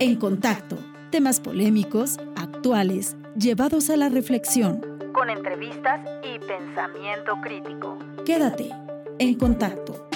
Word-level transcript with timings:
En 0.00 0.14
contacto, 0.14 0.78
temas 1.10 1.40
polémicos, 1.40 2.18
actuales, 2.36 3.16
llevados 3.36 3.90
a 3.90 3.96
la 3.96 4.08
reflexión. 4.08 4.80
Con 5.12 5.28
entrevistas 5.28 6.00
y 6.22 6.38
pensamiento 6.38 7.32
crítico. 7.42 7.98
Quédate 8.24 8.70
en 9.18 9.34
contacto. 9.34 10.08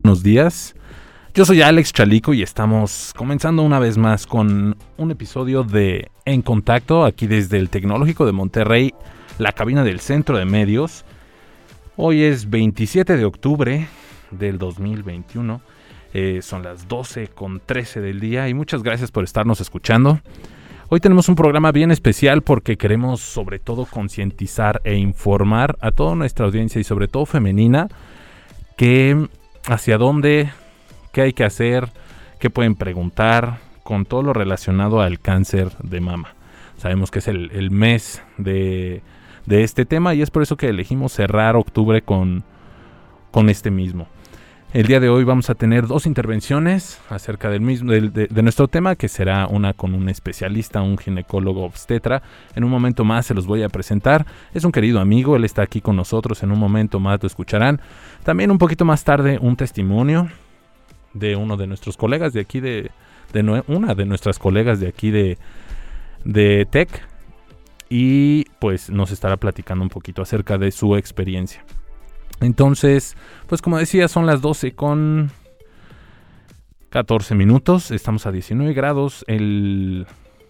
Buenos 0.00 0.22
días. 0.22 0.74
Yo 1.36 1.44
soy 1.44 1.60
Alex 1.60 1.92
Chalico 1.92 2.32
y 2.32 2.40
estamos 2.40 3.12
comenzando 3.14 3.60
una 3.60 3.78
vez 3.78 3.98
más 3.98 4.26
con 4.26 4.74
un 4.96 5.10
episodio 5.10 5.64
de 5.64 6.10
En 6.24 6.40
Contacto 6.40 7.04
aquí 7.04 7.26
desde 7.26 7.58
el 7.58 7.68
Tecnológico 7.68 8.24
de 8.24 8.32
Monterrey, 8.32 8.94
la 9.36 9.52
cabina 9.52 9.84
del 9.84 10.00
Centro 10.00 10.38
de 10.38 10.46
Medios. 10.46 11.04
Hoy 11.94 12.22
es 12.22 12.48
27 12.48 13.18
de 13.18 13.26
octubre 13.26 13.86
del 14.30 14.56
2021. 14.56 15.60
Eh, 16.14 16.40
son 16.40 16.62
las 16.62 16.88
12 16.88 17.28
con 17.28 17.60
13 17.60 18.00
del 18.00 18.18
día 18.18 18.48
y 18.48 18.54
muchas 18.54 18.82
gracias 18.82 19.10
por 19.10 19.22
estarnos 19.22 19.60
escuchando. 19.60 20.20
Hoy 20.88 21.00
tenemos 21.00 21.28
un 21.28 21.34
programa 21.34 21.70
bien 21.70 21.90
especial 21.90 22.40
porque 22.40 22.78
queremos 22.78 23.20
sobre 23.20 23.58
todo 23.58 23.84
concientizar 23.84 24.80
e 24.84 24.94
informar 24.94 25.76
a 25.82 25.90
toda 25.90 26.14
nuestra 26.14 26.46
audiencia 26.46 26.80
y 26.80 26.84
sobre 26.84 27.08
todo 27.08 27.26
femenina 27.26 27.88
que 28.78 29.28
hacia 29.66 29.98
dónde 29.98 30.48
qué 31.16 31.22
hay 31.22 31.32
que 31.32 31.44
hacer, 31.44 31.88
qué 32.38 32.50
pueden 32.50 32.74
preguntar 32.74 33.56
con 33.84 34.04
todo 34.04 34.22
lo 34.22 34.34
relacionado 34.34 35.00
al 35.00 35.18
cáncer 35.18 35.70
de 35.82 36.02
mama. 36.02 36.34
Sabemos 36.76 37.10
que 37.10 37.20
es 37.20 37.28
el, 37.28 37.70
mes 37.70 38.22
de, 38.36 39.00
este 39.48 39.86
tema 39.86 40.12
y 40.12 40.20
es 40.20 40.30
por 40.30 40.42
eso 40.42 40.58
que 40.58 40.68
elegimos 40.68 41.12
cerrar 41.12 41.56
octubre 41.56 42.02
con, 42.02 42.44
con 43.30 43.48
este 43.48 43.70
mismo. 43.70 44.08
El 44.74 44.88
día 44.88 45.00
de 45.00 45.08
hoy 45.08 45.24
vamos 45.24 45.48
a 45.48 45.54
tener 45.54 45.86
dos 45.86 46.04
intervenciones 46.04 47.00
acerca 47.08 47.48
del 47.48 47.62
mismo, 47.62 47.92
de, 47.92 48.42
nuestro 48.42 48.68
tema, 48.68 48.94
que 48.94 49.08
será 49.08 49.46
una 49.46 49.72
con 49.72 49.94
un 49.94 50.10
especialista, 50.10 50.82
un 50.82 50.98
ginecólogo 50.98 51.64
obstetra. 51.64 52.20
En 52.54 52.62
un 52.62 52.70
momento 52.70 53.06
más 53.06 53.24
se 53.24 53.32
los 53.32 53.46
voy 53.46 53.62
a 53.62 53.70
presentar. 53.70 54.26
Es 54.52 54.64
un 54.64 54.72
querido 54.72 55.00
amigo, 55.00 55.34
él 55.34 55.46
está 55.46 55.62
aquí 55.62 55.80
con 55.80 55.96
nosotros, 55.96 56.42
en 56.42 56.52
un 56.52 56.58
momento 56.58 57.00
más 57.00 57.22
lo 57.22 57.26
escucharán. 57.26 57.80
También 58.22 58.50
un 58.50 58.58
poquito 58.58 58.84
más 58.84 59.02
tarde 59.02 59.38
un 59.40 59.56
testimonio 59.56 60.28
de 61.18 61.36
uno 61.36 61.56
de 61.56 61.66
nuestros 61.66 61.96
colegas 61.96 62.32
de 62.32 62.40
aquí 62.40 62.60
de, 62.60 62.90
una 63.66 63.94
de 63.94 64.04
nuestras 64.04 64.38
colegas 64.38 64.80
de 64.80 64.88
aquí 64.88 65.10
de, 65.10 65.38
de 66.24 66.66
Tech 66.70 67.06
y 67.88 68.44
pues 68.58 68.90
nos 68.90 69.10
estará 69.10 69.36
platicando 69.36 69.82
un 69.82 69.90
poquito 69.90 70.22
acerca 70.22 70.58
de 70.58 70.70
su 70.70 70.96
experiencia. 70.96 71.64
Entonces, 72.40 73.16
pues 73.46 73.62
como 73.62 73.78
decía, 73.78 74.08
son 74.08 74.26
las 74.26 74.42
12 74.42 74.74
con 74.74 75.30
14 76.90 77.34
minutos, 77.34 77.90
estamos 77.90 78.26
a 78.26 78.32
19 78.32 78.74
grados, 78.74 79.24
el, 79.26 80.06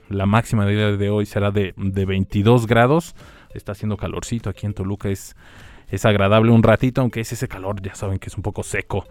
la 0.08 0.26
máxima 0.26 0.66
de 0.66 0.96
de 0.96 1.10
hoy 1.10 1.26
será 1.26 1.50
de, 1.50 1.74
de 1.76 2.04
22 2.04 2.66
grados, 2.66 3.14
está 3.54 3.72
haciendo 3.72 3.96
calorcito 3.96 4.50
aquí 4.50 4.66
en 4.66 4.74
Toluca, 4.74 5.08
es, 5.08 5.36
es 5.88 6.04
agradable 6.04 6.50
un 6.50 6.62
ratito, 6.62 7.00
aunque 7.00 7.20
es 7.20 7.32
ese 7.32 7.48
calor, 7.48 7.80
ya 7.82 7.94
saben 7.94 8.18
que 8.18 8.28
es 8.28 8.36
un 8.36 8.42
poco 8.42 8.62
seco. 8.62 9.06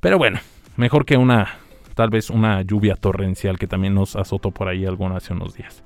Pero 0.00 0.18
bueno, 0.18 0.40
Mejor 0.76 1.04
que 1.04 1.16
una, 1.16 1.48
tal 1.94 2.10
vez 2.10 2.30
una 2.30 2.62
lluvia 2.62 2.96
torrencial 2.96 3.58
que 3.58 3.66
también 3.66 3.94
nos 3.94 4.16
azotó 4.16 4.50
por 4.50 4.68
ahí 4.68 4.86
algunos 4.86 5.22
hace 5.22 5.34
unos 5.34 5.54
días. 5.54 5.82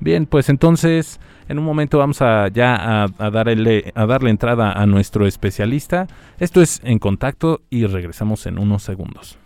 Bien, 0.00 0.26
pues 0.26 0.48
entonces 0.48 1.18
en 1.48 1.58
un 1.58 1.64
momento 1.64 1.98
vamos 1.98 2.22
a 2.22 2.48
ya 2.48 3.04
a, 3.04 3.30
darle, 3.30 3.92
a 3.94 4.06
darle 4.06 4.30
entrada 4.30 4.72
a 4.72 4.86
nuestro 4.86 5.26
especialista. 5.26 6.06
Esto 6.38 6.62
es 6.62 6.80
En 6.84 6.98
Contacto 6.98 7.62
y 7.70 7.86
regresamos 7.86 8.46
en 8.46 8.58
unos 8.58 8.82
segundos. 8.82 9.38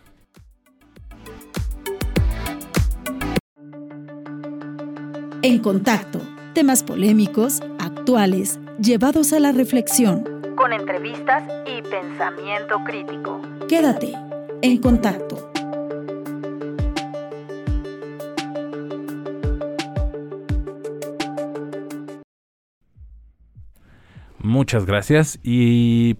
En 5.42 5.58
Contacto, 5.58 6.20
temas 6.54 6.82
polémicos, 6.82 7.62
actuales, 7.78 8.60
llevados 8.80 9.32
a 9.32 9.40
la 9.40 9.52
reflexión. 9.52 10.24
Con 10.54 10.72
entrevistas 10.72 11.44
y 11.66 11.82
pensamiento 11.82 12.78
crítico. 12.84 13.40
Quédate 13.68 14.14
en 14.62 14.78
contacto. 14.78 15.50
Muchas 24.38 24.86
gracias 24.86 25.38
y 25.42 26.16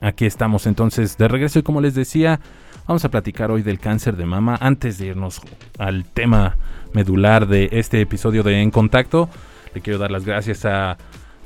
aquí 0.00 0.26
estamos 0.26 0.66
entonces 0.66 1.16
de 1.16 1.28
regreso 1.28 1.58
y 1.58 1.62
como 1.62 1.80
les 1.80 1.94
decía, 1.94 2.40
vamos 2.86 3.04
a 3.04 3.10
platicar 3.10 3.50
hoy 3.50 3.62
del 3.62 3.78
cáncer 3.78 4.16
de 4.16 4.26
mama. 4.26 4.56
Antes 4.60 4.98
de 4.98 5.06
irnos 5.06 5.40
al 5.78 6.04
tema 6.04 6.56
medular 6.92 7.46
de 7.46 7.68
este 7.72 8.00
episodio 8.00 8.42
de 8.42 8.62
En 8.62 8.70
Contacto, 8.70 9.28
le 9.74 9.80
quiero 9.80 9.98
dar 9.98 10.10
las 10.10 10.24
gracias 10.24 10.64
a 10.64 10.96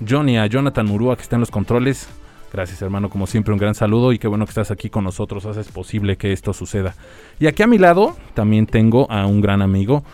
Johnny, 0.06 0.36
a 0.36 0.46
Jonathan 0.46 0.86
Murúa 0.86 1.16
que 1.16 1.22
está 1.22 1.36
en 1.36 1.40
los 1.40 1.50
controles. 1.50 2.08
Gracias 2.52 2.80
hermano, 2.80 3.10
como 3.10 3.26
siempre 3.26 3.52
un 3.52 3.58
gran 3.58 3.74
saludo 3.74 4.12
y 4.12 4.18
qué 4.18 4.28
bueno 4.28 4.44
que 4.46 4.50
estás 4.50 4.70
aquí 4.70 4.88
con 4.88 5.04
nosotros, 5.04 5.44
haces 5.46 5.68
posible 5.68 6.16
que 6.16 6.32
esto 6.32 6.52
suceda. 6.52 6.94
Y 7.40 7.46
aquí 7.46 7.62
a 7.62 7.66
mi 7.66 7.78
lado 7.78 8.16
también 8.34 8.66
tengo 8.66 9.10
a 9.10 9.26
un 9.26 9.40
gran 9.40 9.62
amigo, 9.62 10.04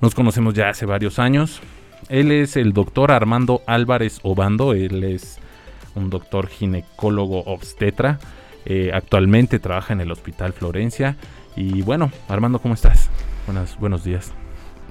nos 0.00 0.14
conocemos 0.14 0.54
ya 0.54 0.68
hace 0.68 0.86
varios 0.86 1.18
años. 1.18 1.60
Él 2.08 2.32
es 2.32 2.56
el 2.56 2.72
doctor 2.72 3.12
Armando 3.12 3.62
Álvarez 3.66 4.20
Obando, 4.22 4.72
él 4.72 5.04
es 5.04 5.38
un 5.94 6.10
doctor 6.10 6.48
ginecólogo 6.48 7.40
obstetra, 7.44 8.18
eh, 8.64 8.90
actualmente 8.92 9.58
trabaja 9.58 9.92
en 9.92 10.00
el 10.00 10.10
Hospital 10.10 10.52
Florencia. 10.52 11.16
Y 11.56 11.82
bueno, 11.82 12.10
Armando, 12.28 12.60
¿cómo 12.60 12.74
estás? 12.74 13.10
Buenas, 13.46 13.78
buenos 13.78 14.04
días. 14.04 14.32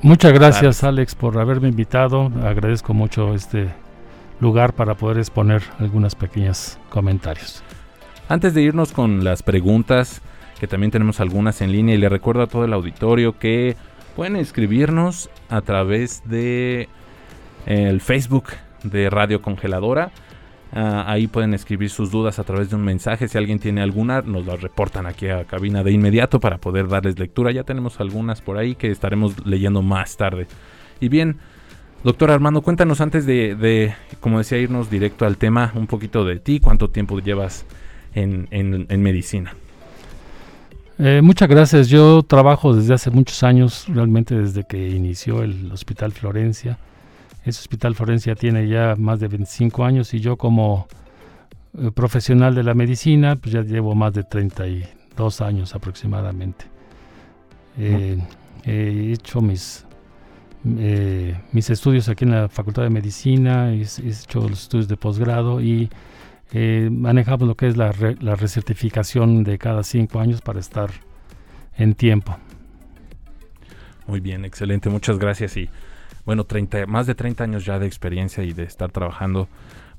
Muchas 0.01 0.31
gracias 0.31 0.83
Alex 0.83 1.13
por 1.13 1.37
haberme 1.37 1.67
invitado, 1.67 2.31
agradezco 2.43 2.93
mucho 2.93 3.33
este 3.33 3.69
lugar 4.39 4.73
para 4.73 4.95
poder 4.95 5.17
exponer 5.17 5.61
algunos 5.79 6.15
pequeños 6.15 6.77
comentarios. 6.89 7.63
Antes 8.27 8.53
de 8.53 8.61
irnos 8.61 8.91
con 8.91 9.23
las 9.23 9.43
preguntas, 9.43 10.21
que 10.59 10.67
también 10.67 10.91
tenemos 10.91 11.19
algunas 11.19 11.61
en 11.61 11.71
línea, 11.71 11.95
y 11.95 11.97
le 11.97 12.09
recuerdo 12.09 12.43
a 12.43 12.47
todo 12.47 12.65
el 12.65 12.73
auditorio 12.73 13.39
que 13.39 13.75
pueden 14.15 14.35
escribirnos 14.35 15.29
a 15.49 15.61
través 15.61 16.21
de 16.25 16.89
el 17.65 18.01
Facebook 18.01 18.45
de 18.83 19.09
Radio 19.09 19.41
Congeladora. 19.41 20.11
Ah, 20.71 21.05
ahí 21.07 21.27
pueden 21.27 21.53
escribir 21.55 21.89
sus 21.89 22.11
dudas 22.11 22.37
a 22.37 22.43
través 22.43 22.69
de 22.69 22.75
un 22.75 22.83
mensaje. 22.83 23.27
Si 23.27 23.37
alguien 23.37 23.59
tiene 23.59 23.81
alguna, 23.81 24.21
nos 24.21 24.45
las 24.45 24.61
reportan 24.61 25.07
aquí 25.07 25.27
a 25.27 25.45
cabina 25.45 25.83
de 25.83 25.91
inmediato 25.91 26.39
para 26.39 26.59
poder 26.59 26.87
darles 26.87 27.17
lectura. 27.17 27.51
Ya 27.51 27.63
tenemos 27.63 27.99
algunas 27.99 28.41
por 28.41 28.57
ahí 28.57 28.75
que 28.75 28.91
estaremos 28.91 29.45
leyendo 29.45 29.81
más 29.81 30.17
tarde. 30.17 30.47
Y 30.99 31.09
bien, 31.09 31.37
Doctor 32.03 32.31
Armando, 32.31 32.61
cuéntanos 32.61 33.01
antes 33.01 33.25
de, 33.25 33.93
como 34.21 34.37
decía, 34.37 34.57
irnos 34.57 34.89
directo 34.89 35.25
al 35.25 35.37
tema, 35.37 35.73
un 35.75 35.85
poquito 35.85 36.23
de 36.23 36.39
ti, 36.39 36.61
cuánto 36.61 36.89
tiempo 36.89 37.19
llevas 37.19 37.65
en, 38.13 38.47
medicina. 39.03 39.53
Eh, 40.97 41.21
muchas 41.21 41.49
gracias. 41.49 41.89
Yo 41.89 42.23
trabajo 42.23 42.73
desde 42.73 42.93
hace 42.93 43.11
muchos 43.11 43.43
años, 43.43 43.85
realmente 43.89 44.35
desde 44.35 44.63
que 44.63 44.89
inició 44.89 45.43
el 45.43 45.71
Hospital 45.71 46.13
Florencia. 46.13 46.77
Ese 47.43 47.59
Hospital 47.59 47.95
Florencia 47.95 48.35
tiene 48.35 48.67
ya 48.67 48.95
más 48.97 49.19
de 49.19 49.27
25 49.27 49.83
años 49.83 50.13
y 50.13 50.19
yo 50.19 50.37
como 50.37 50.87
eh, 51.77 51.91
profesional 51.91 52.55
de 52.55 52.63
la 52.63 52.73
medicina, 52.73 53.35
pues 53.35 53.53
ya 53.53 53.61
llevo 53.61 53.93
más 53.93 54.13
de 54.13 54.23
32 54.23 55.41
años 55.41 55.75
aproximadamente. 55.75 56.65
Eh, 57.77 58.17
he 58.65 59.13
hecho 59.13 59.41
mis 59.41 59.85
eh, 60.65 61.39
mis 61.53 61.69
estudios 61.69 62.09
aquí 62.09 62.25
en 62.25 62.31
la 62.31 62.49
Facultad 62.49 62.83
de 62.83 62.89
Medicina, 62.89 63.73
he, 63.73 63.81
hecho 63.81 64.47
los 64.49 64.63
estudios 64.63 64.87
de 64.87 64.97
posgrado 64.97 65.61
y 65.61 65.89
eh, 66.51 66.89
manejamos 66.91 67.47
lo 67.47 67.55
que 67.55 67.67
es 67.67 67.77
la, 67.77 67.93
la, 68.19 68.35
recertificación 68.35 69.43
de 69.43 69.57
cada 69.57 69.83
cinco 69.83 70.19
años 70.19 70.41
para 70.41 70.59
estar 70.59 70.89
en 71.77 71.93
tiempo. 71.93 72.37
Muy 74.07 74.19
bien, 74.19 74.43
excelente, 74.43 74.89
muchas 74.89 75.17
gracias 75.17 75.55
y 75.55 75.69
bueno, 76.25 76.43
30, 76.43 76.87
más 76.87 77.07
de 77.07 77.15
30 77.15 77.43
años 77.43 77.65
ya 77.65 77.79
de 77.79 77.85
experiencia 77.85 78.43
y 78.43 78.51
de 78.51 78.63
estar 78.63 78.91
trabajando, 78.91 79.47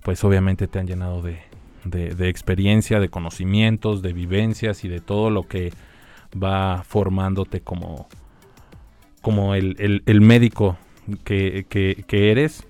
pues 0.03 0.23
obviamente 0.25 0.69
te 0.69 0.79
han 0.79 0.87
llenado 0.87 1.23
de, 1.23 1.41
de 1.85 2.29
experiencia, 2.29 3.01
de 3.01 3.09
conocimientos, 3.09 4.03
de 4.03 4.13
vivencias 4.13 4.85
y 4.85 4.89
de 4.89 5.01
todo 5.01 5.31
lo 5.31 5.45
que 5.45 5.73
va 6.33 6.83
formándote 6.85 7.61
como, 7.61 8.09
como 9.21 9.55
el, 9.55 10.21
médico 10.21 10.79
que, 11.25 11.67
eres, 12.11 12.67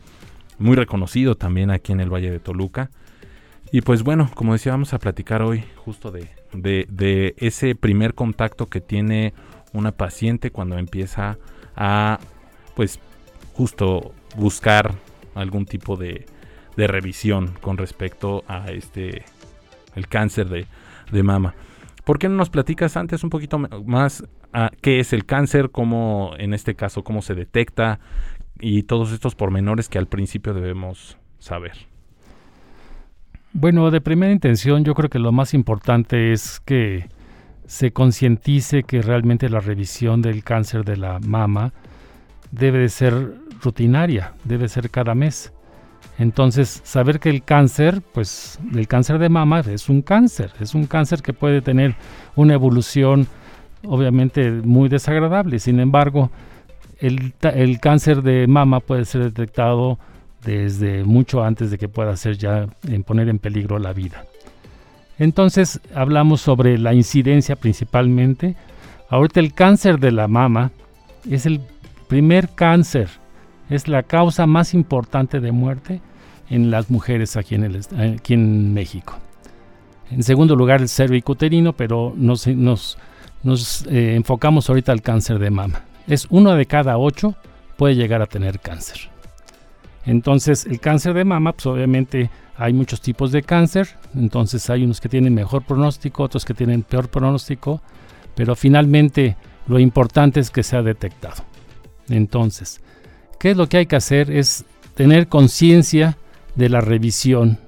muy 0.59 0.77
reconocido 0.77 1.37
también 1.37 1.71
aquí 1.71 1.93
en 1.93 2.01
el 2.01 2.13
Valle 2.13 2.31
de 2.31 2.41
Toluca. 2.41 2.91
Y 3.73 3.83
pues 3.83 4.03
bueno, 4.03 4.31
como 4.35 4.53
decía, 4.53 4.73
vamos 4.73 4.93
a 4.95 4.99
platicar 4.99 5.43
hoy 5.43 5.65
justo 5.77 6.11
de, 6.11 6.29
de, 6.53 7.35
ese 7.39 7.75
primer 7.75 8.15
contacto 8.15 8.67
que 8.67 8.81
tiene 8.81 9.33
una 9.73 9.93
paciente 9.93 10.51
cuando 10.51 10.77
empieza 10.77 11.39
a, 11.77 12.19
pues, 12.75 12.99
justo 13.53 14.13
buscar 14.37 14.95
algún 15.35 15.67
tipo 15.67 15.97
de, 15.97 16.27
de 16.77 16.87
revisión 16.89 17.55
con 17.61 17.77
respecto 17.77 18.45
a 18.49 18.71
este 18.73 19.25
el 19.95 20.09
cáncer 20.09 20.49
de, 20.49 20.67
de 21.11 21.23
mama. 21.23 21.55
¿Por 22.05 22.19
qué 22.19 22.29
no 22.29 22.37
nos 22.37 22.51
platicas 22.51 22.97
antes 22.97 23.23
un 23.23 23.31
poquito 23.31 23.59
más 23.59 24.25
qué 24.81 25.01
es 25.01 25.13
el 25.13 25.25
cáncer, 25.25 25.71
cómo 25.71 26.33
en 26.39 26.55
este 26.55 26.75
caso 26.75 27.05
cómo 27.05 27.23
se 27.23 27.35
detecta 27.35 28.01
y 28.59 28.83
todos 28.83 29.13
estos 29.13 29.35
pormenores 29.35 29.89
que 29.89 29.99
al 29.99 30.07
principio 30.07 30.55
debemos 30.55 31.17
saber? 31.39 31.73
Bueno, 33.53 33.91
de 33.91 34.01
primera 34.01 34.33
intención 34.33 34.85
yo 34.85 34.95
creo 34.95 35.11
que 35.11 35.19
lo 35.19 35.33
más 35.33 35.55
importante 35.55 36.33
es 36.33 36.61
que 36.61 37.09
se 37.67 37.93
concientice 37.93 38.83
que 38.83 39.03
realmente 39.03 39.49
la 39.49 39.61
revisión 39.61 40.23
del 40.23 40.45
cáncer 40.45 40.85
de 40.85 40.97
la 40.97 41.19
mama 41.21 41.73
debe 42.51 42.79
de 42.79 42.89
ser 42.89 43.35
rutinaria, 43.63 44.35
debe 44.45 44.69
ser 44.69 44.91
cada 44.91 45.15
mes. 45.15 45.53
Entonces, 46.19 46.81
saber 46.85 47.19
que 47.19 47.31
el 47.31 47.43
cáncer, 47.43 48.03
pues 48.13 48.59
el 48.75 48.87
cáncer 48.89 49.19
de 49.19 49.29
mama 49.29 49.61
es 49.61 49.89
un 49.89 50.03
cáncer, 50.03 50.53
es 50.61 50.75
un 50.75 50.87
cáncer 50.87 51.23
que 51.23 51.33
puede 51.33 51.63
tener 51.63 51.95
una 52.37 52.55
evolución 52.55 53.27
obviamente 53.85 54.51
muy 54.51 54.89
desagradable. 54.89 55.59
Sin 55.59 55.81
embargo, 55.81 56.31
el, 56.99 57.33
el 57.43 57.81
cáncer 57.81 58.23
de 58.23 58.47
mama 58.47 58.81
puede 58.81 59.05
ser 59.05 59.25
detectado 59.25 59.99
desde 60.45 61.05
mucho 61.05 61.45
antes 61.45 61.71
de 61.71 61.79
que 61.79 61.89
pueda 61.89 62.17
ser 62.17 62.37
ya 62.37 62.67
en 62.89 63.03
poner 63.05 63.29
en 63.29 63.39
peligro 63.39 63.79
la 63.79 63.93
vida. 63.93 64.25
Entonces 65.19 65.81
hablamos 65.95 66.41
sobre 66.41 66.79
la 66.79 66.95
incidencia 66.95 67.57
principalmente. 67.57 68.57
Ahorita 69.11 69.41
el 69.41 69.53
cáncer 69.53 69.99
de 69.99 70.13
la 70.13 70.29
mama 70.29 70.71
es 71.29 71.45
el 71.45 71.61
primer 72.09 72.49
cáncer, 72.49 73.09
es 73.69 73.87
la 73.87 74.03
causa 74.03 74.47
más 74.47 74.73
importante 74.73 75.41
de 75.41 75.53
muerte 75.53 76.01
en 76.49 76.71
las 76.71 76.91
mujeres 76.91 77.37
aquí 77.37 77.55
en, 77.55 77.65
el, 77.65 77.81
aquí 78.17 78.35
en 78.35 78.73
México. 78.73 79.19
En 80.11 80.23
segundo 80.23 80.57
lugar 80.57 80.81
el 80.81 80.89
cervicuterino, 80.89 81.75
pero 81.75 82.13
nos, 82.17 82.47
nos, 82.49 82.99
nos 83.43 83.87
eh, 83.87 84.15
enfocamos 84.15 84.69
ahorita 84.69 84.93
al 84.93 85.03
cáncer 85.03 85.39
de 85.39 85.51
mama. 85.51 85.85
Es 86.07 86.27
uno 86.31 86.55
de 86.55 86.67
cada 86.67 86.99
ocho 86.99 87.35
puede 87.77 87.95
llegar 87.95 88.23
a 88.23 88.27
tener 88.27 88.61
cáncer. 88.61 89.11
Entonces, 90.07 90.67
el 90.67 90.81
cáncer 90.81 91.15
de 91.15 91.25
mama, 91.25 91.53
pues 91.53 91.67
obviamente 91.67 92.31
hay 92.57 92.73
muchos 92.73 93.01
tipos 93.01 93.33
de 93.33 93.43
cáncer, 93.43 93.89
entonces 94.15 94.69
hay 94.71 94.85
unos 94.85 95.01
que 95.01 95.09
tienen 95.09 95.35
mejor 95.35 95.63
pronóstico, 95.63 96.23
otros 96.23 96.45
que 96.45 96.55
tienen 96.55 96.83
peor 96.83 97.09
pronóstico, 97.09 97.81
pero 98.35 98.55
finalmente 98.55 99.37
lo 99.67 99.79
importante 99.79 100.41
es 100.41 100.51
que 100.51 100.63
sea 100.63 100.83
detectado. 100.83 101.45
Entonces, 102.09 102.81
¿qué 103.39 103.53
es 103.53 103.57
lo 103.57 103.69
que 103.69 103.79
hay 103.79 103.87
que 103.87 103.97
hacer? 103.97 104.31
Es 104.31 104.65
tener 104.95 105.29
conciencia 105.29 106.19
de 106.55 106.69
la 106.69 106.81
revisión. 106.81 107.59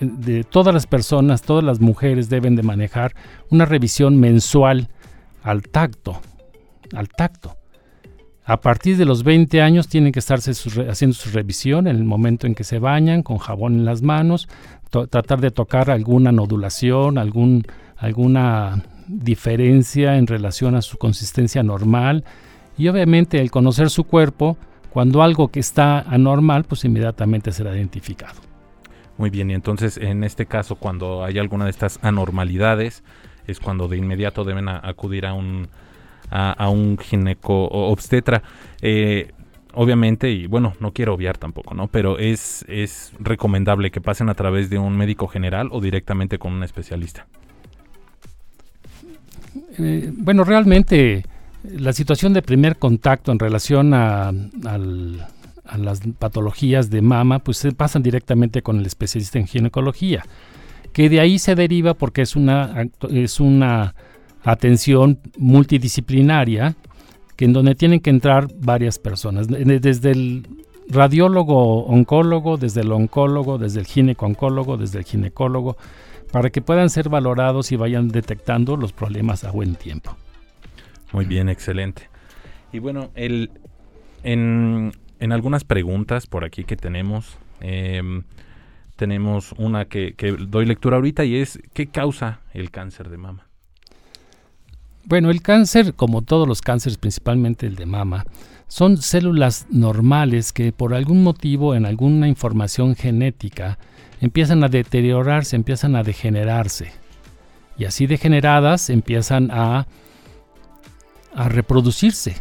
De 0.00 0.44
todas 0.44 0.72
las 0.72 0.86
personas, 0.86 1.42
todas 1.42 1.64
las 1.64 1.80
mujeres 1.80 2.30
deben 2.30 2.56
de 2.56 2.62
manejar 2.62 3.14
una 3.50 3.66
revisión 3.66 4.18
mensual 4.18 4.88
al 5.42 5.62
tacto, 5.62 6.20
al 6.94 7.08
tacto. 7.08 7.56
A 8.44 8.60
partir 8.60 8.96
de 8.96 9.04
los 9.04 9.22
20 9.22 9.62
años 9.62 9.86
tienen 9.86 10.12
que 10.12 10.18
estarse 10.18 10.50
haciendo 10.50 11.14
su 11.14 11.30
revisión 11.30 11.86
en 11.86 11.96
el 11.96 12.04
momento 12.04 12.46
en 12.46 12.54
que 12.54 12.64
se 12.64 12.78
bañan, 12.78 13.22
con 13.22 13.38
jabón 13.38 13.74
en 13.74 13.84
las 13.84 14.02
manos, 14.02 14.48
tratar 14.90 15.40
de 15.40 15.50
tocar 15.50 15.90
alguna 15.90 16.32
nodulación, 16.32 17.16
algún, 17.16 17.64
alguna 17.96 18.82
diferencia 19.06 20.16
en 20.16 20.26
relación 20.26 20.74
a 20.74 20.82
su 20.82 20.98
consistencia 20.98 21.62
normal 21.62 22.24
y 22.76 22.88
obviamente 22.88 23.40
el 23.40 23.50
conocer 23.50 23.90
su 23.90 24.04
cuerpo, 24.04 24.56
cuando 24.90 25.22
algo 25.22 25.48
que 25.48 25.60
está 25.60 26.00
anormal, 26.00 26.64
pues 26.64 26.84
inmediatamente 26.84 27.52
será 27.52 27.76
identificado. 27.76 28.40
Muy 29.18 29.30
bien, 29.30 29.50
y 29.50 29.54
entonces 29.54 29.98
en 29.98 30.24
este 30.24 30.46
caso 30.46 30.76
cuando 30.76 31.22
hay 31.22 31.38
alguna 31.38 31.66
de 31.66 31.70
estas 31.70 31.98
anormalidades 32.02 33.04
es 33.50 33.60
cuando 33.60 33.88
de 33.88 33.96
inmediato 33.96 34.44
deben 34.44 34.68
acudir 34.68 35.26
a 35.26 35.34
un 35.34 35.68
a, 36.30 36.68
un 36.68 36.96
gineco 36.98 37.66
obstetra. 37.66 38.42
Eh, 38.80 39.32
obviamente, 39.74 40.30
y 40.30 40.46
bueno, 40.46 40.74
no 40.80 40.92
quiero 40.92 41.14
obviar 41.14 41.38
tampoco, 41.38 41.74
¿no? 41.74 41.88
Pero 41.88 42.18
es, 42.18 42.64
es 42.68 43.12
recomendable 43.18 43.90
que 43.90 44.00
pasen 44.00 44.28
a 44.28 44.34
través 44.34 44.70
de 44.70 44.78
un 44.78 44.96
médico 44.96 45.26
general 45.28 45.68
o 45.72 45.80
directamente 45.80 46.38
con 46.38 46.52
un 46.52 46.62
especialista. 46.62 47.26
Eh, 49.78 50.10
bueno, 50.14 50.44
realmente 50.44 51.24
la 51.62 51.92
situación 51.92 52.32
de 52.32 52.42
primer 52.42 52.78
contacto 52.78 53.32
en 53.32 53.38
relación 53.38 53.92
a, 53.94 54.28
a, 54.28 55.78
las 55.78 56.00
patologías 56.18 56.90
de 56.90 57.02
mama, 57.02 57.40
pues 57.40 57.58
se 57.58 57.72
pasan 57.72 58.02
directamente 58.02 58.62
con 58.62 58.78
el 58.78 58.86
especialista 58.86 59.38
en 59.38 59.46
ginecología, 59.46 60.24
que 60.92 61.08
de 61.08 61.20
ahí 61.20 61.38
se 61.38 61.54
deriva 61.54 61.94
porque 61.94 62.22
es 62.22 62.36
una, 62.36 62.88
es 63.10 63.40
una 63.40 63.94
atención 64.42 65.18
multidisciplinaria 65.38 66.76
que 67.36 67.44
en 67.44 67.52
donde 67.52 67.74
tienen 67.74 68.00
que 68.00 68.10
entrar 68.10 68.48
varias 68.58 68.98
personas, 68.98 69.48
desde 69.48 70.10
el 70.10 70.46
radiólogo 70.88 71.84
oncólogo, 71.84 72.56
desde 72.56 72.82
el 72.82 72.92
oncólogo, 72.92 73.58
desde 73.58 73.80
el 73.80 73.86
gineco-oncólogo, 73.86 74.76
desde 74.76 74.98
el 74.98 75.04
ginecólogo, 75.04 75.76
para 76.32 76.50
que 76.50 76.60
puedan 76.60 76.90
ser 76.90 77.08
valorados 77.08 77.72
y 77.72 77.76
vayan 77.76 78.08
detectando 78.08 78.76
los 78.76 78.92
problemas 78.92 79.44
a 79.44 79.50
buen 79.52 79.74
tiempo. 79.74 80.16
Muy 81.12 81.24
bien, 81.24 81.48
excelente. 81.48 82.08
Y 82.72 82.78
bueno, 82.78 83.10
el, 83.14 83.50
en, 84.22 84.92
en 85.18 85.32
algunas 85.32 85.64
preguntas 85.64 86.26
por 86.26 86.44
aquí 86.44 86.64
que 86.64 86.76
tenemos, 86.76 87.36
em, 87.60 88.22
tenemos 89.00 89.54
una 89.56 89.86
que, 89.86 90.14
doy 90.46 90.66
lectura 90.66 90.96
ahorita 90.96 91.24
y 91.24 91.36
es, 91.36 91.58
¿qué 91.72 91.86
causa 91.86 92.40
el 92.52 92.70
cáncer 92.70 93.08
de 93.08 93.16
mama? 93.16 93.46
Bueno, 95.06 95.30
el 95.30 95.40
cáncer, 95.40 95.94
como 95.94 96.20
todos 96.20 96.46
los 96.46 96.60
cánceres, 96.60 96.98
principalmente 96.98 97.66
el 97.66 97.76
de 97.76 97.86
mama, 97.86 98.26
son 98.68 98.98
células 98.98 99.66
normales 99.70 100.52
que 100.52 100.70
por 100.72 100.92
algún 100.92 101.22
motivo 101.22 101.74
en 101.74 101.86
alguna 101.86 102.28
información 102.28 102.94
genética 102.94 103.78
empiezan 104.20 104.62
a 104.64 104.68
deteriorarse, 104.68 105.56
empiezan 105.56 105.96
a 105.96 106.02
degenerarse. 106.02 106.92
Y 107.78 107.86
así 107.86 108.06
degeneradas 108.06 108.90
empiezan 108.90 109.50
a, 109.50 109.86
a 111.34 111.48
reproducirse. 111.48 112.36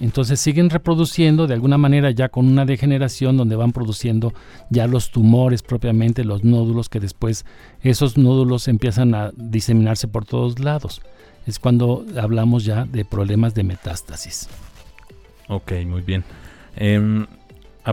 Entonces 0.00 0.40
siguen 0.40 0.70
reproduciendo 0.70 1.46
de 1.46 1.54
alguna 1.54 1.78
manera 1.78 2.10
ya 2.10 2.28
con 2.28 2.46
una 2.46 2.64
degeneración 2.64 3.36
donde 3.36 3.56
van 3.56 3.72
produciendo 3.72 4.32
ya 4.70 4.86
los 4.86 5.10
tumores 5.10 5.62
propiamente, 5.62 6.24
los 6.24 6.42
nódulos 6.42 6.88
que 6.88 7.00
después 7.00 7.44
esos 7.82 8.18
nódulos 8.18 8.66
empiezan 8.68 9.14
a 9.14 9.30
diseminarse 9.36 10.08
por 10.08 10.24
todos 10.24 10.58
lados 10.58 11.00
es 11.46 11.58
cuando 11.58 12.04
hablamos 12.20 12.64
ya 12.64 12.84
de 12.84 13.04
problemas 13.04 13.54
de 13.54 13.64
metástasis. 13.64 14.48
Ok, 15.48 15.72
muy 15.86 16.00
bien. 16.00 16.24
Eh, 16.76 17.26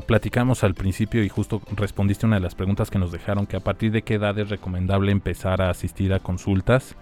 platicamos 0.05 0.63
al 0.63 0.73
principio 0.73 1.23
y 1.23 1.29
justo 1.29 1.61
respondiste 1.75 2.25
una 2.25 2.37
de 2.37 2.41
las 2.41 2.55
preguntas 2.55 2.89
que 2.89 2.97
nos 2.97 3.11
dejaron, 3.11 3.45
que 3.45 3.57
a 3.57 3.59
partir 3.59 3.91
de 3.91 4.03
qué 4.03 4.15
edad 4.15 4.37
es 4.39 4.49
recomendable 4.49 5.11
empezar 5.11 5.61
a 5.61 5.69
asistir 5.69 6.13
a 6.13 6.19
consultas 6.19 6.95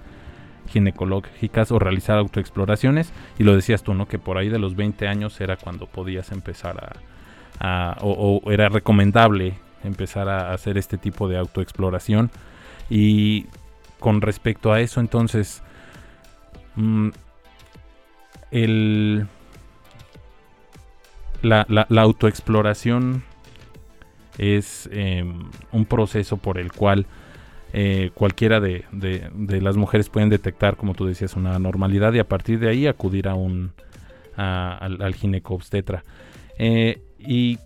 ginecológicas 0.69 1.71
o 1.71 1.79
realizar 1.79 2.17
autoexploraciones. 2.17 3.11
Y 3.37 3.43
lo 3.43 3.55
decías 3.55 3.83
tú, 3.83 3.93
¿no? 3.93 4.07
Que 4.07 4.19
por 4.19 4.37
ahí 4.37 4.49
de 4.49 4.59
los 4.59 4.75
20 4.75 5.07
años 5.07 5.39
era 5.41 5.57
cuando 5.57 5.85
podías 5.87 6.31
empezar 6.31 7.01
a... 7.59 7.97
o, 8.01 8.41
era 8.51 8.69
recomendable 8.69 9.53
empezar 9.83 10.29
a 10.29 10.53
hacer 10.53 10.77
este 10.77 10.97
tipo 10.97 11.27
de 11.27 11.37
autoexploración. 11.37 12.31
Y 12.89 13.45
con 13.99 14.21
respecto 14.21 14.71
a 14.71 14.81
eso, 14.81 14.99
entonces, 14.99 15.61
Mm, 16.79 17.09
el, 18.51 19.27
la, 21.41 21.65
la, 21.67 22.01
autoexploración 22.01 23.23
es 24.37 24.89
em, 24.93 25.49
un 25.73 25.85
proceso 25.85 26.37
por 26.37 26.57
el 26.57 26.71
cual 26.71 27.05
eh, 27.73 28.11
cualquiera 28.13 28.59
de, 28.59 28.85
las 29.61 29.77
mujeres 29.77 30.09
pueden 30.09 30.29
detectar, 30.29 30.75
como 30.75 30.93
tú 30.93 31.05
decías, 31.05 31.35
una 31.35 31.55
anormalidad 31.55 32.13
y 32.13 32.19
a 32.19 32.27
partir 32.27 32.59
de 32.59 32.69
ahí 32.69 32.87
acudir 32.87 33.27
a 33.27 33.35
un 33.35 33.71
al, 34.35 35.01
al 35.01 35.15
ginecobstetra. 35.15 36.03
Eh, 36.57 37.01
y 37.19 37.57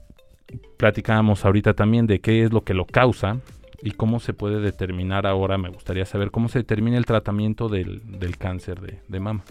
platicábamos 0.77 1.45
ahorita 1.45 1.73
también 1.73 2.07
de 2.07 2.19
qué 2.19 2.43
es 2.43 2.51
lo 2.51 2.61
que 2.61 2.73
lo 2.73 2.85
causa 2.85 3.37
y 3.81 3.91
cómo 3.91 4.19
se 4.19 4.33
puede 4.33 4.61
determinar 4.61 5.27
ahora, 5.27 5.57
me 5.57 5.69
gustaría 5.69 6.05
saber 6.05 6.31
cómo 6.31 6.47
se 6.47 6.59
determina 6.59 6.97
el 6.97 7.05
tratamiento 7.05 7.67
del, 7.67 8.01
cáncer 8.37 8.79
de, 9.07 9.19
mama. 9.19 9.43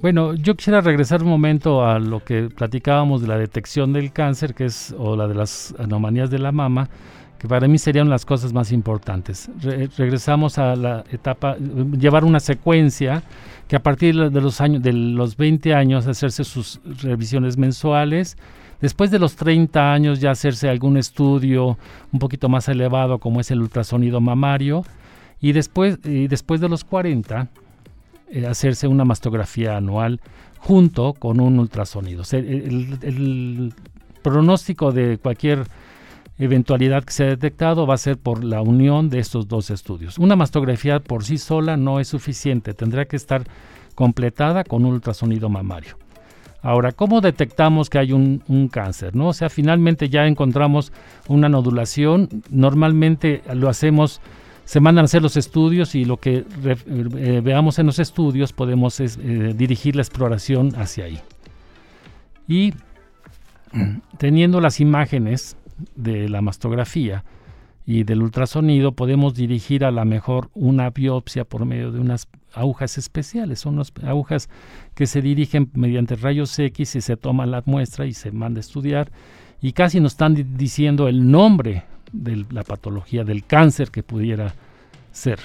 Bueno, 0.00 0.34
yo 0.34 0.54
quisiera 0.54 0.80
regresar 0.80 1.22
un 1.22 1.28
momento 1.28 1.84
a 1.84 1.98
lo 1.98 2.24
que 2.24 2.48
platicábamos 2.48 3.20
de 3.20 3.28
la 3.28 3.36
detección 3.36 3.92
del 3.92 4.12
cáncer, 4.12 4.54
que 4.54 4.64
es, 4.64 4.94
o 4.96 5.14
la 5.14 5.28
de 5.28 5.34
las 5.34 5.74
anomalías 5.78 6.30
de 6.30 6.38
la 6.38 6.52
mama, 6.52 6.88
que 7.40 7.48
para 7.48 7.66
mí 7.66 7.78
serían 7.78 8.10
las 8.10 8.26
cosas 8.26 8.52
más 8.52 8.70
importantes. 8.70 9.50
regresamos 9.96 10.58
a 10.58 10.76
la 10.76 11.04
etapa, 11.10 11.56
llevar 11.56 12.24
una 12.24 12.38
secuencia 12.38 13.22
que 13.66 13.76
a 13.76 13.82
partir 13.82 14.30
de 14.30 14.40
los 14.40 14.60
años, 14.60 14.82
de 14.82 14.92
los 14.92 15.36
20 15.38 15.74
años, 15.74 16.06
hacerse 16.06 16.44
sus 16.44 16.80
revisiones 17.02 17.56
mensuales, 17.56 18.36
Después 18.80 19.10
de 19.10 19.18
los 19.18 19.36
30 19.36 19.92
años 19.92 20.20
ya 20.20 20.30
hacerse 20.30 20.68
algún 20.68 20.96
estudio 20.96 21.76
un 22.12 22.18
poquito 22.18 22.48
más 22.48 22.66
elevado 22.68 23.18
como 23.18 23.40
es 23.40 23.50
el 23.50 23.60
ultrasonido 23.60 24.20
mamario 24.20 24.84
y 25.40 25.52
después, 25.52 25.98
y 26.04 26.28
después 26.28 26.62
de 26.62 26.68
los 26.70 26.84
40 26.84 27.48
eh, 28.30 28.46
hacerse 28.46 28.88
una 28.88 29.04
mastografía 29.04 29.76
anual 29.76 30.20
junto 30.58 31.12
con 31.12 31.40
un 31.40 31.58
ultrasonido. 31.58 32.22
el, 32.32 33.74
pronóstico 34.22 34.92
de 34.92 35.16
cualquier 35.16 35.64
eventualidad 36.40 37.04
que 37.04 37.12
se 37.12 37.24
ha 37.24 37.28
detectado 37.28 37.86
va 37.86 37.94
a 37.94 37.98
ser 37.98 38.16
por 38.16 38.42
la 38.42 38.62
unión 38.62 39.10
de 39.10 39.18
estos 39.18 39.46
dos 39.46 39.70
estudios. 39.70 40.18
Una 40.18 40.36
mastografía 40.36 40.98
por 40.98 41.24
sí 41.24 41.38
sola 41.38 41.76
no 41.76 42.00
es 42.00 42.08
suficiente, 42.08 42.72
tendrá 42.72 43.04
que 43.04 43.16
estar 43.16 43.44
completada 43.94 44.64
con 44.64 44.86
un 44.86 44.94
ultrasonido 44.94 45.50
mamario. 45.50 45.96
Ahora, 46.62 46.92
¿cómo 46.92 47.20
detectamos 47.20 47.88
que 47.88 47.98
hay 47.98 48.12
un, 48.12 48.68
cáncer? 48.70 49.14
¿no? 49.14 49.28
O 49.28 49.32
sea, 49.32 49.48
finalmente 49.48 50.08
ya 50.08 50.26
encontramos 50.26 50.92
una 51.28 51.48
nodulación. 51.48 52.28
Normalmente 52.50 53.42
lo 53.54 53.68
hacemos, 53.68 54.20
se 54.64 54.80
mandan 54.80 55.04
a 55.04 55.06
hacer 55.06 55.22
los 55.22 55.38
estudios 55.38 55.94
y 55.94 56.04
lo 56.04 56.18
que 56.18 56.44
eh, 56.64 57.40
veamos 57.42 57.78
en 57.78 57.86
los 57.86 57.98
estudios 57.98 58.52
podemos 58.52 59.00
eh, 59.00 59.06
dirigir 59.56 59.96
la 59.96 60.02
exploración 60.02 60.74
hacia 60.76 61.04
ahí. 61.04 61.18
Y 62.46 62.74
teniendo 64.18 64.60
las 64.60 64.80
imágenes 64.80 65.56
de 65.94 66.28
la 66.28 66.40
mastografía 66.40 67.24
y 67.86 68.04
del 68.04 68.22
ultrasonido, 68.22 68.92
podemos 68.92 69.34
dirigir 69.34 69.84
a 69.84 69.90
la 69.90 70.04
mejor 70.04 70.50
una 70.54 70.90
biopsia 70.90 71.44
por 71.44 71.64
medio 71.64 71.90
de 71.90 71.98
unas 71.98 72.28
agujas 72.54 72.98
especiales. 72.98 73.60
Son 73.60 73.74
unas 73.74 73.92
agujas 74.04 74.48
que 74.94 75.06
se 75.06 75.20
dirigen 75.22 75.70
mediante 75.74 76.14
rayos 76.14 76.56
X 76.58 76.94
y 76.96 77.00
se 77.00 77.16
toma 77.16 77.46
la 77.46 77.62
muestra 77.66 78.06
y 78.06 78.12
se 78.12 78.30
manda 78.30 78.58
a 78.58 78.60
estudiar. 78.60 79.10
Y 79.60 79.72
casi 79.72 80.00
nos 80.00 80.12
están 80.12 80.56
diciendo 80.56 81.08
el 81.08 81.30
nombre 81.30 81.84
de 82.12 82.44
la 82.50 82.62
patología, 82.62 83.24
del 83.24 83.44
cáncer 83.44 83.90
que 83.90 84.02
pudiera 84.02 84.54
ser. 85.12 85.40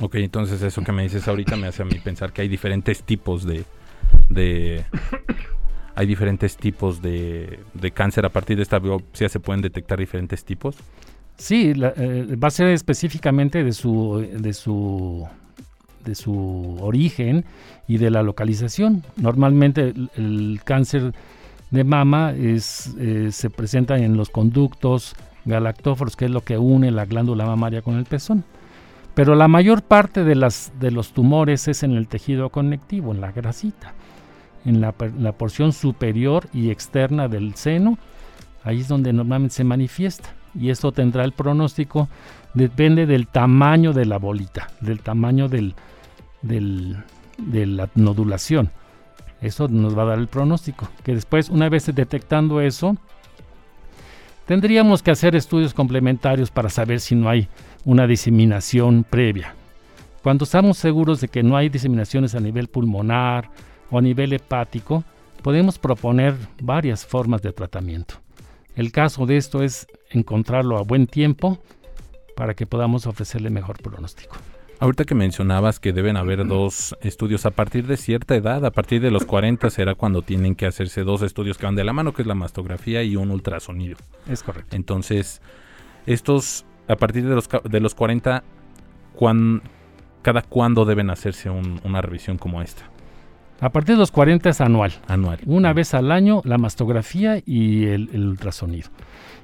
Ok, 0.00 0.16
entonces 0.16 0.62
eso 0.62 0.82
que 0.82 0.92
me 0.92 1.02
dices 1.02 1.28
ahorita 1.28 1.56
me 1.56 1.68
hace 1.68 1.82
a 1.82 1.84
mí 1.84 1.94
pensar 2.02 2.32
que 2.32 2.42
hay 2.42 2.48
diferentes 2.48 3.02
tipos 3.02 3.44
de, 3.44 3.64
de 4.28 4.84
hay 5.94 6.06
diferentes 6.06 6.56
tipos 6.56 7.02
de, 7.02 7.60
de, 7.74 7.90
cáncer. 7.90 8.24
A 8.26 8.30
partir 8.30 8.56
de 8.56 8.62
esta 8.62 8.78
biopsia 8.78 9.28
se 9.28 9.40
pueden 9.40 9.62
detectar 9.62 9.98
diferentes 9.98 10.44
tipos. 10.44 10.76
Sí, 11.36 11.72
eh, 11.74 12.36
va 12.42 12.48
a 12.48 12.50
ser 12.50 12.68
específicamente 12.68 13.64
de 13.64 13.72
su, 13.72 14.26
de 14.38 14.52
su 14.52 15.26
de 16.04 16.14
su 16.14 16.78
origen 16.80 17.44
y 17.86 17.98
de 17.98 18.10
la 18.10 18.22
localización. 18.22 19.04
Normalmente 19.16 19.94
el, 20.16 20.60
cáncer 20.64 21.12
de 21.70 21.84
mama 21.84 22.32
es, 22.32 22.94
eh, 22.98 23.28
se 23.32 23.50
presenta 23.50 23.98
en 23.98 24.16
los 24.16 24.30
conductos 24.30 25.14
galactóforos, 25.44 26.16
que 26.16 26.26
es 26.26 26.30
lo 26.30 26.42
que 26.42 26.58
une 26.58 26.90
la 26.90 27.06
glándula 27.06 27.46
mamaria 27.46 27.82
con 27.82 27.96
el 27.96 28.04
pezón. 28.04 28.44
Pero 29.14 29.34
la 29.34 29.48
mayor 29.48 29.82
parte 29.82 30.24
de, 30.24 30.34
las, 30.34 30.72
de 30.80 30.90
los 30.90 31.12
tumores 31.12 31.68
es 31.68 31.82
en 31.82 31.92
el 31.92 32.08
tejido 32.08 32.48
conectivo, 32.48 33.12
en 33.12 33.20
la 33.20 33.32
grasita, 33.32 33.94
en 34.64 34.80
la, 34.80 34.92
porción 34.92 35.72
superior 35.72 36.48
y 36.52 36.70
externa 36.70 37.28
del 37.28 37.54
seno. 37.54 37.98
Ahí 38.64 38.80
es 38.80 38.88
donde 38.88 39.12
normalmente 39.12 39.56
se 39.56 39.64
manifiesta. 39.64 40.34
Y 40.54 40.70
esto 40.70 40.92
tendrá 40.92 41.24
el 41.24 41.32
pronóstico, 41.32 42.08
depende 42.54 43.06
del 43.06 43.26
tamaño 43.26 43.92
de 43.92 44.04
la 44.04 44.18
bolita, 44.18 44.68
del 44.80 45.00
tamaño 45.00 45.48
del, 45.48 45.74
de 46.42 47.66
la 47.66 47.88
nodulación. 47.94 48.70
Eso 49.40 49.66
nos 49.68 49.96
va 49.96 50.02
a 50.02 50.06
dar 50.06 50.18
el 50.18 50.28
pronóstico. 50.28 50.88
Que 51.02 51.14
después, 51.14 51.48
una 51.48 51.68
vez 51.68 51.86
detectando 51.86 52.60
eso, 52.60 52.96
tendríamos 54.46 55.02
que 55.02 55.10
hacer 55.10 55.34
estudios 55.34 55.74
complementarios 55.74 56.50
para 56.50 56.68
saber 56.68 57.00
si 57.00 57.14
no 57.14 57.28
hay 57.28 57.48
una 57.84 58.06
diseminación 58.06 59.04
previa. 59.08 59.54
Cuando 60.22 60.44
estamos 60.44 60.78
seguros 60.78 61.20
de 61.20 61.28
que 61.28 61.42
no 61.42 61.56
hay 61.56 61.68
diseminaciones 61.68 62.36
a 62.36 62.40
nivel 62.40 62.68
pulmonar 62.68 63.50
o 63.92 63.98
a 63.98 64.02
nivel 64.02 64.32
hepático, 64.32 65.04
podemos 65.42 65.78
proponer 65.78 66.34
varias 66.60 67.06
formas 67.06 67.42
de 67.42 67.52
tratamiento. 67.52 68.16
El 68.74 68.90
caso 68.90 69.26
de 69.26 69.36
esto 69.36 69.62
es 69.62 69.86
encontrarlo 70.10 70.78
a 70.78 70.82
buen 70.82 71.06
tiempo 71.06 71.60
para 72.34 72.54
que 72.54 72.66
podamos 72.66 73.06
ofrecerle 73.06 73.50
mejor 73.50 73.80
pronóstico. 73.80 74.36
Ahorita 74.80 75.04
que 75.04 75.14
mencionabas 75.14 75.78
que 75.78 75.92
deben 75.92 76.16
haber 76.16 76.44
dos 76.44 76.96
estudios 77.02 77.46
a 77.46 77.52
partir 77.52 77.86
de 77.86 77.96
cierta 77.96 78.34
edad, 78.34 78.64
a 78.64 78.72
partir 78.72 79.00
de 79.00 79.12
los 79.12 79.24
40 79.24 79.70
será 79.70 79.94
cuando 79.94 80.22
tienen 80.22 80.56
que 80.56 80.66
hacerse 80.66 81.04
dos 81.04 81.22
estudios 81.22 81.56
que 81.56 81.66
van 81.66 81.76
de 81.76 81.84
la 81.84 81.92
mano, 81.92 82.12
que 82.12 82.22
es 82.22 82.26
la 82.26 82.34
mastografía 82.34 83.04
y 83.04 83.14
un 83.14 83.30
ultrasonido. 83.30 83.98
Es 84.26 84.42
correcto. 84.42 84.74
Entonces, 84.74 85.40
estos 86.06 86.64
a 86.88 86.96
partir 86.96 87.28
de 87.28 87.34
los, 87.34 87.48
de 87.48 87.80
los 87.80 87.94
40, 87.94 88.42
¿cada 90.22 90.42
cuándo 90.42 90.84
deben 90.84 91.10
hacerse 91.10 91.50
una 91.50 92.02
revisión 92.02 92.38
como 92.38 92.60
esta? 92.60 92.91
A 93.62 93.70
partir 93.70 93.94
de 93.94 94.00
los 94.00 94.10
40 94.10 94.50
es 94.50 94.60
anual. 94.60 94.92
Anual. 95.06 95.38
Una 95.46 95.72
vez 95.72 95.94
al 95.94 96.10
año 96.10 96.42
la 96.44 96.58
mastografía 96.58 97.40
y 97.46 97.84
el 97.84 98.10
ultrasonido. 98.12 98.88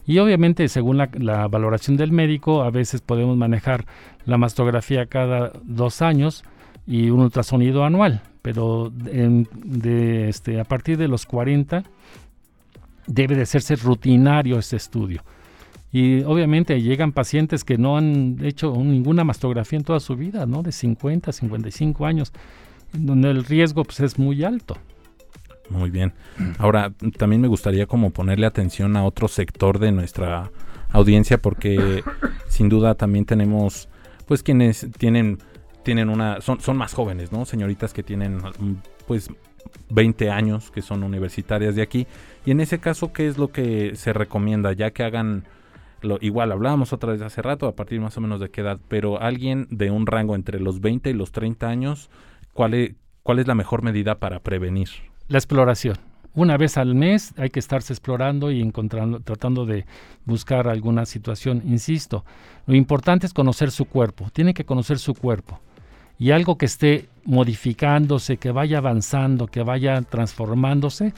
Y 0.09 0.19
obviamente, 0.19 0.67
según 0.67 0.99
la, 0.99 1.47
valoración 1.47 1.97
del 1.97 2.11
médico, 2.11 2.63
a 2.63 2.71
veces 2.71 3.01
podemos 3.01 3.37
manejar 3.37 3.87
la 4.25 4.37
mastografía 4.37 5.07
cada 5.07 5.53
dos 5.63 6.03
años 6.03 6.43
y 6.85 7.11
un 7.11 7.21
ultrasonido 7.21 7.85
anual. 7.85 8.23
Pero 8.43 8.91
de, 8.93 10.29
este, 10.29 10.59
a 10.59 10.65
partir 10.65 10.99
de 10.99 11.07
los 11.07 11.25
40 11.25 11.85
debe 13.07 13.37
de 13.37 13.43
hacerse 13.43 13.77
rutinario 13.77 14.59
este 14.59 14.75
estudio. 14.75 15.23
Y 15.93 16.25
obviamente 16.25 16.83
llegan 16.83 17.13
pacientes 17.13 17.63
que 17.63 17.79
no 17.79 17.97
han 17.97 18.39
hecho 18.43 18.75
ninguna 18.75 19.23
mastografía 19.23 19.79
en 19.79 19.85
toda 19.85 20.01
su 20.01 20.17
vida, 20.17 20.45
¿no? 20.45 20.65
De 20.65 20.73
50, 20.73 21.31
55 21.31 22.05
años, 22.05 22.33
donde 22.93 23.31
el 23.31 23.45
riesgo 23.45 23.85
pues, 23.85 24.01
es 24.01 24.19
muy 24.19 24.45
alto. 24.45 24.77
Muy 25.71 25.91
bien. 25.91 26.15
Ahora, 26.59 26.93
también 27.19 27.43
me 27.43 27.49
gustaría 27.49 27.87
como 27.87 28.11
ponerle 28.11 28.47
atención 28.47 28.97
a 28.97 29.05
otro 29.05 29.29
sector 29.29 29.79
de 29.79 29.93
nuestra 29.93 30.51
audiencia 30.91 31.39
porque 31.39 32.03
sin 32.49 32.69
duda 32.69 32.95
también 32.95 33.27
tenemos 33.27 33.89
pues 34.27 34.43
quienes 34.43 34.87
tienen 34.97 35.39
tienen 35.83 36.09
una 36.09 36.41
son 36.41 36.61
son 36.61 36.77
más 36.77 36.95
jóvenes, 36.95 37.33
¿no? 37.33 37.45
Señoritas 37.45 37.93
que 37.93 38.03
tienen 38.03 38.41
pues 39.07 39.29
20 39.91 40.31
años 40.31 40.71
que 40.71 40.81
son 40.81 41.03
universitarias 41.03 41.75
de 41.75 41.83
aquí 41.83 42.07
y 42.47 42.51
en 42.51 42.61
ese 42.61 42.79
caso 42.79 43.13
qué 43.13 43.29
es 43.29 43.37
lo 43.37 43.49
que 43.49 43.95
se 43.95 44.15
recomienda 44.15 44.73
ya 44.73 44.91
que 44.91 45.03
hagan 45.03 45.45
lo, 46.01 46.19
igual 46.21 46.53
hablábamos 46.53 46.93
otra 46.93 47.13
vez 47.13 47.23
hace 47.23 47.43
rato 47.43 47.67
a 47.67 47.75
partir 47.75 48.01
más 48.01 48.17
o 48.17 48.21
menos 48.21 48.41
de 48.41 48.51
qué 48.51 48.61
edad, 48.61 48.79
pero 48.89 49.21
alguien 49.21 49.67
de 49.71 49.91
un 49.91 50.07
rango 50.07 50.35
entre 50.35 50.61
los 50.61 50.81
20 50.81 51.11
y 51.11 51.13
los 51.13 51.33
30 51.33 51.69
años, 51.69 52.09
¿cuál 52.59 52.75
es, 52.75 52.91
cuál 53.23 53.39
es 53.39 53.47
la 53.47 53.55
mejor 53.55 53.85
medida 53.85 54.17
para 54.19 54.41
prevenir? 54.41 54.89
La 55.29 55.39
exploración. 55.39 55.97
Una 56.35 56.57
vez 56.57 56.77
al 56.77 56.97
mes 56.97 57.33
hay 57.37 57.51
que 57.51 57.61
estarse 57.61 57.93
explorando 57.93 58.51
y 58.51 58.61
encontrando, 58.61 59.21
tratando 59.21 59.65
de 59.65 59.87
buscar 60.25 60.67
alguna 60.67 61.07
situación. 61.07 61.63
Insisto, 61.65 62.25
lo 62.67 62.75
importante 62.75 63.27
es 63.27 63.33
conocer 63.33 63.71
su 63.71 63.85
cuerpo. 63.85 64.29
Tiene 64.33 64.55
que 64.55 64.65
conocer 64.65 64.99
su 64.99 65.15
cuerpo. 65.15 65.61
Y 66.19 66.33
algo 66.33 66.59
que 66.59 66.67
esté 66.67 67.09
modificándose, 67.25 68.39
que 68.39 68.51
vaya 68.51 68.79
avanzando, 68.79 69.47
que 69.47 69.63
vaya 69.63 70.03
transformándose, 70.03 71.13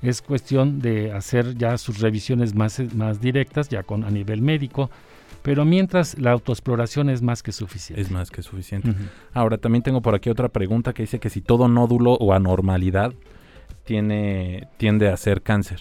es 0.00 0.22
cuestión 0.22 0.80
de 0.80 1.12
hacer 1.12 1.54
ya 1.58 1.76
sus 1.76 2.00
revisiones 2.00 2.54
más, 2.54 2.80
más 2.94 3.20
directas, 3.20 3.68
ya 3.68 3.82
con, 3.82 4.04
a 4.04 4.10
nivel 4.10 4.40
médico. 4.40 4.90
Pero 5.42 5.64
mientras 5.64 6.18
la 6.18 6.32
autoexploración 6.32 7.10
es 7.10 7.20
más 7.22 7.42
que 7.42 7.52
suficiente. 7.52 8.00
Es 8.00 8.10
más 8.10 8.30
que 8.30 8.42
suficiente. 8.42 8.94
Ahora, 9.34 9.58
también 9.58 9.82
tengo 9.82 10.00
por 10.00 10.14
aquí 10.14 10.30
otra 10.30 10.48
pregunta 10.48 10.92
que 10.92 11.02
dice 11.02 11.18
que 11.18 11.30
si 11.30 11.40
todo 11.40 11.68
nódulo 11.68 12.12
o 12.12 12.32
anormalidad 12.32 13.12
tiene, 13.84 14.68
tiende 14.76 15.08
a 15.08 15.16
ser 15.16 15.42
cáncer. 15.42 15.80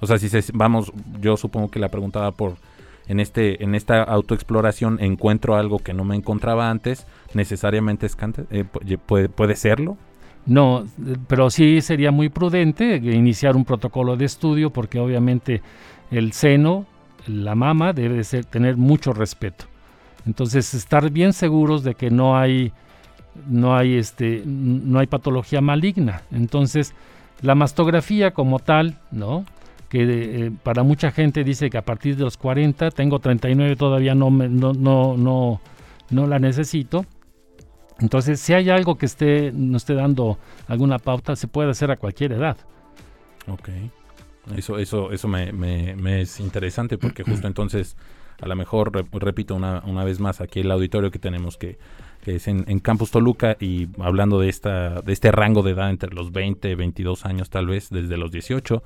O 0.00 0.06
sea, 0.06 0.18
si 0.18 0.28
se, 0.28 0.42
vamos, 0.54 0.92
yo 1.20 1.36
supongo 1.36 1.70
que 1.70 1.78
la 1.78 1.88
preguntaba 1.88 2.30
por 2.32 2.56
en 3.08 3.18
este 3.18 3.64
en 3.64 3.74
esta 3.74 4.04
autoexploración 4.04 4.98
encuentro 5.00 5.56
algo 5.56 5.80
que 5.80 5.92
no 5.92 6.04
me 6.04 6.14
encontraba 6.14 6.70
antes, 6.70 7.06
necesariamente 7.34 8.06
es 8.06 8.14
cáncer, 8.14 8.46
eh, 8.50 8.64
puede, 9.04 9.28
puede 9.28 9.56
serlo. 9.56 9.96
No, 10.46 10.86
pero 11.26 11.50
sí 11.50 11.80
sería 11.82 12.12
muy 12.12 12.28
prudente 12.28 12.96
iniciar 12.96 13.56
un 13.56 13.64
protocolo 13.64 14.16
de 14.16 14.24
estudio 14.24 14.70
porque 14.70 14.98
obviamente 14.98 15.60
el 16.10 16.32
seno, 16.32 16.86
la 17.30 17.54
mama 17.54 17.92
debe 17.92 18.22
ser, 18.24 18.44
tener 18.44 18.76
mucho 18.76 19.12
respeto. 19.12 19.66
Entonces 20.26 20.74
estar 20.74 21.10
bien 21.10 21.32
seguros 21.32 21.82
de 21.82 21.94
que 21.94 22.10
no 22.10 22.36
hay 22.36 22.72
no 23.46 23.76
hay, 23.76 23.94
este, 23.94 24.42
no 24.44 24.98
hay 24.98 25.06
patología 25.06 25.60
maligna. 25.60 26.22
Entonces, 26.32 26.94
la 27.42 27.54
mastografía 27.54 28.32
como 28.32 28.58
tal, 28.58 28.98
¿no? 29.10 29.44
que 29.88 30.46
eh, 30.46 30.52
para 30.62 30.84
mucha 30.84 31.10
gente 31.10 31.42
dice 31.42 31.68
que 31.68 31.76
a 31.76 31.82
partir 31.82 32.16
de 32.16 32.22
los 32.22 32.36
40, 32.36 32.92
tengo 32.92 33.18
39, 33.18 33.74
todavía 33.74 34.14
no, 34.14 34.30
no, 34.30 34.72
no, 34.72 35.16
no, 35.16 35.60
no 36.10 36.26
la 36.28 36.38
necesito. 36.38 37.04
Entonces, 37.98 38.40
si 38.40 38.54
hay 38.54 38.70
algo 38.70 38.96
que 38.96 39.06
esté, 39.06 39.50
nos 39.52 39.82
esté 39.82 39.94
dando 39.94 40.38
alguna 40.68 40.98
pauta, 40.98 41.34
se 41.34 41.48
puede 41.48 41.70
hacer 41.70 41.90
a 41.90 41.96
cualquier 41.96 42.32
edad. 42.32 42.56
Ok. 43.48 43.68
Eso, 44.56 44.78
eso, 44.78 45.12
eso 45.12 45.28
me, 45.28 45.52
me, 45.52 46.20
es 46.20 46.40
interesante 46.40 46.98
porque 46.98 47.22
justo 47.22 47.46
entonces, 47.46 47.96
a 48.40 48.48
lo 48.48 48.56
mejor, 48.56 48.92
repito 49.12 49.54
una, 49.54 49.82
una 49.86 50.04
vez 50.04 50.20
más, 50.20 50.40
aquí 50.40 50.60
el 50.60 50.70
auditorio 50.70 51.10
que 51.10 51.18
tenemos 51.18 51.56
que, 51.56 51.78
que 52.22 52.36
es 52.36 52.48
en, 52.48 52.80
Campus 52.80 53.10
Toluca 53.10 53.56
y 53.60 53.88
hablando 53.98 54.40
de, 54.40 54.48
esta, 54.48 55.00
de 55.02 55.12
este 55.12 55.30
rango 55.30 55.62
de 55.62 55.72
edad 55.72 55.90
entre 55.90 56.10
los 56.14 56.32
20, 56.32 56.74
22 56.74 57.26
años 57.26 57.50
tal 57.50 57.66
vez, 57.66 57.90
desde 57.90 58.16
los 58.16 58.30
18, 58.30 58.82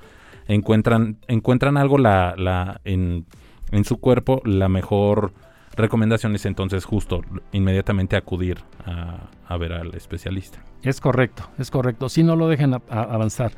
encuentran, 0.49 1.19
encuentran 1.29 1.77
algo 1.77 1.99
la, 1.99 2.35
la, 2.37 2.81
en, 2.85 3.27
en 3.71 3.85
su 3.85 3.99
cuerpo, 3.99 4.43
la 4.45 4.69
mejor 4.69 5.33
recomendación 5.77 6.35
es 6.35 6.47
entonces 6.47 6.85
justo 6.85 7.23
inmediatamente 7.53 8.17
acudir 8.17 8.59
a, 8.87 9.29
a 9.47 9.57
ver 9.57 9.73
al 9.73 9.95
especialista. 9.95 10.63
Es 10.83 11.01
correcto, 11.01 11.49
es 11.59 11.71
correcto. 11.71 12.09
Si 12.09 12.23
no 12.23 12.37
lo 12.37 12.49
dejen 12.49 12.75
avanzar, 12.89 13.53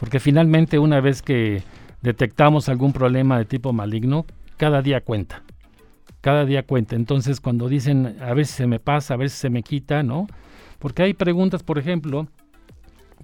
porque 0.00 0.18
finalmente 0.18 0.78
una 0.78 1.00
vez 1.02 1.20
que 1.20 1.62
detectamos 2.00 2.70
algún 2.70 2.94
problema 2.94 3.36
de 3.38 3.44
tipo 3.44 3.74
maligno, 3.74 4.24
cada 4.56 4.80
día 4.80 5.02
cuenta. 5.02 5.42
Cada 6.22 6.46
día 6.46 6.62
cuenta. 6.62 6.96
Entonces 6.96 7.38
cuando 7.38 7.68
dicen 7.68 8.16
a 8.18 8.32
veces 8.32 8.54
se 8.56 8.66
me 8.66 8.80
pasa, 8.80 9.14
a 9.14 9.16
veces 9.18 9.38
se 9.38 9.50
me 9.50 9.62
quita, 9.62 10.02
¿no? 10.02 10.26
Porque 10.78 11.02
hay 11.02 11.12
preguntas, 11.12 11.62
por 11.62 11.78
ejemplo, 11.78 12.28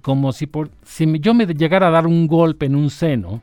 como 0.03 0.31
si, 0.31 0.45
por, 0.45 0.69
si 0.83 1.19
yo 1.19 1.33
me 1.33 1.47
llegara 1.47 1.87
a 1.87 1.91
dar 1.91 2.05
un 2.05 2.27
golpe 2.27 2.67
en 2.67 2.75
un 2.75 2.91
seno, 2.91 3.41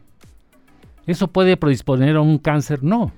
¿eso 1.04 1.26
puede 1.26 1.56
predisponer 1.56 2.14
a 2.14 2.20
un 2.20 2.38
cáncer? 2.38 2.84
No. 2.84 3.10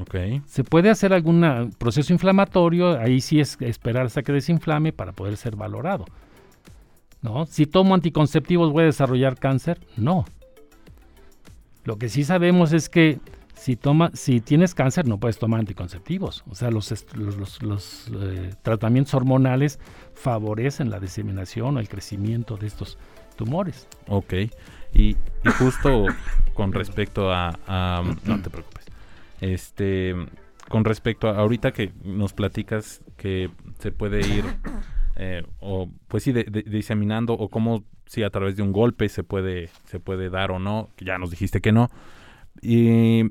Okay. 0.00 0.42
Se 0.46 0.64
puede 0.64 0.90
hacer 0.90 1.12
algún 1.12 1.72
proceso 1.78 2.12
inflamatorio, 2.12 2.98
ahí 2.98 3.20
sí 3.20 3.38
es 3.38 3.56
esperar 3.60 4.06
hasta 4.06 4.24
que 4.24 4.32
desinflame 4.32 4.92
para 4.92 5.12
poder 5.12 5.36
ser 5.36 5.54
valorado. 5.54 6.04
¿No? 7.22 7.46
Si 7.46 7.66
tomo 7.66 7.94
anticonceptivos 7.94 8.72
voy 8.72 8.84
a 8.84 8.86
desarrollar 8.86 9.38
cáncer, 9.38 9.80
no. 9.96 10.24
Lo 11.84 11.98
que 11.98 12.08
sí 12.08 12.22
sabemos 12.22 12.72
es 12.72 12.88
que 12.88 13.18
si, 13.58 13.76
toma, 13.76 14.10
si 14.14 14.40
tienes 14.40 14.74
cáncer 14.74 15.06
no 15.06 15.18
puedes 15.18 15.38
tomar 15.38 15.60
anticonceptivos. 15.60 16.44
O 16.48 16.54
sea, 16.54 16.70
los, 16.70 16.92
los, 17.62 18.10
eh, 18.14 18.54
tratamientos 18.62 19.14
hormonales 19.14 19.80
favorecen 20.14 20.90
la 20.90 21.00
diseminación 21.00 21.76
o 21.76 21.80
el 21.80 21.88
crecimiento 21.88 22.56
de 22.56 22.68
estos 22.68 22.98
tumores. 23.36 23.88
Ok. 24.06 24.34
Y, 24.94 25.16
justo 25.58 26.06
con 26.54 26.72
respecto 26.72 27.32
a, 27.32 28.02
No 28.24 28.42
te 28.42 28.50
preocupes. 28.50 28.86
Este, 29.40 30.14
con 30.68 30.84
respecto 30.84 31.28
a 31.28 31.38
ahorita 31.38 31.72
que 31.72 31.92
nos 32.04 32.32
platicas 32.32 33.00
que 33.16 33.50
se 33.78 33.92
puede 33.92 34.20
ir, 34.20 34.44
eh, 35.18 35.42
o 35.58 35.90
pues 36.06 36.22
sí, 36.22 36.32
diseminando, 36.32 37.34
o 37.34 37.48
cómo 37.48 37.84
si 38.06 38.22
a 38.22 38.30
través 38.30 38.56
de 38.56 38.62
un 38.62 38.72
golpe 38.72 39.08
se 39.08 39.24
puede, 39.24 39.68
se 39.84 40.00
puede 40.00 40.30
dar 40.30 40.50
o 40.50 40.58
no, 40.58 40.88
ya 40.98 41.18
nos 41.18 41.30
dijiste 41.30 41.60
que 41.60 41.72
no. 41.72 41.90
Y 42.62 43.24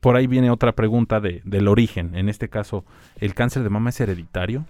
por 0.00 0.16
ahí 0.16 0.26
viene 0.26 0.50
otra 0.50 0.72
pregunta 0.72 1.20
de, 1.20 1.40
del 1.44 1.66
origen. 1.66 2.14
En 2.14 2.28
este 2.28 2.48
caso, 2.48 2.84
¿el 3.20 3.34
cáncer 3.34 3.62
de 3.62 3.70
mama 3.70 3.88
es 3.88 4.00
hereditario? 4.00 4.66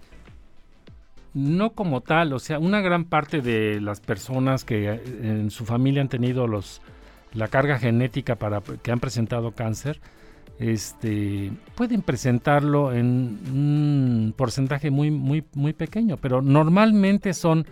No 1.33 1.73
como 1.73 1.99
tal, 1.99 2.31
o 2.31 2.39
sea, 2.39 2.57
una 2.57 2.79
gran 2.79 3.03
parte 3.03 3.41
de 3.41 3.81
las 3.81 3.99
personas 3.99 4.63
que 4.63 4.89
eh, 4.89 5.01
en 5.21 5.51
su 5.51 5.65
familia 5.65 6.01
han 6.01 6.07
tenido 6.07 6.47
los 6.47 6.81
la 7.33 7.49
carga 7.49 7.77
genética 7.77 8.35
para 8.35 8.61
que 8.61 8.91
han 8.93 9.01
presentado 9.01 9.51
cáncer, 9.51 9.99
este, 10.59 11.51
pueden 11.75 12.01
presentarlo 12.01 12.93
en 12.93 13.07
un 13.51 14.33
porcentaje 14.35 14.89
muy, 14.89 15.11
muy, 15.11 15.43
muy 15.53 15.73
pequeño, 15.73 16.17
pero 16.17 16.41
normalmente 16.41 17.33
son 17.33 17.65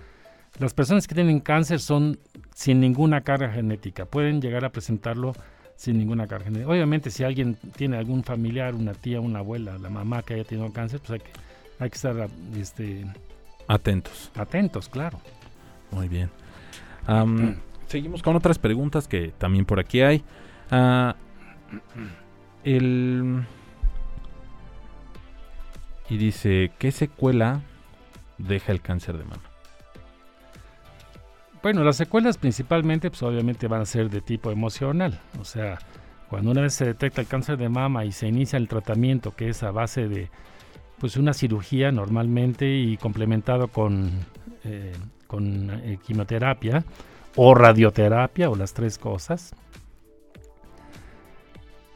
las 0.60 0.74
personas 0.74 1.08
que 1.08 1.16
tienen 1.16 1.40
cáncer 1.40 1.80
son 1.80 2.20
sin 2.54 2.80
ninguna 2.80 3.22
carga 3.22 3.52
genética, 3.52 4.06
pueden 4.06 4.42
llegar 4.42 4.66
a 4.66 4.72
presentarlo 4.72 5.34
sin 5.76 5.98
ninguna 5.98 6.28
carga 6.28 6.46
genética. 6.46 6.70
Obviamente, 6.70 7.10
si 7.10 7.24
alguien 7.24 7.58
tiene 7.76 7.98
algún 7.98 8.24
familiar, 8.24 8.76
una 8.76 8.94
tía, 8.94 9.20
una 9.20 9.40
abuela, 9.40 9.78
la 9.78 9.90
mamá 9.90 10.22
que 10.22 10.36
haya 10.36 10.44
tenido 10.44 10.72
cáncer, 10.72 11.00
pues 11.00 11.12
hay 11.12 11.20
que, 11.20 11.32
hay 11.80 11.90
que 11.90 11.96
estar 11.96 12.30
este, 12.56 13.06
atentos. 13.68 14.32
Atentos, 14.36 14.90
claro. 14.90 15.20
Muy 15.92 16.08
bien. 16.08 16.30
seguimos 17.88 18.22
con 18.22 18.36
otras 18.36 18.60
preguntas 18.60 19.08
que 19.08 19.34
también 19.38 19.66
por 19.66 19.80
aquí 19.80 20.02
hay. 20.02 20.24
Uh, 20.72 21.14
el... 22.64 23.46
Y 26.10 26.18
dice, 26.18 26.72
¿qué 26.78 26.92
secuela 26.92 27.62
deja 28.38 28.72
el 28.72 28.82
cáncer 28.82 29.18
de 29.18 29.24
mama? 29.24 29.44
Bueno, 31.62 31.84
las 31.84 31.96
secuelas 31.96 32.38
principalmente, 32.38 33.10
pues 33.10 33.24
obviamente 33.24 33.68
van 33.68 33.82
a 33.82 33.86
ser 33.86 34.10
de 34.10 34.20
tipo 34.20 34.52
emocional. 34.52 35.22
O 35.40 35.46
sea, 35.46 35.80
cuando 36.30 36.52
una 36.52 36.62
vez 36.62 36.74
se 36.74 36.86
detecta 36.86 37.22
el 37.22 37.28
cáncer 37.28 37.58
de 37.58 37.70
mama 37.70 38.04
y 38.04 38.12
se 38.12 38.28
inicia 38.28 38.58
el 38.58 38.68
tratamiento, 38.68 39.34
que 39.34 39.50
es 39.50 39.64
a 39.64 39.72
base 39.72 40.08
de 40.08 40.30
pues 41.00 41.16
una 41.16 41.34
cirugía 41.34 41.92
normalmente 41.92 42.70
y 42.70 42.98
complementado 42.98 43.68
con, 43.70 44.12
eh, 44.64 44.94
con 45.28 45.70
eh, 45.72 46.00
quimioterapia 46.06 46.84
o 47.36 47.56
radioterapia 47.56 48.50
o 48.50 48.56
las 48.56 48.74
tres 48.74 48.98
cosas, 48.98 49.56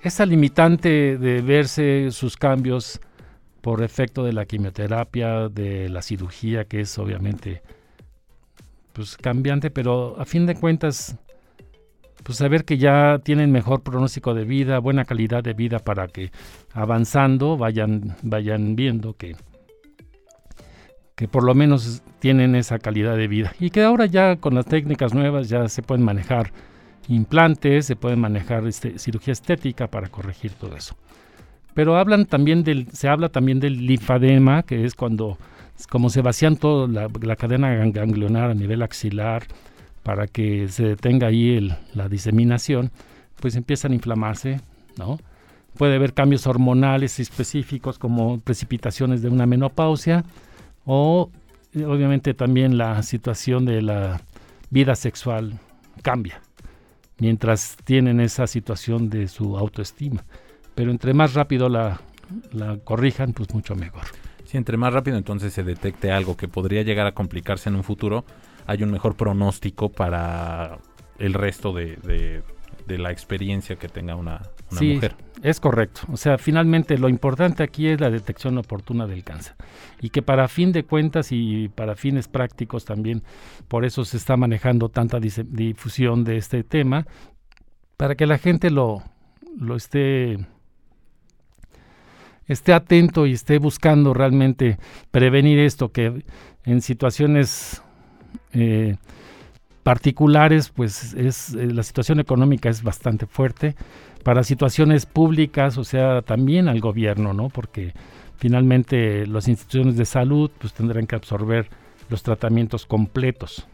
esa 0.07 0.25
limitante 0.25 1.17
de 1.17 1.41
verse 1.41 2.09
sus 2.11 2.35
cambios 2.37 2.99
por 3.61 3.83
efecto 3.83 4.23
de 4.23 4.33
la 4.33 4.45
quimioterapia, 4.45 5.49
de 5.49 5.89
la 5.89 6.01
cirugía, 6.01 6.65
que 6.65 6.81
es 6.81 6.97
obviamente 6.97 7.61
pues 8.93 9.15
cambiante, 9.17 9.69
pero 9.69 10.19
a 10.19 10.25
fin 10.25 10.47
de 10.47 10.55
cuentas, 10.55 11.17
pues 12.23 12.39
saber 12.39 12.65
que 12.65 12.77
ya 12.77 13.19
tienen 13.23 13.51
mejor 13.51 13.83
pronóstico 13.83 14.33
de 14.33 14.43
vida, 14.43 14.79
buena 14.79 15.05
calidad 15.05 15.43
de 15.43 15.53
vida 15.53 15.79
para 15.79 16.07
que 16.07 16.31
avanzando 16.73 17.57
vayan, 17.57 18.15
vayan 18.23 18.75
viendo 18.75 19.13
que, 19.13 19.35
que 21.15 21.27
por 21.27 21.43
lo 21.43 21.53
menos 21.53 22.01
tienen 22.19 22.55
esa 22.55 22.79
calidad 22.79 23.15
de 23.15 23.27
vida. 23.27 23.53
Y 23.59 23.69
que 23.69 23.83
ahora 23.83 24.07
ya 24.07 24.37
con 24.37 24.55
las 24.55 24.65
técnicas 24.65 25.13
nuevas 25.13 25.47
ya 25.47 25.69
se 25.69 25.83
pueden 25.83 26.03
manejar 26.03 26.51
implantes, 27.07 27.85
se 27.85 27.95
puede 27.95 28.15
manejar 28.15 28.65
este, 28.67 28.99
cirugía 28.99 29.33
estética 29.33 29.87
para 29.87 30.09
corregir 30.09 30.51
todo 30.51 30.75
eso. 30.75 30.95
Pero 31.73 31.97
hablan 31.97 32.25
también 32.25 32.65
se 32.91 33.07
habla 33.07 33.29
también 33.29 33.59
del 33.59 33.85
linfadema, 33.85 34.63
que 34.63 34.83
es 34.83 34.95
cuando 34.95 35.37
como 35.89 36.09
se 36.09 36.21
vacían 36.21 36.57
toda 36.57 36.87
la, 36.87 37.35
cadena 37.35 37.69
ganglionar 37.85 38.49
a 38.49 38.55
nivel 38.55 38.81
axilar 38.81 39.43
para 40.01 40.25
que 40.25 40.69
se 40.69 40.83
detenga 40.83 41.27
ahí 41.27 41.71
la 41.93 42.09
diseminación, 42.09 42.89
pues 43.39 43.55
empiezan 43.55 43.91
a 43.91 43.95
inflamarse, 43.95 44.59
¿no? 44.97 45.19
Puede 45.77 45.97
haber 45.97 46.15
cambios 46.15 46.47
hormonales 46.47 47.19
específicos 47.19 47.99
como 47.99 48.39
precipitaciones 48.39 49.21
de 49.21 49.29
una 49.29 49.45
menopausia 49.45 50.25
o 50.83 51.29
obviamente 51.75 52.33
también 52.33 52.79
la 52.79 53.03
situación 53.03 53.65
de 53.65 53.83
la 53.83 54.21
vida 54.71 54.95
sexual 54.95 55.59
cambia 56.01 56.41
mientras 57.19 57.77
tienen 57.83 58.19
esa 58.19 58.47
situación 58.47 59.09
de 59.09 59.27
su 59.27 59.57
autoestima. 59.57 60.25
Pero 60.75 60.91
entre 60.91 61.13
más 61.13 61.33
rápido 61.33 61.69
la, 61.69 62.01
la 62.51 62.77
corrijan, 62.77 63.33
pues 63.33 63.53
mucho 63.53 63.75
mejor. 63.75 64.03
Si 64.45 64.57
entre 64.57 64.77
más 64.77 64.93
rápido 64.93 65.17
entonces 65.17 65.53
se 65.53 65.63
detecte 65.63 66.11
algo 66.11 66.37
que 66.37 66.47
podría 66.47 66.83
llegar 66.83 67.07
a 67.07 67.13
complicarse 67.13 67.69
en 67.69 67.75
un 67.75 67.83
futuro, 67.83 68.23
hay 68.65 68.83
un 68.83 68.91
mejor 68.91 69.15
pronóstico 69.15 69.89
para 69.89 70.77
el 71.19 71.33
resto 71.33 71.73
de, 71.73 71.97
de 72.87 72.97
la 72.97 73.11
experiencia 73.11 73.75
que 73.75 73.89
tenga 73.89 74.15
una, 74.15 74.41
sí, 74.71 74.99
Es 75.41 75.59
correcto. 75.59 76.01
O 76.11 76.17
sea, 76.17 76.37
finalmente 76.37 76.97
lo 76.97 77.09
importante 77.09 77.63
aquí 77.63 77.87
es 77.87 78.01
la 78.01 78.09
detección 78.09 78.57
oportuna 78.57 79.05
del 79.05 79.23
cáncer. 79.23 79.55
Y 80.01 80.09
que 80.09 80.21
para 80.21 80.47
fin 80.47 80.71
de 80.71 80.83
cuentas 80.83 81.31
y 81.31 81.69
para 81.69 81.95
fines 81.95 82.27
prácticos 82.27 82.85
también, 82.85 83.23
por 83.67 83.85
eso 83.85 84.03
se 84.03 84.17
está 84.17 84.35
manejando 84.35 84.89
tanta 84.89 85.19
difusión 85.19 86.23
de 86.23 86.37
este 86.37 86.63
tema, 86.63 87.05
para 87.97 88.15
que 88.15 88.25
la 88.25 88.37
gente 88.37 88.69
lo, 88.69 89.03
lo 89.57 89.75
esté 89.75 90.37
esté 92.47 92.73
atento 92.73 93.25
y 93.25 93.33
esté 93.33 93.59
buscando 93.59 94.13
realmente 94.13 94.77
prevenir 95.11 95.59
esto, 95.59 95.91
que 95.91 96.23
en 96.63 96.81
situaciones 96.81 97.81
eh, 98.53 98.95
particulares, 99.83 100.69
pues 100.69 101.13
es 101.13 101.53
eh, 101.53 101.67
la 101.67 101.83
situación 101.83 102.19
económica 102.19 102.69
es 102.69 102.83
bastante 102.83 103.25
fuerte. 103.25 103.75
Para 104.23 104.43
situaciones 104.43 105.05
públicas, 105.05 105.77
o 105.77 105.83
sea, 105.83 106.21
también 106.21 106.67
al 106.67 106.79
gobierno, 106.79 107.33
¿no? 107.33 107.49
Porque 107.49 107.93
finalmente 108.37 109.25
las 109.25 109.47
instituciones 109.47 109.97
de 109.97 110.05
salud 110.05 110.51
pues 110.59 110.73
tendrán 110.73 111.07
que 111.07 111.15
absorber 111.15 111.69
los 112.09 112.23
tratamientos 112.23 112.85
completos. 112.85 113.67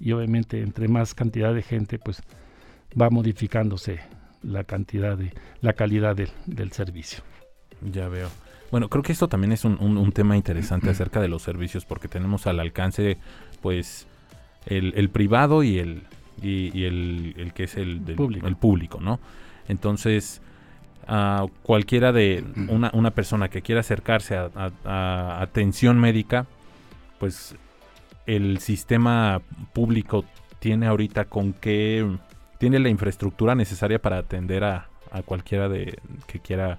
Y 0.00 0.12
obviamente 0.12 0.60
entre 0.62 0.88
más 0.88 1.14
cantidad 1.14 1.54
de 1.54 1.62
gente, 1.62 1.98
pues 1.98 2.22
va 3.00 3.10
modificándose 3.10 4.00
la 4.42 4.64
cantidad 4.64 5.16
de 5.16 5.32
la 5.60 5.72
calidad 5.72 6.16
del 6.16 6.72
servicio. 6.72 7.22
Ya 7.80 8.08
veo. 8.08 8.28
Bueno, 8.70 8.88
creo 8.88 9.02
que 9.02 9.12
esto 9.12 9.28
también 9.28 9.52
es 9.52 9.64
un, 9.64 9.78
un 9.80 10.12
tema 10.12 10.36
interesante 10.36 10.90
acerca 10.90 11.20
de 11.20 11.28
los 11.28 11.42
servicios 11.42 11.84
porque 11.84 12.06
tenemos 12.06 12.46
al 12.46 12.60
alcance, 12.60 13.16
pues, 13.62 14.06
el, 14.66 15.08
privado 15.10 15.62
y 15.62 15.78
el, 15.78 16.02
y, 16.42 16.84
el, 16.84 17.34
el, 17.38 17.52
que 17.52 17.64
es 17.64 17.76
el, 17.76 18.00
público. 18.00 18.46
el 18.46 18.56
público, 18.56 19.00
¿no? 19.00 19.20
Entonces, 19.68 20.40
a 21.06 21.46
cualquiera 21.62 22.12
de 22.12 22.44
una, 22.68 22.90
una, 22.92 23.10
persona 23.12 23.48
que 23.48 23.62
quiera 23.62 23.80
acercarse 23.80 24.36
a, 24.36 25.40
atención 25.40 25.98
médica, 25.98 26.46
pues 27.18 27.54
el 28.26 28.58
sistema 28.58 29.40
público 29.72 30.24
tiene 30.58 30.86
ahorita 30.86 31.26
con 31.26 31.52
qué, 31.52 32.06
tiene 32.58 32.78
la 32.78 32.88
infraestructura 32.88 33.54
necesaria 33.54 34.00
para 34.00 34.18
atender 34.18 34.64
a, 34.64 34.88
a 35.10 35.22
cualquiera 35.22 35.68
de 35.68 35.98
que 36.26 36.40
quiera 36.40 36.78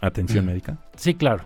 atención 0.00 0.46
médica. 0.46 0.78
Sí, 0.96 1.14
claro. 1.14 1.44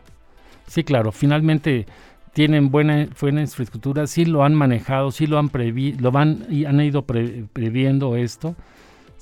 Sí, 0.66 0.84
claro. 0.84 1.12
Finalmente 1.12 1.86
tienen 2.32 2.70
buena, 2.70 3.06
buena 3.20 3.40
infraestructura, 3.40 4.06
sí 4.06 4.24
lo 4.24 4.44
han 4.44 4.54
manejado, 4.54 5.12
sí 5.12 5.26
lo 5.26 5.38
han 5.38 5.48
previ 5.48 5.92
lo 5.92 6.10
van 6.10 6.46
y 6.50 6.64
han 6.64 6.80
ido 6.80 7.02
previendo 7.02 8.16
esto. 8.16 8.54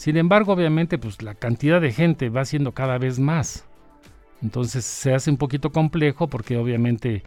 Sin 0.02 0.16
embargo, 0.16 0.52
obviamente, 0.52 0.98
pues 0.98 1.22
la 1.22 1.36
cantidad 1.36 1.80
de 1.80 1.92
gente 1.92 2.28
va 2.28 2.44
siendo 2.44 2.72
cada 2.72 2.98
vez 2.98 3.20
más. 3.20 3.68
Entonces 4.42 4.84
se 4.84 5.14
hace 5.14 5.30
un 5.30 5.36
poquito 5.36 5.70
complejo 5.70 6.26
porque 6.26 6.56
obviamente 6.56 7.22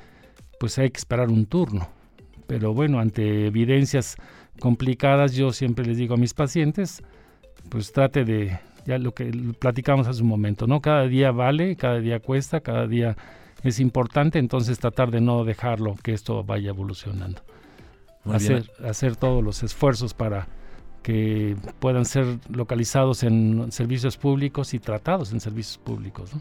pues 0.59 0.77
hay 0.77 0.89
que 0.89 0.97
esperar 0.97 1.29
un 1.29 1.45
turno. 1.45 1.87
Pero 2.47 2.73
bueno, 2.73 2.99
ante 2.99 3.45
evidencias 3.45 4.17
complicadas, 4.59 5.35
yo 5.35 5.53
siempre 5.53 5.85
les 5.85 5.95
digo 5.95 6.15
a 6.15 6.17
mis 6.17 6.33
pacientes, 6.33 7.01
pues 7.69 7.93
trate 7.93 8.25
de, 8.25 8.59
ya 8.85 8.97
lo 8.97 9.13
que 9.13 9.31
platicamos 9.57 10.09
hace 10.09 10.21
un 10.21 10.27
momento, 10.27 10.67
¿no? 10.67 10.81
Cada 10.81 11.07
día 11.07 11.31
vale, 11.31 11.77
cada 11.77 12.01
día 12.01 12.19
cuesta, 12.19 12.59
cada 12.59 12.87
día 12.87 13.15
es 13.63 13.79
importante, 13.79 14.37
entonces 14.37 14.79
tratar 14.79 15.11
de 15.11 15.21
no 15.21 15.45
dejarlo 15.45 15.95
que 16.03 16.11
esto 16.11 16.43
vaya 16.43 16.71
evolucionando. 16.71 17.41
hacer, 18.25 18.69
hacer 18.83 19.15
todos 19.15 19.41
los 19.41 19.63
esfuerzos 19.63 20.13
para 20.13 20.49
que 21.05 21.55
puedan 21.77 22.03
ser 22.03 22.25
localizados 22.49 23.21
en 23.21 23.71
servicios 23.71 24.17
públicos 24.17 24.73
y 24.73 24.79
tratados 24.79 25.31
en 25.33 25.39
servicios 25.39 25.77
públicos. 25.77 26.31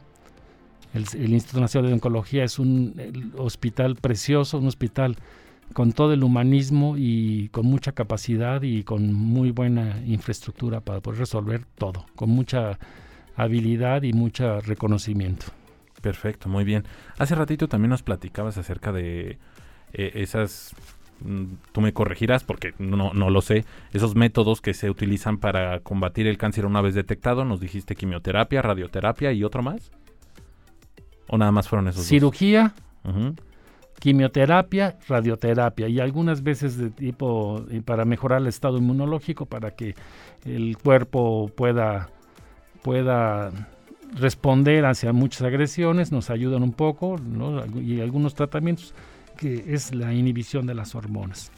El, 0.94 1.35
Instituto 1.35 1.61
Nacional 1.61 1.90
de 1.90 1.94
Oncología 1.96 2.44
es 2.44 2.59
un 2.59 2.94
hospital 3.37 3.96
precioso, 3.96 4.57
un 4.57 4.66
hospital 4.66 5.16
con 5.74 5.92
todo 5.92 6.14
el 6.14 6.24
humanismo 6.24 6.94
y 6.96 7.50
con 7.50 7.66
mucha 7.66 7.92
capacidad 7.92 8.62
y 8.62 8.85
con 8.85 9.12
muy 9.12 9.50
buena 9.50 10.03
infraestructura 10.07 10.81
para 10.81 11.00
poder 11.00 11.20
resolver 11.20 11.66
todo, 11.74 12.07
con 12.16 12.31
mucha 12.31 12.79
habilidad 13.37 14.03
y 14.05 14.14
mucho 14.14 14.62
reconocimiento. 14.62 15.44
Perfecto, 16.00 16.48
muy 16.48 16.64
bien. 16.64 16.85
Hace 17.18 17.35
ratito 17.35 17.68
también 17.68 17.90
nos 17.90 18.03
platicabas 18.03 18.57
acerca 18.57 18.92
de 18.92 19.37
eh, 19.92 20.12
esas, 20.14 20.74
tú 21.72 21.81
me 21.81 21.92
corregirás 21.92 22.44
porque 22.44 22.74
no, 22.79 23.12
no 23.14 23.31
lo 23.31 23.40
sé, 23.40 23.64
esos 23.92 24.14
métodos 24.14 24.61
que 24.61 24.74
se 24.74 24.90
utilizan 24.90 25.38
para 25.38 25.81
combatir 25.81 26.27
el 26.27 26.38
cáncer 26.38 26.66
una 26.66 26.81
vez 26.81 26.94
detectado, 26.94 27.44
nos 27.44 27.61
dijiste 27.61 27.94
quimioterapia, 27.94 28.62
radioterapia 28.62 29.33
y 29.33 29.44
otro 29.44 29.62
más. 29.62 29.90
¿O 31.29 31.38
nada 31.38 31.53
más 31.53 31.68
fueron 31.68 31.88
esos? 31.88 32.05
Cirugía, 32.07 32.74
quimioterapia, 33.98 34.98
radioterapia. 35.09 35.88
Y 35.88 36.00
algunas 36.00 36.42
veces 36.42 36.77
de 36.77 36.90
tipo 36.90 37.64
eh, 37.70 37.81
para 37.83 38.05
mejorar 38.05 38.42
el 38.42 38.48
estado 38.48 38.79
inmunológico, 38.79 39.46
para 39.46 39.70
que 39.70 39.94
el 40.44 40.77
cuerpo 40.77 41.50
pueda, 41.57 42.11
pueda 42.83 43.50
responder 44.14 44.85
hacia 44.85 45.12
muchas 45.12 45.42
agresiones, 45.42 46.12
nos 46.12 46.31
ayudan 46.31 46.62
un 46.62 46.72
poco, 46.72 47.16
y 47.81 48.00
algunos 48.00 48.35
tratamientos 48.35 48.94
que 49.35 49.75
es 49.75 49.94
la 49.94 50.12
inhibición 50.12 50.66
de 50.66 50.75
las 50.75 50.94
hormonas. 50.94 51.53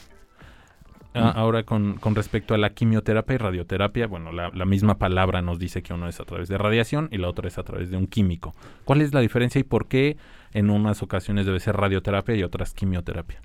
Ah, 1.13 1.31
ahora 1.35 1.63
con, 1.63 1.97
con, 1.97 2.15
respecto 2.15 2.53
a 2.53 2.57
la 2.57 2.71
quimioterapia 2.71 3.35
y 3.35 3.37
radioterapia, 3.37 4.07
bueno, 4.07 4.31
la, 4.31 4.65
misma 4.65 4.97
palabra 4.97 5.41
nos 5.41 5.57
dice 5.57 5.81
que 5.81 5.93
uno 5.93 6.07
es 6.07 6.19
a 6.19 6.25
través 6.25 6.47
de 6.47 6.57
radiación 6.57 7.09
y 7.11 7.17
la 7.17 7.29
otra 7.29 7.47
es 7.47 7.57
a 7.57 7.63
través 7.63 7.89
de 7.89 7.97
un 7.97 8.07
químico. 8.07 8.53
¿Cuál 8.85 9.01
es 9.01 9.13
la 9.13 9.21
diferencia 9.21 9.59
y 9.59 9.63
por 9.63 9.87
qué 9.87 10.17
en 10.53 10.69
unas 10.69 11.01
ocasiones 11.01 11.45
debe 11.45 11.59
ser 11.59 11.75
radioterapia 11.75 12.35
y 12.35 12.43
otras 12.43 12.73
quimioterapia? 12.73 13.41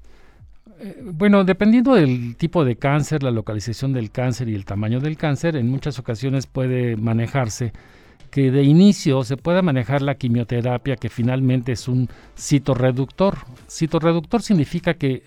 Eh, 0.80 1.00
bueno, 1.02 1.44
dependiendo 1.44 1.94
del 1.94 2.36
tipo 2.36 2.64
de 2.64 2.76
cáncer, 2.76 3.22
la 3.22 3.30
localización 3.30 3.92
del 3.92 4.10
cáncer 4.10 4.48
y 4.48 4.54
el 4.54 4.64
tamaño 4.64 5.00
del 5.00 5.16
cáncer, 5.16 5.56
en 5.56 5.70
muchas 5.70 5.98
ocasiones 5.98 6.46
puede 6.46 6.96
manejarse 6.96 7.72
que 8.32 8.50
de 8.50 8.62
inicio 8.62 9.22
se 9.24 9.36
pueda 9.36 9.60
manejar 9.60 10.00
la 10.00 10.14
quimioterapia, 10.14 10.96
que 10.96 11.10
finalmente 11.10 11.72
es 11.72 11.86
un 11.86 12.08
citorreductor. 12.34 13.36
Citorreductor 13.68 14.40
significa 14.40 14.94
que 14.94 15.22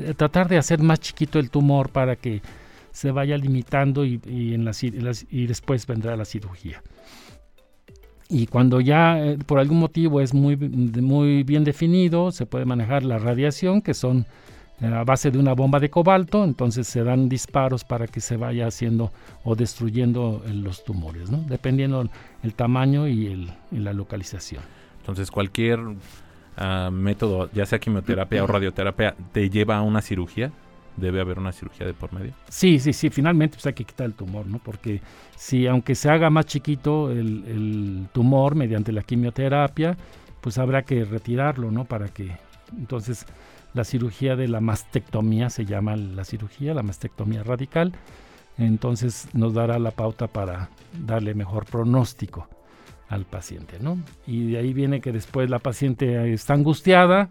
eh, 0.00 0.14
tratar 0.16 0.48
de 0.48 0.58
hacer 0.58 0.82
más 0.82 0.98
chiquito 0.98 1.38
el 1.38 1.50
tumor 1.50 1.90
para 1.90 2.16
que 2.16 2.42
se 2.90 3.12
vaya 3.12 3.38
limitando 3.38 4.04
y, 4.04 4.20
y 4.26 5.46
después 5.46 5.86
vendrá 5.86 6.16
la 6.16 6.24
cirugía. 6.24 6.82
Y 8.28 8.48
cuando 8.48 8.80
ya 8.80 9.24
eh, 9.24 9.38
por 9.46 9.60
algún 9.60 9.78
motivo 9.78 10.20
es 10.20 10.34
muy, 10.34 10.56
muy 10.56 11.44
bien 11.44 11.62
definido, 11.62 12.32
se 12.32 12.44
puede 12.44 12.64
manejar 12.64 13.04
la 13.04 13.18
radiación, 13.18 13.82
que 13.82 13.94
son 13.94 14.26
a 14.82 15.04
base 15.04 15.30
de 15.30 15.38
una 15.38 15.54
bomba 15.54 15.78
de 15.78 15.90
cobalto, 15.90 16.44
entonces 16.44 16.88
se 16.88 17.04
dan 17.04 17.28
disparos 17.28 17.84
para 17.84 18.06
que 18.06 18.20
se 18.20 18.36
vaya 18.36 18.66
haciendo 18.66 19.12
o 19.44 19.54
destruyendo 19.54 20.42
eh, 20.46 20.52
los 20.52 20.84
tumores, 20.84 21.30
¿no? 21.30 21.38
dependiendo 21.38 22.08
el 22.42 22.54
tamaño 22.54 23.06
y, 23.06 23.26
el, 23.26 23.52
la 23.70 23.92
localización. 23.92 24.62
Entonces 24.98 25.30
cualquier 25.30 25.78
ah, 26.56 26.90
método, 26.92 27.50
ya 27.52 27.66
sea 27.66 27.78
quimioterapia 27.78 28.42
o 28.42 28.46
radioterapia, 28.46 29.14
te 29.32 29.48
lleva 29.50 29.76
a 29.76 29.82
una 29.82 30.02
cirugía. 30.02 30.50
¿Debe 30.94 31.22
haber 31.22 31.38
una 31.38 31.52
cirugía 31.52 31.86
de 31.86 31.94
por 31.94 32.12
medio? 32.12 32.34
Sí, 32.50 32.78
sí, 32.78 32.92
sí, 32.92 33.08
finalmente 33.08 33.56
pues 33.56 33.64
hay 33.64 33.72
que 33.72 33.84
quitar 33.84 34.04
el 34.04 34.12
tumor, 34.12 34.46
¿no? 34.46 34.58
Porque 34.58 35.00
si 35.36 35.66
aunque 35.66 35.94
se 35.94 36.10
haga 36.10 36.28
más 36.28 36.44
chiquito 36.44 37.10
el, 37.10 37.44
el 37.46 38.08
tumor 38.12 38.54
mediante 38.54 38.92
la 38.92 39.02
quimioterapia, 39.02 39.96
pues 40.42 40.58
habrá 40.58 40.82
que 40.82 41.06
retirarlo, 41.06 41.70
¿no? 41.70 41.86
Para 41.86 42.08
que 42.08 42.32
entonces 42.76 43.24
la 43.74 43.84
cirugía 43.84 44.36
de 44.36 44.48
la 44.48 44.60
mastectomía 44.60 45.50
se 45.50 45.64
llama 45.64 45.96
la 45.96 46.24
cirugía, 46.24 46.74
la 46.74 46.82
mastectomía 46.82 47.42
radical. 47.42 47.92
Entonces 48.58 49.28
nos 49.32 49.54
dará 49.54 49.78
la 49.78 49.92
pauta 49.92 50.26
para 50.26 50.68
darle 51.06 51.34
mejor 51.34 51.64
pronóstico 51.64 52.48
al 53.08 53.24
paciente, 53.24 53.78
¿no? 53.80 53.98
Y 54.26 54.52
de 54.52 54.58
ahí 54.58 54.72
viene 54.72 55.00
que 55.00 55.12
después 55.12 55.48
la 55.48 55.58
paciente 55.58 56.32
está 56.32 56.54
angustiada 56.54 57.30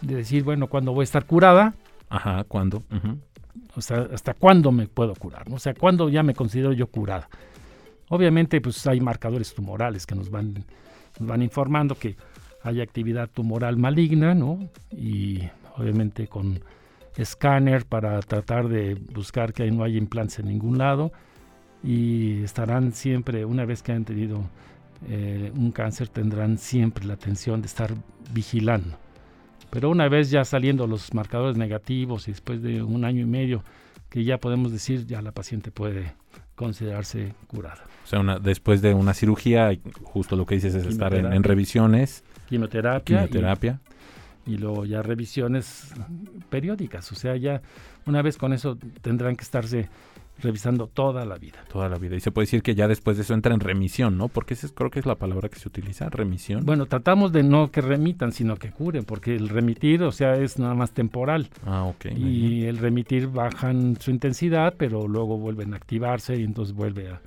de 0.00 0.16
decir, 0.16 0.42
bueno, 0.42 0.68
¿cuándo 0.68 0.92
voy 0.92 1.02
a 1.02 1.04
estar 1.04 1.26
curada? 1.26 1.74
Ajá, 2.08 2.44
¿cuándo? 2.44 2.82
O 3.76 3.80
sea, 3.80 4.08
¿hasta 4.12 4.34
cuándo 4.34 4.72
me 4.72 4.86
puedo 4.86 5.14
curar? 5.14 5.44
O 5.52 5.58
sea, 5.58 5.74
¿cuándo 5.74 6.08
ya 6.08 6.22
me 6.22 6.34
considero 6.34 6.72
yo 6.72 6.86
curada? 6.86 7.28
Obviamente, 8.08 8.60
pues 8.60 8.86
hay 8.86 9.00
marcadores 9.00 9.54
tumorales 9.54 10.06
que 10.06 10.14
nos 10.14 10.30
van, 10.30 10.64
nos 11.18 11.28
van 11.28 11.42
informando 11.42 11.94
que 11.94 12.16
hay 12.62 12.80
actividad 12.80 13.28
tumoral 13.28 13.76
maligna, 13.76 14.34
¿no? 14.34 14.70
Y 14.90 15.40
obviamente 15.76 16.28
con 16.28 16.60
escáner 17.16 17.86
para 17.86 18.20
tratar 18.20 18.68
de 18.68 18.94
buscar 18.94 19.52
que 19.52 19.70
no 19.70 19.84
haya 19.84 19.98
implantes 19.98 20.38
en 20.38 20.46
ningún 20.46 20.78
lado 20.78 21.12
y 21.82 22.42
estarán 22.42 22.92
siempre, 22.92 23.44
una 23.44 23.64
vez 23.64 23.82
que 23.82 23.92
han 23.92 24.04
tenido 24.04 24.42
eh, 25.08 25.50
un 25.54 25.72
cáncer, 25.72 26.08
tendrán 26.08 26.58
siempre 26.58 27.06
la 27.06 27.14
atención 27.14 27.62
de 27.62 27.66
estar 27.66 27.94
vigilando. 28.32 28.96
Pero 29.70 29.88
una 29.88 30.08
vez 30.08 30.30
ya 30.30 30.44
saliendo 30.44 30.86
los 30.86 31.14
marcadores 31.14 31.56
negativos 31.56 32.28
y 32.28 32.32
después 32.32 32.60
de 32.62 32.82
un 32.82 33.04
año 33.04 33.22
y 33.22 33.26
medio, 33.26 33.64
que 34.10 34.24
ya 34.24 34.38
podemos 34.38 34.72
decir, 34.72 35.06
ya 35.06 35.22
la 35.22 35.32
paciente 35.32 35.70
puede 35.70 36.12
considerarse 36.56 37.34
curada. 37.46 37.84
O 38.04 38.06
sea, 38.06 38.20
una, 38.20 38.38
después 38.38 38.82
de 38.82 38.92
una 38.92 39.14
cirugía, 39.14 39.70
justo 40.02 40.36
lo 40.36 40.44
que 40.44 40.56
dices 40.56 40.74
es 40.74 40.84
estar 40.84 41.14
en 41.14 41.42
revisiones 41.44 42.24
quimioterapia. 42.50 43.26
Quimioterapia. 43.26 43.80
Y, 44.46 44.58
luego 44.58 44.84
ya 44.84 45.00
revisiones 45.00 45.94
periódicas. 46.50 47.10
O 47.12 47.14
sea, 47.14 47.36
ya 47.36 47.62
una 48.06 48.20
vez 48.20 48.36
con 48.36 48.52
eso 48.52 48.76
tendrán 49.00 49.36
que 49.36 49.44
estarse 49.44 49.88
revisando 50.40 50.86
toda 50.86 51.24
la 51.24 51.36
vida. 51.36 51.64
Toda 51.70 51.88
la 51.88 51.98
vida. 51.98 52.16
Y 52.16 52.20
se 52.20 52.30
puede 52.30 52.44
decir 52.46 52.62
que 52.62 52.74
ya 52.74 52.88
después 52.88 53.16
de 53.16 53.22
eso 53.22 53.34
entra 53.34 53.54
en 53.54 53.60
remisión, 53.60 54.18
¿no? 54.18 54.28
Porque 54.28 54.54
esa 54.54 54.68
creo 54.68 54.90
que 54.90 54.98
es 54.98 55.06
la 55.06 55.16
palabra 55.16 55.48
que 55.48 55.58
se 55.58 55.68
utiliza, 55.68 56.08
remisión. 56.08 56.64
Bueno, 56.64 56.86
tratamos 56.86 57.32
de 57.32 57.42
no 57.42 57.70
que 57.70 57.80
remitan, 57.80 58.32
sino 58.32 58.56
que 58.56 58.70
curen, 58.70 59.04
porque 59.04 59.36
el 59.36 59.48
remitir, 59.48 60.02
o 60.02 60.12
sea, 60.12 60.34
es 60.36 60.58
nada 60.58 60.74
más 60.74 60.92
temporal. 60.92 61.48
Ah, 61.66 61.84
ok. 61.84 62.06
Y 62.16 62.64
el 62.64 62.78
remitir 62.78 63.28
bajan 63.28 63.96
su 64.00 64.10
intensidad, 64.10 64.74
pero 64.76 65.06
luego 65.06 65.38
vuelven 65.38 65.74
a 65.74 65.76
activarse 65.76 66.36
y 66.36 66.44
entonces 66.44 66.74
vuelve 66.74 67.08
a, 67.08 67.20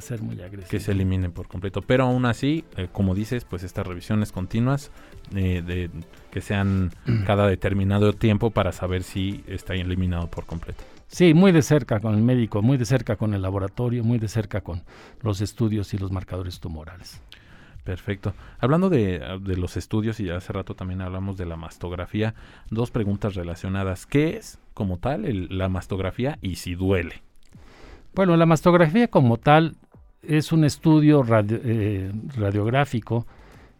ser 0.00 0.22
muy 0.22 0.40
agresivo. 0.40 0.70
Que 0.70 0.80
se 0.80 0.92
eliminen 0.92 1.32
por 1.32 1.48
completo. 1.48 1.82
Pero 1.82 2.04
aún 2.04 2.26
así, 2.26 2.64
eh, 2.76 2.88
como 2.92 3.14
dices, 3.14 3.44
pues 3.44 3.62
estas 3.62 3.86
revisiones 3.86 4.32
continuas, 4.32 4.90
eh, 5.34 5.62
de, 5.66 5.90
que 6.30 6.40
sean 6.40 6.92
cada 7.26 7.46
determinado 7.46 8.12
tiempo 8.12 8.50
para 8.50 8.72
saber 8.72 9.02
si 9.02 9.44
está 9.46 9.74
eliminado 9.74 10.28
por 10.30 10.46
completo. 10.46 10.84
Sí, 11.08 11.34
muy 11.34 11.52
de 11.52 11.62
cerca 11.62 12.00
con 12.00 12.14
el 12.14 12.22
médico, 12.22 12.62
muy 12.62 12.78
de 12.78 12.84
cerca 12.84 13.16
con 13.16 13.34
el 13.34 13.42
laboratorio, 13.42 14.02
muy 14.02 14.18
de 14.18 14.28
cerca 14.28 14.60
con 14.60 14.82
los 15.22 15.40
estudios 15.40 15.94
y 15.94 15.98
los 15.98 16.10
marcadores 16.10 16.58
tumorales. 16.58 17.20
Perfecto. 17.84 18.34
Hablando 18.58 18.90
de, 18.90 19.20
de, 19.40 19.56
los 19.56 19.76
estudios, 19.76 20.18
y 20.18 20.28
hace 20.28 20.52
rato 20.52 20.74
también 20.74 21.00
hablamos 21.00 21.36
de 21.36 21.46
la 21.46 21.56
mastografía, 21.56 22.34
dos 22.68 22.90
preguntas 22.90 23.36
relacionadas. 23.36 24.06
¿Qué 24.06 24.36
es 24.36 24.58
como 24.74 24.98
tal 24.98 25.46
la 25.56 25.68
mastografía 25.68 26.36
y 26.42 26.56
si 26.56 26.74
duele? 26.74 27.22
Bueno, 28.16 28.34
la 28.38 28.46
mastografía 28.46 29.08
como 29.08 29.36
tal 29.36 29.76
es 30.28 30.52
un 30.52 30.64
estudio 30.64 31.24
eh, 31.28 32.12
radiográfico 32.36 33.26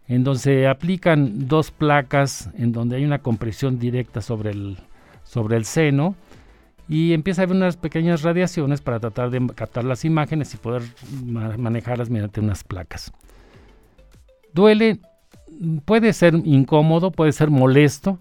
en 0.08 0.24
donde 0.24 0.40
se 0.40 0.66
aplican 0.66 1.48
dos 1.48 1.70
placas 1.70 2.50
en 2.56 2.72
donde 2.72 2.96
hay 2.96 3.04
una 3.04 3.18
compresión 3.18 3.78
directa 3.78 4.20
sobre 4.20 4.50
el, 4.50 4.78
sobre 5.24 5.56
el 5.56 5.64
seno 5.64 6.14
y 6.88 7.12
empieza 7.12 7.42
a 7.42 7.44
haber 7.44 7.56
unas 7.56 7.76
pequeñas 7.76 8.22
radiaciones 8.22 8.80
para 8.80 9.00
tratar 9.00 9.30
de 9.30 9.44
captar 9.54 9.84
las 9.84 10.04
imágenes 10.04 10.54
y 10.54 10.56
poder 10.56 10.82
manejarlas 11.58 12.10
mediante 12.10 12.40
unas 12.40 12.62
placas. 12.62 13.12
Duele, 14.52 15.00
puede 15.84 16.12
ser 16.12 16.34
incómodo, 16.44 17.10
puede 17.10 17.32
ser 17.32 17.50
molesto, 17.50 18.20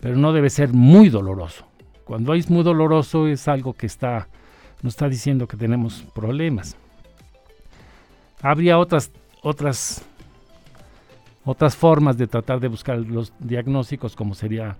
pero 0.00 0.16
no 0.16 0.32
debe 0.32 0.48
ser 0.48 0.72
muy 0.72 1.10
doloroso. 1.10 1.66
Cuando 2.04 2.34
es 2.34 2.50
muy 2.50 2.62
doloroso 2.62 3.28
es 3.28 3.46
algo 3.46 3.74
que 3.74 3.86
está, 3.86 4.28
nos 4.82 4.94
está 4.94 5.08
diciendo 5.08 5.46
que 5.46 5.58
tenemos 5.58 6.04
problemas. 6.14 6.76
Habría 8.42 8.78
otras, 8.78 9.12
otras, 9.42 10.02
otras 11.44 11.76
formas 11.76 12.18
de 12.18 12.26
tratar 12.26 12.58
de 12.58 12.68
buscar 12.68 12.98
los 12.98 13.32
diagnósticos, 13.38 14.16
como 14.16 14.34
sería 14.34 14.76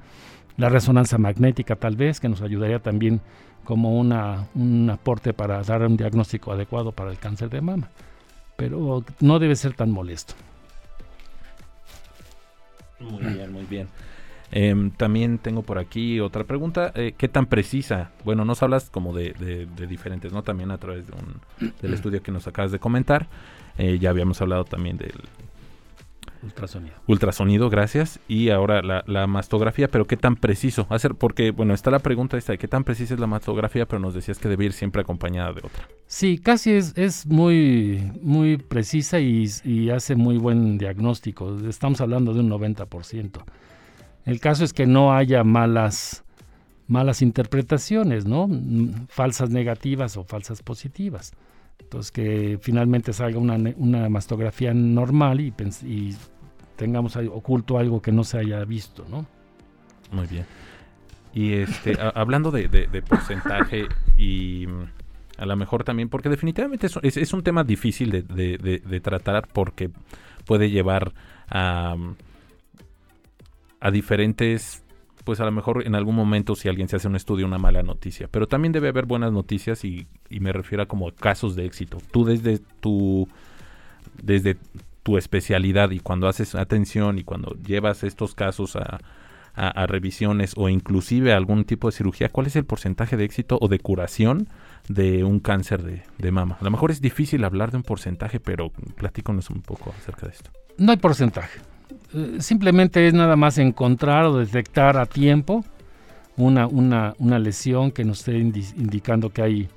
la 0.56 0.68
resonancia 0.68 1.16
magnética 1.16 1.76
tal 1.76 1.96
vez, 1.96 2.18
que 2.18 2.28
nos 2.28 2.42
ayudaría 2.42 2.80
también 2.80 3.20
como 3.64 3.98
una, 3.98 4.48
un 4.56 4.90
aporte 4.90 5.32
para 5.32 5.62
dar 5.62 5.82
un 5.82 5.96
diagnóstico 5.96 6.52
adecuado 6.52 6.90
para 6.90 7.10
el 7.10 7.18
cáncer 7.18 7.48
de 7.50 7.60
mama. 7.60 7.88
Pero 8.56 9.04
no 9.20 9.38
debe 9.38 9.54
ser 9.54 9.74
tan 9.74 9.90
molesto. 9.90 10.34
Muy 12.98 13.32
bien, 13.32 13.52
muy 13.52 13.64
bien. 13.64 13.88
Em, 14.54 14.90
también 14.90 15.38
tengo 15.38 15.62
por 15.62 15.78
aquí 15.78 16.20
otra 16.20 16.44
pregunta. 16.44 16.92
Eh, 16.94 17.14
¿Qué 17.16 17.26
tan 17.26 17.46
precisa? 17.46 18.10
Bueno, 18.22 18.44
nos 18.44 18.62
hablas 18.62 18.90
como 18.90 19.14
de, 19.14 19.66
diferentes, 19.88 20.32
¿no? 20.32 20.42
También 20.42 20.70
a 20.70 20.78
través 20.78 21.06
de 21.06 21.14
un, 21.14 21.72
del 21.80 21.94
estudio 21.94 22.22
que 22.22 22.30
nos 22.30 22.46
acabas 22.46 22.70
de 22.70 22.78
comentar. 22.78 23.28
Eh, 23.78 23.98
ya 23.98 24.10
habíamos 24.10 24.42
hablado 24.42 24.64
también 24.66 24.98
del 24.98 25.14
ultrasonido. 26.42 26.94
Ultrasonido, 27.06 27.70
gracias. 27.70 28.20
Y 28.28 28.50
ahora 28.50 28.82
la, 28.82 29.26
mastografía, 29.26 29.88
pero 29.88 30.06
¿qué 30.06 30.18
tan 30.18 30.36
preciso? 30.36 30.86
Hacer, 30.90 31.14
porque, 31.14 31.50
bueno, 31.50 31.72
está 31.72 31.90
la 31.90 32.00
pregunta 32.00 32.36
esta 32.36 32.52
de 32.52 32.58
qué 32.58 32.68
tan 32.68 32.84
precisa 32.84 33.14
es 33.14 33.20
la 33.20 33.26
mastografía, 33.26 33.86
pero 33.86 34.00
nos 34.00 34.12
decías 34.12 34.38
que 34.38 34.50
debe 34.50 34.66
ir 34.66 34.74
siempre 34.74 35.00
acompañada 35.00 35.54
de 35.54 35.60
otra. 35.60 35.88
Sí, 36.06 36.36
casi 36.36 36.72
es, 36.72 36.92
es 36.98 37.26
muy, 37.26 38.12
muy 38.20 38.58
precisa 38.58 39.18
y, 39.18 39.48
y 39.64 39.88
hace 39.88 40.14
muy 40.14 40.36
buen 40.36 40.76
diagnóstico. 40.76 41.56
Estamos 41.66 42.02
hablando 42.02 42.34
de 42.34 42.40
un 42.40 42.50
90%. 42.50 43.42
El 44.24 44.40
caso 44.40 44.64
es 44.64 44.72
que 44.72 44.86
no 44.86 45.14
haya 45.14 45.44
malas, 45.44 46.24
malas 46.86 47.22
interpretaciones, 47.22 48.26
¿no? 48.26 48.46
Mm, 48.48 49.06
falsas 49.08 49.50
negativas 49.50 50.16
o 50.16 50.24
falsas 50.24 50.62
positivas. 50.62 51.32
Entonces 51.80 52.12
que 52.12 52.58
finalmente 52.60 53.12
salga 53.12 53.38
una, 53.38 53.58
una 53.76 54.08
mastografía 54.08 54.72
normal 54.72 55.40
y, 55.40 55.52
y 55.84 56.16
tengamos 56.76 57.16
oculto 57.16 57.78
algo 57.78 58.00
que 58.00 58.12
no 58.12 58.24
se 58.24 58.38
haya 58.38 58.64
visto, 58.64 59.04
¿no? 59.10 59.26
Muy 60.10 60.26
bien. 60.26 60.44
Y 61.34 61.54
este, 61.54 61.96
hablando 62.14 62.50
de, 62.50 63.02
porcentaje 63.06 63.86
y 64.18 64.66
a 65.38 65.46
lo 65.46 65.56
mejor 65.56 65.82
también, 65.82 66.08
porque 66.08 66.28
definitivamente 66.28 66.86
es, 66.86 67.16
es, 67.16 67.32
un 67.32 67.42
tema 67.42 67.64
difícil 67.64 68.10
de, 68.10 68.22
de, 68.22 69.00
tratar 69.00 69.48
porque 69.48 69.90
puede 70.44 70.70
llevar 70.70 71.12
a 71.48 71.96
a 73.82 73.90
diferentes, 73.90 74.84
pues 75.24 75.40
a 75.40 75.44
lo 75.44 75.50
mejor 75.50 75.84
en 75.84 75.96
algún 75.96 76.14
momento 76.14 76.54
si 76.54 76.68
alguien 76.68 76.88
se 76.88 76.96
hace 76.96 77.08
un 77.08 77.16
estudio, 77.16 77.46
una 77.46 77.58
mala 77.58 77.82
noticia. 77.82 78.28
Pero 78.30 78.46
también 78.46 78.72
debe 78.72 78.88
haber 78.88 79.06
buenas 79.06 79.32
noticias 79.32 79.84
y, 79.84 80.06
me 80.30 80.52
refiero 80.52 80.84
a 80.84 80.86
como 80.86 81.10
casos 81.10 81.56
de 81.56 81.66
éxito. 81.66 81.98
Tú 82.12 82.24
desde 82.24 82.60
tu, 82.80 83.28
desde 84.22 84.56
tu 85.02 85.18
especialidad 85.18 85.90
y 85.90 85.98
cuando 85.98 86.28
haces 86.28 86.54
atención 86.54 87.18
y 87.18 87.24
cuando 87.24 87.56
llevas 87.66 88.04
estos 88.04 88.36
casos 88.36 88.76
a, 88.76 89.00
a, 89.56 89.86
revisiones 89.88 90.54
o 90.56 90.68
inclusive 90.68 91.32
a 91.32 91.36
algún 91.36 91.64
tipo 91.64 91.88
de 91.88 91.96
cirugía, 91.96 92.28
¿cuál 92.28 92.46
es 92.46 92.54
el 92.54 92.64
porcentaje 92.64 93.16
de 93.16 93.24
éxito 93.24 93.58
o 93.60 93.66
de 93.66 93.80
curación 93.80 94.48
de 94.88 95.24
un 95.24 95.40
cáncer 95.40 95.82
de, 95.82 96.04
de, 96.18 96.30
mama? 96.30 96.56
A 96.60 96.64
lo 96.64 96.70
mejor 96.70 96.92
es 96.92 97.00
difícil 97.00 97.42
hablar 97.42 97.72
de 97.72 97.78
un 97.78 97.82
porcentaje, 97.82 98.38
pero 98.38 98.70
platícanos 98.70 99.50
un 99.50 99.60
poco 99.60 99.92
acerca 99.98 100.26
de 100.26 100.34
esto. 100.34 100.52
No 100.78 100.92
hay 100.92 100.98
porcentaje. 100.98 101.71
Simplemente 102.38 103.06
es 103.06 103.14
nada 103.14 103.36
más 103.36 103.58
encontrar 103.58 104.26
o 104.26 104.38
detectar 104.38 104.96
a 104.96 105.06
tiempo 105.06 105.64
una, 106.36 106.66
una, 106.66 107.14
una 107.18 107.38
lesión 107.38 107.90
que 107.90 108.04
nos 108.04 108.20
esté 108.20 108.38
indicando 108.38 109.30
que 109.30 109.42
hay, 109.42 109.68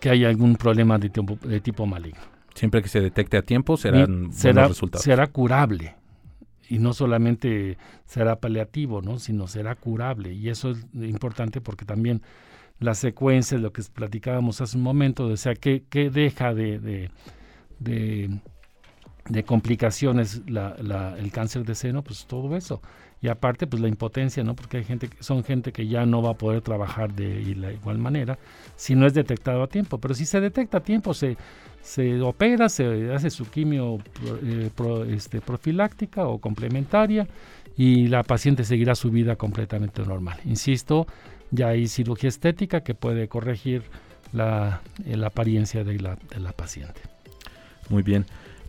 que 0.00 0.10
hay 0.10 0.24
algún 0.24 0.56
problema 0.56 0.98
de 0.98 1.10
tipo, 1.10 1.38
de 1.46 1.60
tipo 1.60 1.86
maligno. 1.86 2.20
Siempre 2.54 2.82
que 2.82 2.88
se 2.88 3.00
detecte 3.00 3.36
a 3.36 3.42
tiempo 3.42 3.76
serán 3.76 4.32
será, 4.32 4.68
resultados. 4.68 5.04
Será 5.04 5.26
curable. 5.26 5.94
Y 6.68 6.78
no 6.78 6.94
solamente 6.94 7.76
será 8.06 8.36
paliativo, 8.36 9.02
¿no? 9.02 9.18
sino 9.18 9.46
será 9.46 9.74
curable. 9.74 10.32
Y 10.32 10.48
eso 10.48 10.70
es 10.70 10.84
importante 10.94 11.60
porque 11.60 11.84
también 11.84 12.22
la 12.80 12.94
secuencia, 12.94 13.58
lo 13.58 13.72
que 13.72 13.82
platicábamos 13.92 14.60
hace 14.60 14.76
un 14.76 14.82
momento, 14.82 15.26
o 15.26 15.36
sea, 15.36 15.54
¿qué, 15.54 15.82
deja 16.10 16.54
de, 16.54 16.78
de 16.78 17.10
de 17.78 18.30
complicaciones 19.44 20.42
el 20.46 21.32
cáncer 21.32 21.64
de 21.64 21.74
seno, 21.74 22.02
pues 22.02 22.26
todo 22.26 22.56
eso. 22.56 22.80
Y 23.22 23.28
aparte, 23.28 23.66
pues 23.66 23.80
la 23.80 23.88
impotencia, 23.88 24.44
¿no? 24.44 24.54
Porque 24.54 24.76
hay 24.78 24.84
gente, 24.84 25.08
son 25.20 25.42
gente 25.42 25.72
que 25.72 25.88
ya 25.88 26.04
no 26.04 26.22
va 26.22 26.30
a 26.30 26.34
poder 26.34 26.60
trabajar 26.60 27.14
de 27.14 27.54
la 27.56 27.72
igual 27.72 27.98
manera 27.98 28.38
si 28.76 28.94
no 28.94 29.06
es 29.06 29.14
detectado 29.14 29.62
a 29.62 29.68
tiempo. 29.68 29.98
Pero 29.98 30.14
si 30.14 30.26
se 30.26 30.40
detecta 30.40 30.78
a 30.78 30.82
tiempo, 30.82 31.14
se, 31.14 31.36
se 31.82 32.20
opera, 32.20 32.68
se 32.68 33.12
hace 33.12 33.30
su 33.30 33.48
quimio 33.48 33.98
eh, 34.42 34.70
este, 35.08 35.40
profiláctica 35.40 36.26
o 36.26 36.38
complementaria 36.38 37.26
y 37.76 38.08
la 38.08 38.22
paciente 38.22 38.64
seguirá 38.64 38.94
su 38.94 39.10
vida 39.10 39.36
completamente 39.36 40.02
normal. 40.02 40.38
Insisto, 40.44 41.06
ya 41.50 41.68
hay 41.68 41.88
cirugía 41.88 42.28
estética 42.28 42.82
que 42.82 42.94
puede 42.94 43.28
corregir 43.28 43.82
la, 44.32 44.82
la 45.04 45.26
apariencia 45.28 45.84
de 45.84 45.98
la, 45.98 46.16
de 46.16 46.40
la 46.40 46.52
paciente. 46.52 47.00
Muy 47.88 48.02
bien. 48.02 48.26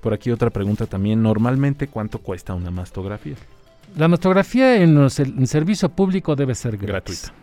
Por 0.08 0.14
aquí 0.14 0.32
otra 0.32 0.50
pregunta 0.50 0.86
también. 0.86 1.22
Normalmente, 1.22 1.90
¿cuánto 1.90 2.20
cuesta 2.20 2.54
una 2.54 2.72
mastografía? 2.72 3.36
La 3.98 4.08
mastografía 4.08 4.82
en, 4.82 4.98
el 4.98 5.48
servicio 5.48 5.90
público 5.90 6.34
debe 6.34 6.56
ser 6.56 6.78
gratuita, 6.78 7.34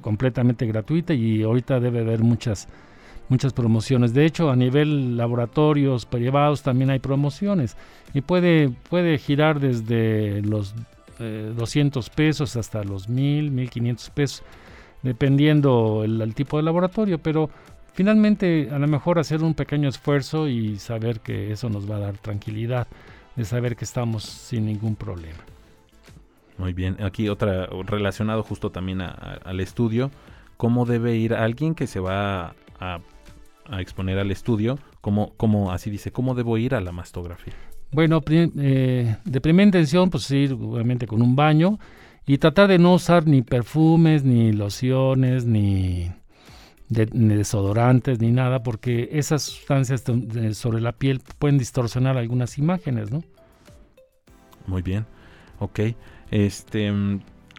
completamente 0.00 0.66
gratuita 0.66 1.14
y 1.14 1.44
ahorita 1.44 1.78
debe 1.78 2.00
haber 2.00 2.24
muchas 2.24 2.66
muchas 3.28 3.52
promociones. 3.52 4.14
De 4.14 4.24
hecho, 4.24 4.50
a 4.50 4.56
nivel 4.56 5.16
laboratorios 5.16 6.06
privados 6.06 6.64
también 6.64 6.90
hay 6.90 6.98
promociones 6.98 7.76
y 8.12 8.20
puede 8.20 8.70
puede 8.90 9.16
girar 9.18 9.60
desde 9.60 10.42
los 10.42 10.74
200 11.20 12.04
eh, 12.04 12.10
pesos 12.16 12.56
hasta 12.56 12.82
los 12.82 13.08
1000, 13.08 13.52
1500 13.52 14.10
pesos, 14.10 14.42
dependiendo 15.04 16.02
el 16.02 16.34
tipo 16.34 16.56
de 16.56 16.64
laboratorio, 16.64 17.18
pero 17.18 17.48
finalmente 17.98 18.68
a 18.70 18.78
lo 18.78 18.86
mejor 18.86 19.18
hacer 19.18 19.42
un 19.42 19.54
pequeño 19.54 19.88
esfuerzo 19.88 20.46
y 20.46 20.76
saber 20.76 21.18
que 21.18 21.50
eso 21.50 21.68
nos 21.68 21.90
va 21.90 21.96
a 21.96 21.98
dar 21.98 22.16
tranquilidad, 22.16 22.86
de 23.34 23.44
saber 23.44 23.74
que 23.74 23.84
estamos 23.84 24.22
sin 24.22 24.66
ningún 24.66 24.94
problema. 24.94 25.40
Muy 26.58 26.74
bien, 26.74 26.96
aquí 27.02 27.28
otra 27.28 27.66
relacionado 27.66 28.44
justo 28.44 28.70
también 28.70 29.00
al 29.00 29.58
estudio, 29.58 30.12
¿cómo 30.56 30.86
debe 30.86 31.16
ir 31.16 31.34
alguien 31.34 31.74
que 31.74 31.88
se 31.88 31.98
va 31.98 32.54
a, 32.78 33.00
exponer 33.80 34.20
al 34.20 34.30
estudio? 34.30 34.78
¿Cómo, 35.00 35.32
cómo, 35.36 35.72
así 35.72 35.90
dice, 35.90 36.12
cómo 36.12 36.36
debo 36.36 36.56
ir 36.56 36.76
a 36.76 36.80
la 36.80 36.92
mastografía? 36.92 37.54
Bueno, 37.90 38.22
eh, 38.30 39.16
de 39.24 39.40
primera 39.40 39.64
intención, 39.64 40.08
pues 40.08 40.30
ir 40.30 40.52
obviamente 40.52 41.08
con 41.08 41.20
un 41.20 41.34
baño 41.34 41.80
y 42.24 42.38
tratar 42.38 42.68
de 42.68 42.78
no 42.78 42.94
usar 42.94 43.26
ni 43.26 43.42
perfumes, 43.42 44.22
ni 44.22 44.52
lociones, 44.52 45.46
ni 45.46 46.12
de, 46.88 47.08
ni 47.12 47.34
desodorantes 47.34 48.20
ni 48.20 48.30
nada, 48.30 48.62
porque 48.62 49.08
esas 49.12 49.42
sustancias 49.42 50.04
sobre 50.52 50.80
la 50.80 50.92
piel 50.92 51.20
pueden 51.38 51.58
distorsionar 51.58 52.16
algunas 52.16 52.58
imágenes, 52.58 53.10
¿no? 53.10 53.22
Muy 54.66 54.82
bien, 54.82 55.06
ok. 55.58 55.80
Este, 56.30 56.92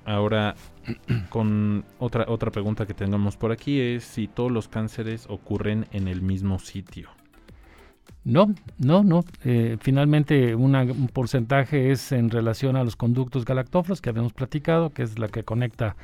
ahora, 0.06 0.56
con 1.30 1.86
otra, 2.00 2.26
otra 2.28 2.52
pregunta 2.52 2.86
que 2.86 2.94
tengamos 2.94 3.38
por 3.38 3.52
aquí 3.52 3.80
es 3.80 4.04
si 4.04 4.28
todos 4.28 4.52
los 4.52 4.68
cánceres 4.68 5.26
ocurren 5.30 5.88
en 5.92 6.08
el 6.08 6.22
mismo 6.22 6.60
sitio. 6.60 7.10
No, 8.26 8.54
no, 8.78 9.04
no. 9.04 9.24
Eh, 9.44 9.78
finalmente 9.80 10.54
un 10.54 11.10
porcentaje 11.13 11.92
es 11.92 12.12
en 12.12 12.30
relación 12.30 12.76
a 12.76 12.84
los 12.84 12.96
conductos 12.96 13.46
galactóforos 13.46 14.02
que 14.02 14.10
habíamos 14.10 14.34
platicado, 14.34 14.89
que 14.92 15.04
es 15.04 15.18
la 15.18 15.30
que 15.30 15.44
conecta 15.44 15.96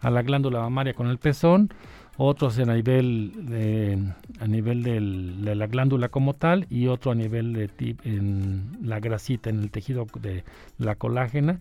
a 0.00 0.10
la 0.10 0.22
glándula 0.22 0.60
mamaria 0.60 0.94
con 0.94 1.08
el 1.08 1.18
pezón 1.18 1.70
otros 2.16 2.58
a 2.58 2.64
nivel 2.64 3.32
de, 3.48 3.98
a 4.40 4.46
nivel 4.46 4.82
de 4.82 5.54
la 5.54 5.66
glándula 5.66 6.08
como 6.08 6.34
tal 6.34 6.66
y 6.70 6.86
otro 6.86 7.12
a 7.12 7.14
nivel 7.14 7.52
de 7.52 7.96
en 8.04 8.78
la 8.82 9.00
grasita, 9.00 9.50
en 9.50 9.60
el 9.60 9.70
tejido 9.70 10.06
de 10.20 10.44
la 10.78 10.94
colágena, 10.94 11.60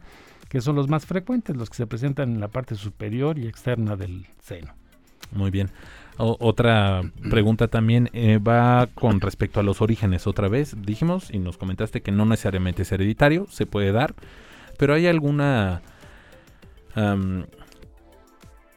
que 0.49 0.61
son 0.61 0.75
los 0.75 0.87
más 0.87 1.05
frecuentes, 1.05 1.55
los 1.55 1.69
que 1.69 1.77
se 1.77 1.87
presentan 1.87 2.33
en 2.33 2.39
la 2.39 2.47
parte 2.47 2.75
superior 2.75 3.39
y 3.39 3.47
externa 3.47 3.95
del 3.95 4.27
seno. 4.39 4.73
Muy 5.31 5.49
bien. 5.49 5.69
otra 6.17 7.01
pregunta 7.29 7.67
también 7.67 8.09
eh, 8.13 8.37
va 8.37 8.87
con 8.93 9.19
respecto 9.19 9.59
a 9.59 9.63
los 9.63 9.81
orígenes. 9.81 10.27
Otra 10.27 10.47
vez 10.47 10.75
dijimos 10.79 11.33
y 11.33 11.39
nos 11.39 11.57
comentaste 11.57 12.01
que 12.01 12.11
no 12.11 12.25
necesariamente 12.25 12.83
es 12.83 12.91
hereditario, 12.91 13.47
se 13.49 13.65
puede 13.65 13.91
dar, 13.91 14.13
pero 14.77 14.93
hay 14.93 15.07
alguna 15.07 15.81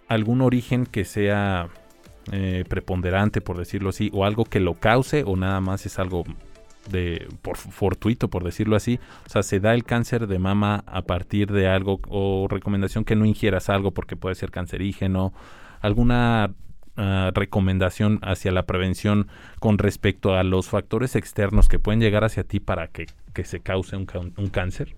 algún 0.08 0.40
origen 0.40 0.86
que 0.86 1.04
sea 1.04 1.68
eh, 2.32 2.64
preponderante, 2.68 3.40
por 3.40 3.56
decirlo 3.58 3.90
así, 3.90 4.10
o 4.12 4.24
algo 4.24 4.44
que 4.44 4.60
lo 4.60 4.74
cause, 4.74 5.24
o 5.24 5.36
nada 5.36 5.60
más 5.60 5.86
es 5.86 5.98
algo 5.98 6.24
de 6.90 7.28
por 7.42 7.56
fortuito, 7.56 8.28
por 8.28 8.44
decirlo 8.44 8.76
así. 8.76 8.98
O 9.26 9.30
sea, 9.30 9.42
se 9.42 9.60
da 9.60 9.74
el 9.74 9.84
cáncer 9.84 10.26
de 10.26 10.38
mama 10.38 10.84
a 10.86 11.02
partir 11.02 11.52
de 11.52 11.68
algo 11.68 12.00
o 12.08 12.46
recomendación 12.48 13.04
que 13.04 13.16
no 13.16 13.24
ingieras 13.24 13.68
algo 13.68 13.92
porque 13.92 14.16
puede 14.16 14.34
ser 14.34 14.50
cancerígeno. 14.50 15.32
¿Alguna 15.80 16.54
ah, 16.96 17.30
recomendación 17.34 18.18
hacia 18.22 18.52
la 18.52 18.64
prevención 18.64 19.28
con 19.60 19.78
respecto 19.78 20.34
a 20.34 20.42
los 20.42 20.68
factores 20.68 21.16
externos 21.16 21.68
que 21.68 21.78
pueden 21.78 22.00
llegar 22.00 22.24
hacia 22.24 22.44
ti 22.44 22.60
para 22.60 22.88
que, 22.88 23.06
se 23.44 23.60
cause 23.60 23.96
un 23.96 24.06
cáncer? 24.50 24.96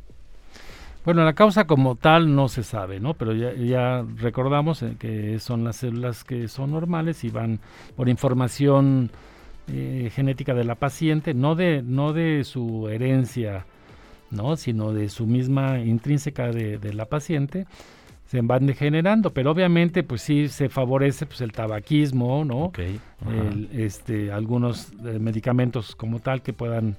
Bueno, 1.08 1.24
la 1.24 1.32
causa 1.32 1.66
como 1.66 1.96
tal 1.96 2.34
no 2.36 2.48
se 2.48 2.62
sabe, 2.62 3.00
¿no? 3.00 3.14
Pero 3.14 3.32
ya, 3.32 4.04
recordamos 4.16 4.82
eh, 4.82 4.96
que 4.98 5.38
son 5.38 5.64
las 5.64 5.76
células 5.76 6.22
que 6.22 6.48
son 6.48 6.72
normales 6.72 7.24
y 7.24 7.30
van 7.30 7.60
por 7.96 8.10
información 8.10 9.10
eh, 9.68 10.10
genética 10.14 10.52
de 10.52 10.64
la 10.64 10.74
paciente, 10.74 11.32
no 11.32 11.54
de, 11.54 11.82
no 11.82 12.12
de 12.12 12.44
su 12.44 12.90
herencia, 12.90 13.64
¿no? 14.30 14.56
Sino 14.56 14.92
de 14.92 15.08
su 15.08 15.26
misma 15.26 15.78
intrínseca 15.78 16.52
de, 16.52 16.92
la 16.92 17.06
paciente 17.06 17.66
se 18.26 18.42
van 18.42 18.66
degenerando, 18.66 19.32
pero 19.32 19.50
obviamente 19.52 20.02
pues 20.02 20.20
sí 20.20 20.48
se 20.48 20.68
favorece 20.68 21.24
pues 21.24 21.40
el 21.40 21.52
tabaquismo, 21.52 22.44
¿no? 22.44 22.70
este, 23.72 24.30
algunos 24.30 24.92
eh, 25.06 25.18
medicamentos 25.18 25.96
como 25.96 26.18
tal 26.18 26.42
que 26.42 26.52
puedan 26.52 26.98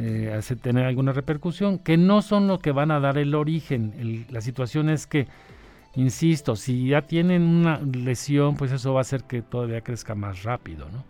eh, 0.00 0.32
hace 0.32 0.54
tener 0.54 0.86
alguna 0.86 1.12
repercusión, 1.12 1.78
que 1.80 1.96
no 1.96 2.22
son 2.22 2.46
lo 2.46 2.60
que 2.60 2.70
van 2.70 2.92
a 2.92 3.00
dar 3.00 3.18
el 3.18 3.34
origen. 3.34 4.26
la 4.30 4.40
situación 4.40 4.90
es 4.90 5.08
que, 5.08 5.26
insisto, 5.96 6.54
si 6.54 6.90
ya 6.90 7.02
tienen 7.02 7.42
una 7.42 7.80
lesión, 7.80 8.54
pues 8.54 8.70
eso 8.70 8.92
va 8.92 9.00
a 9.00 9.02
hacer 9.02 9.24
que 9.24 9.42
todavía 9.42 9.80
crezca 9.80 10.14
más 10.14 10.44
rápido, 10.44 10.86
¿no? 10.92 11.04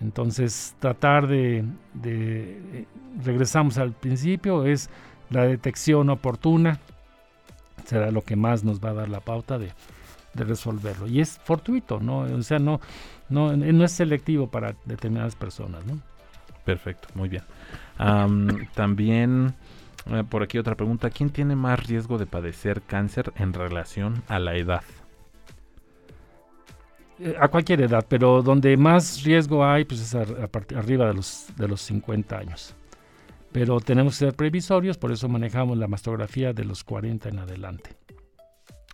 Entonces, 0.00 0.74
tratar 0.80 1.28
de, 1.28 1.64
eh, 2.04 2.86
regresamos 3.24 3.78
al 3.78 3.92
principio, 3.92 4.64
es 4.66 4.90
la 5.30 5.44
detección 5.44 6.10
oportuna, 6.10 6.80
será 7.84 8.10
lo 8.10 8.22
que 8.22 8.34
más 8.34 8.64
nos 8.64 8.80
va 8.80 8.90
a 8.90 8.94
dar 8.94 9.08
la 9.08 9.20
pauta 9.20 9.58
de, 9.58 9.70
de 10.34 10.44
resolverlo. 10.44 11.06
Y 11.06 11.20
es 11.20 11.38
fortuito, 11.44 12.00
¿no? 12.00 12.20
O 12.22 12.42
sea, 12.42 12.58
no, 12.58 12.80
no, 13.28 13.56
no 13.56 13.84
es 13.84 13.92
selectivo 13.92 14.48
para 14.50 14.74
determinadas 14.86 15.36
personas, 15.36 15.86
¿no? 15.86 16.00
Perfecto, 16.64 17.08
muy 17.14 17.28
bien 17.28 17.44
también 18.74 19.54
eh, 20.10 20.24
por 20.28 20.42
aquí 20.42 20.58
otra 20.58 20.74
pregunta. 20.74 21.10
¿Quién 21.10 21.30
tiene 21.30 21.54
más 21.54 21.86
riesgo 21.86 22.18
de 22.18 22.26
padecer 22.26 22.82
cáncer 22.82 23.32
en 23.36 23.52
relación 23.52 24.22
a 24.28 24.38
la 24.38 24.56
edad? 24.56 24.82
Eh, 27.18 27.34
a 27.38 27.48
cualquier 27.48 27.82
edad, 27.82 28.06
pero 28.08 28.42
donde 28.42 28.76
más 28.76 29.22
riesgo 29.24 29.64
hay 29.64 29.84
pues 29.84 30.00
es 30.00 30.14
arriba 30.14 31.06
de 31.08 31.14
los, 31.14 31.48
de 31.56 31.68
los 31.68 31.80
50 31.82 32.38
años. 32.38 32.74
Pero 33.52 33.80
tenemos 33.80 34.14
que 34.14 34.26
ser 34.26 34.34
previsorios, 34.34 34.98
por 34.98 35.10
eso 35.10 35.28
manejamos 35.28 35.76
la 35.78 35.88
mastografía 35.88 36.52
de 36.52 36.64
los 36.64 36.84
40 36.84 37.28
en 37.28 37.38
adelante. 37.38 37.96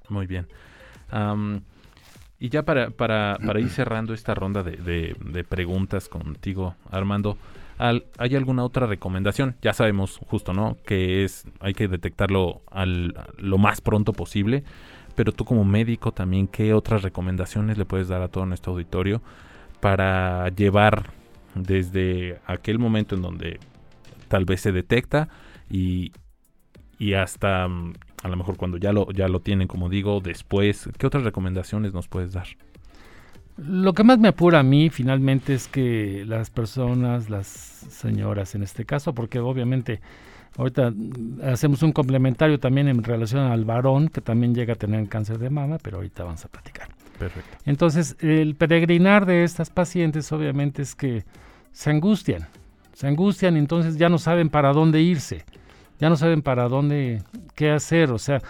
Muy 0.08 0.26
bien. 0.26 0.46
y 2.38 2.48
ya 2.48 2.62
para, 2.64 2.90
para, 2.90 3.38
para, 3.44 3.60
ir 3.60 3.70
cerrando 3.70 4.14
esta 4.14 4.34
ronda 4.34 4.62
de, 4.62 5.16
de 5.18 5.44
preguntas 5.44 6.08
contigo, 6.08 6.76
Armando, 6.90 7.36
¿Hay 7.78 8.36
alguna 8.36 8.64
otra 8.64 8.86
recomendación? 8.86 9.56
Ya 9.60 9.72
sabemos 9.72 10.20
justo, 10.26 10.52
¿no? 10.52 10.76
Que 10.86 11.24
es, 11.24 11.44
hay 11.60 11.74
que 11.74 11.88
detectarlo 11.88 12.62
al, 12.70 13.14
lo 13.36 13.58
más 13.58 13.80
pronto 13.80 14.12
posible. 14.12 14.64
Pero 15.14 15.32
tú 15.32 15.44
como 15.44 15.64
médico 15.64 16.12
también, 16.12 16.48
¿qué 16.48 16.74
otras 16.74 17.02
recomendaciones 17.02 17.78
le 17.78 17.84
puedes 17.84 18.08
dar 18.08 18.22
a 18.22 18.28
todo 18.28 18.46
nuestro 18.46 18.72
auditorio 18.72 19.22
para 19.80 20.48
llevar 20.48 21.10
desde 21.54 22.40
aquel 22.46 22.78
momento 22.78 23.14
en 23.14 23.22
donde 23.22 23.60
tal 24.28 24.44
vez 24.44 24.60
se 24.60 24.72
detecta 24.72 25.28
y, 25.70 26.12
y 26.98 27.14
hasta 27.14 27.68
mm, 27.68 27.92
a 28.22 28.28
lo 28.28 28.36
mejor 28.36 28.56
cuando 28.56 28.78
ya 28.78 28.92
lo, 28.92 29.10
ya 29.12 29.28
lo 29.28 29.40
tienen, 29.40 29.68
como 29.68 29.88
digo, 29.88 30.20
después, 30.20 30.88
¿qué 30.98 31.06
otras 31.06 31.24
recomendaciones 31.24 31.92
nos 31.92 32.08
puedes 32.08 32.32
dar? 32.32 32.46
Lo 33.56 33.92
que 33.92 34.02
más 34.02 34.18
me 34.18 34.28
apura 34.28 34.60
a 34.60 34.62
mí 34.62 34.90
finalmente 34.90 35.54
es 35.54 35.68
que 35.68 36.24
las 36.26 36.50
personas, 36.50 37.30
las 37.30 37.46
señoras 37.46 38.54
en 38.54 38.64
este 38.64 38.84
caso, 38.84 39.14
porque 39.14 39.38
obviamente 39.38 40.00
ahorita 40.56 40.92
hacemos 41.44 41.82
un 41.82 41.92
complementario 41.92 42.58
también 42.58 42.88
en 42.88 43.02
relación 43.02 43.42
al 43.42 43.64
varón 43.64 44.08
que 44.08 44.20
también 44.20 44.54
llega 44.54 44.72
a 44.72 44.76
tener 44.76 45.08
cáncer 45.08 45.38
de 45.38 45.50
mama, 45.50 45.78
pero 45.80 45.98
ahorita 45.98 46.24
vamos 46.24 46.44
a 46.44 46.48
platicar. 46.48 46.88
Perfecto. 47.18 47.56
Entonces, 47.64 48.16
el 48.20 48.56
peregrinar 48.56 49.24
de 49.24 49.44
estas 49.44 49.70
pacientes 49.70 50.32
obviamente 50.32 50.82
es 50.82 50.96
que 50.96 51.24
se 51.70 51.90
angustian, 51.90 52.48
se 52.92 53.06
angustian 53.06 53.56
entonces 53.56 53.96
ya 53.96 54.08
no 54.08 54.18
saben 54.18 54.48
para 54.48 54.72
dónde 54.72 55.00
irse, 55.00 55.44
ya 56.00 56.08
no 56.08 56.16
saben 56.16 56.42
para 56.42 56.68
dónde, 56.68 57.22
qué 57.54 57.70
hacer, 57.70 58.10
o 58.10 58.18
sea, 58.18 58.40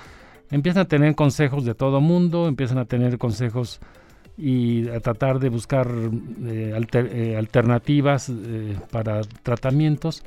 empiezan 0.50 0.82
a 0.82 0.88
tener 0.88 1.14
consejos 1.14 1.66
de 1.66 1.74
todo 1.74 2.00
mundo, 2.00 2.48
empiezan 2.48 2.78
a 2.78 2.86
tener 2.86 3.18
consejos 3.18 3.80
y 4.36 4.88
a 4.88 5.00
tratar 5.00 5.38
de 5.38 5.48
buscar 5.48 5.88
eh, 6.44 6.74
eh, 6.92 7.36
alternativas 7.36 8.28
eh, 8.30 8.76
para 8.90 9.22
tratamientos. 9.42 10.22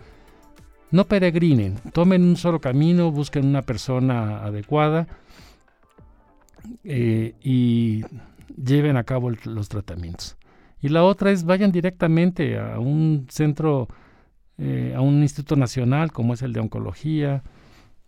No 0.91 1.05
peregrinen, 1.05 1.75
tomen 1.91 2.23
un 2.23 2.37
solo 2.37 2.61
camino, 2.61 3.11
busquen 3.11 3.45
una 3.45 3.63
persona 3.63 4.43
adecuada 4.43 5.07
y 6.83 8.03
lleven 8.55 8.95
a 8.95 9.03
cabo 9.03 9.29
los 9.29 9.67
tratamientos. 9.67 10.37
Y 10.81 10.89
la 10.89 11.03
otra 11.03 11.31
es 11.31 11.43
vayan 11.43 11.73
directamente 11.73 12.57
a 12.57 12.79
un 12.79 13.27
centro, 13.29 13.89
a 14.57 15.01
un 15.01 15.21
instituto 15.21 15.57
nacional 15.57 16.13
como 16.13 16.33
es 16.33 16.41
el 16.41 16.53
de 16.53 16.61
oncología, 16.61 17.43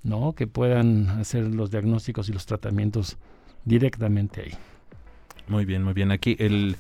¿no? 0.04 0.32
que 0.34 0.48
puedan 0.48 1.10
hacer 1.10 1.54
los 1.54 1.72
diagnósticos 1.72 2.30
y 2.30 2.34
los 2.34 2.46
tratamientos 2.46 3.18
directamente 3.66 4.42
ahí. 4.42 4.54
Muy 5.50 5.66
bien, 5.66 5.84
muy 5.84 5.94
bien. 5.94 6.12
Aquí 6.12 6.38
el, 6.40 6.76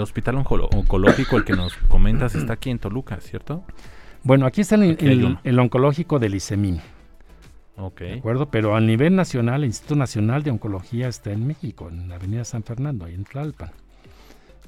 hospital 0.00 0.36
oncológico, 0.36 1.36
el 1.36 1.44
que 1.44 1.52
nos 1.54 1.74
comentas, 1.88 2.34
está 2.34 2.54
aquí 2.54 2.70
en 2.70 2.78
Toluca, 2.78 3.20
¿cierto? 3.20 3.64
Bueno, 4.22 4.46
aquí 4.46 4.60
está 4.60 4.76
el, 4.76 5.58
oncológico 5.58 6.18
del 6.18 6.36
ICEMIN. 6.36 6.80
Ok. 7.76 8.00
¿De 8.00 8.18
acuerdo? 8.18 8.50
Pero 8.50 8.76
a 8.76 8.80
nivel 8.80 9.16
nacional, 9.16 9.62
el 9.62 9.66
Instituto 9.66 9.96
Nacional 9.96 10.44
de 10.44 10.52
Oncología 10.52 11.08
está 11.08 11.32
en 11.32 11.46
México, 11.46 11.88
en 11.88 12.08
la 12.08 12.14
Avenida 12.14 12.44
San 12.44 12.62
Fernando, 12.62 13.04
ahí 13.04 13.14
en 13.14 13.24
Tlalpan. 13.24 13.72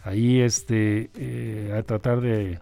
Ahí, 0.03 0.41
este, 0.41 1.11
eh, 1.15 1.75
a 1.79 1.83
tratar 1.85 2.21
de 2.21 2.59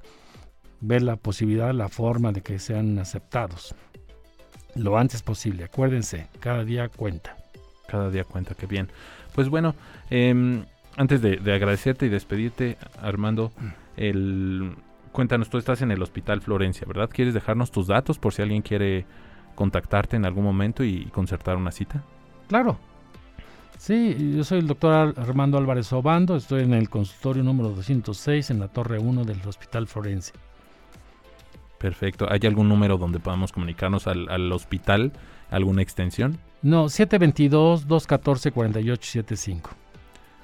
ver 0.81 1.03
la 1.03 1.17
posibilidad, 1.17 1.73
la 1.73 1.89
forma 1.89 2.33
de 2.33 2.43
que 2.43 2.59
sean 2.59 2.99
aceptados 2.99 3.75
lo 4.75 4.99
antes 4.99 5.23
posible. 5.23 5.65
Acuérdense, 5.65 6.29
cada 6.41 6.65
día 6.65 6.89
cuenta. 6.89 7.37
Cada 7.87 8.11
día 8.11 8.25
cuenta, 8.25 8.55
qué 8.55 8.67
bien. 8.67 8.89
Pues 9.35 9.49
bueno, 9.49 9.75
em, 10.11 10.65
antes 10.97 11.23
de, 11.23 11.39
agradecerte 11.53 12.07
y 12.07 12.09
despedirte, 12.09 12.77
Armando, 13.01 13.53
el, 13.97 14.75
cuéntanos, 15.13 15.49
tú 15.49 15.59
estás 15.59 15.83
en 15.83 15.91
el 15.91 16.03
Hospital 16.03 16.41
Florencia, 16.43 16.87
¿verdad? 16.87 17.09
¿Quieres 17.13 17.35
dejarnos 17.35 17.71
tus 17.71 17.87
datos 17.87 18.19
por 18.19 18.33
si 18.33 18.43
alguien 18.43 18.63
quiere 18.63 19.07
contactarte 19.55 20.17
en 20.17 20.25
algún 20.25 20.45
momento 20.45 20.85
y 20.85 21.07
concertar 21.07 21.57
una 21.57 21.71
cita? 21.71 22.03
Claro. 22.49 22.79
Sí, 23.79 24.35
yo 24.37 24.45
soy 24.45 24.61
el 24.61 24.69
doctor 24.69 25.15
Armando 25.17 25.59
Álvarez 25.59 25.93
Obando, 25.93 26.37
estoy 26.37 26.63
en 26.63 26.75
el 26.75 26.89
consultorio 26.89 27.43
número 27.43 27.71
206 27.71 28.51
en 28.51 28.61
la 28.61 28.69
Torre 28.69 28.99
1 28.99 29.25
del 29.25 29.41
Hospital 29.47 29.89
Florencia. 29.89 30.35
Perfecto. 31.79 32.29
¿Hay 32.31 32.39
algún 32.45 32.69
número 32.69 32.97
donde 32.97 33.19
podamos 33.19 33.51
comunicarnos 33.51 34.07
al, 34.07 34.29
al 34.29 34.53
hospital? 34.53 35.13
¿Alguna 35.51 35.83
extensión? 35.83 36.39
No, 36.63 36.87
722-214-4875. 36.87 39.69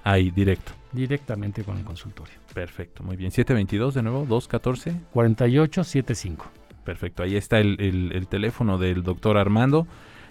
Ahí, 0.04 0.30
directo. 0.30 0.72
Directamente 0.92 1.64
con 1.64 1.78
el 1.78 1.84
consultorio. 1.84 2.34
Perfecto, 2.54 3.02
muy 3.02 3.16
bien. 3.16 3.30
722 3.30 3.94
de 3.94 4.02
nuevo, 4.02 4.26
214. 4.26 4.94
4875. 5.12 6.50
Perfecto, 6.84 7.22
ahí 7.22 7.36
está 7.36 7.60
el, 7.60 8.26
teléfono 8.30 8.78
del 8.78 9.02
doctor 9.02 9.36
Armando. 9.36 9.86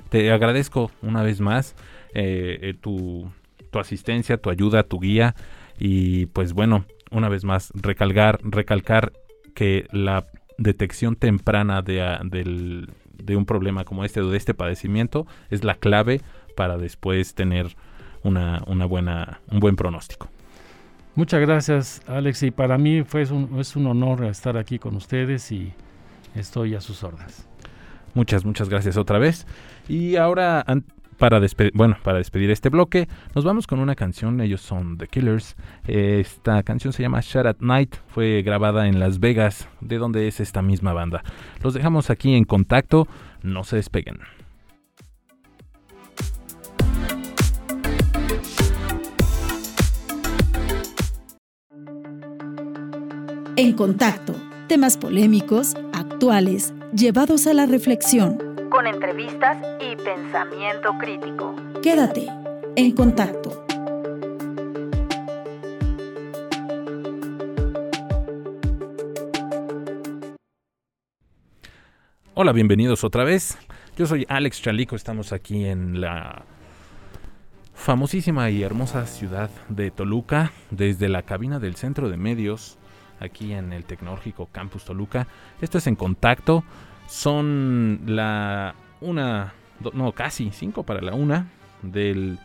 Te 0.09 0.31
agradezco 0.31 0.89
una 1.01 1.21
vez 1.21 1.39
más 1.39 1.75
eh, 2.13 2.57
eh, 2.61 2.73
tu, 2.73 3.29
tu 3.69 3.79
asistencia, 3.79 4.37
tu 4.37 4.49
ayuda, 4.49 4.83
tu 4.83 4.99
guía 4.99 5.35
Y 5.77 6.27
pues 6.27 6.53
bueno, 6.53 6.85
una 7.11 7.29
vez 7.29 7.43
más, 7.43 7.71
recalcar, 7.75 8.39
recalcar 8.43 9.13
que 9.53 9.85
la 9.91 10.25
detección 10.57 11.15
temprana 11.15 11.81
de, 11.81 12.87
de 13.21 13.35
un 13.35 13.45
problema 13.45 13.83
como 13.83 14.03
este 14.03 14.21
o 14.21 14.29
de 14.29 14.37
este 14.37 14.53
padecimiento 14.53 15.27
es 15.49 15.63
la 15.63 15.75
clave 15.75 16.21
para 16.55 16.77
después 16.77 17.33
tener 17.33 17.75
una, 18.23 18.63
una 18.67 18.85
buena, 18.85 19.41
un 19.51 19.59
buen 19.59 19.75
pronóstico. 19.75 20.29
Muchas 21.15 21.41
gracias, 21.41 22.01
Alex. 22.07 22.43
Y 22.43 22.51
para 22.51 22.77
mí 22.77 23.03
fue 23.03 23.23
un, 23.31 23.59
es 23.59 23.75
un 23.75 23.87
honor 23.87 24.25
estar 24.25 24.57
aquí 24.57 24.77
con 24.77 24.95
ustedes 24.95 25.51
y 25.51 25.73
estoy 26.35 26.75
a 26.75 26.81
sus 26.81 27.03
órdenes. 27.03 27.47
Muchas, 28.13 28.45
muchas 28.45 28.69
gracias 28.69 28.97
otra 28.97 29.17
vez. 29.19 29.45
Y 29.87 30.15
ahora, 30.15 30.65
para, 31.17 31.39
despedir, 31.39 31.71
bueno, 31.75 31.97
para 32.03 32.17
despedir 32.17 32.51
este 32.51 32.69
bloque, 32.69 33.07
nos 33.35 33.43
vamos 33.43 33.67
con 33.67 33.79
una 33.79 33.95
canción. 33.95 34.39
Ellos 34.41 34.61
son 34.61 34.97
The 34.97 35.07
Killers. 35.07 35.55
Esta 35.85 36.63
canción 36.63 36.93
se 36.93 37.03
llama 37.03 37.21
Shut 37.21 37.45
at 37.45 37.57
Night. 37.59 37.95
Fue 38.07 38.41
grabada 38.43 38.87
en 38.87 38.99
Las 38.99 39.19
Vegas, 39.19 39.67
de 39.81 39.97
donde 39.97 40.27
es 40.27 40.39
esta 40.39 40.61
misma 40.61 40.93
banda. 40.93 41.23
Los 41.63 41.73
dejamos 41.73 42.09
aquí 42.09 42.33
en 42.35 42.45
contacto. 42.45 43.07
No 43.43 43.63
se 43.63 43.77
despeguen. 43.77 44.19
En 53.55 53.73
contacto, 53.73 54.35
temas 54.67 54.97
polémicos, 54.97 55.75
actuales, 55.91 56.75
llevados 56.93 57.47
a 57.47 57.55
la 57.55 57.65
reflexión. 57.65 58.46
Con 58.69 58.85
entrevistas 58.85 59.57
y 59.79 59.95
pensamiento 59.95 60.97
crítico. 60.99 61.55
Quédate 61.81 62.27
en 62.75 62.91
contacto. 62.93 63.65
Hola, 72.33 72.51
bienvenidos 72.51 73.03
otra 73.03 73.23
vez. 73.23 73.57
Yo 73.97 74.05
soy 74.05 74.25
Alex 74.29 74.61
Chalico, 74.61 74.95
estamos 74.95 75.33
aquí 75.33 75.65
en 75.65 76.01
la 76.01 76.43
famosísima 77.73 78.49
y 78.49 78.63
hermosa 78.63 79.05
ciudad 79.05 79.49
de 79.69 79.91
Toluca, 79.91 80.51
desde 80.71 81.09
la 81.09 81.23
cabina 81.23 81.59
del 81.59 81.75
Centro 81.75 82.09
de 82.09 82.17
Medios 82.17 82.77
aquí 83.19 83.53
en 83.53 83.73
el 83.73 83.85
Tecnológico 83.85 84.47
Campus 84.51 84.85
Toluca. 84.85 85.27
Esto 85.61 85.77
es 85.77 85.87
en 85.87 85.95
contacto. 85.95 86.63
Son 87.07 88.01
la 88.05 88.75
una, 89.01 89.53
no, 89.93 90.11
casi 90.11 90.51
cinco 90.51 90.83
para 90.83 91.01
la 91.01 91.13
una 91.13 91.47
del 91.81 92.37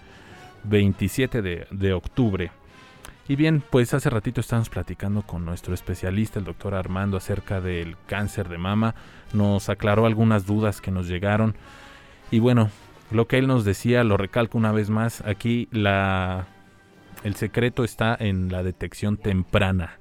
27 0.65 1.43
de, 1.43 1.67
de 1.71 1.93
octubre. 1.93 2.51
Y 3.29 3.37
bien, 3.37 3.63
pues 3.71 3.95
hace 3.95 4.11
ratito 4.11 4.41
estábamos 4.41 4.69
platicando 4.69 5.23
con 5.23 5.45
nuestro 5.45 5.75
especialista, 5.75 6.39
el 6.39 6.45
doctor 6.45 6.75
Armando, 6.75 7.17
acerca 7.17 7.61
del 7.61 7.97
cáncer 8.07 8.49
de 8.49 8.59
mama. 8.59 8.95
Nos 9.33 9.69
aclaró 9.69 10.07
algunas 10.07 10.45
dudas 10.45 10.81
que 10.81 10.91
nos 10.91 11.09
llegaron. 11.09 11.55
Y 12.31 12.41
bueno, 12.41 12.71
lo 13.13 13.29
que 13.29 13.39
él 13.39 13.47
nos 13.47 13.65
decía, 13.65 14.05
lo 14.05 14.17
recalco 14.17 14.59
una 14.59 14.73
vez 14.73 14.91
más, 14.91 15.23
aquí 15.23 15.69
la, 15.71 16.47
el 17.25 17.35
secreto 17.37 17.85
está 17.85 18.17
en 18.19 18.51
la 18.51 18.63
detección 18.63 19.19
temprana 19.19 19.99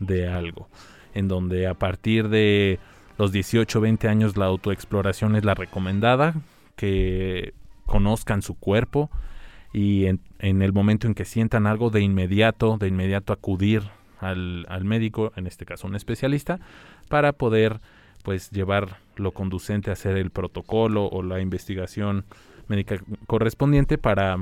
de 0.00 0.28
algo, 0.28 0.68
en 1.14 1.28
donde 1.28 1.66
a 1.66 1.74
partir 1.74 2.28
de 2.28 2.78
los 3.18 3.32
18 3.32 3.80
20 3.80 4.08
años 4.08 4.36
la 4.36 4.46
autoexploración 4.46 5.36
es 5.36 5.44
la 5.44 5.54
recomendada, 5.54 6.34
que 6.76 7.52
conozcan 7.84 8.42
su 8.42 8.54
cuerpo 8.54 9.10
y 9.72 10.06
en, 10.06 10.20
el 10.38 10.72
momento 10.72 11.06
en 11.06 11.14
que 11.14 11.24
sientan 11.24 11.66
algo 11.66 11.90
de 11.90 12.00
inmediato, 12.00 12.78
de 12.78 12.88
inmediato 12.88 13.32
acudir 13.32 13.82
al, 14.20 14.64
al, 14.68 14.84
médico, 14.84 15.32
en 15.36 15.46
este 15.46 15.66
caso 15.66 15.86
un 15.86 15.96
especialista, 15.96 16.60
para 17.08 17.32
poder 17.32 17.80
pues 18.22 18.50
llevar 18.50 18.98
lo 19.16 19.32
conducente 19.32 19.90
a 19.90 19.94
hacer 19.94 20.16
el 20.16 20.30
protocolo 20.30 21.06
o 21.06 21.22
la 21.22 21.40
investigación 21.40 22.24
médica 22.68 22.96
correspondiente 23.26 23.98
para 23.98 24.38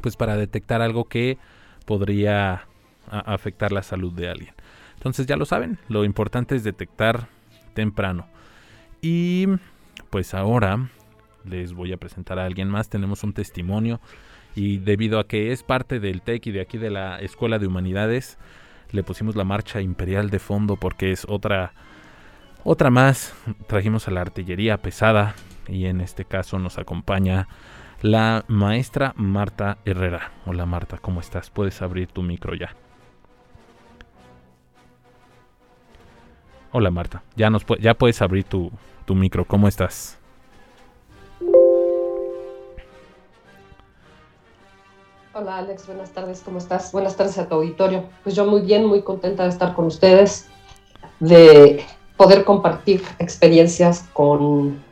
pues 0.00 0.16
para 0.16 0.36
detectar 0.36 0.82
algo 0.82 1.04
que 1.04 1.38
podría 1.86 2.66
afectar 3.10 3.72
la 3.72 3.82
salud 3.82 4.12
de 4.12 4.28
alguien. 4.28 4.54
Entonces 4.94 5.26
ya 5.26 5.36
lo 5.36 5.44
saben, 5.44 5.78
lo 5.88 6.04
importante 6.04 6.56
es 6.56 6.64
detectar 6.64 7.28
temprano. 7.74 8.26
Y 9.02 9.46
pues 10.10 10.32
ahora 10.32 10.88
les 11.44 11.74
voy 11.74 11.92
a 11.92 11.98
presentar 11.98 12.38
a 12.38 12.46
alguien 12.46 12.68
más. 12.68 12.88
Tenemos 12.88 13.22
un 13.22 13.32
testimonio 13.32 14.00
y 14.54 14.78
debido 14.78 15.18
a 15.18 15.26
que 15.26 15.52
es 15.52 15.62
parte 15.62 16.00
del 16.00 16.22
TEC 16.22 16.46
y 16.46 16.52
de 16.52 16.60
aquí 16.60 16.78
de 16.78 16.90
la 16.90 17.20
Escuela 17.20 17.58
de 17.58 17.66
Humanidades, 17.66 18.38
le 18.92 19.02
pusimos 19.02 19.36
la 19.36 19.44
marcha 19.44 19.80
imperial 19.80 20.30
de 20.30 20.38
fondo 20.38 20.76
porque 20.76 21.10
es 21.12 21.26
otra 21.28 21.72
otra 22.62 22.90
más. 22.90 23.34
Trajimos 23.66 24.08
a 24.08 24.10
la 24.10 24.22
artillería 24.22 24.78
pesada 24.78 25.34
y 25.68 25.86
en 25.86 26.00
este 26.00 26.24
caso 26.24 26.58
nos 26.58 26.78
acompaña 26.78 27.48
la 28.00 28.44
maestra 28.48 29.12
Marta 29.16 29.78
Herrera. 29.84 30.32
Hola 30.46 30.66
Marta, 30.66 30.98
¿cómo 30.98 31.20
estás? 31.20 31.50
Puedes 31.50 31.82
abrir 31.82 32.08
tu 32.08 32.22
micro 32.22 32.54
ya. 32.54 32.74
Hola 36.76 36.90
Marta, 36.90 37.22
ya, 37.36 37.50
nos, 37.50 37.64
ya 37.80 37.94
puedes 37.94 38.20
abrir 38.20 38.42
tu, 38.42 38.68
tu 39.04 39.14
micro, 39.14 39.44
¿cómo 39.44 39.68
estás? 39.68 40.18
Hola 45.32 45.58
Alex, 45.58 45.86
buenas 45.86 46.10
tardes, 46.10 46.42
¿cómo 46.44 46.58
estás? 46.58 46.90
Buenas 46.90 47.16
tardes 47.16 47.38
a 47.38 47.48
tu 47.48 47.54
auditorio. 47.54 48.06
Pues 48.24 48.34
yo 48.34 48.44
muy 48.44 48.62
bien, 48.62 48.86
muy 48.86 49.02
contenta 49.02 49.44
de 49.44 49.50
estar 49.50 49.72
con 49.74 49.84
ustedes, 49.84 50.48
de 51.20 51.86
poder 52.16 52.42
compartir 52.42 53.04
experiencias 53.20 54.08
con, 54.12 54.82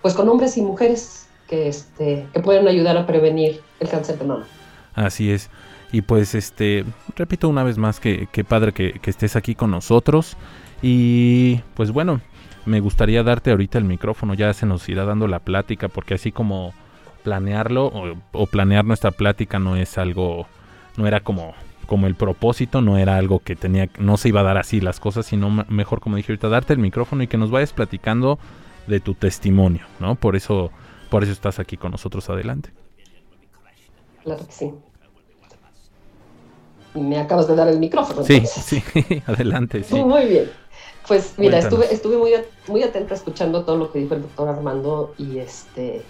pues 0.00 0.14
con 0.14 0.30
hombres 0.30 0.56
y 0.56 0.62
mujeres 0.62 1.28
que, 1.48 1.68
este, 1.68 2.26
que 2.32 2.40
pueden 2.40 2.66
ayudar 2.66 2.96
a 2.96 3.06
prevenir 3.06 3.60
el 3.80 3.90
cáncer 3.90 4.18
de 4.18 4.24
mama. 4.24 4.46
Así 4.94 5.30
es. 5.30 5.50
Y 5.92 6.00
pues 6.00 6.34
este, 6.34 6.86
repito 7.14 7.46
una 7.50 7.62
vez 7.62 7.76
más 7.76 8.00
que, 8.00 8.26
que 8.32 8.42
padre 8.42 8.72
que, 8.72 8.94
que 8.94 9.10
estés 9.10 9.36
aquí 9.36 9.54
con 9.54 9.70
nosotros. 9.70 10.34
Y 10.82 11.56
pues 11.74 11.90
bueno, 11.90 12.20
me 12.66 12.80
gustaría 12.80 13.22
darte 13.22 13.50
ahorita 13.50 13.78
el 13.78 13.84
micrófono, 13.84 14.34
ya 14.34 14.52
se 14.52 14.66
nos 14.66 14.88
irá 14.88 15.04
dando 15.04 15.28
la 15.28 15.38
plática, 15.38 15.88
porque 15.88 16.14
así 16.14 16.32
como 16.32 16.74
planearlo 17.22 17.86
o, 18.32 18.46
planear 18.46 18.84
nuestra 18.84 19.10
plática 19.10 19.58
no 19.58 19.76
es 19.76 19.98
algo, 19.98 20.46
no 20.96 21.06
era 21.06 21.20
como, 21.20 21.54
como 21.86 22.06
el 22.06 22.14
propósito, 22.14 22.82
no 22.82 22.98
era 22.98 23.16
algo 23.16 23.38
que 23.40 23.56
tenía, 23.56 23.88
no 23.98 24.16
se 24.16 24.28
iba 24.28 24.40
a 24.40 24.44
dar 24.44 24.58
así 24.58 24.80
las 24.80 25.00
cosas, 25.00 25.26
sino 25.26 25.50
mejor 25.68 26.00
como 26.00 26.16
dije 26.16 26.32
ahorita, 26.32 26.48
darte 26.48 26.72
el 26.72 26.78
micrófono 26.78 27.22
y 27.22 27.26
que 27.26 27.38
nos 27.38 27.50
vayas 27.50 27.72
platicando 27.72 28.38
de 28.86 29.00
tu 29.00 29.14
testimonio, 29.14 29.86
¿no? 29.98 30.14
Por 30.14 30.36
eso, 30.36 30.70
por 31.10 31.22
eso 31.22 31.32
estás 31.32 31.58
aquí 31.58 31.76
con 31.76 31.92
nosotros 31.92 32.28
adelante. 32.30 32.70
Claro 34.22 34.44
que 34.46 34.52
sí. 34.52 34.72
Me 36.94 37.18
acabas 37.18 37.46
de 37.46 37.54
dar 37.54 37.68
el 37.68 37.78
micrófono. 37.78 38.24
Sí, 38.24 38.42
sí, 38.46 38.82
adelante. 39.26 39.82
Sí. 39.82 39.94
Muy 40.02 40.26
bien. 40.26 40.50
Pues 41.08 41.34
mira, 41.38 41.58
estuve, 41.58 41.92
estuve 41.92 42.16
muy, 42.16 42.32
muy 42.66 42.82
atenta 42.82 43.14
escuchando 43.14 43.64
todo 43.64 43.76
lo 43.76 43.92
que 43.92 44.00
dijo 44.00 44.14
el 44.14 44.22
doctor 44.22 44.48
Armando 44.48 45.14
y, 45.18 45.38
este, 45.38 46.02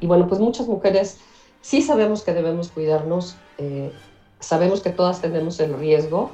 y 0.00 0.06
bueno, 0.06 0.28
pues 0.28 0.40
muchas 0.40 0.68
mujeres 0.68 1.18
sí 1.60 1.82
sabemos 1.82 2.22
que 2.22 2.34
debemos 2.34 2.68
cuidarnos, 2.68 3.36
eh, 3.58 3.90
sabemos 4.38 4.80
que 4.80 4.90
todas 4.90 5.20
tenemos 5.20 5.58
el 5.58 5.74
riesgo, 5.76 6.30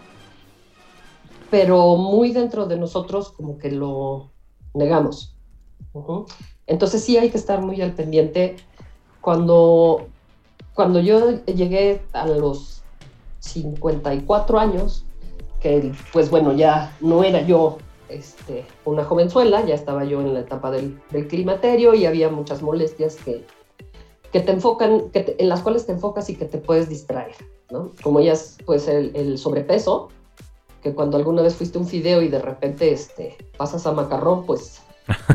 pero 1.50 1.96
muy 1.96 2.32
dentro 2.32 2.66
de 2.66 2.76
nosotros 2.76 3.32
como 3.32 3.58
que 3.58 3.70
lo 3.70 4.30
negamos. 4.74 5.34
Entonces 6.66 7.02
sí 7.02 7.16
hay 7.16 7.30
que 7.30 7.38
estar 7.38 7.62
muy 7.62 7.80
al 7.80 7.94
pendiente. 7.94 8.56
Cuando, 9.20 10.08
cuando 10.74 11.00
yo 11.00 11.42
llegué 11.46 12.02
a 12.12 12.26
los 12.26 12.82
54 13.40 14.58
años, 14.58 15.04
que 15.60 15.92
pues 16.12 16.30
bueno, 16.30 16.52
ya 16.52 16.96
no 17.00 17.24
era 17.24 17.42
yo 17.42 17.78
este, 18.10 18.66
una 18.84 19.04
jovenzuela, 19.04 19.64
ya 19.64 19.74
estaba 19.74 20.04
yo 20.04 20.20
en 20.20 20.34
la 20.34 20.40
etapa 20.40 20.70
del, 20.70 21.00
climaterio 21.28 21.94
y 21.94 22.06
había 22.06 22.28
muchas 22.28 22.62
molestias 22.62 23.16
que, 23.16 23.44
que 24.32 24.40
te 24.40 24.52
enfocan, 24.52 25.10
que 25.10 25.36
en 25.38 25.48
las 25.48 25.60
cuales 25.60 25.86
te 25.86 25.92
enfocas 25.92 26.28
y 26.30 26.36
que 26.36 26.44
te 26.44 26.58
puedes 26.58 26.88
distraer, 26.88 27.34
¿no? 27.70 27.92
Como 28.02 28.20
ya 28.20 28.32
es 28.32 28.58
pues, 28.64 28.88
el, 28.88 29.38
sobrepeso, 29.38 30.08
que 30.82 30.94
cuando 30.94 31.16
alguna 31.16 31.42
vez 31.42 31.54
fuiste 31.54 31.78
un 31.78 31.86
fideo 31.86 32.22
y 32.22 32.28
de 32.28 32.40
repente 32.40 32.92
este, 32.92 33.36
pasas 33.56 33.86
a 33.86 33.92
macarrón, 33.92 34.44
pues 34.46 34.80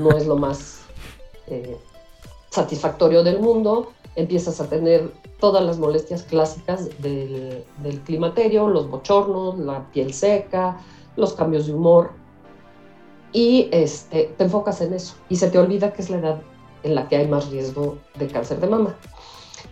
no 0.01 0.11
es 0.11 0.25
lo 0.25 0.35
más 0.35 0.81
eh, 1.47 1.77
satisfactorio 2.49 3.23
del 3.23 3.39
mundo. 3.39 3.91
Empiezas 4.15 4.61
a 4.61 4.69
tener 4.69 5.11
todas 5.39 5.63
las 5.63 5.77
molestias 5.77 6.23
clásicas 6.23 6.89
del, 7.01 7.63
del 7.79 8.01
climaterio, 8.01 8.69
los 8.69 8.89
bochornos, 8.89 9.59
la 9.59 9.85
piel 9.91 10.13
seca, 10.13 10.79
los 11.17 11.33
cambios 11.33 11.67
de 11.67 11.73
humor 11.73 12.24
y 13.35 13.67
este, 13.71 14.33
te 14.37 14.45
enfocas 14.45 14.79
en 14.79 14.93
eso 14.93 15.15
y 15.27 15.35
se 15.35 15.49
te 15.49 15.59
olvida 15.59 15.91
que 15.91 16.01
es 16.01 16.09
la 16.09 16.19
edad 16.19 16.41
en 16.83 16.95
la 16.95 17.09
que 17.09 17.17
hay 17.17 17.27
más 17.27 17.49
riesgo 17.49 17.97
de 18.17 18.27
cáncer 18.27 18.61
de 18.61 18.67
mama. 18.67 18.95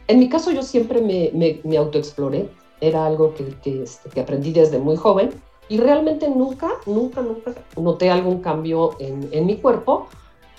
En 0.07 0.20
mi 0.20 0.28
caso 0.28 0.51
yo 0.51 0.64
siempre 0.64 1.01
me, 1.01 1.61
me, 1.64 1.78
autoexploré 1.78 2.49
era 2.82 3.05
algo 3.05 3.34
que, 3.34 3.55
que, 3.64 3.84
este, 3.84 4.09
que 4.09 4.20
aprendí 4.20 4.51
desde 4.51 4.80
muy 4.80 4.97
joven 4.97 5.30
y 5.70 5.78
realmente 5.78 6.28
nunca, 6.28 6.72
nunca, 6.86 7.22
nunca 7.22 7.53
noté 7.78 8.09
algún 8.09 8.41
cambio 8.41 8.97
en, 8.99 9.30
en, 9.32 9.45
mi 9.45 9.55
cuerpo, 9.55 10.09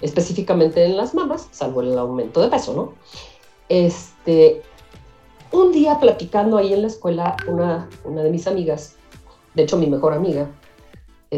específicamente 0.00 0.82
en 0.82 0.96
las 0.96 1.14
mamas, 1.14 1.48
salvo 1.50 1.82
el 1.82 1.98
aumento 1.98 2.40
de 2.40 2.48
peso, 2.48 2.72
¿no? 2.72 2.94
Este, 3.68 4.62
un 5.52 5.72
día 5.72 6.00
platicando 6.00 6.56
ahí 6.56 6.72
en 6.72 6.80
la 6.80 6.88
escuela, 6.88 7.36
una, 7.46 7.86
una 8.04 8.22
de 8.22 8.30
mis 8.30 8.46
amigas, 8.46 8.96
de 9.52 9.64
hecho 9.64 9.76
mi 9.76 9.88
mejor 9.88 10.14
amiga, 10.14 10.48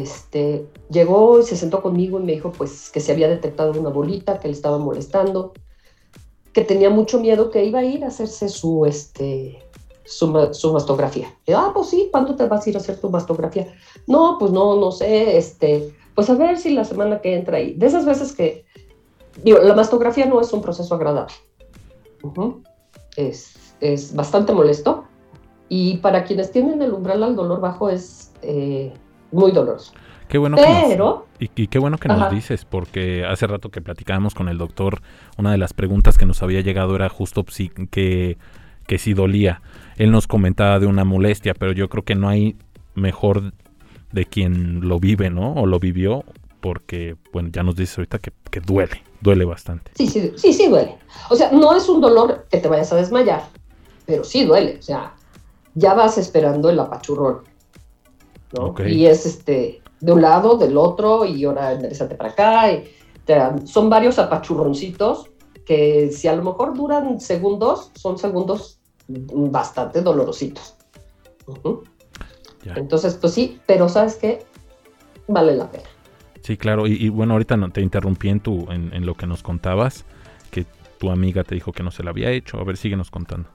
este, 0.03 0.67
llegó 0.91 1.41
y 1.41 1.43
se 1.43 1.57
sentó 1.57 1.83
conmigo 1.83 2.21
y 2.21 2.25
me 2.25 2.33
dijo 2.33 2.53
pues 2.53 2.91
que 2.91 3.01
se 3.01 3.13
había 3.13 3.29
detectado 3.29 3.79
una 3.79 3.91
bolita 3.91 4.39
que 4.39 4.49
le 4.49 4.55
estaba 4.55 4.79
molestando, 4.79 5.53
que 6.53 6.63
tenía 6.63 6.91
mucho 6.91 7.21
miedo 7.21 7.51
que 7.51 7.65
iba 7.65 7.81
a 7.81 7.85
ir 7.85 8.05
a 8.05 8.09
hacerse 8.09 8.49
su, 8.49 8.87
este, 8.87 9.63
su, 10.05 10.49
su 10.53 10.73
mastografía. 10.73 11.29
Y, 11.47 11.53
ah, 11.53 11.71
pues 11.75 11.89
sí, 11.89 12.09
¿cuándo 12.11 12.35
te 12.37 12.47
vas 12.47 12.67
a 12.67 12.71
ir 12.71 12.77
a 12.77 12.81
hacer 12.81 13.01
tu 13.01 13.11
mastografía? 13.11 13.75
No, 14.07 14.37
pues 14.39 14.53
no, 14.53 14.77
no 14.77 14.91
sé, 14.91 15.37
este, 15.37 15.95
pues 16.15 16.31
a 16.31 16.35
ver 16.35 16.59
si 16.59 16.71
la 16.71 16.85
semana 16.85 17.21
que 17.21 17.35
entra 17.35 17.59
ahí. 17.59 17.75
De 17.75 17.87
esas 17.87 18.07
veces 18.07 18.33
que, 18.33 18.65
digo, 19.43 19.59
la 19.59 19.75
mastografía 19.75 20.27
no 20.27 20.41
es 20.41 20.53
un 20.53 20.63
proceso 20.63 20.95
agradable. 20.95 21.35
es, 23.17 23.55
es, 23.81 24.15
bastante 24.15 24.53
molesto. 24.53 25.05
Y 25.69 25.99
para 25.99 26.25
quienes 26.25 26.53
tienen 26.53 26.81
el 26.81 26.93
umbral 26.93 27.23
al 27.23 27.37
dolor 27.37 27.61
bajo 27.61 27.89
es 27.89 28.33
eh, 28.43 28.95
muy 29.33 29.53
doloroso. 29.53 29.93
Qué 30.29 30.39
bueno 30.39 30.57
Pero, 30.57 31.27
que 31.39 31.51
y, 31.55 31.67
qué 31.69 31.79
bueno 31.79 31.99
que 31.99 32.09
nos 32.09 32.33
dices, 32.33 32.65
porque 32.65 33.25
hace 33.25 33.47
rato 33.47 33.69
que 33.71 33.81
platicábamos 33.81 34.35
con 34.35 34.49
el 34.49 34.59
doctor, 34.59 35.01
una 35.39 35.53
de 35.53 35.59
las 35.59 35.73
preguntas 35.73 36.19
que 36.19 36.27
nos 36.27 36.43
había 36.43 36.63
llegado 36.63 36.97
era 36.97 37.09
justo 37.09 37.45
que, 37.91 38.37
que 38.87 38.99
si 38.99 39.15
dolía. 39.15 39.63
Él 39.97 40.11
nos 40.11 40.27
comentaba 40.27 40.81
de 40.81 40.87
una 40.87 41.05
molestia, 41.05 41.55
pero 41.55 41.73
yo 41.73 41.89
creo 41.89 42.05
que 42.05 42.17
no 42.17 42.29
hay 42.29 42.57
mejor 42.97 43.53
de 44.11 44.25
quien 44.25 44.89
lo 44.89 44.99
vive, 44.99 45.31
¿no? 45.31 45.53
O 45.55 45.67
lo 45.67 45.79
vivió, 45.79 46.25
porque, 46.61 47.17
bueno, 47.33 47.51
ya 47.53 47.63
nos 47.63 47.77
dices 47.77 47.97
ahorita 47.99 48.19
que, 48.19 48.33
que 48.51 48.61
duele, 48.61 49.03
duele 49.21 49.45
bastante. 49.45 49.93
Sí, 49.95 50.09
sí, 50.09 50.33
sí, 50.37 50.53
sí 50.53 50.69
duele. 50.69 50.97
O 51.31 51.37
sea, 51.37 51.53
no 51.53 51.77
es 51.77 51.89
un 51.89 52.01
dolor 52.01 52.47
que 52.51 52.59
te 52.59 52.67
vayas 52.67 52.93
a 52.93 52.97
desmayar, 52.97 53.45
pero 54.07 54.25
sí 54.25 54.45
duele. 54.45 54.77
O 54.79 54.83
sea, 54.83 55.15
ya 55.75 55.95
vas 55.95 56.19
esperando 56.19 56.69
el 56.69 56.81
apachurrón. 56.81 57.43
¿No? 58.53 58.75
Y 58.87 59.07
es 59.07 59.27
este, 59.27 59.83
de 60.01 60.13
un 60.13 60.23
lado, 60.23 60.57
del 60.57 60.77
otro, 60.77 61.25
y 61.25 61.45
ahora 61.45 61.73
enderezate 61.73 62.15
para 62.15 62.31
acá. 62.31 62.73
Y 62.73 62.85
son 63.65 63.91
varios 63.91 64.19
apachurroncitos 64.19 65.31
que 65.65 66.11
si 66.13 66.29
a 66.29 66.37
lo 66.37 66.43
mejor 66.45 66.75
duran 66.75 67.21
segundos, 67.21 67.91
son 67.95 68.19
segundos 68.19 68.79
bastante 69.09 70.01
dolorositos. 70.01 70.77
Entonces, 72.65 73.15
pues 73.15 73.33
sí, 73.33 73.61
pero 73.67 73.89
¿sabes 73.89 74.17
qué? 74.17 74.45
Vale 75.29 75.57
la 75.57 75.71
pena. 75.71 75.85
Sí, 76.43 76.57
claro. 76.57 76.87
Y, 76.87 77.09
bueno, 77.09 77.33
ahorita 77.33 77.57
no, 77.57 77.71
te 77.71 77.81
interrumpí 77.81 78.29
en, 78.29 78.41
tu, 78.41 78.71
en, 78.71 79.05
lo 79.05 79.15
que 79.15 79.27
nos 79.27 79.43
contabas, 79.43 80.05
que 80.51 80.65
tu 80.99 81.11
amiga 81.11 81.43
te 81.43 81.57
dijo 81.57 81.73
que 81.73 81.83
no 81.83 81.91
se 81.91 82.05
la 82.05 82.11
había 82.11 82.31
hecho. 82.31 82.59
A 82.59 82.65
ver, 82.65 82.77
síguenos 82.77 83.11
contando. 83.11 83.49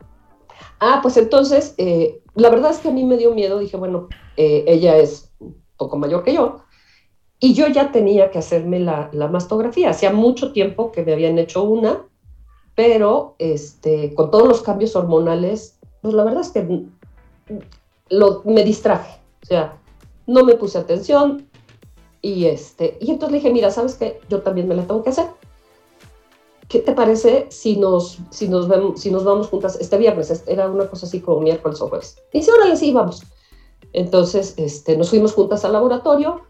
Ah, 0.79 0.99
pues 1.01 1.15
entonces, 1.17 1.73
eh, 1.77 2.19
la 2.35 2.49
verdad 2.49 2.71
es 2.71 2.79
que 2.79 2.89
a 2.89 2.91
mí 2.91 3.05
me 3.05 3.17
dio 3.17 3.33
miedo. 3.33 3.59
Dije, 3.59 3.77
bueno, 3.77 4.09
eh, 4.41 4.63
ella 4.65 4.97
es 4.97 5.31
poco 5.77 5.97
mayor 5.97 6.23
que 6.23 6.33
yo. 6.33 6.63
Y 7.39 7.53
yo 7.53 7.67
ya 7.67 7.91
tenía 7.91 8.31
que 8.31 8.39
hacerme 8.39 8.79
la, 8.79 9.11
mastografía. 9.31 9.91
Hacía 9.91 10.11
mucho 10.11 10.51
tiempo 10.51 10.91
que 10.91 11.03
me 11.03 11.13
habían 11.13 11.37
hecho 11.37 11.63
una, 11.63 12.07
pero 12.73 13.35
este, 13.37 14.15
con 14.15 14.31
todos 14.31 14.47
los 14.47 14.61
cambios 14.63 14.95
hormonales, 14.95 15.79
pues 16.01 16.15
la 16.15 16.23
verdad 16.23 16.41
es 16.41 16.49
que 16.49 16.63
me 18.45 18.63
distraje. 18.63 19.19
O 19.43 19.45
sea, 19.45 19.77
no 20.25 20.43
me 20.43 20.55
puse 20.55 20.79
atención. 20.79 21.47
Y, 22.23 22.45
este, 22.45 22.97
y 22.99 23.11
entonces 23.11 23.31
le 23.31 23.37
dije, 23.39 23.53
mira, 23.53 23.69
¿sabes 23.69 23.95
qué? 23.95 24.19
Yo 24.27 24.41
también 24.41 24.67
me 24.67 24.75
la 24.75 24.87
tengo 24.87 25.03
que 25.03 25.09
hacer. 25.09 25.25
¿Qué 26.67 26.79
te 26.79 26.93
parece 26.93 27.45
si 27.49 27.75
nos, 27.77 28.19
si 28.31 28.47
nos, 28.47 28.67
vemos, 28.67 29.01
si 29.01 29.11
nos 29.11 29.23
vamos 29.23 29.49
juntas 29.49 29.77
este 29.79 29.97
viernes? 29.97 30.43
Era 30.47 30.67
una 30.69 30.87
cosa 30.87 31.05
así 31.05 31.19
como 31.19 31.41
miércoles 31.41 31.79
o 31.81 31.89
jueves. 31.89 32.17
Y 32.33 32.39
dice, 32.39 32.51
órale, 32.51 32.75
sí, 32.75 32.91
vamos. 32.91 33.23
Entonces, 33.93 34.53
este, 34.57 34.97
nos 34.97 35.09
fuimos 35.09 35.33
juntas 35.33 35.65
al 35.65 35.73
laboratorio, 35.73 36.41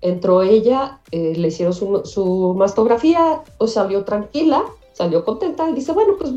entró 0.00 0.42
ella, 0.42 1.00
eh, 1.10 1.34
le 1.36 1.48
hicieron 1.48 1.74
su, 1.74 2.54
mastografía, 2.56 3.42
pues 3.58 3.72
salió 3.72 4.04
tranquila, 4.04 4.64
salió 4.92 5.24
contenta 5.24 5.68
y 5.68 5.74
dice, 5.74 5.92
bueno, 5.92 6.14
pues, 6.18 6.32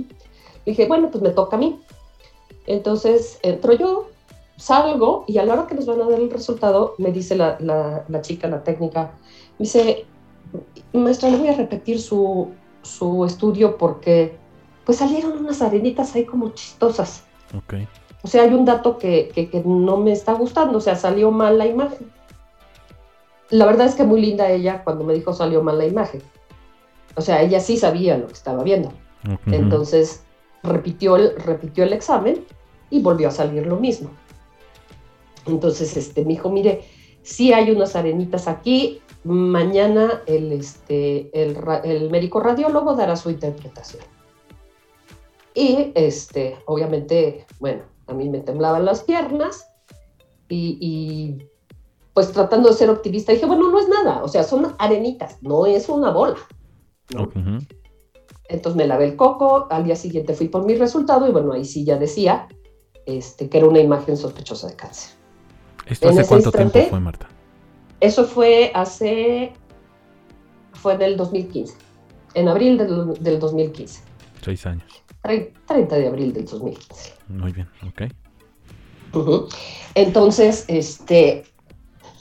dije, 0.65 0.87
bueno, 0.87 1.09
pues 1.11 1.23
me 1.23 1.29
toca 1.29 1.55
a 1.55 1.59
mí. 1.59 1.79
Entonces, 2.67 3.39
entro 3.41 3.73
yo, 3.73 4.07
salgo 4.57 5.23
y 5.27 5.37
a 5.37 5.45
la 5.45 5.53
hora 5.53 5.67
que 5.67 5.75
nos 5.75 5.85
van 5.85 6.01
a 6.01 6.09
dar 6.09 6.19
el 6.19 6.29
resultado, 6.29 6.95
me 6.97 7.11
dice 7.11 7.35
la, 7.35 7.57
la, 7.59 8.21
chica, 8.21 8.47
la 8.47 8.63
técnica, 8.63 9.13
me 9.57 9.63
dice, 9.63 10.05
maestra, 10.93 11.29
le 11.29 11.37
voy 11.37 11.47
a 11.47 11.55
repetir 11.55 12.01
su, 12.01 12.49
su 12.81 13.25
estudio 13.25 13.77
porque 13.77 14.37
pues 14.85 14.97
salieron 14.97 15.37
unas 15.37 15.61
arenitas 15.61 16.15
ahí 16.15 16.25
como 16.25 16.49
chistosas. 16.49 17.23
Okay. 17.55 17.87
O 18.21 18.27
sea, 18.27 18.43
hay 18.43 18.53
un 18.53 18.65
dato 18.65 18.97
que, 18.97 19.29
que, 19.29 19.61
no 19.65 19.97
me 19.97 20.11
está 20.11 20.33
gustando, 20.33 20.77
o 20.77 20.81
sea, 20.81 20.95
salió 20.95 21.31
mal 21.31 21.57
la 21.57 21.67
imagen. 21.67 22.11
La 23.49 23.65
verdad 23.65 23.87
es 23.87 23.95
que 23.95 24.03
muy 24.03 24.21
linda 24.21 24.49
ella 24.49 24.83
cuando 24.83 25.03
me 25.03 25.13
dijo 25.13 25.33
salió 25.33 25.63
mal 25.63 25.77
la 25.77 25.85
imagen. 25.85 26.21
O 27.15 27.21
sea, 27.21 27.41
ella 27.41 27.59
sí 27.59 27.77
sabía 27.77 28.17
lo 28.17 28.27
que 28.27 28.33
estaba 28.33 28.63
viendo. 28.63 28.91
Entonces, 29.47 30.23
repitió 30.63 31.15
el, 31.15 31.35
repitió 31.37 31.83
el 31.83 31.93
examen 31.93 32.45
y 32.89 33.01
volvió 33.01 33.29
a 33.29 33.31
salir 33.31 33.65
lo 33.65 33.77
mismo. 33.77 34.09
Entonces, 35.45 35.95
este, 35.97 36.23
me 36.23 36.29
dijo, 36.29 36.49
mire, 36.49 36.83
sí 37.21 37.53
hay 37.53 37.71
unas 37.71 37.95
arenitas 37.95 38.47
aquí, 38.47 39.01
mañana 39.23 40.21
el, 40.25 40.51
este, 40.53 41.29
el, 41.33 42.09
médico 42.09 42.39
radiólogo 42.39 42.95
dará 42.95 43.15
su 43.15 43.29
interpretación. 43.29 44.03
Y, 45.53 45.91
este, 45.95 46.57
obviamente, 46.65 47.45
bueno, 47.59 47.83
a 48.09 48.13
mí 48.13 48.29
me 48.29 48.39
temblaban 48.39 48.85
las 48.85 49.03
piernas 49.03 49.67
y, 50.49 51.37
pues 52.13 52.31
tratando 52.31 52.69
de 52.69 52.75
ser 52.75 52.89
optimista, 52.89 53.31
dije, 53.31 53.45
bueno, 53.45 53.69
no 53.69 53.79
es 53.79 53.87
nada, 53.87 54.23
o 54.23 54.27
sea, 54.27 54.43
son 54.43 54.75
arenitas, 54.79 55.41
no 55.41 55.65
es 55.65 55.87
una 55.89 56.11
bola. 56.11 56.37
Entonces 58.47 58.75
me 58.75 58.87
lavé 58.87 59.05
el 59.05 59.15
coco, 59.15 59.67
al 59.69 59.83
día 59.83 59.95
siguiente 59.95 60.33
fui 60.33 60.47
por 60.47 60.65
mi 60.65 60.75
resultado 60.75 61.27
y 61.27 61.31
bueno, 61.31 61.53
ahí 61.53 61.65
sí 61.65 61.85
ya 61.85 61.97
decía 61.97 62.47
este, 63.05 63.47
que 63.47 63.59
era 63.59 63.67
una 63.67 63.79
imagen 63.79 64.17
sospechosa 64.17 64.67
de 64.67 64.75
cáncer. 64.75 65.13
¿Esto 65.85 66.09
hace 66.09 66.25
cuánto 66.25 66.51
tiempo 66.51 66.79
fue, 66.89 66.99
Marta? 66.99 67.27
Eso 67.99 68.23
fue 68.25 68.71
hace, 68.73 69.53
fue 70.73 70.97
del 70.97 71.15
2015, 71.15 71.75
en 72.33 72.47
abril 72.47 72.77
del, 72.77 73.13
del 73.19 73.39
2015. 73.39 74.01
Seis 74.41 74.65
años. 74.65 74.98
30 75.21 75.95
de 75.95 76.07
abril 76.07 76.33
del 76.33 76.45
2015. 76.45 77.13
Muy 77.27 77.51
bien, 77.51 77.67
ok. 77.87 78.03
Entonces, 79.95 80.65
este, 80.67 81.43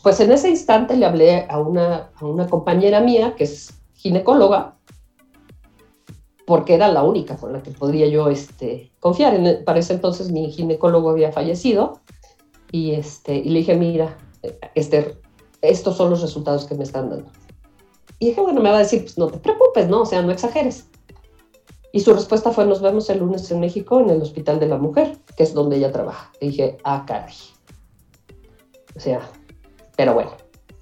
pues 0.02 0.20
en 0.20 0.32
ese 0.32 0.48
instante 0.48 0.96
le 0.96 1.06
hablé 1.06 1.46
a 1.48 1.58
una, 1.58 2.10
a 2.14 2.24
una 2.24 2.46
compañera 2.46 3.00
mía 3.00 3.34
que 3.36 3.44
es 3.44 3.74
ginecóloga, 3.94 4.76
porque 6.46 6.74
era 6.74 6.88
la 6.88 7.02
única 7.02 7.36
con 7.36 7.52
la 7.52 7.62
que 7.62 7.70
podría 7.72 8.06
yo 8.06 8.28
este, 8.30 8.90
confiar. 9.00 9.34
En, 9.34 9.64
para 9.64 9.80
ese 9.80 9.92
entonces 9.92 10.30
mi 10.32 10.50
ginecólogo 10.50 11.10
había 11.10 11.30
fallecido 11.30 12.00
y, 12.72 12.92
este, 12.92 13.36
y 13.36 13.50
le 13.50 13.58
dije, 13.60 13.76
mira, 13.76 14.16
Esther, 14.74 15.20
estos 15.60 15.96
son 15.96 16.10
los 16.10 16.22
resultados 16.22 16.64
que 16.64 16.74
me 16.74 16.84
están 16.84 17.10
dando. 17.10 17.30
Y 18.18 18.28
dije, 18.28 18.40
bueno, 18.40 18.60
me 18.60 18.70
va 18.70 18.76
a 18.76 18.80
decir, 18.80 19.02
pues 19.02 19.18
no 19.18 19.26
te 19.28 19.38
preocupes, 19.38 19.88
¿no? 19.88 20.02
O 20.02 20.06
sea, 20.06 20.22
no 20.22 20.32
exageres. 20.32 20.88
Y 21.92 22.00
su 22.00 22.12
respuesta 22.12 22.52
fue, 22.52 22.66
nos 22.66 22.82
vemos 22.82 23.08
el 23.10 23.20
lunes 23.20 23.50
en 23.50 23.60
México 23.60 24.00
en 24.00 24.10
el 24.10 24.20
Hospital 24.20 24.60
de 24.60 24.66
la 24.66 24.76
Mujer, 24.76 25.16
que 25.36 25.42
es 25.42 25.54
donde 25.54 25.76
ella 25.76 25.90
trabaja. 25.90 26.30
Y 26.40 26.48
dije, 26.48 26.78
ah, 26.84 27.04
caray. 27.06 27.34
O 28.94 29.00
sea, 29.00 29.20
pero 29.96 30.14
bueno. 30.14 30.32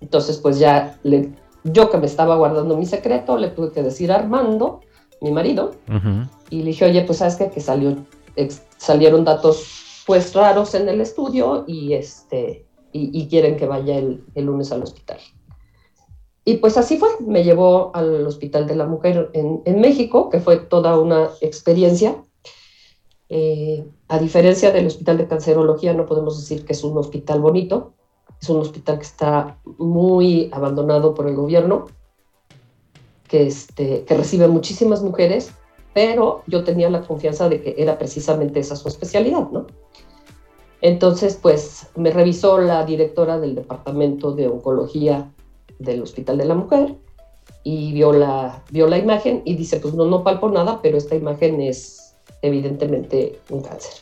Entonces, 0.01 0.39
pues 0.39 0.59
ya 0.59 0.99
le, 1.05 1.33
yo 1.65 1.91
que 1.91 1.99
me 1.99 2.07
estaba 2.07 2.37
guardando 2.37 2.77
mi 2.77 2.87
secreto, 2.87 3.37
le 3.37 3.49
tuve 3.49 3.73
que 3.73 3.83
decir 3.83 4.13
a 4.13 4.17
Armando, 4.17 4.81
mi 5.21 5.33
marido, 5.33 5.73
y 6.51 6.59
le 6.59 6.67
dije, 6.67 6.85
oye, 6.85 7.03
pues 7.03 7.19
sabes 7.19 7.37
qué? 7.37 7.51
que 7.51 7.61
salió, 7.61 7.97
salieron 8.77 9.25
datos 9.25 10.03
pues 10.07 10.35
raros 10.35 10.75
en 10.75 10.89
el 10.89 11.01
estudio 11.01 11.65
y, 11.67 11.95
este, 11.95 12.67
y, 12.93 13.27
quieren 13.29 13.57
que 13.57 13.67
vaya 13.67 13.97
el, 13.97 14.25
el 14.35 14.45
lunes 14.45 14.71
al 14.71 14.83
hospital. 14.83 15.19
Y 16.49 16.59
pues 16.59 16.77
así 16.77 16.97
fue, 16.97 17.09
me 17.19 17.43
llevó 17.43 17.91
al 17.93 18.25
Hospital 18.25 18.69
de 18.69 18.77
la 18.77 18.87
Mujer 18.87 19.31
en, 19.33 19.81
México, 19.81 20.31
que 20.31 20.39
fue 20.39 20.59
toda 20.59 20.97
una 20.97 21.31
experiencia. 21.41 22.23
Eh, 23.29 23.85
a 24.07 24.21
diferencia 24.21 24.71
del 24.71 24.87
Hospital 24.87 25.19
de 25.19 25.27
Cancerología, 25.27 25.93
no 25.93 26.07
podemos 26.07 26.39
decir 26.39 26.65
que 26.65 26.73
es 26.73 26.85
un 26.85 26.97
hospital 26.97 27.41
bonito, 27.41 27.95
es 28.41 28.49
un 28.49 28.61
hospital 28.61 28.99
que 28.99 29.05
está 29.05 29.59
muy 29.65 30.49
abandonado 30.53 31.15
por 31.15 31.27
el 31.27 31.35
gobierno, 31.35 31.87
que, 33.27 33.49
este, 33.49 34.05
que 34.05 34.17
recibe 34.17 34.47
muchísimas 34.47 35.03
mujeres, 35.03 35.51
pero 35.95 36.45
yo 36.47 36.63
tenía 36.63 36.89
la 36.91 37.01
confianza 37.01 37.49
de 37.49 37.61
que 37.61 37.75
era 37.77 37.99
precisamente 37.99 38.61
esa 38.61 38.77
su 38.77 38.87
especialidad, 38.87 39.51
¿no? 39.51 39.67
Entonces, 40.81 41.37
pues 41.43 41.89
me 41.97 42.13
revisó 42.13 42.59
la 42.59 42.87
directora 42.87 43.41
del 43.41 43.57
Departamento 43.57 44.31
de 44.31 44.47
Oncología 44.47 45.33
del 45.79 46.03
Hospital 46.03 46.39
de 46.39 46.45
la 46.45 46.55
Mujer 46.55 46.95
y 47.63 47.93
vio 47.93 48.13
la, 48.13 48.63
vio 48.71 48.87
la 48.87 48.99
imagen 48.99 49.43
y 49.45 49.55
dice, 49.55 49.79
pues 49.79 49.95
no, 49.95 50.05
no 50.05 50.23
palpo 50.23 50.49
nada, 50.49 50.81
pero 50.83 50.97
esta 50.97 51.15
imagen 51.15 51.61
es 51.61 52.15
evidentemente 52.43 53.39
un 53.51 53.63
cáncer. 53.63 53.93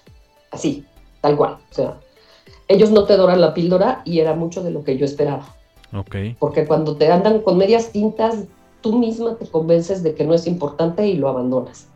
Así, 0.50 0.84
tal 1.20 1.36
cual. 1.36 1.58
O 1.70 1.74
sea, 1.74 1.98
ellos 2.68 2.90
no 2.90 3.04
te 3.04 3.16
doran 3.16 3.40
la 3.40 3.54
píldora 3.54 4.02
y 4.04 4.20
era 4.20 4.34
mucho 4.34 4.62
de 4.62 4.70
lo 4.70 4.84
que 4.84 4.96
yo 4.96 5.04
esperaba. 5.04 5.46
Porque 6.38 6.66
cuando 6.66 6.96
te 6.96 7.10
andan 7.10 7.40
con 7.40 7.56
medias 7.56 7.90
tintas, 7.90 8.44
tú 8.80 8.98
misma 8.98 9.36
te 9.36 9.46
convences 9.46 10.02
de 10.02 10.14
que 10.14 10.24
no 10.24 10.34
es 10.34 10.46
importante 10.46 11.06
y 11.06 11.14
lo 11.14 11.28
abandonas. 11.28 11.86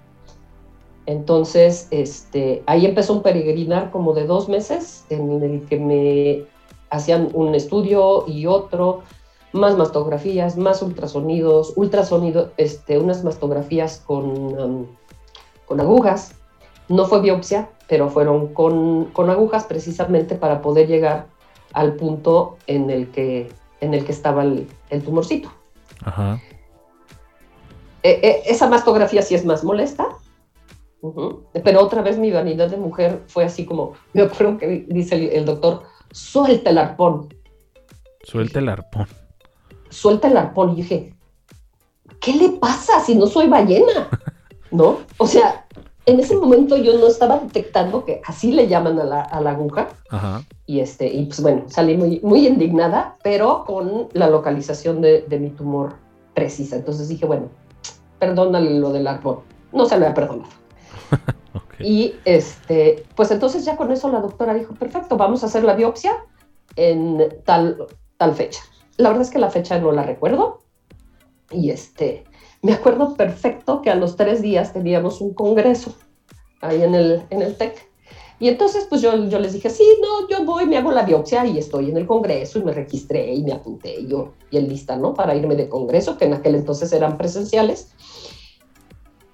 Entonces, 1.06 1.88
este, 1.90 2.62
ahí 2.66 2.86
empezó 2.86 3.14
un 3.14 3.22
peregrinar 3.22 3.90
como 3.90 4.12
de 4.12 4.26
dos 4.26 4.48
meses 4.48 5.04
en 5.10 5.42
el 5.42 5.66
que 5.66 5.78
me 5.78 6.44
hacían 6.90 7.30
un 7.34 7.54
estudio 7.54 8.24
y 8.26 8.46
otro, 8.46 9.02
más 9.52 9.76
mastografías, 9.76 10.56
más 10.56 10.82
ultrasonidos, 10.82 11.72
ultrasonido, 11.76 12.52
este, 12.56 12.98
unas 12.98 13.24
mastografías 13.24 14.02
con, 14.06 14.24
um, 14.24 14.86
con 15.66 15.80
agujas. 15.80 16.34
No 16.88 17.06
fue 17.06 17.20
biopsia, 17.20 17.70
pero 17.88 18.08
fueron 18.08 18.54
con, 18.54 19.06
con, 19.06 19.30
agujas 19.30 19.64
precisamente 19.64 20.34
para 20.34 20.62
poder 20.62 20.86
llegar 20.86 21.26
al 21.72 21.94
punto 21.94 22.56
en 22.66 22.90
el 22.90 23.10
que, 23.10 23.52
en 23.80 23.94
el 23.94 24.04
que 24.04 24.12
estaba 24.12 24.42
el, 24.42 24.68
el 24.90 25.02
tumorcito. 25.02 25.50
Ajá. 26.04 26.40
E, 28.02 28.10
e, 28.10 28.42
esa 28.46 28.68
mastografía 28.68 29.22
sí 29.22 29.34
es 29.34 29.44
más 29.44 29.64
molesta, 29.64 30.08
pero 31.64 31.82
otra 31.82 32.02
vez 32.02 32.18
mi 32.18 32.30
vanidad 32.30 32.70
de 32.70 32.76
mujer 32.76 33.22
fue 33.26 33.44
así 33.44 33.64
como, 33.64 33.94
me 34.12 34.22
acuerdo 34.22 34.58
que 34.58 34.86
dice 34.88 35.36
el, 35.36 35.44
doctor, 35.44 35.82
suelta 36.10 36.70
el 36.70 36.78
arpón. 36.78 37.28
Suelta 38.22 38.58
el 38.58 38.68
arpón. 38.68 39.06
Suelta 39.90 40.28
el 40.28 40.36
arpón. 40.36 40.72
Y 40.72 40.76
dije, 40.76 41.14
¿qué 42.20 42.34
le 42.34 42.50
pasa 42.50 43.00
si 43.00 43.14
no 43.14 43.26
soy 43.26 43.48
ballena? 43.48 44.08
¿No? 44.70 44.98
O 45.16 45.26
sea, 45.26 45.66
en 46.06 46.20
ese 46.20 46.36
momento 46.36 46.76
yo 46.76 46.98
no 46.98 47.06
estaba 47.06 47.38
detectando 47.38 48.04
que 48.04 48.20
así 48.24 48.52
le 48.52 48.68
llaman 48.68 48.98
a 48.98 49.04
la, 49.04 49.50
aguja. 49.50 49.88
Y, 50.66 50.80
este, 50.80 51.06
y 51.06 51.26
pues 51.26 51.40
bueno, 51.40 51.64
salí 51.68 51.96
muy, 51.96 52.20
muy 52.20 52.46
indignada, 52.46 53.16
pero 53.22 53.64
con 53.66 54.08
la 54.12 54.28
localización 54.28 55.00
de, 55.00 55.22
de 55.22 55.38
mi 55.38 55.50
tumor 55.50 55.94
precisa. 56.34 56.76
Entonces 56.76 57.08
dije, 57.08 57.26
bueno, 57.26 57.48
perdónale 58.18 58.78
lo 58.78 58.92
del 58.92 59.06
arpón. 59.06 59.40
No 59.72 59.86
se 59.86 59.98
lo 59.98 60.04
había 60.04 60.14
perdonado. 60.14 60.50
Y 61.80 62.16
este, 62.24 63.04
pues 63.14 63.30
entonces 63.30 63.64
ya 63.64 63.76
con 63.76 63.92
eso 63.92 64.10
la 64.10 64.20
doctora 64.20 64.54
dijo, 64.54 64.74
perfecto, 64.74 65.16
vamos 65.16 65.42
a 65.42 65.46
hacer 65.46 65.62
la 65.64 65.74
biopsia 65.74 66.12
en 66.76 67.40
tal, 67.44 67.86
tal 68.16 68.34
fecha. 68.34 68.60
La 68.98 69.08
verdad 69.08 69.22
es 69.22 69.30
que 69.30 69.38
la 69.38 69.50
fecha 69.50 69.78
no 69.78 69.90
la 69.92 70.02
recuerdo. 70.02 70.60
Y 71.50 71.70
este, 71.70 72.24
me 72.62 72.72
acuerdo 72.72 73.14
perfecto 73.14 73.80
que 73.80 73.90
a 73.90 73.94
los 73.94 74.16
tres 74.16 74.42
días 74.42 74.72
teníamos 74.72 75.20
un 75.20 75.32
congreso 75.32 75.94
ahí 76.60 76.82
en 76.82 76.94
el, 76.94 77.22
en 77.30 77.42
el 77.42 77.56
TEC. 77.56 77.88
Y 78.40 78.48
entonces, 78.48 78.86
pues 78.88 79.00
yo, 79.00 79.28
yo 79.28 79.38
les 79.38 79.52
dije, 79.52 79.68
sí, 79.70 79.84
no, 80.00 80.28
yo 80.28 80.44
voy, 80.44 80.66
me 80.66 80.76
hago 80.76 80.92
la 80.92 81.02
biopsia 81.02 81.44
y 81.46 81.58
estoy 81.58 81.90
en 81.90 81.96
el 81.96 82.06
congreso 82.06 82.58
y 82.58 82.64
me 82.64 82.72
registré 82.72 83.34
y 83.34 83.42
me 83.42 83.52
apunté 83.52 84.06
yo, 84.06 84.34
y 84.50 84.58
en 84.58 84.68
lista, 84.68 84.96
¿no? 84.96 85.14
Para 85.14 85.34
irme 85.34 85.56
de 85.56 85.68
congreso, 85.68 86.16
que 86.16 86.26
en 86.26 86.34
aquel 86.34 86.54
entonces 86.54 86.92
eran 86.92 87.16
presenciales. 87.16 87.92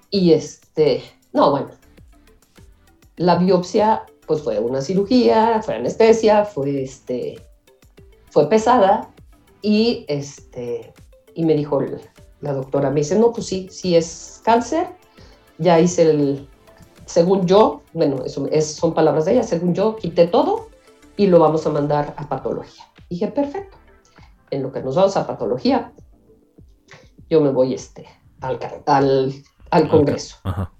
Y 0.09 0.33
este, 0.33 1.03
no, 1.33 1.51
bueno, 1.51 1.69
la 3.17 3.35
biopsia 3.35 4.05
pues 4.25 4.41
fue 4.41 4.59
una 4.59 4.81
cirugía, 4.81 5.61
fue 5.61 5.75
anestesia, 5.75 6.45
fue, 6.45 6.81
este, 6.81 7.39
fue 8.31 8.49
pesada 8.49 9.13
y, 9.61 10.05
este, 10.07 10.93
y 11.33 11.45
me 11.45 11.55
dijo 11.55 11.81
la 12.41 12.53
doctora, 12.53 12.89
me 12.89 13.01
dice, 13.01 13.17
no, 13.17 13.31
pues 13.31 13.47
sí, 13.47 13.67
sí 13.71 13.95
es 13.95 14.41
cáncer, 14.43 14.87
ya 15.57 15.79
hice 15.79 16.09
el, 16.09 16.47
según 17.05 17.45
yo, 17.45 17.81
bueno, 17.93 18.23
eso 18.25 18.47
son 18.63 18.93
palabras 18.93 19.25
de 19.25 19.33
ella, 19.33 19.43
según 19.43 19.73
yo, 19.73 19.95
quité 19.95 20.27
todo 20.27 20.67
y 21.17 21.27
lo 21.27 21.39
vamos 21.39 21.65
a 21.65 21.69
mandar 21.69 22.13
a 22.17 22.27
patología. 22.27 22.83
dije, 23.09 23.27
perfecto, 23.27 23.77
en 24.51 24.63
lo 24.63 24.71
que 24.71 24.81
nos 24.81 24.95
vamos 24.95 25.15
a 25.17 25.25
patología, 25.25 25.93
yo 27.29 27.41
me 27.41 27.51
voy 27.51 27.73
este, 27.73 28.05
al, 28.41 28.59
al, 28.85 29.33
al 29.71 29.89
congreso. 29.89 30.37
Ajá. 30.43 30.71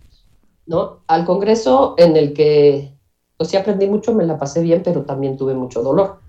¿no? 0.65 1.01
Al 1.07 1.26
congreso 1.26 1.95
en 1.97 2.15
el 2.15 2.34
que, 2.34 2.97
pues 3.38 3.49
sí 3.49 3.57
aprendí 3.57 3.88
mucho, 3.88 4.13
me 4.13 4.26
la 4.26 4.38
pasé 4.38 4.61
bien, 4.61 4.82
pero 4.84 5.03
también 5.03 5.38
tuve 5.38 5.53
mucho 5.53 5.82
dolor. 5.82 6.19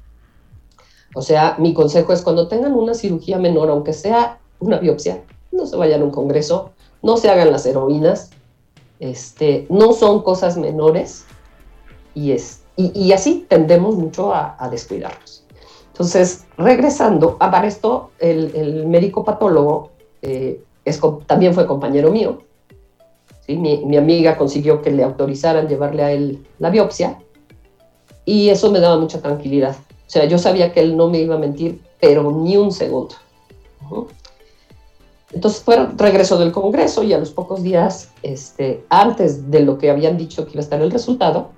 O 1.17 1.23
sea, 1.23 1.57
mi 1.59 1.73
consejo 1.73 2.13
es 2.13 2.21
cuando 2.21 2.47
tengan 2.47 2.75
una 2.75 2.93
cirugía 2.93 3.39
menor, 3.39 3.71
aunque 3.71 3.95
sea 3.95 4.39
una 4.61 4.77
biopsia, 4.77 5.25
no 5.51 5.65
se 5.65 5.75
vayan 5.75 6.03
a 6.03 6.05
un 6.05 6.11
congreso, 6.11 6.73
no 7.01 7.17
se 7.17 7.31
hagan 7.31 7.51
las 7.51 7.65
heroínas, 7.65 8.33
este, 9.01 9.67
no 9.71 9.95
son 9.95 10.21
cosas 10.21 10.59
menores 10.59 11.25
y, 12.15 12.33
es, 12.33 12.65
y, 12.77 13.13
así 13.13 13.47
tendemos 13.49 13.97
mucho 13.97 14.35
a, 14.35 14.69
descuidarnos. 14.71 15.47
Entonces, 15.87 16.45
regresando, 16.59 17.39
a 17.41 17.51
para 17.51 17.67
esto, 17.67 18.11
el, 18.19 18.87
médico 18.87 19.25
patólogo 19.25 19.93
eh, 20.21 20.61
también 21.27 21.55
fue 21.55 21.67
compañero 21.67 22.11
mío, 22.11 22.43
mi, 23.49 23.97
amiga 23.97 24.37
consiguió 24.37 24.83
que 24.83 24.91
le 24.91 25.03
autorizaran 25.03 25.67
llevarle 25.67 26.03
a 26.03 26.13
él 26.13 26.47
la 26.59 26.69
biopsia 26.69 27.19
y 28.27 28.51
eso 28.51 28.71
me 28.71 28.81
daba 28.81 28.99
mucha 28.99 29.23
tranquilidad. 29.23 29.77
O 30.07 30.11
sea, 30.11 30.25
yo 30.25 30.39
sabía 30.39 30.73
que 30.73 30.81
él 30.81 30.97
no 30.97 31.09
me 31.09 31.19
iba 31.19 31.35
a 31.35 31.39
mentir, 31.39 31.81
pero 32.01 32.31
ni 32.31 32.57
un 32.57 32.71
segundo. 32.71 33.15
Entonces, 35.33 35.65
bueno, 35.65 35.93
regreso 35.97 36.39
del 36.39 36.53
Congreso 36.53 37.03
y 37.03 37.13
a 37.13 37.19
los 37.19 37.31
pocos 37.31 37.63
días, 37.63 38.11
este, 38.23 38.85
antes 38.89 39.51
de 39.51 39.61
lo 39.61 39.79
que 39.79 39.91
habían 39.91 40.17
dicho 40.17 40.45
que 40.45 40.53
iba 40.53 40.61
a 40.61 40.65
estar 40.65 40.81
el 40.81 40.91
resultado, 40.91 41.51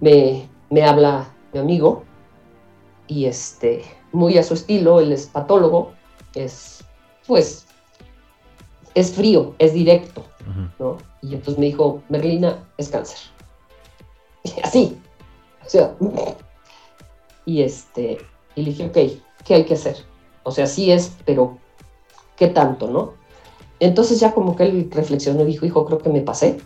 me, 0.00 0.48
me 0.70 0.82
habla 0.82 1.28
mi 1.52 1.60
amigo 1.60 2.02
y 3.06 3.26
este, 3.26 3.84
muy 4.12 4.38
a 4.38 4.42
su 4.42 4.54
estilo, 4.54 5.00
él 5.00 5.12
es 5.12 5.26
patólogo, 5.26 5.92
es, 6.34 6.84
pues, 7.26 7.66
es 8.94 9.12
frío, 9.12 9.54
es 9.58 9.74
directo, 9.74 10.24
¿no? 10.78 10.96
Y 11.20 11.34
entonces 11.34 11.58
me 11.58 11.66
dijo, 11.66 12.02
Merlina, 12.08 12.56
es 12.78 12.88
cáncer. 12.88 13.18
Así. 14.62 14.96
O 15.64 15.68
sea, 15.68 15.94
y 17.46 17.62
este, 17.62 18.18
y 18.54 18.62
le 18.62 18.70
dije, 18.70 18.86
ok, 18.86 19.22
¿qué 19.44 19.54
hay 19.54 19.64
que 19.64 19.74
hacer? 19.74 19.96
O 20.42 20.50
sea, 20.50 20.66
sí 20.66 20.92
es, 20.92 21.16
pero 21.24 21.56
¿qué 22.36 22.48
tanto, 22.48 22.88
no? 22.88 23.14
Entonces 23.80 24.20
ya 24.20 24.34
como 24.34 24.56
que 24.56 24.64
él 24.64 24.90
reflexionó 24.92 25.42
y 25.42 25.46
dijo, 25.46 25.64
hijo, 25.64 25.86
creo 25.86 25.98
que 25.98 26.10
me 26.10 26.20
pasé. 26.20 26.58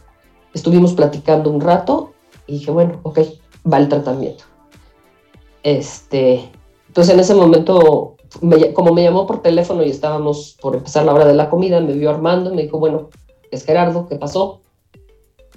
Estuvimos 0.55 0.95
platicando 0.95 1.51
un 1.51 1.61
rato 1.61 2.13
y 2.47 2.55
dije, 2.55 2.73
bueno, 2.73 2.99
ok, 3.05 3.21
va 3.73 3.79
el 3.79 3.89
tratamiento. 3.89 4.45
Este, 5.63 6.51
entonces 6.89 7.15
en 7.15 7.21
ese 7.21 7.35
momento 7.35 8.17
como 8.75 8.93
me 8.93 9.03
llamó 9.03 9.27
por 9.27 9.43
teléfono 9.43 9.83
y 9.83 9.91
estábamos 9.91 10.57
por 10.61 10.77
empezar 10.77 11.05
la 11.05 11.15
hora 11.15 11.27
de 11.27 11.35
la 11.35 11.51
comida, 11.51 11.81
me 11.81 11.95
vio 11.95 12.11
Armando 12.11 12.53
y 12.53 12.57
me 12.57 12.63
dijo, 12.63 12.79
bueno, 12.79 13.11
es 13.51 13.65
Gerardo, 13.65 14.07
¿qué 14.07 14.17
pasó? 14.17 14.61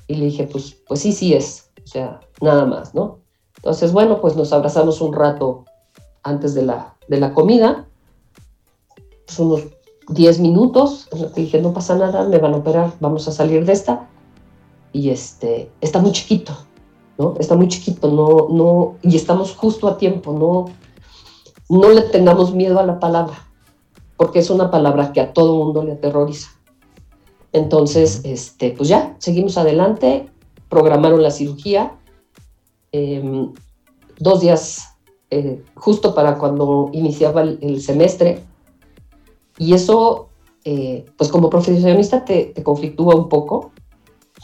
Y 0.08 0.16
le 0.16 0.26
dije, 0.26 0.48
pues, 0.48 0.82
pues 0.88 1.00
sí, 1.00 1.12
sí 1.12 1.34
es, 1.34 1.72
o 1.84 1.88
sea, 1.88 2.20
nada 2.42 2.66
más, 2.66 2.96
¿no? 2.96 3.20
Entonces, 3.64 3.94
bueno, 3.94 4.20
pues 4.20 4.36
nos 4.36 4.52
abrazamos 4.52 5.00
un 5.00 5.14
rato 5.14 5.64
antes 6.22 6.54
de 6.54 6.64
la, 6.64 6.96
de 7.08 7.18
la 7.18 7.34
comida, 7.34 7.88
pues 9.26 9.40
unos 9.40 9.62
10 10.10 10.40
minutos, 10.42 11.08
dije, 11.34 11.62
no 11.62 11.72
pasa 11.72 11.96
nada, 11.96 12.28
me 12.28 12.40
van 12.40 12.56
a 12.56 12.58
operar, 12.58 12.92
vamos 13.00 13.26
a 13.30 13.32
salir 13.32 13.64
de 13.64 13.72
esta. 13.72 14.10
Y 14.92 15.12
este, 15.12 15.72
está 15.80 16.00
muy 16.00 16.12
chiquito, 16.12 16.52
¿no? 17.18 17.36
Está 17.40 17.56
muy 17.56 17.70
chiquito, 17.70 18.12
no, 18.12 18.54
no, 18.54 18.96
y 19.02 19.16
estamos 19.16 19.56
justo 19.56 19.88
a 19.88 19.98
tiempo, 19.98 20.34
no, 20.34 20.66
no 21.70 21.90
le 21.90 22.02
tengamos 22.02 22.54
miedo 22.54 22.82
a 22.82 22.86
la 22.86 23.00
palabra, 23.00 23.48
porque 24.18 24.40
es 24.40 24.50
una 24.50 24.72
palabra 24.72 25.14
que 25.14 25.22
a 25.22 25.32
todo 25.32 25.56
mundo 25.56 25.84
le 25.84 25.94
aterroriza. 25.94 26.50
Entonces, 27.54 28.20
este, 28.26 28.72
pues 28.72 28.90
ya, 28.90 29.16
seguimos 29.20 29.58
adelante, 29.58 30.30
programaron 30.68 31.24
la 31.24 31.32
cirugía, 31.32 31.94
em, 32.94 33.52
dos 34.20 34.40
días 34.40 34.94
eh, 35.30 35.62
justo 35.76 36.16
para 36.16 36.38
cuando 36.38 36.90
iniciaba 36.94 37.42
el, 37.42 37.82
semestre, 37.82 38.44
y 39.58 39.74
eso, 39.74 40.30
eh, 40.64 41.06
pues 41.18 41.30
como 41.30 41.50
profesionista 41.50 42.24
te, 42.24 42.54
conflictúa 42.64 43.16
un 43.16 43.28
poco, 43.28 43.72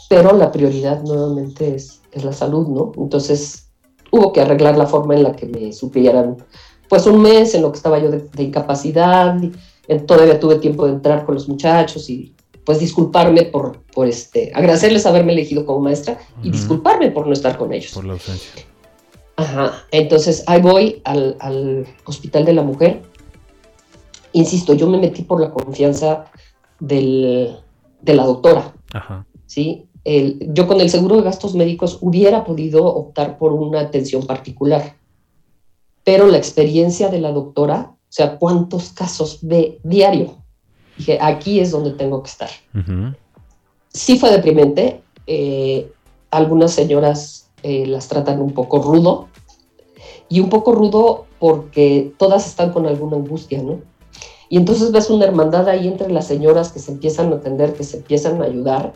pero 0.08 0.36
la 0.36 0.52
prioridad 0.52 1.02
nuevamente 1.02 1.74
es, 1.74 2.02
es 2.12 2.24
la 2.24 2.32
salud, 2.32 2.68
¿no? 2.68 2.92
Entonces, 2.96 3.70
hubo 4.10 4.32
que 4.32 4.40
arreglar 4.40 4.76
la 4.76 4.86
forma 4.86 5.14
en 5.14 5.22
la 5.22 5.32
que 5.32 5.46
me 5.46 5.72
supieran 5.72 6.36
pues 6.90 7.06
un 7.06 7.22
mes 7.22 7.54
en 7.54 7.62
lo 7.62 7.70
que 7.70 7.76
estaba 7.76 8.00
yo 8.00 8.10
de, 8.10 8.42
incapacidad, 8.42 9.40
y, 9.40 9.52
todavía 10.06 10.40
tuve 10.40 10.56
tiempo 10.56 10.86
de 10.86 10.92
entrar 10.92 11.24
con 11.24 11.36
los 11.36 11.48
muchachos 11.48 12.10
y 12.10 12.34
pues 12.64 12.78
disculparme 12.78 13.44
por, 13.44 13.82
por 13.94 14.06
este, 14.06 14.52
agradecerles 14.54 15.06
haberme 15.06 15.32
elegido 15.32 15.66
como 15.66 15.80
maestra 15.80 16.18
y 16.42 16.50
disculparme 16.50 17.10
por 17.10 17.26
no 17.26 17.32
estar 17.32 17.56
con 17.56 17.72
ellos. 17.72 17.92
Por 17.92 18.04
la 18.04 18.14
ausencia. 18.14 18.64
Ajá, 19.36 19.84
entonces 19.90 20.44
ahí 20.46 20.60
voy 20.60 21.00
al, 21.04 21.86
hospital 22.04 22.44
de 22.44 22.52
la 22.52 22.62
mujer. 22.62 23.02
Insisto, 24.32 24.74
yo 24.74 24.88
me 24.88 24.98
metí 24.98 25.22
por 25.22 25.40
la 25.40 25.50
confianza 25.50 26.26
del, 26.78 27.56
de 28.02 28.14
la 28.14 28.24
doctora. 28.24 28.74
Ajá. 28.92 29.26
¿sí? 29.46 29.88
El, 30.04 30.52
yo 30.54 30.68
con 30.68 30.80
el 30.80 30.90
seguro 30.90 31.16
de 31.16 31.22
gastos 31.22 31.54
médicos 31.54 31.98
hubiera 32.00 32.44
podido 32.44 32.84
optar 32.86 33.36
por 33.36 33.52
una 33.52 33.80
atención 33.80 34.26
particular, 34.26 34.96
pero 36.04 36.28
la 36.28 36.38
experiencia 36.38 37.08
de 37.08 37.20
la 37.20 37.32
doctora, 37.32 37.92
o 37.92 38.12
sea, 38.12 38.38
cuántos 38.38 38.90
casos 38.90 39.40
ve 39.42 39.80
diario, 39.82 40.39
dije, 41.00 41.18
aquí 41.20 41.60
es 41.60 41.70
donde 41.70 41.92
tengo 41.92 42.22
que 42.22 42.30
estar. 42.30 42.50
Sí 43.92 44.18
fue 44.18 44.30
deprimente, 44.30 45.02
eh, 45.26 45.90
algunas 46.30 46.72
señoras 46.72 47.50
eh, 47.62 47.86
las 47.86 48.08
tratan 48.08 48.40
un 48.40 48.52
poco 48.52 48.80
rudo, 48.80 49.28
y 50.28 50.40
un 50.40 50.48
poco 50.48 50.72
rudo 50.72 51.26
porque 51.38 52.12
todas 52.16 52.46
están 52.46 52.72
con 52.72 52.86
alguna 52.86 53.16
angustia, 53.16 53.62
¿no? 53.62 53.80
Y 54.48 54.56
entonces 54.56 54.92
ves 54.92 55.10
una 55.10 55.24
hermandad 55.24 55.68
ahí 55.68 55.88
entre 55.88 56.10
las 56.10 56.26
señoras 56.26 56.72
que 56.72 56.78
se 56.78 56.92
empiezan 56.92 57.32
a 57.32 57.36
atender, 57.36 57.74
que 57.74 57.84
se 57.84 57.98
empiezan 57.98 58.40
a 58.42 58.44
ayudar, 58.44 58.92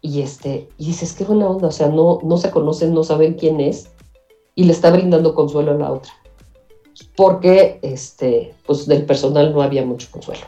y, 0.00 0.20
este, 0.20 0.68
y 0.78 0.86
dices, 0.86 1.12
qué 1.14 1.24
buena 1.24 1.48
onda, 1.48 1.68
o 1.68 1.72
sea, 1.72 1.88
no, 1.88 2.20
no 2.22 2.36
se 2.36 2.50
conocen, 2.50 2.92
no 2.92 3.02
saben 3.04 3.34
quién 3.34 3.60
es, 3.60 3.88
y 4.54 4.64
le 4.64 4.72
está 4.72 4.90
brindando 4.90 5.34
consuelo 5.34 5.72
a 5.72 5.74
la 5.74 5.92
otra. 5.92 6.12
Porque 7.16 7.78
este, 7.82 8.54
pues 8.66 8.86
del 8.86 9.06
personal 9.06 9.52
no 9.52 9.62
había 9.62 9.84
mucho 9.84 10.08
consuelo. 10.10 10.42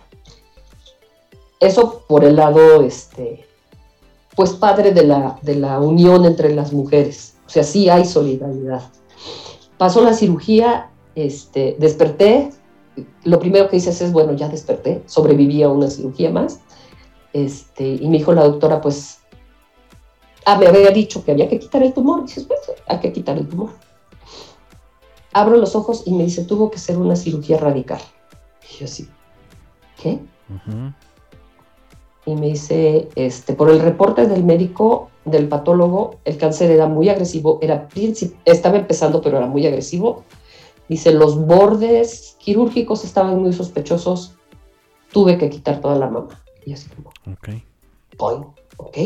Eso 1.61 2.03
por 2.07 2.25
el 2.25 2.37
lado, 2.37 2.83
este, 2.83 3.47
pues 4.35 4.51
padre 4.53 4.93
de 4.93 5.05
la, 5.05 5.39
de 5.43 5.57
la 5.57 5.81
unión 5.81 6.25
entre 6.25 6.55
las 6.55 6.73
mujeres. 6.73 7.35
O 7.47 7.49
sea, 7.49 7.65
sí 7.65 7.89
hay 7.89 8.05
solidaridad. 8.05 8.83
Pasó 9.79 10.03
la 10.03 10.13
cirugía, 10.13 10.91
este, 11.15 11.77
desperté, 11.79 12.51
lo 13.25 13.39
primero 13.39 13.69
que 13.69 13.77
dices 13.77 14.01
es, 14.01 14.13
bueno, 14.13 14.33
ya 14.33 14.49
desperté, 14.49 15.03
sobreviví 15.07 15.63
a 15.63 15.69
una 15.69 15.91
cirugía 15.91 16.31
más, 16.31 16.61
este, 17.33 17.87
y 17.87 18.09
me 18.09 18.19
dijo 18.19 18.33
la 18.33 18.45
doctora, 18.45 18.81
pues, 18.81 19.19
ah, 20.47 20.57
me 20.59 20.67
había 20.67 20.91
dicho 20.91 21.25
que 21.25 21.33
había 21.33 21.49
que 21.49 21.59
quitar 21.59 21.83
el 21.83 21.93
tumor, 21.93 22.23
dices, 22.23 22.45
pues, 22.45 22.61
hay 22.87 23.01
que 23.01 23.13
quitar 23.13 23.37
el 23.37 23.49
tumor. 23.49 23.71
Abro 25.33 25.57
los 25.59 25.77
ojos 25.77 26.05
y 26.07 26.15
me 26.15 26.25
dice, 26.25 26.45
tuvo 26.45 26.71
que 26.71 26.79
ser 26.79 26.97
una 26.97 27.17
cirugía 27.17 27.59
radical. 27.59 28.01
Y 28.63 28.79
yo 28.79 28.85
así, 28.87 29.09
¿qué? 30.01 30.21
Y 32.27 32.35
me 32.35 32.47
dice, 32.47 33.09
este, 33.15 33.55
por 33.55 33.71
el 33.71 33.81
reporte 33.81 34.27
del 34.27 34.43
médico, 34.43 35.11
del 35.25 35.49
patólogo, 35.49 36.17
el 36.25 36.37
cáncer 36.37 36.71
era 36.73 36.87
muy 36.87 37.09
agresivo, 37.09 37.59
era 37.63 37.89
estaba 38.45 38.77
empezando, 38.77 39.23
pero 39.23 39.39
era 39.39 39.47
muy 39.47 39.67
agresivo. 39.67 40.25
Dice, 40.89 41.13
los 41.13 41.39
bordes 41.47 42.37
quirúrgicos 42.39 43.05
estaban 43.05 43.41
muy 43.41 43.53
sospechosos, 43.53 44.35
tuve 45.13 45.39
que 45.39 45.51
quitar 45.51 45.81
toda 45.81 45.97
la 45.97 46.09
mama. 46.09 46.43
Y 46.65 46.73
así 46.73 46.89
como, 46.91 47.11
ok. 47.33 47.49
ok. 48.77 48.99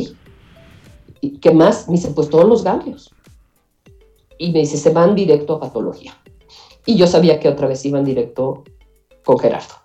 ¿Y 1.21 1.39
qué 1.39 1.51
más? 1.53 1.89
Me 1.89 1.97
dice, 1.97 2.11
pues 2.13 2.31
todos 2.31 2.47
los 2.47 2.65
ganglios. 2.65 3.11
Y 4.39 4.53
me 4.53 4.61
dice, 4.61 4.79
se 4.79 4.91
van 4.91 5.15
directo 5.15 5.55
a 5.55 5.61
patología. 5.61 6.17
Y 6.87 6.97
yo 6.97 7.07
sabía 7.07 7.39
que 7.39 7.49
otra 7.49 7.69
vez 7.69 7.85
iban 7.85 8.05
directo 8.05 8.65
con 9.25 9.39
Gerardo. 9.39 9.80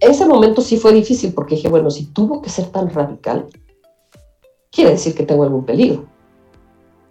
Ese 0.00 0.26
momento 0.26 0.60
sí 0.60 0.76
fue 0.76 0.92
difícil 0.92 1.32
porque 1.32 1.56
dije, 1.56 1.68
bueno, 1.68 1.90
si 1.90 2.06
tuvo 2.06 2.40
que 2.40 2.50
ser 2.50 2.66
tan 2.66 2.88
radical, 2.90 3.46
quiere 4.70 4.92
decir 4.92 5.14
que 5.14 5.24
tengo 5.24 5.42
algún 5.42 5.64
peligro. 5.64 6.06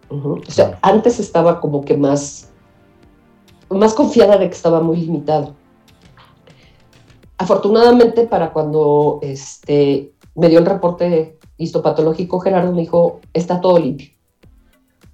O 0.10 0.40
sea, 0.48 0.80
antes 0.82 1.20
estaba 1.20 1.60
como 1.60 1.84
que 1.84 1.98
más, 1.98 2.50
más 3.70 3.94
confiada 3.94 4.38
de 4.38 4.50
que 4.50 4.56
estaba 4.56 4.80
muy 4.80 4.98
limitado. 4.98 5.54
Afortunadamente, 7.38 8.26
para 8.26 8.54
cuando 8.54 9.20
este, 9.22 10.14
me 10.36 10.48
dio 10.48 10.60
el 10.60 10.66
reporte 10.66 11.38
histopatológico, 11.58 12.40
Gerardo 12.40 12.72
me 12.72 12.82
dijo, 12.82 13.20
está 13.34 13.60
todo 13.60 13.78
limpio. 13.78 14.10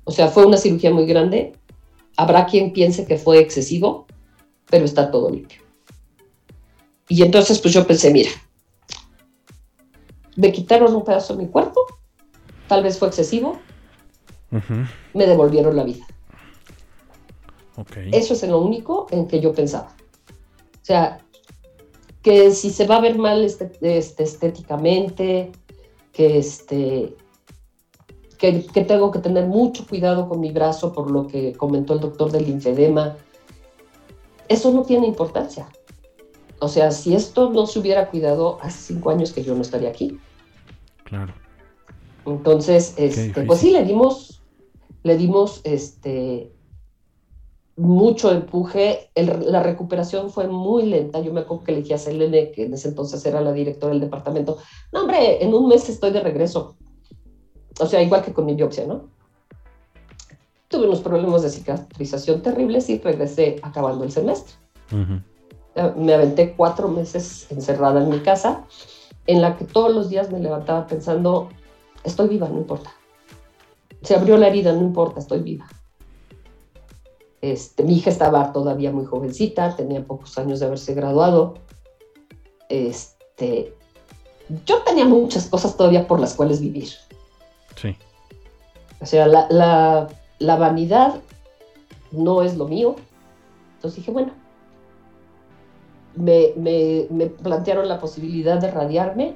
O 0.03 0.11
sea, 0.11 0.27
fue 0.27 0.45
una 0.45 0.57
cirugía 0.57 0.91
muy 0.91 1.05
grande. 1.05 1.53
Habrá 2.17 2.45
quien 2.45 2.71
piense 2.71 3.05
que 3.05 3.17
fue 3.17 3.39
excesivo, 3.39 4.05
pero 4.69 4.85
está 4.85 5.09
todo 5.09 5.31
limpio. 5.31 5.62
Y 7.07 7.21
entonces, 7.21 7.59
pues 7.59 7.73
yo 7.73 7.85
pensé, 7.85 8.11
mira, 8.11 8.29
me 10.35 10.51
quitaron 10.51 10.95
un 10.95 11.03
pedazo 11.03 11.35
de 11.35 11.43
mi 11.43 11.49
cuerpo, 11.49 11.85
tal 12.67 12.83
vez 12.83 12.97
fue 12.97 13.07
excesivo, 13.07 13.59
me 15.13 15.25
devolvieron 15.25 15.75
la 15.75 15.83
vida. 15.83 16.05
Eso 18.11 18.33
es 18.33 18.43
lo 18.47 18.59
único 18.59 19.07
en 19.11 19.27
que 19.27 19.39
yo 19.39 19.53
pensaba. 19.53 19.95
O 20.75 20.85
sea, 20.85 21.19
que 22.21 22.51
si 22.51 22.69
se 22.69 22.87
va 22.87 22.97
a 22.97 23.01
ver 23.01 23.17
mal 23.17 23.43
este, 23.43 23.71
este, 23.81 24.23
estéticamente, 24.23 25.51
que, 26.11 26.37
este, 26.37 27.15
que, 28.37 28.65
que, 28.65 28.81
tengo 28.83 29.11
que 29.11 29.19
tener 29.19 29.47
mucho 29.47 29.87
cuidado 29.87 30.29
con 30.29 30.39
mi 30.39 30.51
brazo 30.51 30.93
por 30.93 31.09
lo 31.09 31.27
que 31.27 31.53
comentó 31.53 31.93
el 31.93 31.99
doctor 31.99 32.31
del 32.31 32.45
linfedema, 32.45 33.17
eso 34.47 34.71
no 34.71 34.83
tiene 34.83 35.07
importancia. 35.07 35.67
O 36.59 36.67
sea, 36.67 36.91
si 36.91 37.13
esto 37.13 37.51
no 37.51 37.67
se 37.67 37.79
hubiera 37.79 38.09
cuidado 38.09 38.59
hace 38.61 38.93
cinco 38.93 39.09
años 39.09 39.31
que 39.31 39.43
yo 39.43 39.55
no 39.55 39.61
estaría 39.61 39.89
aquí. 39.89 40.19
Claro. 41.03 41.33
Entonces, 42.25 42.93
este, 42.97 43.43
pues 43.43 43.59
sí, 43.59 43.71
le 43.71 43.83
dimos, 43.83 44.41
le 45.03 45.17
dimos 45.17 45.61
este, 45.63 46.53
mucho 47.75 48.31
empuje. 48.31 49.09
la 49.15 49.63
recuperación 49.63 50.29
fue 50.29 50.47
muy 50.47 50.85
lenta. 50.85 51.19
Yo 51.19 51.33
me 51.33 51.41
acuerdo 51.41 51.63
que 51.63 51.71
le 51.73 51.81
dije 51.81 51.95
a 51.95 51.97
Selene, 51.97 52.51
que 52.51 52.65
en 52.65 52.73
ese 52.73 52.89
entonces 52.89 53.25
era 53.25 53.41
la 53.41 53.51
directora 53.51 53.91
del 53.91 54.01
departamento, 54.01 54.57
no, 54.91 55.01
hombre, 55.01 55.43
en 55.43 55.53
un 55.53 55.67
mes 55.67 55.89
estoy 55.89 56.11
de 56.11 56.21
regreso. 56.21 56.75
O 57.79 57.85
sea, 57.85 58.01
igual 58.01 58.23
que 58.23 58.33
con 58.33 58.45
mi 58.45 58.55
biopsia, 58.55 58.85
¿no? 58.85 59.09
Tuve 60.67 60.87
unos 60.87 61.01
problemas 61.01 61.41
de 61.41 61.49
cicatrización 61.49 62.41
terribles 62.41 62.89
y 62.89 62.99
regresé 62.99 63.59
acabando 63.61 64.03
el 64.03 64.11
semestre. 64.11 64.55
Me 65.95 66.13
aventé 66.13 66.53
cuatro 66.53 66.87
meses 66.87 67.47
encerrada 67.49 68.03
en 68.03 68.09
mi 68.09 68.19
casa, 68.19 68.63
en 69.25 69.41
la 69.41 69.57
que 69.57 69.65
todos 69.65 69.93
los 69.93 70.09
días 70.09 70.31
me 70.31 70.39
levantaba 70.39 70.85
pensando, 70.85 71.49
estoy 72.03 72.27
viva, 72.27 72.47
no 72.47 72.57
importa. 72.57 72.91
Se 74.01 74.15
abrió 74.15 74.37
la 74.37 74.47
herida, 74.47 74.73
no 74.73 74.81
importa, 74.81 75.19
estoy 75.19 75.39
viva. 75.39 75.67
Este, 77.41 77.83
mi 77.83 77.95
hija 77.95 78.09
estaba 78.09 78.53
todavía 78.53 78.91
muy 78.91 79.05
jovencita, 79.05 79.75
tenía 79.75 80.05
pocos 80.05 80.37
años 80.37 80.59
de 80.59 80.67
haberse 80.67 80.93
graduado. 80.93 81.55
Este, 82.69 83.73
yo 84.65 84.81
tenía 84.83 85.05
muchas 85.05 85.47
cosas 85.47 85.75
todavía 85.75 86.07
por 86.07 86.19
las 86.19 86.35
cuales 86.35 86.61
vivir. 86.61 86.89
Sí. 87.75 87.95
O 89.01 89.05
sea, 89.05 89.27
la, 89.27 90.07
vanidad 90.39 91.15
no 92.11 92.41
es 92.41 92.55
lo 92.55 92.67
mío. 92.67 92.95
Entonces 93.75 93.97
dije, 93.97 94.11
bueno, 94.11 94.31
me, 96.15 97.29
plantearon 97.41 97.87
la 97.87 97.99
posibilidad 97.99 98.59
de 98.59 98.71
radiarme 98.71 99.35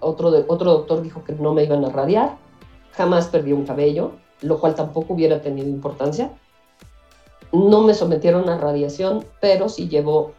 otro, 0.00 0.32
otro 0.48 0.72
doctor 0.72 1.02
dijo 1.02 1.24
que 1.24 1.32
no 1.32 1.54
me 1.54 1.64
iban 1.64 1.84
a 1.84 1.88
radiar, 1.88 2.36
jamás 2.92 3.28
perdí 3.28 3.52
un 3.52 3.64
cabello, 3.64 4.12
lo 4.42 4.60
cual 4.60 4.74
tampoco 4.74 5.14
hubiera 5.14 5.40
tenido 5.40 5.68
importancia. 5.68 6.32
No 7.52 7.82
me 7.82 7.94
sometieron 7.94 8.48
a 8.48 8.58
radiación, 8.58 9.24
pero 9.40 9.68
sí 9.68 9.88
llevo 9.88 10.32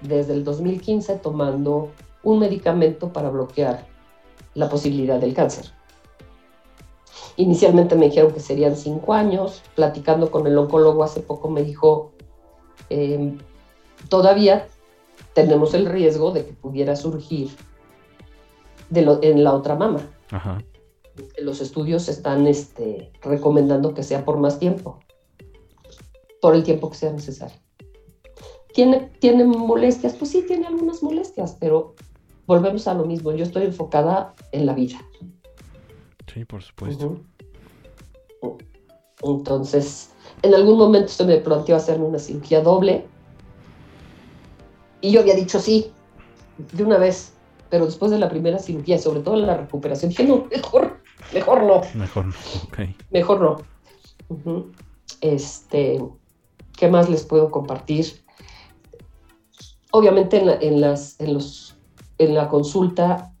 desde 0.00 0.32
el 0.32 0.42
2015 0.42 1.16
tomando 1.16 1.90
un 2.22 2.38
medicamento 2.38 3.12
para 3.12 3.30
bloquear 3.30 3.86
la 4.54 4.68
posibilidad 4.68 5.18
del 5.18 5.34
cáncer. 5.34 5.66
Inicialmente 7.36 7.94
me 7.94 8.06
dijeron 8.06 8.32
que 8.32 8.40
serían 8.40 8.76
cinco 8.76 9.14
años, 9.14 9.62
platicando 9.74 10.30
con 10.30 10.46
el 10.46 10.58
oncólogo 10.58 11.02
hace 11.04 11.20
poco 11.20 11.48
me 11.48 11.62
dijo, 11.62 12.12
em, 12.90 13.38
todavía 14.08 14.66
tenemos 15.34 15.74
el 15.74 15.86
riesgo 15.86 16.32
de 16.32 16.44
que 16.44 16.52
pudiera 16.52 16.96
surgir 16.96 17.50
en 18.94 19.44
la 19.44 19.54
otra 19.54 19.74
mama. 19.74 20.00
Los 21.38 21.60
estudios 21.60 22.08
están 22.08 22.46
este, 22.46 23.12
recomendando 23.22 23.94
que 23.94 24.02
sea 24.02 24.24
por 24.24 24.38
más 24.38 24.58
tiempo, 24.58 25.00
por 26.40 26.54
el 26.54 26.62
tiempo 26.62 26.90
que 26.90 26.96
sea 26.96 27.12
necesario. 27.12 27.56
¿Tiene, 28.74 29.10
¿Tiene 29.20 29.44
molestias? 29.44 30.14
Pues 30.14 30.30
sí, 30.30 30.44
tiene 30.46 30.66
algunas 30.66 31.02
molestias, 31.02 31.56
pero 31.60 31.94
volvemos 32.46 32.88
a 32.88 32.94
lo 32.94 33.04
mismo. 33.04 33.32
Yo 33.32 33.44
estoy 33.44 33.64
enfocada 33.64 34.34
en 34.52 34.64
la 34.64 34.72
vida. 34.72 34.98
Sí, 36.32 36.44
por 36.46 36.62
supuesto. 36.62 37.18
Entonces, 39.22 40.10
en 40.42 40.54
algún 40.54 40.78
momento 40.78 41.08
se 41.08 41.24
me 41.24 41.36
planteó 41.36 41.76
hacerme 41.76 42.06
una 42.06 42.18
cirugía 42.18 42.62
doble. 42.62 43.06
Y 45.02 45.12
yo 45.12 45.20
había 45.20 45.34
dicho 45.34 45.60
sí, 45.60 45.92
de 46.72 46.84
una 46.84 46.96
vez 46.96 47.34
pero 47.72 47.86
después 47.86 48.10
de 48.10 48.18
la 48.18 48.28
primera 48.28 48.58
cirugía, 48.58 48.98
sobre 48.98 49.20
todo 49.20 49.34
la 49.36 49.56
recuperación, 49.56 50.10
dije, 50.10 50.24
no, 50.24 50.44
mejor, 50.50 50.98
mejor 51.32 51.62
no. 51.62 51.80
Mejor 51.94 52.26
no. 52.26 52.34
Mejor 53.10 53.40
no. 53.40 54.66
Este, 55.22 55.98
¿Qué 56.76 56.88
más 56.88 57.08
les 57.08 57.24
puedo 57.24 57.50
compartir? 57.50 58.22
Obviamente 59.90 60.36
en 60.60 60.82
las, 60.82 61.18
en, 61.18 61.32
los, 61.32 61.74
en 62.18 62.34
la 62.34 62.50
consulta 62.50 63.32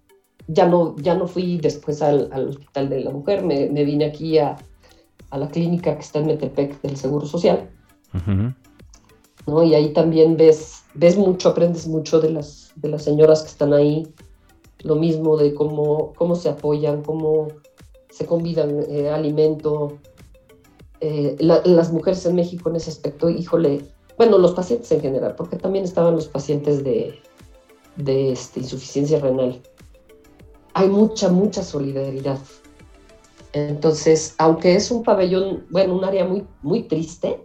ya 0.46 0.66
no, 0.66 0.96
ya 0.96 1.14
no 1.14 1.26
fui 1.26 1.58
después 1.58 2.00
al, 2.00 2.30
Hospital 2.32 2.88
de 2.88 3.00
la 3.00 3.10
Mujer, 3.10 3.44
me, 3.44 3.68
vine 3.84 4.06
aquí 4.06 4.38
a, 4.38 4.56
la 5.30 5.48
clínica 5.48 5.94
que 5.94 6.00
está 6.00 6.20
en 6.20 6.28
Metepec 6.28 6.80
del 6.80 6.96
Seguro 6.96 7.26
Social. 7.26 7.68
¿no? 9.46 9.62
Y 9.62 9.74
ahí 9.74 9.92
también 9.92 10.38
ves, 10.38 10.81
ves 10.94 11.16
mucho, 11.16 11.50
aprendes 11.50 11.86
mucho 11.86 12.20
de 12.20 12.30
las, 12.30 12.72
de 12.76 12.88
las 12.88 13.02
señoras 13.02 13.42
que 13.42 13.48
están 13.48 13.72
ahí, 13.72 14.06
lo 14.80 14.96
mismo 14.96 15.36
de 15.36 15.54
cómo, 15.54 16.12
cómo 16.14 16.34
se 16.34 16.48
apoyan, 16.48 17.02
cómo 17.02 17.48
se 18.10 18.26
convidan 18.26 18.84
eh, 18.88 19.10
alimento. 19.10 19.98
Eh, 21.00 21.36
las 21.40 21.92
mujeres 21.92 22.24
en 22.26 22.36
México 22.36 22.70
en 22.70 22.76
ese 22.76 22.90
aspecto, 22.90 23.28
híjole, 23.28 23.84
bueno, 24.18 24.38
los 24.38 24.52
pacientes 24.52 24.92
en 24.92 25.00
general, 25.00 25.34
porque 25.36 25.56
también 25.56 25.84
estaban 25.84 26.14
los 26.14 26.28
pacientes 26.28 26.84
de, 26.84 27.18
de 27.96 28.32
este, 28.32 28.60
insuficiencia 28.60 29.18
renal. 29.18 29.60
Hay 30.74 30.88
mucha, 30.88 31.28
mucha 31.28 31.62
solidaridad. 31.62 32.38
Entonces, 33.52 34.34
aunque 34.38 34.74
es 34.74 34.90
un 34.90 35.02
pabellón, 35.02 35.66
bueno, 35.70 35.94
un 35.94 36.04
área 36.04 36.24
muy, 36.24 36.46
muy 36.62 36.84
triste, 36.84 37.42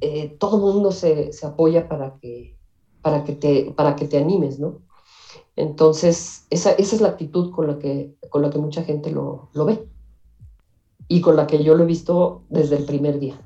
eh, 0.00 0.36
todo 0.38 0.56
el 0.56 0.74
mundo 0.74 0.92
se, 0.92 1.32
se, 1.32 1.46
apoya 1.46 1.88
para 1.88 2.16
que, 2.20 2.56
para, 3.02 3.24
que 3.24 3.32
te, 3.32 3.72
para 3.76 3.96
que 3.96 4.06
te 4.06 4.18
animes, 4.18 4.58
¿no? 4.58 4.78
Entonces, 5.56 6.46
esa, 6.50 6.72
esa, 6.72 6.96
es 6.96 7.02
la 7.02 7.08
actitud 7.08 7.50
con 7.50 7.66
la 7.66 7.78
que, 7.78 8.14
con 8.30 8.42
la 8.42 8.50
que 8.50 8.58
mucha 8.58 8.82
gente 8.82 9.10
lo, 9.10 9.50
lo, 9.52 9.64
ve 9.66 9.86
y 11.06 11.20
con 11.20 11.36
la 11.36 11.46
que 11.46 11.62
yo 11.62 11.74
lo 11.74 11.84
he 11.84 11.86
visto 11.86 12.42
desde 12.48 12.76
el 12.76 12.84
primer 12.84 13.18
día. 13.18 13.38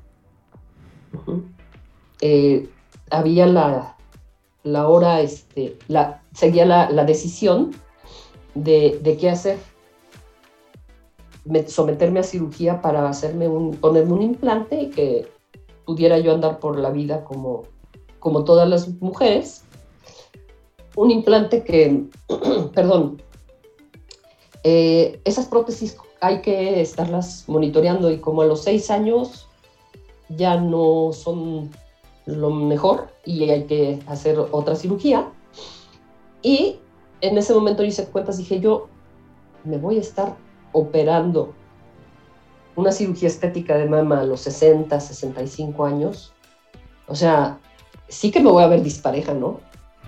Eh, 2.21 2.69
había 3.09 3.47
la, 3.47 3.97
la 4.63 4.87
hora, 4.87 5.21
este, 5.21 5.77
la, 5.87 6.23
seguía 6.33 6.65
la, 6.65 6.89
la 6.89 7.03
decisión 7.03 7.71
de, 8.53 8.99
de, 9.03 9.17
qué 9.17 9.29
hacer. 9.29 9.59
someterme 11.67 12.21
a 12.21 12.23
cirugía 12.23 12.81
para 12.81 13.09
hacerme 13.09 13.47
un, 13.47 13.75
ponerme 13.75 14.13
un 14.13 14.21
implante 14.21 14.81
y 14.81 14.89
que 14.89 15.34
pudiera 15.85 16.19
yo 16.19 16.33
andar 16.33 16.59
por 16.59 16.79
la 16.79 16.89
vida 16.89 17.23
como, 17.23 17.63
como 18.19 18.43
todas 18.43 18.67
las 18.67 18.89
mujeres. 19.01 19.63
Un 20.95 21.11
implante 21.11 21.63
que, 21.63 22.05
perdón, 22.73 23.21
eh, 24.63 25.19
esas 25.25 25.47
prótesis 25.47 25.97
hay 26.21 26.41
que 26.41 26.81
estarlas 26.81 27.45
monitoreando 27.47 28.09
y 28.11 28.17
como 28.17 28.41
a 28.41 28.45
los 28.45 28.63
seis 28.63 28.89
años 28.89 29.47
ya 30.29 30.59
no 30.59 31.11
son 31.13 31.69
lo 32.25 32.49
mejor 32.49 33.09
y 33.25 33.49
hay 33.49 33.65
que 33.65 33.99
hacer 34.07 34.39
otra 34.39 34.75
cirugía. 34.75 35.29
Y 36.41 36.79
en 37.21 37.37
ese 37.37 37.53
momento 37.53 37.83
yo 37.83 37.89
hice 37.89 38.07
cuentas, 38.07 38.37
dije 38.37 38.59
yo, 38.59 38.87
me 39.63 39.77
voy 39.77 39.97
a 39.97 40.01
estar 40.01 40.35
operando 40.71 41.53
una 42.75 42.91
cirugía 42.91 43.27
estética 43.27 43.77
de 43.77 43.87
mama 43.87 44.21
a 44.21 44.23
los 44.25 44.41
60, 44.41 44.99
65 44.99 45.85
años. 45.85 46.33
O 47.07 47.15
sea, 47.15 47.59
sí 48.07 48.31
que 48.31 48.41
me 48.41 48.51
voy 48.51 48.63
a 48.63 48.67
ver 48.67 48.83
dispareja, 48.83 49.33
¿no? 49.33 49.59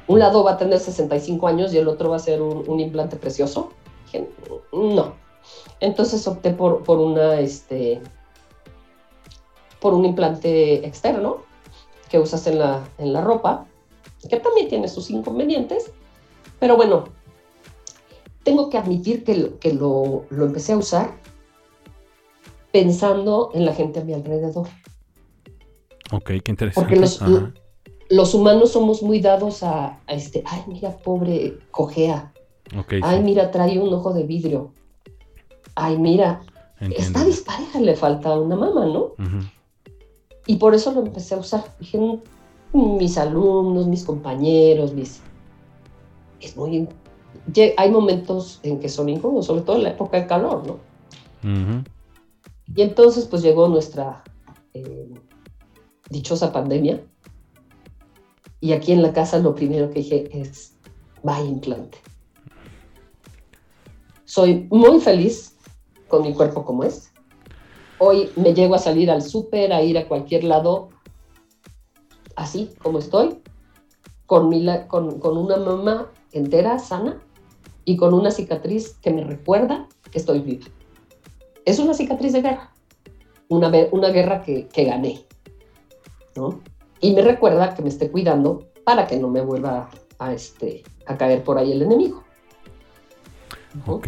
Un 0.08 0.20
lado 0.20 0.44
va 0.44 0.52
a 0.52 0.58
tener 0.58 0.80
65 0.80 1.48
años 1.48 1.74
y 1.74 1.78
el 1.78 1.88
otro 1.88 2.10
va 2.10 2.16
a 2.16 2.20
ser 2.20 2.42
un, 2.42 2.80
implante 2.80 3.18
precioso. 3.18 3.72
No. 4.72 5.16
Entonces 5.80 6.26
opté 6.28 6.52
por, 6.52 6.84
por 6.84 7.00
una, 7.00 7.40
este, 7.40 8.02
por 9.80 9.94
un 9.94 10.06
implante 10.06 10.86
externo 10.86 11.44
que 12.10 12.20
usas 12.20 12.48
en 12.48 12.60
la, 12.60 12.88
en 12.98 13.14
la 13.14 13.22
ropa, 13.22 13.66
que 14.30 14.38
también 14.38 14.70
tiene 14.70 14.88
sus 14.88 15.10
inconvenientes, 15.10 15.92
pero 16.60 16.78
bueno, 16.78 17.06
tengo 18.44 18.70
que 18.70 18.78
admitir 18.78 19.24
que, 19.24 19.56
que 19.60 19.74
lo, 19.74 20.26
lo 20.30 20.46
empecé 20.46 20.72
a 20.74 20.78
usar 20.78 21.12
pensando 22.78 23.50
en 23.54 23.66
la 23.66 23.74
gente 23.74 24.00
a 24.00 24.04
mi 24.04 24.14
alrededor. 24.14 24.68
Ok, 26.12 26.32
qué 26.44 26.52
interesante. 26.52 26.96
Porque 26.96 26.96
los, 26.96 27.20
los 28.10 28.34
humanos 28.36 28.72
somos 28.72 29.02
muy 29.02 29.20
dados 29.20 29.64
a, 29.64 30.00
este, 30.08 30.44
ay, 30.46 30.62
mira, 30.68 30.96
pobre, 30.98 31.58
cojea. 31.72 32.34
ay, 33.02 33.24
mira, 33.24 33.50
trae 33.50 33.80
un 33.80 33.92
ojo 33.94 34.14
de 34.14 34.24
vidrio. 34.24 34.74
Ay, 35.74 35.98
mira, 35.98 36.42
está 36.80 37.24
dispareja, 37.26 37.80
le 37.80 37.96
falta 37.96 38.38
una 38.38 38.56
mama, 38.56 38.86
¿no? 38.86 39.14
Y 40.46 40.58
por 40.58 40.76
eso 40.76 40.92
lo 40.92 41.02
empecé 41.02 41.34
a 41.34 41.40
usar. 41.40 41.64
Dije, 41.80 42.00
mis 42.74 43.18
alumnos, 43.18 43.88
mis 43.88 44.04
compañeros, 44.04 44.94
mis... 44.94 45.22
Es 46.40 46.56
muy... 46.56 46.88
Hay 47.78 47.92
momentos 47.92 48.60
en 48.64 48.80
que 48.80 48.88
son 48.88 49.10
incómodos, 49.10 49.48
sobre 49.48 49.62
todo 49.62 49.78
en 49.78 49.84
la 49.84 49.90
época 49.90 50.18
de 50.18 50.28
calor, 50.28 50.64
¿no? 50.68 50.78
Y 52.76 52.82
entonces 52.82 53.26
pues 53.26 53.42
llegó 53.42 53.68
nuestra 53.68 54.24
eh, 54.74 55.10
dichosa 56.10 56.52
pandemia. 56.52 57.04
Y 58.60 58.74
aquí 58.74 58.92
en 58.92 59.02
la 59.02 59.14
casa 59.14 59.40
lo 59.40 59.56
primero 59.56 59.90
que 59.90 60.00
dije 60.00 60.30
es, 60.32 60.76
vaya 61.24 61.48
implante. 61.48 61.98
Soy 64.26 64.68
muy 64.70 65.00
feliz 65.00 65.56
con 66.08 66.24
mi 66.24 66.34
cuerpo 66.34 66.66
como 66.66 66.84
es. 66.84 67.12
Hoy 68.00 68.30
me 68.36 68.54
llego 68.54 68.76
a 68.76 68.80
salir 68.80 69.10
al 69.10 69.22
súper, 69.22 69.74
a 69.74 69.82
ir 69.82 69.98
a 69.98 70.08
cualquier 70.08 70.44
lado, 70.44 70.90
así 72.36 72.70
como 72.84 73.00
estoy, 73.00 73.42
con, 74.26 74.50
mi, 74.50 74.66
con, 74.88 75.20
con 75.20 75.38
una 75.38 75.58
mamá 75.58 76.12
entera, 76.32 76.78
sana, 76.78 77.20
y 77.86 77.96
con 77.96 78.14
una 78.14 78.32
cicatriz 78.32 78.98
que 79.02 79.12
me 79.12 79.24
recuerda 79.24 79.88
que 80.12 80.20
estoy 80.20 80.42
viva. 80.42 80.66
Es 81.68 81.80
una 81.80 81.94
cicatriz 81.94 82.32
de 82.32 82.42
guerra, 82.42 82.72
una, 83.50 83.70
una 83.92 84.10
guerra 84.10 84.42
que, 84.42 84.68
que 84.68 84.86
gané, 84.86 85.20
¿no? 86.34 86.62
Y 87.02 87.14
me 87.14 87.22
recuerda 87.22 87.76
que 87.76 87.82
me 87.82 87.90
esté 87.90 88.10
cuidando 88.10 88.70
para 88.86 89.06
que 89.06 89.18
no 89.18 89.28
me 89.28 89.42
vuelva 89.42 89.90
a, 90.18 90.32
este, 90.32 90.84
a 91.06 91.18
caer 91.18 91.44
por 91.44 91.58
ahí 91.58 91.74
el 91.74 91.82
enemigo. 91.82 92.24
Ok. 93.86 94.08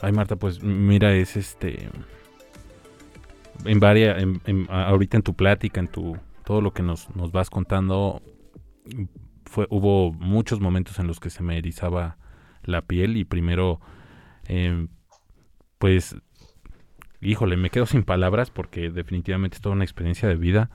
Ay, 0.00 0.12
Marta, 0.12 0.36
pues 0.36 0.62
mira, 0.62 1.14
es 1.14 1.36
este 1.36 1.90
en 3.66 3.78
varias, 3.78 4.16
ahorita 4.70 5.18
en 5.18 5.22
tu 5.22 5.34
plática, 5.34 5.80
en 5.80 5.88
tu 5.88 6.16
todo 6.46 6.62
lo 6.62 6.72
que 6.72 6.82
nos, 6.82 7.14
nos 7.14 7.30
vas 7.30 7.50
contando, 7.50 8.22
hubo 9.68 10.12
muchos 10.12 10.60
momentos 10.60 10.98
en 10.98 11.08
los 11.08 11.20
que 11.20 11.28
se 11.28 11.42
me 11.42 11.58
erizaba 11.58 12.16
la 12.62 12.80
piel 12.80 13.18
y 13.18 13.24
primero, 13.24 13.80
em, 14.46 14.88
pues, 15.78 16.16
híjole, 17.20 17.56
me 17.56 17.70
quedo 17.70 17.86
sin 17.86 18.02
palabras 18.02 18.50
porque 18.50 18.90
definitivamente 18.90 19.56
es 19.56 19.60
toda 19.60 19.74
una 19.74 19.84
experiencia 19.84 20.28
de 20.28 20.36
vida 20.36 20.70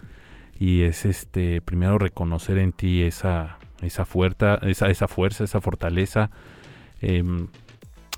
y 0.60 0.84
es 0.84 1.06
este, 1.06 1.62
primero 1.62 1.98
reconocer 1.98 2.58
en 2.58 2.72
ti 2.72 3.02
esa, 3.04 3.58
esa, 3.82 4.06
fuerza, 4.06 4.56
esa, 4.64 4.90
esa 4.90 5.08
fuerza, 5.08 5.44
esa 5.44 5.62
fortaleza. 5.62 6.30
Em, 7.02 7.48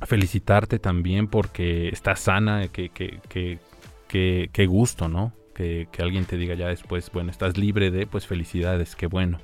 felicitarte 0.05 0.79
también 0.79 1.27
porque 1.27 1.89
estás 1.89 2.21
sana, 2.21 2.67
que, 2.67 2.89
que, 2.89 3.19
que, 3.29 4.49
qué, 4.51 4.65
gusto, 4.65 5.07
¿no? 5.07 5.33
Que, 5.53 5.87
alguien 5.99 6.25
te 6.25 6.37
diga 6.37 6.55
ya 6.55 6.67
después, 6.67 7.09
bueno, 7.11 7.31
estás 7.31 7.57
libre 7.57 7.91
de, 7.91 8.07
pues 8.07 8.27
felicidades, 8.27 8.95
qué 8.95 9.07
bueno. 9.07 9.39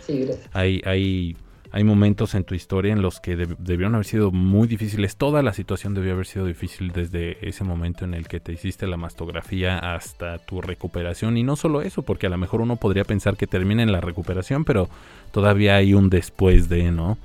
Sí, 0.00 0.20
gracias. 0.20 0.50
Hay, 0.52 0.82
hay, 0.84 1.36
hay 1.74 1.82
momentos 1.82 2.36
en 2.36 2.44
tu 2.44 2.54
historia 2.54 2.92
en 2.92 3.02
los 3.02 3.18
que 3.18 3.34
debieron 3.34 3.96
haber 3.96 4.06
sido 4.06 4.30
muy 4.30 4.68
difíciles. 4.68 5.16
Toda 5.16 5.42
la 5.42 5.52
situación 5.52 5.92
debió 5.92 6.12
haber 6.12 6.26
sido 6.26 6.46
difícil 6.46 6.92
desde 6.92 7.36
ese 7.48 7.64
momento 7.64 8.04
en 8.04 8.14
el 8.14 8.28
que 8.28 8.38
te 8.38 8.52
hiciste 8.52 8.86
la 8.86 8.96
mastografía 8.96 9.78
hasta 9.80 10.38
tu 10.38 10.60
recuperación. 10.60 11.36
Y 11.36 11.42
no 11.42 11.56
solo 11.56 11.82
eso, 11.82 12.02
porque 12.02 12.28
a 12.28 12.30
lo 12.30 12.38
mejor 12.38 12.60
uno 12.60 12.76
podría 12.76 13.02
pensar 13.02 13.36
que 13.36 13.48
termina 13.48 13.82
en 13.82 13.90
la 13.90 14.00
recuperación, 14.00 14.64
pero 14.64 14.88
todavía 15.32 15.74
hay 15.74 15.94
un 15.94 16.10
después 16.10 16.68
de, 16.68 16.92
¿no? 16.92 17.18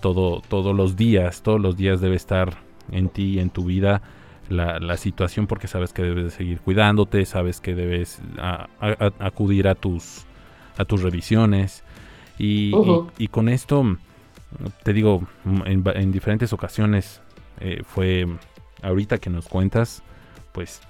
Todo, 0.00 0.42
todos 0.48 0.74
los 0.74 0.96
días, 0.96 1.42
todos 1.42 1.60
los 1.60 1.76
días 1.76 2.00
debe 2.00 2.16
estar 2.16 2.56
en 2.90 3.08
ti 3.08 3.38
en 3.38 3.50
tu 3.50 3.66
vida 3.66 4.02
la, 4.48 4.96
situación 4.96 5.46
porque 5.46 5.68
sabes 5.68 5.92
que 5.92 6.02
debes 6.02 6.24
de 6.24 6.30
seguir 6.30 6.58
cuidándote, 6.58 7.24
sabes 7.24 7.60
que 7.60 7.76
debes 7.76 8.20
acudir 9.20 9.68
a 9.68 9.76
tus, 9.76 10.24
a 10.76 10.84
tus 10.84 11.02
revisiones. 11.02 11.84
Y, 12.38 12.70
con 13.30 13.48
esto, 13.48 13.96
te 14.82 14.92
digo, 14.92 15.26
en, 15.64 16.12
diferentes 16.12 16.52
ocasiones 16.52 17.20
eh, 17.60 17.82
fue, 17.84 18.26
ahorita 18.82 19.18
que 19.18 19.30
nos 19.30 19.48
cuentas, 19.48 20.02
pues, 20.52 20.80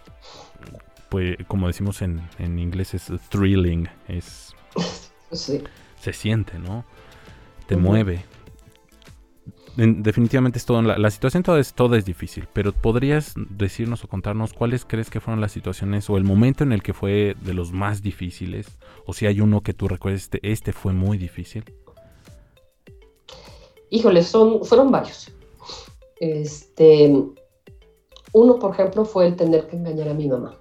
pues 1.09 1.36
como 1.47 1.68
decimos 1.68 2.03
en, 2.03 2.22
en 2.38 2.59
inglés, 2.59 2.94
es 2.94 3.11
thrilling, 3.28 3.88
es... 4.09 4.55
Se 5.30 6.12
siente, 6.12 6.59
¿no? 6.59 6.84
Te 7.66 7.76
mueve. 7.76 8.24
Definitivamente 9.76 10.58
es 10.58 10.64
todo, 10.64 10.80
la, 10.80 10.98
la 10.98 11.10
situación 11.10 11.42
toda 11.42 11.60
es, 11.60 11.74
es 11.92 12.04
difícil, 12.04 12.48
pero 12.52 12.72
¿podrías 12.72 13.34
decirnos 13.50 14.02
o 14.04 14.08
contarnos 14.08 14.54
cuáles 14.54 14.84
crees 14.84 15.10
que 15.10 15.20
fueron 15.20 15.40
las 15.40 15.52
situaciones 15.52 16.08
o 16.08 16.16
el 16.16 16.24
momento 16.24 16.64
en 16.64 16.72
el 16.72 16.82
que 16.82 16.94
fue 16.94 17.36
de 17.42 17.54
los 17.54 17.72
más 17.72 18.02
difíciles? 18.02 18.78
O 19.04 19.12
si 19.12 19.26
hay 19.26 19.40
uno 19.40 19.60
que 19.60 19.74
tú 19.74 19.86
recuerdes, 19.86 20.22
este, 20.22 20.40
este 20.42 20.72
fue 20.72 20.92
muy 20.92 21.18
difícil. 21.18 21.64
Híjole, 23.90 24.22
son, 24.22 24.64
fueron 24.64 24.90
varios. 24.90 25.30
Este, 26.18 27.14
uno, 28.32 28.58
por 28.58 28.72
ejemplo, 28.72 29.04
fue 29.04 29.26
el 29.26 29.36
tener 29.36 29.66
que 29.68 29.76
engañar 29.76 30.08
a 30.08 30.14
mi 30.14 30.28
mamá. 30.28 30.56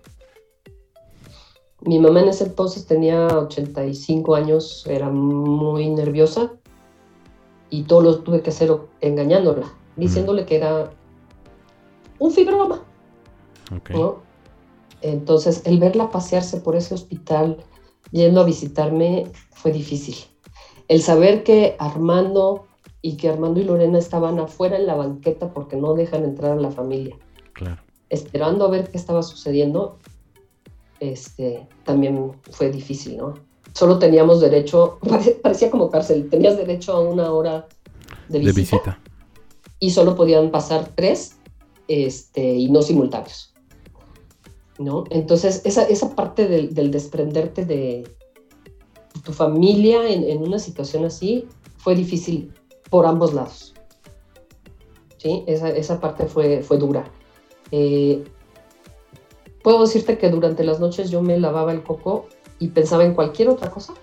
Mi 1.82 2.00
mamá 2.00 2.22
en 2.22 2.30
ese 2.30 2.46
entonces 2.46 2.86
tenía 2.86 3.28
85 3.28 4.36
años, 4.36 4.86
era 4.88 5.10
muy 5.10 5.90
nerviosa 5.90 6.52
y 7.76 7.84
todo 7.84 8.02
lo 8.02 8.20
tuve 8.20 8.42
que 8.42 8.52
hacer 8.52 8.72
engañándola, 9.02 9.66
diciéndole 9.98 10.46
que 10.46 10.56
era 10.56 10.92
un 12.20 12.32
fibroma. 12.32 12.82
Entonces, 15.02 15.62
el 15.66 15.78
verla 15.78 16.10
pasearse 16.10 16.62
por 16.62 16.78
ese 16.78 16.94
hospital, 16.94 17.58
yendo 18.12 18.40
a 18.40 18.46
visitarme, 18.46 19.26
fue 19.52 19.74
difícil. 19.74 20.16
El 20.88 21.02
saber 21.02 21.44
que 21.44 21.76
Armando 21.78 22.66
y 23.02 23.18
que 23.18 23.28
Armando 23.28 23.60
y 23.60 23.66
Lorena 23.66 24.00
estaban 24.00 24.40
afuera 24.40 24.78
en 24.78 24.88
la 24.88 24.96
banqueta 24.96 25.54
porque 25.54 25.76
no 25.76 25.96
dejan 25.96 26.24
entrar 26.24 26.54
a 26.54 26.62
la 26.62 26.72
familia. 26.72 27.18
Esperando 28.10 28.66
a 28.66 28.70
ver 28.70 28.90
qué 28.90 28.98
estaba 28.98 29.22
sucediendo, 29.22 30.00
este, 31.02 31.68
también 31.84 32.32
fue 32.52 32.72
difícil, 32.72 33.18
¿no? 33.18 33.34
Solo 33.76 34.00
teníamos 34.00 34.40
derecho, 34.40 35.00
parecía 35.44 35.70
como 35.70 35.92
cárcel, 35.92 36.30
tenías 36.30 36.58
derecho 36.58 36.94
a 36.94 37.02
una 37.02 37.32
hora 37.32 37.68
de 38.30 38.40
visita, 38.40 39.00
y 39.80 39.92
solo 39.92 40.16
podían 40.16 40.50
pasar 40.50 40.90
tres 40.96 41.38
este, 41.88 42.56
y 42.56 42.70
no 42.70 42.82
simultáneos. 42.82 43.54
¿no? 44.78 45.04
Entonces, 45.10 45.62
esa, 45.66 45.84
esa 45.84 46.16
parte 46.16 46.48
del, 46.48 46.92
desprenderte 46.92 47.66
de 47.66 48.08
tu 49.24 49.34
familia 49.34 50.08
en, 50.10 50.42
una 50.42 50.60
situación 50.60 51.06
así 51.06 51.48
fue 51.78 51.96
difícil 51.96 52.54
por 52.90 53.06
ambos 53.06 53.34
lados. 53.34 53.74
¿Sí? 55.18 55.44
Esa, 55.48 55.70
esa 55.70 56.00
parte 56.00 56.28
fue, 56.28 56.62
fue 56.62 56.78
dura. 56.78 57.12
Eh, 57.72 58.24
puedo 59.64 59.82
decirte 59.82 60.18
que 60.18 60.30
durante 60.30 60.64
las 60.64 60.80
noches 60.80 61.10
yo 61.10 61.22
me 61.22 61.40
lavaba 61.40 61.72
el 61.72 61.84
coco 61.84 62.28
y 62.60 62.70
pensaba 62.70 63.04
en 63.04 63.14
cualquier 63.14 63.50
otra 63.50 63.70
cosa 63.70 63.94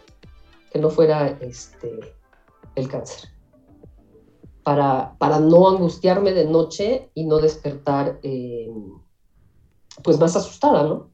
que 0.70 0.78
no 0.78 0.90
fuera 0.90 1.38
este, 1.40 2.16
el 2.74 2.88
cáncer. 2.88 3.30
Para, 4.62 5.16
para 5.18 5.40
no 5.40 5.68
angustiarme 5.68 6.32
de 6.32 6.44
noche 6.44 7.10
y 7.14 7.24
no 7.24 7.38
despertar 7.38 8.20
eh, 8.22 8.70
pues 10.04 10.18
más 10.18 10.36
asustada, 10.36 10.84
¿no? 10.84 11.10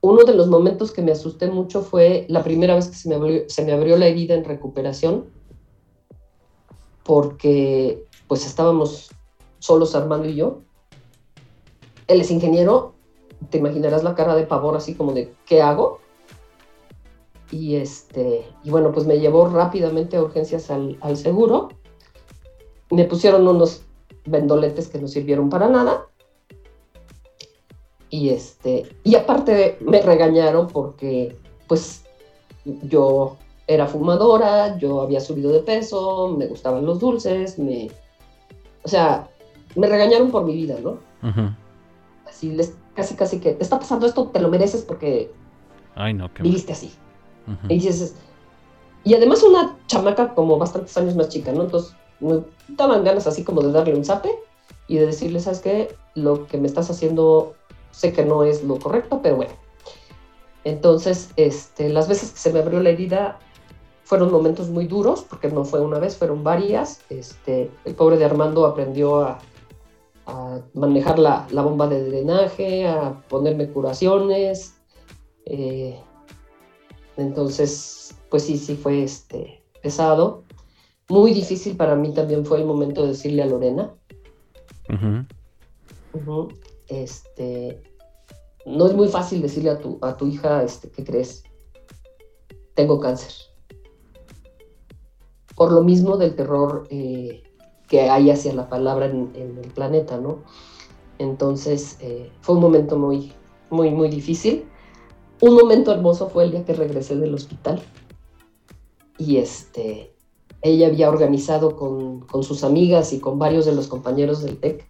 Uno 0.00 0.22
de 0.24 0.34
los 0.34 0.46
momentos 0.46 0.92
que 0.92 1.02
me 1.02 1.12
asusté 1.12 1.48
mucho 1.48 1.82
fue 1.82 2.26
la 2.28 2.44
primera 2.44 2.74
vez 2.74 2.88
que 2.88 2.94
se 2.94 3.08
me 3.08 3.16
abrió, 3.16 3.48
se 3.48 3.64
me 3.64 3.72
abrió 3.72 3.96
la 3.96 4.06
herida 4.06 4.34
en 4.34 4.44
recuperación, 4.44 5.24
porque 7.02 8.06
pues 8.28 8.46
estábamos 8.46 9.10
solos 9.58 9.94
Armando 9.94 10.28
y 10.28 10.36
yo. 10.36 10.60
Él 12.06 12.20
es 12.20 12.30
ingeniero 12.30 12.94
te 13.50 13.58
imaginarás 13.58 14.02
la 14.02 14.14
cara 14.14 14.34
de 14.34 14.46
pavor 14.46 14.76
así 14.76 14.94
como 14.94 15.12
de 15.12 15.32
¿qué 15.46 15.62
hago? 15.62 16.00
Y 17.50 17.76
este, 17.76 18.46
y 18.62 18.70
bueno, 18.70 18.92
pues 18.92 19.06
me 19.06 19.18
llevó 19.18 19.48
rápidamente 19.48 20.16
a 20.16 20.22
urgencias 20.22 20.70
al, 20.70 21.16
seguro. 21.16 21.70
Me 22.90 23.04
pusieron 23.04 23.46
unos 23.46 23.82
vendoletes 24.26 24.88
que 24.88 24.98
no 24.98 25.08
sirvieron 25.08 25.48
para 25.48 25.68
nada. 25.68 26.06
Y 28.10 28.30
este, 28.30 28.86
y 29.04 29.14
aparte 29.14 29.78
me 29.80 30.00
regañaron 30.00 30.68
porque 30.68 31.36
pues 31.66 32.04
yo 32.64 33.36
era 33.66 33.86
fumadora, 33.86 34.78
yo 34.78 35.02
había 35.02 35.20
subido 35.20 35.52
de 35.52 35.60
peso, 35.60 36.34
me 36.36 36.46
gustaban 36.46 36.86
los 36.86 37.00
dulces, 37.00 37.58
me 37.58 37.90
o 38.82 38.88
sea, 38.88 39.28
me 39.76 39.86
regañaron 39.86 40.30
por 40.30 40.44
mi 40.44 40.54
vida, 40.54 40.78
¿no? 40.82 40.98
Así 42.26 42.52
les 42.52 42.74
casi, 42.94 43.14
casi 43.14 43.40
que 43.40 43.52
te 43.52 43.62
está 43.62 43.78
pasando 43.78 44.06
esto, 44.06 44.28
te 44.28 44.40
lo 44.40 44.48
mereces 44.48 44.82
porque 44.82 45.30
Ay, 45.94 46.14
no, 46.14 46.30
viviste 46.40 46.72
así. 46.72 46.92
Y, 47.68 47.78
dices, 47.78 48.14
y 49.04 49.14
además 49.14 49.42
una 49.42 49.76
chamaca 49.86 50.34
como 50.34 50.58
bastantes 50.58 50.96
años 50.96 51.16
más 51.16 51.28
chica, 51.28 51.52
¿no? 51.52 51.62
Entonces 51.62 51.94
me 52.20 52.42
daban 52.68 53.04
ganas 53.04 53.26
así 53.26 53.44
como 53.44 53.62
de 53.62 53.72
darle 53.72 53.94
un 53.94 54.04
zape 54.04 54.30
y 54.86 54.96
de 54.96 55.06
decirle, 55.06 55.40
¿sabes 55.40 55.60
qué? 55.60 55.96
Lo 56.14 56.46
que 56.46 56.58
me 56.58 56.66
estás 56.66 56.90
haciendo 56.90 57.54
sé 57.90 58.12
que 58.12 58.24
no 58.24 58.44
es 58.44 58.64
lo 58.64 58.78
correcto, 58.78 59.20
pero 59.22 59.36
bueno. 59.36 59.52
Entonces, 60.64 61.30
este, 61.36 61.88
las 61.88 62.08
veces 62.08 62.32
que 62.32 62.38
se 62.38 62.52
me 62.52 62.60
abrió 62.60 62.80
la 62.80 62.90
herida 62.90 63.38
fueron 64.04 64.30
momentos 64.30 64.68
muy 64.68 64.86
duros, 64.86 65.24
porque 65.28 65.48
no 65.48 65.64
fue 65.64 65.80
una 65.80 65.98
vez, 65.98 66.16
fueron 66.16 66.42
varias. 66.42 67.00
Este, 67.10 67.70
el 67.84 67.94
pobre 67.94 68.16
de 68.16 68.24
Armando 68.24 68.66
aprendió 68.66 69.20
a, 69.20 69.38
a 70.26 70.60
manejar 70.74 71.18
la, 71.18 71.46
bomba 71.50 71.88
de 71.88 72.04
drenaje, 72.04 72.86
a 72.86 73.22
ponerme 73.28 73.68
curaciones. 73.68 74.74
Eh, 75.46 75.98
entonces, 77.18 78.14
pues 78.30 78.44
sí, 78.44 78.56
sí 78.56 78.76
fue 78.76 79.02
este, 79.02 79.60
pesado. 79.82 80.44
Muy 81.08 81.34
difícil 81.34 81.76
para 81.76 81.96
mí 81.96 82.14
también 82.14 82.46
fue 82.46 82.58
el 82.58 82.64
momento 82.64 83.02
de 83.02 83.08
decirle 83.08 83.42
a 83.42 83.46
Lorena. 83.46 83.92
Este, 86.88 87.82
no 88.64 88.86
es 88.86 88.94
muy 88.94 89.08
fácil 89.08 89.42
decirle 89.42 89.70
a 89.70 89.80
tu, 89.80 89.98
a 90.00 90.16
tu 90.16 90.26
hija, 90.26 90.62
este, 90.62 90.90
¿qué 90.90 91.04
crees? 91.04 91.42
Tengo 92.74 93.00
cáncer. 93.00 93.32
Por 95.56 95.72
lo 95.72 95.82
mismo 95.82 96.16
del 96.16 96.36
terror 96.36 96.86
eh, 96.90 97.42
que 97.88 98.02
hay 98.02 98.30
hacia 98.30 98.54
la 98.54 98.68
palabra 98.68 99.06
en, 99.06 99.32
el 99.34 99.72
planeta, 99.72 100.18
¿no? 100.18 100.44
Entonces, 101.18 101.96
eh, 102.00 102.30
fue 102.42 102.54
un 102.54 102.60
momento 102.60 102.96
muy, 102.96 103.32
muy, 103.70 103.90
muy 103.90 104.08
difícil. 104.08 104.68
Un 105.40 105.54
momento 105.54 105.92
hermoso 105.92 106.28
fue 106.28 106.44
el 106.44 106.50
día 106.50 106.64
que 106.64 106.74
regresé 106.74 107.16
del 107.16 107.34
hospital. 107.34 107.80
Y 109.18 109.36
este, 109.36 110.12
ella 110.62 110.88
había 110.88 111.08
organizado 111.08 111.76
con, 111.76 112.26
sus 112.42 112.64
amigas 112.64 113.12
y 113.12 113.20
con 113.20 113.38
varios 113.38 113.66
de 113.66 113.74
los 113.74 113.86
compañeros 113.88 114.42
del 114.42 114.58
TEC 114.58 114.86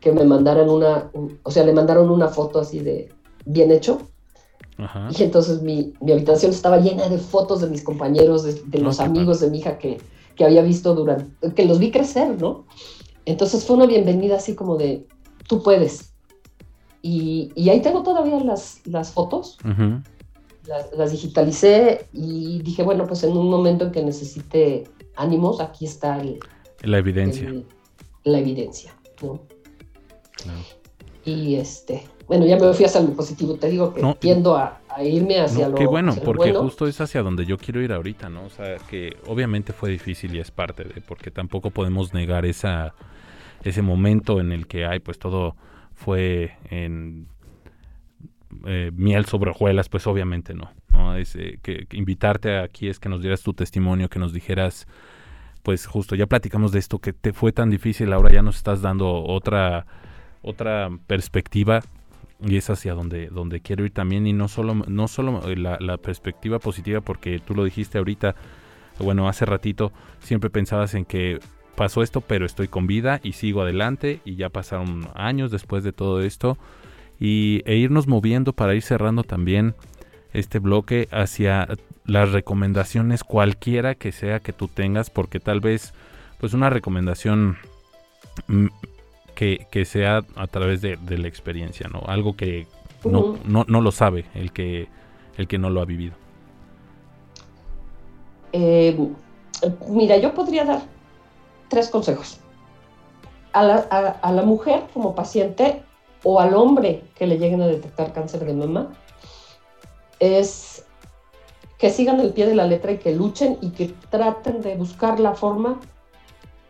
que 0.00 0.12
me 0.12 0.24
mandaran 0.24 0.68
una, 0.68 1.10
o 1.42 1.50
sea, 1.50 1.64
le 1.64 1.72
mandaron 1.72 2.10
una 2.10 2.28
foto 2.28 2.60
así 2.60 2.80
de 2.80 3.12
bien 3.44 3.70
hecho. 3.70 3.98
Y 5.10 5.24
entonces 5.24 5.60
mi, 5.60 5.92
habitación 6.00 6.52
estaba 6.52 6.78
llena 6.78 7.08
de 7.08 7.18
fotos 7.18 7.60
de 7.60 7.68
mis 7.68 7.82
compañeros, 7.82 8.44
de, 8.44 8.78
los 8.78 9.00
amigos 9.00 9.40
de 9.40 9.50
mi 9.50 9.58
hija 9.58 9.76
que, 9.76 9.98
que 10.36 10.44
había 10.44 10.62
visto 10.62 10.94
durante, 10.94 11.52
que 11.52 11.64
los 11.64 11.80
vi 11.80 11.90
crecer, 11.90 12.40
¿no? 12.40 12.64
Entonces 13.24 13.64
fue 13.64 13.76
una 13.76 13.86
bienvenida 13.86 14.36
así 14.36 14.54
como 14.54 14.76
de, 14.76 15.04
tú 15.48 15.62
puedes. 15.64 16.07
Y, 17.02 17.52
y 17.54 17.68
ahí 17.70 17.80
tengo 17.80 18.02
todavía 18.02 18.40
las, 18.40 18.80
las 18.86 19.12
fotos, 19.12 19.58
las, 20.96 21.12
digitalicé 21.12 22.08
y 22.12 22.60
dije, 22.62 22.82
bueno, 22.82 23.06
pues 23.06 23.22
en 23.22 23.36
un 23.36 23.48
momento 23.48 23.86
en 23.86 23.92
que 23.92 24.02
necesite 24.02 24.84
ánimos, 25.16 25.60
aquí 25.60 25.86
está 25.86 26.20
el, 26.20 26.38
la 26.82 26.98
evidencia. 26.98 27.52
la 28.24 28.38
evidencia, 28.38 28.94
¿no? 29.22 29.40
Y 31.24 31.56
este, 31.56 32.04
bueno, 32.26 32.46
ya 32.46 32.56
me 32.56 32.72
fui 32.72 32.84
hacia 32.84 33.00
lo 33.00 33.12
positivo, 33.12 33.54
te 33.54 33.68
digo 33.70 33.94
que 33.94 34.02
tiendo 34.18 34.56
a, 34.56 34.80
irme 35.02 35.40
hacia 35.40 35.68
lo 35.68 35.76
Qué 35.76 35.86
bueno, 35.86 36.14
porque 36.24 36.52
justo 36.52 36.86
es 36.86 37.00
hacia 37.00 37.22
donde 37.22 37.46
yo 37.46 37.56
quiero 37.58 37.80
ir 37.80 37.92
ahorita, 37.92 38.28
¿no? 38.28 38.44
O 38.44 38.50
sea, 38.50 38.76
que 38.90 39.16
obviamente 39.26 39.72
fue 39.72 39.90
difícil 39.90 40.34
y 40.34 40.40
es 40.40 40.50
parte 40.50 40.84
de, 40.84 41.00
porque 41.00 41.30
tampoco 41.30 41.70
podemos 41.70 42.12
negar 42.12 42.44
esa 42.44 42.94
ese 43.64 43.82
momento 43.82 44.40
en 44.40 44.52
el 44.52 44.66
que 44.66 44.86
hay, 44.86 45.00
pues 45.00 45.18
todo 45.18 45.56
fue 45.98 46.56
en 46.70 47.26
eh, 48.66 48.90
miel 48.94 49.26
sobre 49.26 49.50
hojuelas, 49.50 49.88
pues 49.88 50.06
obviamente 50.06 50.54
no. 50.54 50.70
¿no? 50.92 51.16
Es, 51.16 51.36
eh, 51.36 51.58
que, 51.62 51.86
invitarte 51.92 52.58
aquí 52.58 52.88
es 52.88 52.98
que 52.98 53.08
nos 53.08 53.20
dieras 53.20 53.42
tu 53.42 53.52
testimonio, 53.52 54.08
que 54.08 54.18
nos 54.18 54.32
dijeras, 54.32 54.86
pues 55.62 55.86
justo 55.86 56.14
ya 56.14 56.26
platicamos 56.26 56.72
de 56.72 56.78
esto, 56.78 57.00
que 57.00 57.12
te 57.12 57.32
fue 57.32 57.52
tan 57.52 57.68
difícil, 57.68 58.12
ahora 58.12 58.32
ya 58.32 58.42
nos 58.42 58.56
estás 58.56 58.80
dando 58.80 59.22
otra 59.24 59.86
otra 60.42 60.88
perspectiva 61.06 61.80
y 62.40 62.56
es 62.56 62.70
hacia 62.70 62.94
donde, 62.94 63.26
donde 63.26 63.60
quiero 63.60 63.84
ir 63.84 63.90
también 63.90 64.26
y 64.26 64.32
no 64.32 64.48
solo, 64.48 64.74
no 64.74 65.08
solo 65.08 65.42
la, 65.56 65.96
perspectiva 65.98 66.58
positiva 66.58 67.00
porque 67.00 67.40
tú 67.40 67.54
lo 67.54 67.64
dijiste 67.64 67.98
ahorita, 67.98 68.36
bueno, 69.00 69.28
hace 69.28 69.44
ratito 69.44 69.92
siempre 70.20 70.48
pensabas 70.48 70.94
en 70.94 71.04
que 71.04 71.40
pasó 71.78 72.02
esto 72.02 72.20
pero 72.20 72.44
estoy 72.44 72.66
con 72.66 72.88
vida 72.88 73.20
y 73.22 73.34
sigo 73.34 73.62
adelante 73.62 74.20
y 74.24 74.34
ya 74.34 74.48
pasaron 74.48 75.08
años 75.14 75.52
después 75.52 75.84
de 75.84 75.92
todo 75.92 76.20
esto 76.22 76.58
y, 77.20 77.62
e 77.66 77.76
irnos 77.76 78.08
moviendo 78.08 78.52
para 78.52 78.74
ir 78.74 78.82
cerrando 78.82 79.22
también 79.22 79.76
este 80.32 80.58
bloque 80.58 81.08
hacia 81.12 81.68
las 82.04 82.32
recomendaciones 82.32 83.22
cualquiera 83.22 83.94
que 83.94 84.10
sea 84.10 84.40
que 84.40 84.52
tú 84.52 84.66
tengas 84.66 85.08
porque 85.08 85.38
tal 85.38 85.60
vez 85.60 85.94
pues 86.40 86.52
una 86.52 86.68
recomendación 86.68 87.56
mm, 88.48 88.66
que, 89.36 89.68
que 89.70 89.84
sea 89.84 90.24
a 90.34 90.46
través 90.48 90.80
de, 90.80 90.96
de, 90.96 91.16
la 91.16 91.28
experiencia, 91.28 91.88
¿no? 91.88 92.02
Algo 92.06 92.34
que 92.34 92.66
no, 93.04 93.38
no, 93.44 93.64
no, 93.68 93.80
lo 93.80 93.92
sabe 93.92 94.24
el 94.34 94.50
que, 94.50 94.88
el 95.36 95.46
que 95.46 95.58
no 95.58 95.70
lo 95.70 95.80
ha 95.80 95.84
vivido. 95.84 96.14
Eh, 98.52 98.96
mira, 99.88 100.16
yo 100.16 100.34
podría 100.34 100.64
dar 100.64 100.97
tres 101.68 101.88
consejos. 101.88 102.38
A 103.52 103.62
la, 103.62 103.76
a 103.76 104.32
la, 104.32 104.42
mujer 104.42 104.84
como 104.92 105.14
paciente 105.14 105.82
o 106.22 106.38
al 106.38 106.54
hombre 106.54 107.02
que 107.14 107.26
le 107.26 107.38
lleguen 107.38 107.62
a 107.62 107.66
detectar 107.66 108.12
cáncer 108.12 108.44
de 108.44 108.52
mama 108.52 108.92
es 110.20 110.84
que 111.78 111.90
sigan 111.90 112.20
el 112.20 112.32
pie 112.32 112.46
de 112.46 112.54
la 112.54 112.66
letra 112.66 112.92
y 112.92 112.98
que 112.98 113.14
luchen 113.14 113.56
y 113.60 113.70
que 113.70 113.86
traten 114.10 114.60
de 114.60 114.74
buscar 114.76 115.18
la 115.18 115.34
forma 115.34 115.80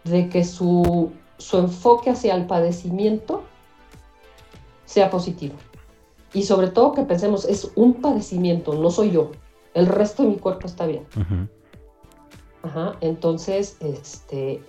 de 0.04 0.28
que 0.28 0.44
su, 0.44 1.10
su 1.38 1.58
enfoque 1.58 2.10
hacia 2.10 2.34
el 2.34 2.46
padecimiento 2.46 3.42
sea 4.84 5.10
positivo. 5.10 5.54
Y 6.32 6.42
sobre 6.42 6.68
todo 6.68 6.92
que 6.92 7.02
pensemos, 7.02 7.46
es 7.46 7.70
un 7.74 7.94
padecimiento, 7.94 8.74
no 8.74 8.90
soy 8.90 9.10
yo. 9.10 9.30
El 9.74 9.86
resto 9.86 10.22
de 10.22 10.30
mi 10.30 10.36
cuerpo 10.36 10.66
está 10.66 10.86
bien. 10.86 11.06
Ajá, 12.62 12.96
entonces, 13.00 13.76
este, 13.80 14.62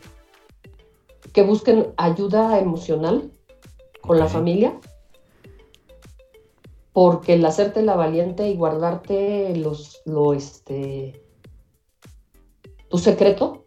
que 1.34 1.44
busquen 1.44 1.94
ayuda 1.98 2.60
emocional 2.60 3.32
con 4.02 4.20
la 4.20 4.28
familia, 4.28 4.80
porque 6.94 7.34
el 7.34 7.46
hacerte 7.46 7.82
la 7.82 7.96
valiente 7.96 8.50
y 8.50 8.56
guardarte 8.56 9.56
los, 9.56 10.02
lo, 10.06 10.34
este, 10.34 11.24
tu 12.90 12.98
secreto, 12.98 13.66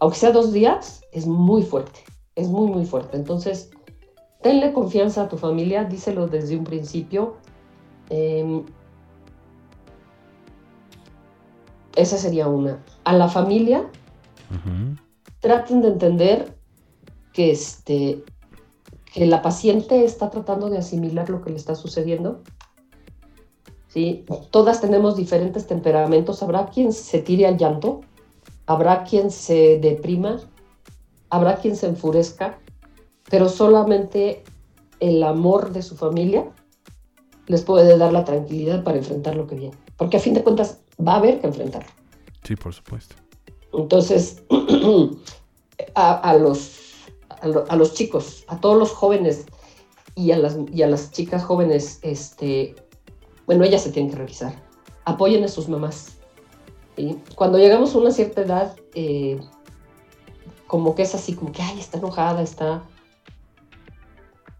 aunque 0.00 0.18
sea 0.18 0.32
dos 0.32 0.52
días, 0.52 1.02
es 1.12 1.26
muy 1.26 1.62
fuerte, 1.62 2.00
es 2.34 2.48
muy, 2.48 2.70
muy 2.70 2.84
fuerte. 2.84 3.16
Entonces, 3.16 3.70
tenle 4.42 4.72
confianza 4.72 5.22
a 5.22 5.28
tu 5.28 5.36
familia, 5.38 5.84
díselo 5.84 6.26
desde 6.26 6.56
un 6.56 6.64
principio. 6.64 7.36
Em, 8.10 8.64
esa 11.96 12.18
sería 12.18 12.48
una. 12.48 12.82
A 13.04 13.12
la 13.14 13.28
familia, 13.28 13.88
traten 15.42 15.82
de 15.82 15.88
entender 15.88 16.56
que, 17.32 17.50
este, 17.50 18.24
que 19.12 19.26
la 19.26 19.42
paciente 19.42 20.04
está 20.04 20.30
tratando 20.30 20.70
de 20.70 20.78
asimilar 20.78 21.28
lo 21.28 21.42
que 21.42 21.50
le 21.50 21.56
está 21.56 21.74
sucediendo. 21.74 22.42
¿Sí? 23.88 24.24
Todas 24.50 24.80
tenemos 24.80 25.16
diferentes 25.16 25.66
temperamentos. 25.66 26.42
Habrá 26.42 26.66
quien 26.66 26.94
se 26.94 27.18
tire 27.18 27.46
al 27.46 27.58
llanto, 27.58 28.00
habrá 28.64 29.04
quien 29.04 29.30
se 29.30 29.78
deprima, 29.78 30.40
habrá 31.28 31.56
quien 31.56 31.76
se 31.76 31.88
enfurezca, 31.88 32.58
pero 33.28 33.50
solamente 33.50 34.44
el 35.00 35.22
amor 35.24 35.72
de 35.72 35.82
su 35.82 35.96
familia 35.96 36.46
les 37.48 37.62
puede 37.62 37.98
dar 37.98 38.12
la 38.12 38.24
tranquilidad 38.24 38.84
para 38.84 38.98
enfrentar 38.98 39.34
lo 39.34 39.46
que 39.46 39.56
viene. 39.56 39.76
Porque 39.96 40.18
a 40.18 40.20
fin 40.20 40.34
de 40.34 40.42
cuentas 40.42 40.80
va 41.04 41.14
a 41.14 41.16
haber 41.16 41.40
que 41.40 41.48
enfrentarlo. 41.48 41.90
Sí, 42.44 42.54
por 42.56 42.72
supuesto. 42.72 43.16
Entonces, 43.72 44.42
a, 45.94 46.34
los, 46.34 46.72
a, 47.68 47.76
los 47.76 47.94
chicos, 47.94 48.44
a 48.48 48.60
todos 48.60 48.78
los 48.78 48.90
jóvenes 48.90 49.46
y 50.14 50.32
a 50.32 50.38
las, 50.38 50.56
y 50.72 50.82
a 50.82 50.86
las 50.86 51.10
chicas 51.10 51.44
jóvenes, 51.44 51.98
este, 52.02 52.74
bueno, 53.46 53.64
ellas 53.64 53.82
se 53.82 53.90
tienen 53.90 54.10
que 54.10 54.18
revisar. 54.18 54.54
Apoyen 55.04 55.44
a 55.44 55.48
sus 55.48 55.68
mamás. 55.68 56.16
Cuando 57.34 57.58
llegamos 57.58 57.94
a 57.94 57.98
una 57.98 58.10
cierta 58.10 58.42
edad, 58.42 58.76
eh, 58.94 59.40
como 60.66 60.94
que 60.94 61.02
es 61.02 61.14
así, 61.14 61.34
como 61.34 61.52
que, 61.52 61.62
ay, 61.62 61.78
está 61.78 61.98
enojada, 61.98 62.42
está... 62.42 62.84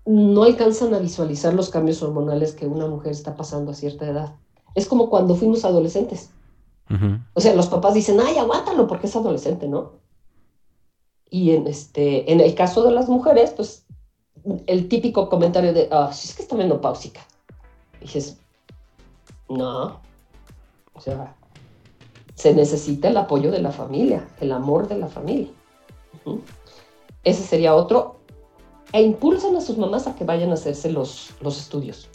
No 0.05 0.43
alcanzan 0.43 0.93
a 0.95 0.99
visualizar 0.99 1.55
los 1.55 1.71
cambios 1.71 2.03
hormonales 2.03 2.55
que 2.55 2.67
una 2.67 2.87
mujer 2.87 3.13
está 3.13 3.37
pasando 3.37 3.71
a 3.71 3.75
cierta 3.75 4.09
edad. 4.09 4.35
Es 4.75 4.87
como 4.89 5.09
cuando 5.09 5.37
fuimos 5.37 5.65
adolescentes. 5.65 6.31
O 7.35 7.41
sea, 7.41 7.55
los 7.55 7.69
papás 7.69 7.95
dicen, 7.95 8.19
ay, 8.21 8.37
aguántalo 8.39 8.87
porque 8.87 9.07
es 9.07 9.17
adolescente, 9.17 9.69
¿no? 9.69 9.93
Y 11.31 11.53
en, 11.53 11.67
este, 11.67 12.31
en 12.31 12.41
el 12.41 12.55
caso 12.55 12.83
de 12.83 12.93
las 12.93 13.09
mujeres, 13.09 13.53
pues 13.53 13.87
el 14.67 14.89
típico 14.89 15.29
comentario 15.29 15.73
de, 15.73 15.89
ah, 15.91 16.11
si 16.13 16.29
es 16.29 16.35
que 16.35 16.43
está 16.43 16.57
menopáusica. 16.57 17.21
Dices, 18.01 18.39
no. 19.49 20.01
O 20.93 21.01
sea, 21.01 21.35
se 22.35 22.55
necesita 22.55 23.09
el 23.09 23.17
apoyo 23.17 23.51
de 23.51 23.63
la 23.63 23.71
familia, 23.71 24.29
el 24.41 24.53
amor 24.53 24.89
de 24.89 24.99
la 24.99 25.09
familia. 25.09 25.49
Ese 27.25 27.43
sería 27.43 27.75
otro. 27.75 28.17
E 28.93 29.01
impulsan 29.01 29.57
a 29.57 29.61
sus 29.61 29.79
mamás 29.79 30.07
a 30.07 30.15
que 30.15 30.25
vayan 30.25 30.51
a 30.51 30.55
hacerse 30.55 30.91
los, 30.91 31.31
los 31.41 31.59
estudios. 31.59 32.09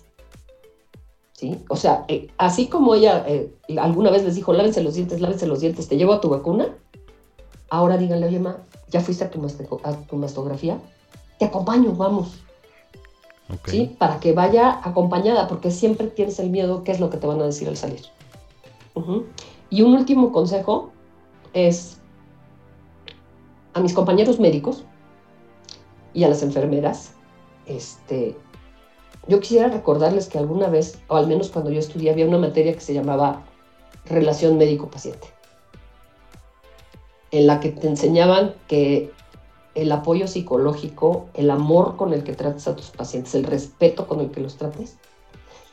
¿Sí? 1.38 1.64
O 1.70 1.76
sea, 1.76 2.04
eh, 2.08 2.30
así 2.38 2.68
como 2.68 2.96
ella 2.96 3.24
eh, 3.28 3.54
alguna 3.80 4.10
vez 4.10 4.24
les 4.24 4.36
dijo, 4.36 4.54
lávense 4.54 4.82
los 4.82 4.96
dientes, 4.96 5.22
lávense 5.22 5.46
los 5.46 5.60
dientes, 5.60 5.88
te 5.88 5.96
llevo 5.96 6.14
a 6.14 6.20
tu 6.20 6.30
vacuna, 6.30 6.76
ahora 7.70 7.98
díganle, 7.98 8.28
oye, 8.28 8.40
ma, 8.40 8.58
¿ya 8.90 9.02
fuiste 9.02 9.24
a 9.24 9.30
tu, 9.30 9.40
mastografía? 10.18 10.80
Te 11.38 11.46
acompaño, 11.46 11.94
vamos. 11.94 12.40
¿Sí? 13.66 13.96
Para 13.98 14.20
que 14.20 14.34
vaya 14.34 14.82
acompañada, 14.84 15.48
porque 15.48 15.72
siempre 15.72 16.08
tienes 16.08 16.40
el 16.40 16.50
miedo, 16.50 16.84
qué 16.84 16.92
es 16.92 17.00
lo 17.00 17.10
que 17.10 17.18
te 17.18 17.28
van 17.28 17.40
a 17.40 17.46
decir 17.46 17.70
al 17.70 17.78
salir. 17.78 18.02
Y 19.70 19.84
un 19.84 19.94
último 19.94 20.32
consejo 20.32 20.90
es 21.54 22.00
a 23.74 23.80
mis 23.80 23.94
compañeros 23.94 24.40
médicos 24.40 24.84
y 26.14 26.24
a 26.24 26.30
las 26.30 26.42
enfermeras, 26.42 27.14
este, 27.68 28.36
yo 29.28 29.42
quisiera 29.42 29.68
recordarles 29.68 30.28
que 30.28 30.38
alguna 30.38 30.68
vez, 30.68 31.00
o 31.08 31.18
al 31.18 31.28
menos 31.28 31.50
cuando 31.50 31.70
yo 31.70 31.80
estudié, 31.80 32.12
había 32.12 32.26
una 32.26 32.38
materia 32.38 32.74
que 32.74 32.80
se 32.80 32.94
llamaba 32.94 33.44
relación 34.06 34.58
médico-paciente, 34.58 35.28
en 37.32 37.46
la 37.46 37.60
que 37.60 37.70
te 37.70 37.88
enseñaban 37.88 38.56
que 38.68 39.12
el 39.76 39.92
apoyo 39.92 40.28
psicológico, 40.28 41.28
el 41.34 41.50
amor 41.50 41.98
con 41.98 42.14
el 42.14 42.24
que 42.24 42.34
trates 42.34 42.68
a 42.68 42.76
tus 42.76 42.90
pacientes, 42.90 43.36
el 43.36 43.44
respeto 43.44 44.08
con 44.08 44.22
el 44.22 44.32
que 44.32 44.40
los 44.40 44.56
trates, 44.56 44.98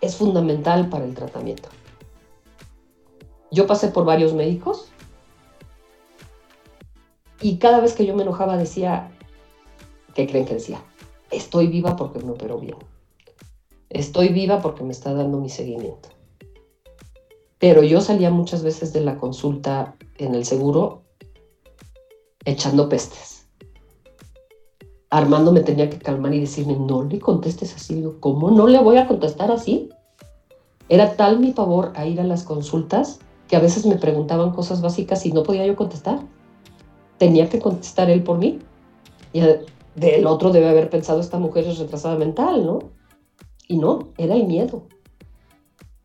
es 0.01 0.17
fundamental 0.17 0.89
para 0.89 1.05
el 1.05 1.15
tratamiento. 1.15 1.69
Yo 3.53 3.69
pasé 3.69 3.89
por 3.89 4.05
varios 4.05 4.35
médicos 4.35 4.89
y 7.41 7.59
cada 7.59 7.79
vez 7.79 7.95
que 7.95 8.05
yo 8.05 8.17
me 8.17 8.25
enojaba 8.25 8.57
decía, 8.57 9.13
¿qué 10.15 10.27
creen 10.27 10.45
que 10.45 10.55
decía? 10.55 10.83
Estoy 11.31 11.69
viva 11.69 11.95
porque 11.95 12.19
me 12.19 12.33
operó 12.33 12.59
bien 12.59 12.77
Estoy 13.91 14.29
viva 14.29 14.61
porque 14.61 14.83
me 14.85 14.93
está 14.93 15.13
dando 15.13 15.39
mi 15.39 15.49
seguimiento. 15.49 16.09
Pero 17.59 17.83
yo 17.83 18.01
salía 18.01 18.31
muchas 18.31 18.63
veces 18.63 18.93
de 18.93 19.01
la 19.01 19.17
consulta 19.17 19.97
en 20.19 20.35
el 20.35 20.45
seguro 20.45 21.03
echando 22.45 22.89
pestes. 22.89 23.47
Armando 25.11 25.53
me 25.53 25.61
tenía 25.61 25.89
que 25.89 25.99
calmar 25.99 26.35
y 26.35 26.41
decirme, 26.41 26.77
no 26.77 27.05
le 27.05 27.21
contestes 27.21 27.75
así. 27.75 28.05
¿Cómo 28.21 28.51
no 28.51 28.67
le 28.67 28.81
voy 28.81 28.97
a 28.99 29.07
contestar 29.07 29.51
así? 29.51 29.89
Era 30.89 31.17
tal 31.17 31.39
mi 31.39 31.53
pavor 31.53 31.93
a 31.95 32.07
ir 32.07 32.21
a 32.21 32.25
las 32.25 32.43
consultas 32.43 33.21
que 33.49 33.57
a 33.57 33.61
veces 33.61 33.87
me 33.87 33.97
preguntaban 33.97 34.53
cosas 34.53 34.83
básicas 34.83 35.25
y 35.25 35.33
no 35.33 35.43
podía 35.43 35.67
yo 35.67 35.77
contestar. 35.77 36.21
Tenía 37.19 37.49
que 37.49 37.61
contestar 37.61 38.11
él 38.11 38.23
por 38.23 38.39
mí. 38.39 38.59
Y 39.33 39.41
del 39.95 40.27
otro 40.27 40.51
debe 40.51 40.69
haber 40.69 40.91
pensado, 40.91 41.21
esta 41.21 41.39
mujer 41.39 41.67
es 41.67 41.79
retrasada 41.79 42.17
mental, 42.17 42.67
¿no? 42.67 42.79
Y 43.69 43.79
no, 43.79 44.11
era 44.19 44.35
el 44.35 44.47
miedo. 44.47 44.87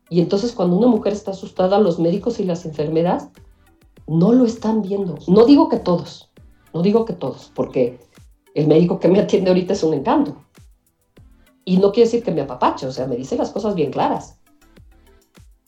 Y 0.08 0.20
entonces 0.20 0.52
cuando 0.52 0.76
una 0.76 0.88
mujer 0.88 1.12
está 1.12 1.30
asustada, 1.30 1.78
los 1.78 1.98
médicos 1.98 2.40
y 2.40 2.44
las 2.44 2.64
enfermeras 2.64 3.28
no 4.06 4.32
lo 4.32 4.44
están 4.44 4.82
viendo. 4.82 5.16
No 5.28 5.46
digo 5.46 5.68
que 5.68 5.78
todos, 5.78 6.30
no 6.74 6.82
digo 6.82 7.04
que 7.04 7.12
todos, 7.12 7.52
porque 7.54 8.00
el 8.54 8.66
médico 8.66 8.98
que 8.98 9.08
me 9.08 9.20
atiende 9.20 9.50
ahorita 9.50 9.72
es 9.72 9.84
un 9.84 9.94
encanto. 9.94 10.36
Y 11.64 11.76
no 11.76 11.92
quiere 11.92 12.06
decir 12.06 12.24
que 12.24 12.32
me 12.32 12.40
apapache, 12.40 12.86
o 12.86 12.92
sea, 12.92 13.06
me 13.06 13.16
dice 13.16 13.36
las 13.36 13.50
cosas 13.50 13.76
bien 13.76 13.92
claras. 13.92 14.40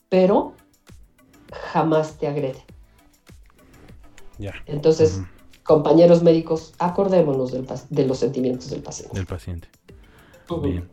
Pero 0.09 0.55
jamás 1.52 2.19
te 2.19 2.27
agrede. 2.27 2.64
Ya. 4.39 4.55
Entonces, 4.66 5.20
compañeros 5.62 6.24
médicos, 6.24 6.73
acordémonos 6.81 7.52
de 7.52 8.06
los 8.06 8.19
sentimientos 8.19 8.70
del 8.70 8.82
paciente. 8.82 9.16
Del 9.16 9.27
paciente. 9.27 9.69
Bien 10.60 10.89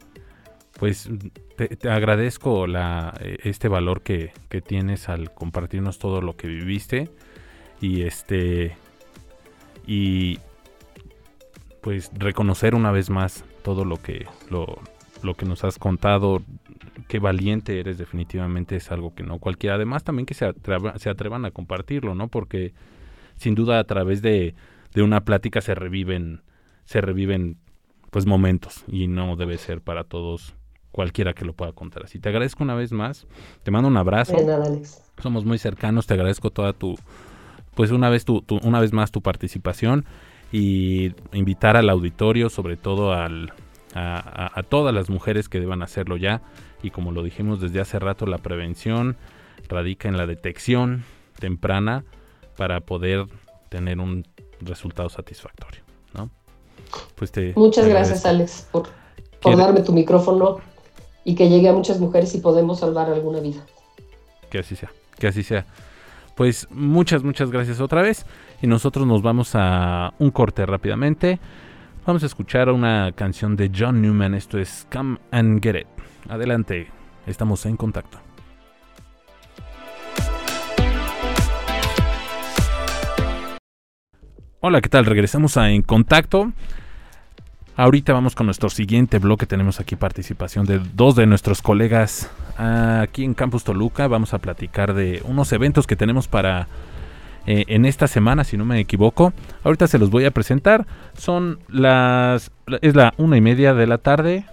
pues 0.80 1.10
te, 1.58 1.90
agradezco 1.90 2.66
eh, 2.68 3.38
este 3.44 3.68
valor 3.68 4.02
que, 4.02 4.32
tienes 4.66 5.10
al 5.10 5.34
compartirnos 5.34 6.00
todo 6.00 6.22
lo 6.22 6.36
que 6.36 6.48
viviste. 6.48 7.10
Y 7.82 8.04
este 8.04 8.76
y 9.86 10.40
pues 11.82 12.12
reconocer 12.14 12.76
una 12.76 12.92
vez 12.92 13.10
más 13.10 13.46
todo 13.64 13.86
lo 13.86 13.98
que 13.98 14.28
lo, 14.50 14.80
lo 15.22 15.34
que 15.36 15.46
nos 15.46 15.64
has 15.64 15.78
contado. 15.78 16.42
Qué 17.08 17.20
valiente 17.20 17.80
eres 17.80 17.98
definitivamente 17.98 18.76
es 18.76 18.92
algo 18.92 19.14
que 19.14 19.24
no 19.24 19.40
cualquiera. 19.40 19.76
Además 19.76 20.04
también 20.04 20.26
que 20.26 20.34
se, 20.34 20.54
se 20.96 21.10
atrevan 21.10 21.46
a 21.46 21.52
compartirlo 21.52 22.16
no 22.16 22.28
porque 22.28 22.74
sin 23.38 23.56
duda 23.56 23.80
a 23.80 23.84
través 23.84 24.22
de 24.22 24.56
de 24.94 25.04
una 25.04 25.22
plática 25.22 25.62
se 25.62 25.76
reviven, 25.76 26.42
se 26.86 27.02
reviven 27.02 27.58
pues 28.12 28.26
momentos. 28.26 28.84
Y 28.88 29.08
no 29.08 29.36
debe 29.36 29.58
ser 29.58 29.82
para 29.82 30.04
todos 30.04 30.56
cualquiera 30.92 31.34
que 31.34 31.46
lo 31.46 31.54
pueda 31.54 31.72
contar 31.72 32.04
así. 32.04 32.20
Te 32.20 32.30
agradezco 32.30 32.64
una 32.64 32.76
vez 32.76 32.92
más, 32.92 33.28
te 33.64 33.72
mando 33.72 33.88
un 33.88 33.98
abrazo. 33.98 34.36
Somos 35.22 35.46
muy 35.46 35.58
cercanos, 35.58 36.08
te 36.08 36.14
agradezco 36.14 36.50
toda 36.50 36.74
tu, 36.74 36.96
pues 37.76 37.92
una 37.92 38.10
vez 38.10 38.26
tu, 38.26 38.44
una 38.64 38.80
vez 38.80 38.94
más 38.94 39.12
tu 39.12 39.22
participación 39.22 40.06
y 40.52 41.14
invitar 41.34 41.78
al 41.78 41.90
auditorio, 41.90 42.50
sobre 42.50 42.78
todo 42.78 43.14
al, 43.14 43.54
a, 43.94 44.52
a, 44.58 44.64
todas 44.64 44.94
las 44.94 45.10
mujeres 45.10 45.50
que 45.50 45.60
deban 45.60 45.82
hacerlo 45.82 46.18
ya. 46.18 46.42
Y 46.82 46.92
como 46.92 47.12
lo 47.12 47.24
dijimos 47.24 47.60
desde 47.62 47.82
hace 47.82 48.00
rato, 48.00 48.26
la 48.26 48.38
prevención 48.38 49.18
radica 49.68 50.08
en 50.08 50.18
la 50.18 50.26
detección 50.26 51.04
temprana 51.40 52.04
para 52.58 52.82
poder 52.82 53.26
tener 53.70 54.00
un 54.00 54.26
resultado 54.62 55.10
satisfactorio. 55.10 55.82
¿no? 56.14 56.30
Pues 57.16 57.32
te, 57.32 57.54
Muchas 57.56 57.88
gracias, 57.88 58.26
Alex, 58.26 58.68
por, 58.72 58.90
por 59.42 59.56
darme 59.56 59.82
tu 59.82 59.94
micrófono 59.94 60.60
y 61.24 61.36
que 61.36 61.50
llegue 61.50 61.70
a 61.70 61.74
muchas 61.74 62.00
mujeres 62.00 62.34
y 62.36 62.40
podemos 62.40 62.80
salvar 62.80 63.10
alguna 63.10 63.40
vida. 63.40 63.62
Que 64.50 64.60
así 64.60 64.76
sea, 64.76 64.92
que 65.18 65.28
así 65.28 65.44
sea. 65.44 65.66
Pues 66.36 66.68
muchas, 66.72 67.24
muchas 67.24 67.52
gracias 67.52 67.82
otra 67.82 68.02
vez. 68.02 68.26
Y 68.62 68.68
nosotros 68.68 69.06
nos 69.06 69.22
vamos 69.22 69.52
a 69.54 70.14
un 70.20 70.32
corte 70.32 70.66
rápidamente. 70.66 71.40
Vamos 72.06 72.24
a 72.24 72.26
escuchar 72.26 72.70
una 72.70 73.12
canción 73.12 73.56
de 73.56 73.72
John 73.78 74.02
Newman. 74.02 74.34
Esto 74.34 74.58
es 74.58 74.88
Come 74.92 75.18
and 75.32 75.62
Get 75.62 75.76
It. 75.76 75.88
Adelante, 76.30 76.88
estamos 77.28 77.66
en 77.66 77.78
contacto. 77.78 78.20
Hola, 84.62 84.82
¿qué 84.82 84.90
tal? 84.90 85.06
Regresamos 85.06 85.56
a 85.56 85.72
En 85.72 85.82
Contacto. 85.84 86.52
Ahorita 87.80 88.12
vamos 88.12 88.36
con 88.36 88.46
nuestro 88.46 88.70
siguiente 88.70 89.20
bloque. 89.20 89.46
Tenemos 89.46 89.80
aquí 89.80 89.96
participación 89.96 90.66
de 90.66 90.82
dos 90.96 91.16
de 91.16 91.26
nuestros 91.26 91.62
colegas 91.62 92.30
aquí 92.58 93.24
en 93.24 93.34
Campus 93.34 93.64
Toluca. 93.64 94.06
Vamos 94.10 94.34
a 94.34 94.40
platicar 94.40 94.94
de 94.94 95.22
unos 95.24 95.54
eventos 95.54 95.88
que 95.88 95.96
tenemos 95.96 96.28
para 96.28 96.68
eh, 97.48 97.64
en 97.70 97.86
esta 97.86 98.08
semana, 98.08 98.44
si 98.44 98.58
no 98.58 98.66
me 98.66 98.82
equivoco. 98.82 99.32
Ahorita 99.64 99.88
se 99.88 99.98
los 99.98 100.10
voy 100.10 100.26
a 100.26 100.32
presentar. 100.32 100.88
Son 101.18 101.60
las. 101.70 102.52
Es 102.82 102.98
la 102.98 103.14
una 103.16 103.38
y 103.38 103.42
media 103.42 103.74
de 103.74 103.88
la 103.88 103.98
tarde 103.98 104.44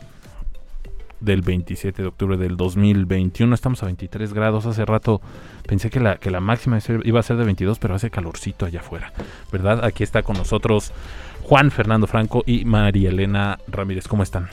del 1.21 1.43
27 1.43 2.03
de 2.03 2.09
octubre 2.09 2.37
del 2.37 2.57
2021. 2.57 3.55
Estamos 3.55 3.83
a 3.83 3.87
23 3.87 4.33
grados. 4.33 4.67
Hace 4.67 4.85
rato 4.85 5.21
pensé 5.67 5.91
que 5.91 6.01
la, 6.01 6.17
que 6.17 6.31
la 6.31 6.41
máxima 6.41 6.79
iba 7.05 7.21
a 7.21 7.23
ser 7.23 7.37
de 7.37 7.45
22, 7.45 7.79
pero 7.79 7.95
hace 7.95 8.11
calorcito 8.11 8.67
allá 8.67 8.81
afuera. 8.81 9.13
¿Verdad? 9.53 9.85
Aquí 9.85 10.03
está 10.03 10.23
con 10.23 10.37
nosotros 10.37 10.93
Juan 11.43 11.71
Fernando 11.71 12.07
Franco 12.07 12.43
y 12.47 12.65
María 12.65 13.11
Elena 13.11 13.59
Ramírez. 13.69 14.09
¿Cómo 14.09 14.23
están? 14.23 14.49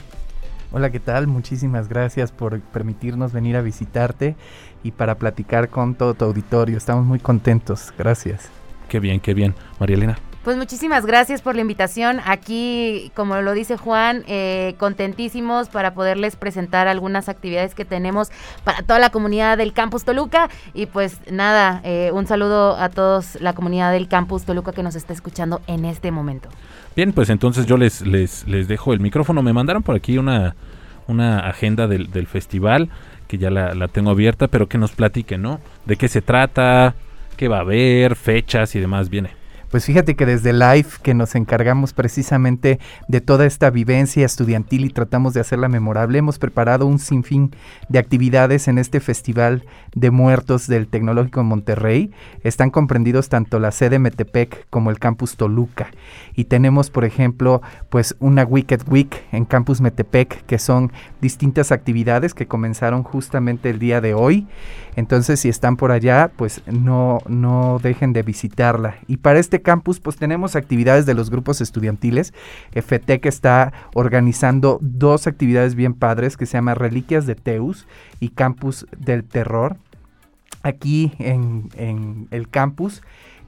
Hola, 0.72 0.90
¿qué 0.90 0.98
tal? 0.98 1.28
Muchísimas 1.28 1.88
gracias 1.88 2.32
por 2.32 2.60
permitirnos 2.60 3.32
venir 3.32 3.56
a 3.56 3.62
visitarte 3.62 4.34
y 4.82 4.90
para 4.90 5.16
platicar 5.16 5.68
con 5.68 5.94
todo 5.94 6.14
tu 6.14 6.24
auditorio. 6.24 6.76
Estamos 6.76 7.04
muy 7.04 7.20
contentos. 7.20 7.92
Gracias. 7.96 8.50
Qué 8.88 8.98
bien, 8.98 9.20
qué 9.20 9.34
bien. 9.34 9.54
María 9.78 9.96
Elena. 9.96 10.18
Pues 10.44 10.58
muchísimas 10.58 11.06
gracias 11.06 11.40
por 11.40 11.54
la 11.54 11.62
invitación. 11.62 12.20
Aquí, 12.26 13.10
como 13.14 13.40
lo 13.40 13.54
dice 13.54 13.78
Juan, 13.78 14.24
eh, 14.28 14.74
contentísimos 14.76 15.70
para 15.70 15.94
poderles 15.94 16.36
presentar 16.36 16.86
algunas 16.86 17.30
actividades 17.30 17.74
que 17.74 17.86
tenemos 17.86 18.30
para 18.62 18.82
toda 18.82 18.98
la 18.98 19.08
comunidad 19.08 19.56
del 19.56 19.72
Campus 19.72 20.04
Toluca. 20.04 20.50
Y 20.74 20.84
pues 20.84 21.18
nada, 21.32 21.80
eh, 21.82 22.10
un 22.12 22.26
saludo 22.26 22.76
a 22.76 22.90
todos 22.90 23.40
la 23.40 23.54
comunidad 23.54 23.90
del 23.92 24.06
Campus 24.06 24.44
Toluca 24.44 24.72
que 24.72 24.82
nos 24.82 24.96
está 24.96 25.14
escuchando 25.14 25.62
en 25.66 25.86
este 25.86 26.10
momento. 26.10 26.50
Bien, 26.94 27.14
pues 27.14 27.30
entonces 27.30 27.64
yo 27.64 27.78
les, 27.78 28.02
les, 28.02 28.46
les 28.46 28.68
dejo 28.68 28.92
el 28.92 29.00
micrófono. 29.00 29.42
Me 29.42 29.54
mandaron 29.54 29.82
por 29.82 29.96
aquí 29.96 30.18
una, 30.18 30.56
una 31.06 31.38
agenda 31.38 31.86
del, 31.86 32.10
del 32.10 32.26
festival 32.26 32.90
que 33.28 33.38
ya 33.38 33.50
la, 33.50 33.74
la 33.74 33.88
tengo 33.88 34.10
abierta, 34.10 34.48
pero 34.48 34.68
que 34.68 34.76
nos 34.76 34.92
platiquen, 34.92 35.40
¿no? 35.40 35.60
¿De 35.86 35.96
qué 35.96 36.08
se 36.08 36.20
trata? 36.20 36.94
¿Qué 37.38 37.48
va 37.48 37.56
a 37.56 37.60
haber? 37.60 38.14
Fechas 38.14 38.74
y 38.74 38.80
demás. 38.80 39.08
Viene. 39.08 39.42
Pues 39.74 39.86
fíjate 39.86 40.14
que 40.14 40.24
desde 40.24 40.52
Life, 40.52 41.00
que 41.02 41.14
nos 41.14 41.34
encargamos 41.34 41.94
precisamente 41.94 42.78
de 43.08 43.20
toda 43.20 43.44
esta 43.44 43.70
vivencia 43.70 44.24
estudiantil 44.24 44.84
y 44.84 44.90
tratamos 44.90 45.34
de 45.34 45.40
hacerla 45.40 45.68
memorable, 45.68 46.16
hemos 46.16 46.38
preparado 46.38 46.86
un 46.86 47.00
sinfín 47.00 47.50
de 47.88 47.98
actividades 47.98 48.68
en 48.68 48.78
este 48.78 49.00
Festival 49.00 49.64
de 49.96 50.12
Muertos 50.12 50.68
del 50.68 50.86
Tecnológico 50.86 51.40
de 51.40 51.46
Monterrey. 51.46 52.12
Están 52.44 52.70
comprendidos 52.70 53.28
tanto 53.28 53.58
la 53.58 53.72
sede 53.72 53.98
Metepec 53.98 54.64
como 54.70 54.92
el 54.92 55.00
campus 55.00 55.36
Toluca. 55.36 55.88
Y 56.36 56.44
tenemos, 56.44 56.90
por 56.90 57.04
ejemplo, 57.04 57.60
pues 57.90 58.14
una 58.20 58.44
Wicked 58.44 58.82
Week 58.86 59.24
en 59.32 59.44
campus 59.44 59.80
Metepec, 59.80 60.46
que 60.46 60.60
son 60.60 60.92
distintas 61.20 61.72
actividades 61.72 62.32
que 62.32 62.46
comenzaron 62.46 63.02
justamente 63.02 63.70
el 63.70 63.80
día 63.80 64.00
de 64.00 64.14
hoy. 64.14 64.46
Entonces, 64.96 65.40
si 65.40 65.48
están 65.48 65.76
por 65.76 65.90
allá, 65.90 66.30
pues 66.36 66.62
no, 66.66 67.18
no 67.26 67.80
dejen 67.82 68.12
de 68.12 68.22
visitarla. 68.22 68.96
Y 69.06 69.18
para 69.18 69.38
este 69.38 69.62
campus, 69.62 70.00
pues 70.00 70.16
tenemos 70.16 70.56
actividades 70.56 71.06
de 71.06 71.14
los 71.14 71.30
grupos 71.30 71.60
estudiantiles. 71.60 72.32
FTEC 72.72 73.26
está 73.26 73.72
organizando 73.94 74.78
dos 74.80 75.26
actividades 75.26 75.74
bien 75.74 75.94
padres 75.94 76.36
que 76.36 76.46
se 76.46 76.56
llaman 76.56 76.76
Reliquias 76.76 77.26
de 77.26 77.34
Teus 77.34 77.86
y 78.20 78.30
Campus 78.30 78.86
del 78.96 79.24
Terror. 79.24 79.76
Aquí 80.62 81.12
en, 81.18 81.68
en 81.76 82.28
el 82.30 82.48
campus 82.48 83.02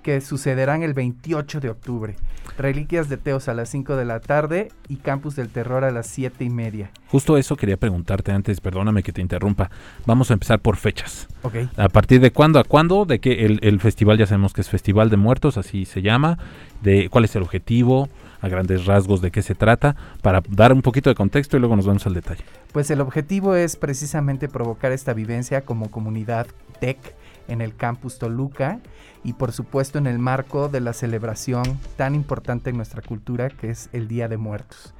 que 0.06 0.20
sucederán 0.20 0.84
el 0.84 0.94
28 0.94 1.58
de 1.58 1.68
octubre. 1.68 2.14
Reliquias 2.56 3.08
de 3.08 3.16
Teos 3.16 3.48
a 3.48 3.54
las 3.54 3.70
5 3.70 3.96
de 3.96 4.04
la 4.04 4.20
tarde 4.20 4.68
y 4.86 4.98
Campus 4.98 5.34
del 5.34 5.48
Terror 5.48 5.82
a 5.82 5.90
las 5.90 6.06
7 6.06 6.44
y 6.44 6.48
media. 6.48 6.92
Justo 7.08 7.36
eso 7.36 7.56
quería 7.56 7.76
preguntarte 7.76 8.30
antes, 8.30 8.60
perdóname 8.60 9.02
que 9.02 9.10
te 9.10 9.20
interrumpa. 9.20 9.68
Vamos 10.06 10.30
a 10.30 10.34
empezar 10.34 10.60
por 10.60 10.76
fechas. 10.76 11.26
Ok. 11.42 11.54
¿A 11.76 11.88
partir 11.88 12.20
de 12.20 12.30
cuándo 12.30 12.60
a 12.60 12.62
cuándo? 12.62 13.04
De 13.04 13.18
que 13.18 13.46
el, 13.46 13.58
el 13.62 13.80
festival 13.80 14.16
ya 14.16 14.28
sabemos 14.28 14.52
que 14.52 14.60
es 14.60 14.70
Festival 14.70 15.10
de 15.10 15.16
Muertos, 15.16 15.58
así 15.58 15.86
se 15.86 16.02
llama. 16.02 16.38
De 16.82 17.08
cuál 17.08 17.24
es 17.24 17.34
el 17.34 17.42
objetivo, 17.42 18.08
a 18.40 18.48
grandes 18.48 18.86
rasgos 18.86 19.20
de 19.20 19.32
qué 19.32 19.42
se 19.42 19.56
trata, 19.56 19.96
para 20.22 20.40
dar 20.48 20.72
un 20.72 20.82
poquito 20.82 21.10
de 21.10 21.16
contexto 21.16 21.56
y 21.56 21.60
luego 21.60 21.74
nos 21.74 21.84
vamos 21.84 22.06
al 22.06 22.14
detalle. 22.14 22.44
Pues 22.72 22.92
el 22.92 23.00
objetivo 23.00 23.56
es 23.56 23.74
precisamente 23.74 24.46
provocar 24.48 24.92
esta 24.92 25.14
vivencia 25.14 25.62
como 25.62 25.90
comunidad 25.90 26.46
tech 26.78 27.16
en 27.48 27.60
el 27.60 27.76
campus 27.76 28.18
Toluca 28.18 28.80
y 29.24 29.34
por 29.34 29.52
supuesto 29.52 29.98
en 29.98 30.06
el 30.06 30.18
marco 30.18 30.68
de 30.68 30.80
la 30.80 30.92
celebración 30.92 31.64
tan 31.96 32.14
importante 32.14 32.70
en 32.70 32.76
nuestra 32.76 33.02
cultura 33.02 33.48
que 33.50 33.70
es 33.70 33.88
el 33.92 34.08
Día 34.08 34.28
de 34.28 34.36
Muertos. 34.36 34.94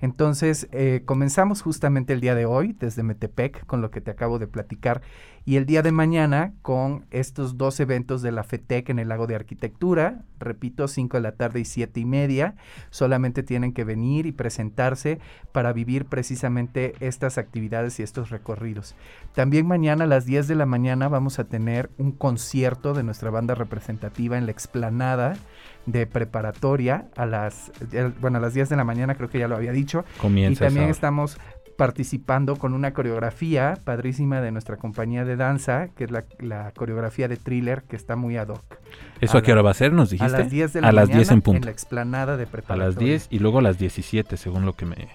Entonces, 0.00 0.68
eh, 0.72 1.02
comenzamos 1.04 1.62
justamente 1.62 2.12
el 2.12 2.20
día 2.20 2.34
de 2.34 2.44
hoy 2.44 2.76
desde 2.78 3.02
Metepec 3.02 3.64
con 3.66 3.80
lo 3.80 3.90
que 3.90 4.00
te 4.00 4.10
acabo 4.10 4.38
de 4.38 4.46
platicar 4.46 5.00
y 5.46 5.56
el 5.56 5.64
día 5.64 5.82
de 5.82 5.92
mañana 5.92 6.54
con 6.60 7.06
estos 7.12 7.56
dos 7.56 7.78
eventos 7.78 8.20
de 8.20 8.32
la 8.32 8.42
FETEC 8.42 8.90
en 8.90 8.98
el 8.98 9.08
lago 9.08 9.28
de 9.28 9.36
arquitectura, 9.36 10.24
repito, 10.40 10.88
5 10.88 11.16
de 11.16 11.22
la 11.22 11.36
tarde 11.36 11.60
y 11.60 11.64
7 11.64 12.00
y 12.00 12.04
media, 12.04 12.56
solamente 12.90 13.44
tienen 13.44 13.72
que 13.72 13.84
venir 13.84 14.26
y 14.26 14.32
presentarse 14.32 15.20
para 15.52 15.72
vivir 15.72 16.06
precisamente 16.06 16.94
estas 16.98 17.38
actividades 17.38 18.00
y 18.00 18.02
estos 18.02 18.30
recorridos. 18.30 18.96
También 19.36 19.68
mañana 19.68 20.02
a 20.02 20.08
las 20.08 20.26
10 20.26 20.48
de 20.48 20.56
la 20.56 20.66
mañana 20.66 21.08
vamos 21.08 21.38
a 21.38 21.44
tener 21.44 21.90
un 21.96 22.10
concierto 22.10 22.92
de 22.92 23.04
nuestra 23.04 23.30
banda 23.30 23.54
representativa 23.54 24.36
en 24.36 24.46
la 24.46 24.52
explanada 24.52 25.34
de 25.86 26.08
preparatoria 26.08 27.06
a 27.16 27.24
las, 27.24 27.70
bueno, 28.20 28.38
a 28.38 28.40
las 28.40 28.52
10 28.52 28.68
de 28.68 28.76
la 28.76 28.82
mañana, 28.82 29.14
creo 29.14 29.30
que 29.30 29.38
ya 29.38 29.46
lo 29.46 29.54
había 29.54 29.70
dicho. 29.70 30.04
Comienza 30.20 30.64
y 30.64 30.66
también 30.66 30.90
estamos 30.90 31.38
participando 31.76 32.56
con 32.56 32.74
una 32.74 32.92
coreografía 32.92 33.78
padrísima 33.84 34.40
de 34.40 34.50
nuestra 34.50 34.76
compañía 34.76 35.24
de 35.24 35.36
danza, 35.36 35.88
que 35.88 36.04
es 36.04 36.10
la, 36.10 36.70
coreografía 36.72 37.28
de 37.28 37.36
thriller, 37.36 37.82
que 37.82 37.96
está 37.96 38.16
muy 38.16 38.36
ad 38.36 38.48
hoc. 38.48 38.78
¿Eso 39.20 39.38
a, 39.38 39.42
qué 39.42 39.52
hora 39.52 39.62
va 39.62 39.70
a 39.70 39.74
ser, 39.74 39.92
nos 39.92 40.10
dijiste? 40.10 40.34
A 40.34 40.38
las 40.38 40.50
10 40.50 40.72
de 40.72 40.80
la 40.80 40.88
a 40.88 40.92
las 40.92 41.08
10 41.08 41.30
en, 41.30 41.42
punto. 41.42 41.58
en 41.58 41.64
la 41.66 41.70
explanada 41.70 42.36
de 42.36 42.46
preparatoria. 42.46 42.84
A 42.84 42.86
las 42.88 42.98
10 42.98 43.28
y 43.30 43.38
luego 43.38 43.58
a 43.58 43.62
las 43.62 43.78
17, 43.78 44.36
según 44.36 44.64
lo 44.66 44.72
que 44.74 44.86
me, 44.86 45.08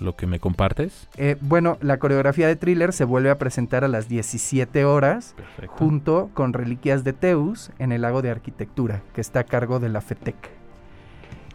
lo 0.00 0.16
que 0.16 0.26
me 0.26 0.40
compartes? 0.40 1.08
Eh, 1.16 1.36
bueno, 1.40 1.78
la 1.80 1.98
coreografía 1.98 2.46
de 2.48 2.56
thriller 2.56 2.92
se 2.92 3.04
vuelve 3.04 3.30
a 3.30 3.38
presentar 3.38 3.84
a 3.84 3.88
las 3.88 4.08
17 4.08 4.84
horas 4.84 5.34
junto 5.68 6.30
con 6.34 6.52
Reliquias 6.52 7.04
de 7.04 7.12
Teus 7.12 7.70
en 7.78 7.92
el 7.92 8.02
lago 8.02 8.22
de 8.22 8.30
arquitectura, 8.30 9.02
que 9.14 9.20
está 9.20 9.40
a 9.40 9.44
cargo 9.44 9.80
de 9.80 9.88
la 9.88 10.00
FETEC. 10.00 10.36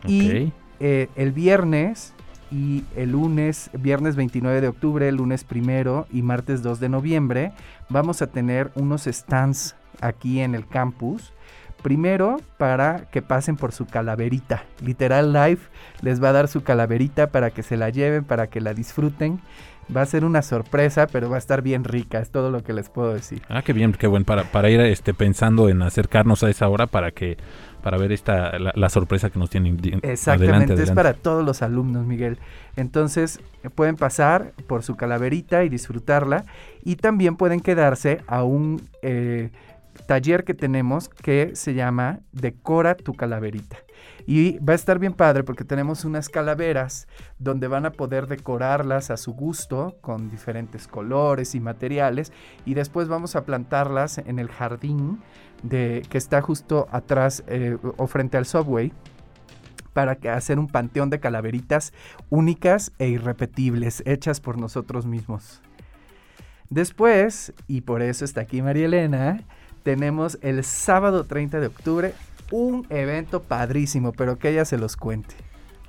Y 0.07 0.53
eh, 0.79 1.09
el 1.15 1.33
viernes 1.33 2.13
y 2.51 2.83
el 2.95 3.11
lunes, 3.11 3.69
viernes 3.73 4.15
29 4.15 4.61
de 4.61 4.67
octubre, 4.67 5.11
lunes 5.11 5.43
primero 5.43 6.07
y 6.11 6.21
martes 6.21 6.63
2 6.63 6.79
de 6.79 6.89
noviembre, 6.89 7.51
vamos 7.89 8.21
a 8.21 8.27
tener 8.27 8.71
unos 8.75 9.03
stands 9.03 9.75
aquí 10.01 10.39
en 10.39 10.55
el 10.55 10.67
campus 10.67 11.33
Primero, 11.81 12.41
para 12.57 13.09
que 13.09 13.21
pasen 13.21 13.55
por 13.55 13.71
su 13.71 13.85
calaverita. 13.85 14.65
Literal 14.83 15.31
Life 15.31 15.69
les 16.01 16.21
va 16.21 16.29
a 16.29 16.33
dar 16.33 16.47
su 16.49 16.61
calaverita 16.61 17.27
para 17.27 17.51
que 17.51 17.63
se 17.63 17.77
la 17.77 17.89
lleven, 17.89 18.25
para 18.25 18.47
que 18.47 18.59
la 18.59 18.73
disfruten. 18.73 19.39
Va 19.95 20.01
a 20.01 20.05
ser 20.05 20.25
una 20.25 20.41
sorpresa, 20.41 21.07
pero 21.07 21.29
va 21.29 21.37
a 21.37 21.39
estar 21.39 21.61
bien 21.61 21.83
rica, 21.83 22.19
es 22.19 22.29
todo 22.29 22.51
lo 22.51 22.63
que 22.63 22.73
les 22.73 22.89
puedo 22.89 23.13
decir. 23.13 23.41
Ah, 23.47 23.63
qué 23.63 23.73
bien, 23.73 23.93
qué 23.93 24.07
bueno, 24.07 24.25
para, 24.25 24.43
para 24.43 24.69
ir 24.69 24.79
este, 24.81 25.13
pensando 25.13 25.69
en 25.69 25.81
acercarnos 25.81 26.43
a 26.43 26.49
esa 26.49 26.67
hora 26.67 26.85
para 26.85 27.11
que 27.11 27.37
para 27.81 27.97
ver 27.97 28.11
esta 28.11 28.57
la, 28.59 28.89
sorpresa 28.89 29.29
que 29.29 29.39
nos 29.39 29.49
tienen. 29.49 29.79
Exactamente, 30.01 30.81
es 30.81 30.91
para 30.91 31.13
todos 31.13 31.45
los 31.45 31.61
alumnos, 31.61 32.05
Miguel. 32.05 32.37
Entonces 32.75 33.39
pueden 33.75 33.95
pasar 33.95 34.53
por 34.67 34.83
su 34.83 34.95
calaverita 34.95 35.63
y 35.63 35.69
disfrutarla 35.69 36.45
y 36.83 36.95
también 36.95 37.35
pueden 37.35 37.59
quedarse 37.59 38.21
a 38.27 38.43
un 38.43 38.81
eh, 39.01 39.49
taller 40.05 40.43
que 40.43 40.53
tenemos 40.53 41.09
que 41.09 41.55
se 41.55 41.73
llama 41.73 42.19
Decora 42.31 42.95
tu 42.95 43.13
calaverita. 43.13 43.77
Y 44.25 44.59
va 44.59 44.73
a 44.73 44.75
estar 44.75 44.99
bien 44.99 45.13
padre 45.13 45.43
porque 45.43 45.63
tenemos 45.63 46.05
unas 46.05 46.29
calaveras 46.29 47.07
donde 47.39 47.67
van 47.67 47.85
a 47.85 47.91
poder 47.91 48.27
decorarlas 48.27 49.09
a 49.09 49.17
su 49.17 49.33
gusto 49.33 49.97
con 50.01 50.29
diferentes 50.29 50.87
colores 50.87 51.55
y 51.55 51.59
materiales 51.59 52.31
y 52.65 52.75
después 52.75 53.07
vamos 53.07 53.35
a 53.35 53.43
plantarlas 53.45 54.19
en 54.19 54.39
el 54.39 54.49
jardín 54.49 55.19
de, 55.63 56.05
que 56.09 56.17
está 56.17 56.41
justo 56.41 56.87
atrás 56.91 57.43
eh, 57.47 57.77
o 57.97 58.07
frente 58.07 58.37
al 58.37 58.45
subway 58.45 58.91
para 59.93 60.17
hacer 60.33 60.59
un 60.59 60.67
panteón 60.67 61.09
de 61.09 61.19
calaveritas 61.19 61.93
únicas 62.29 62.91
e 62.99 63.09
irrepetibles 63.09 64.03
hechas 64.05 64.39
por 64.39 64.57
nosotros 64.57 65.05
mismos. 65.05 65.61
Después, 66.69 67.53
y 67.67 67.81
por 67.81 68.01
eso 68.01 68.23
está 68.23 68.41
aquí 68.41 68.61
María 68.61 68.85
Elena, 68.85 69.43
tenemos 69.83 70.37
el 70.41 70.63
sábado 70.63 71.25
30 71.25 71.59
de 71.59 71.67
octubre 71.67 72.13
un 72.51 72.85
evento 72.89 73.43
padrísimo, 73.43 74.11
pero 74.11 74.37
que 74.37 74.49
ella 74.49 74.65
se 74.65 74.77
los 74.77 74.95
cuente. 74.95 75.35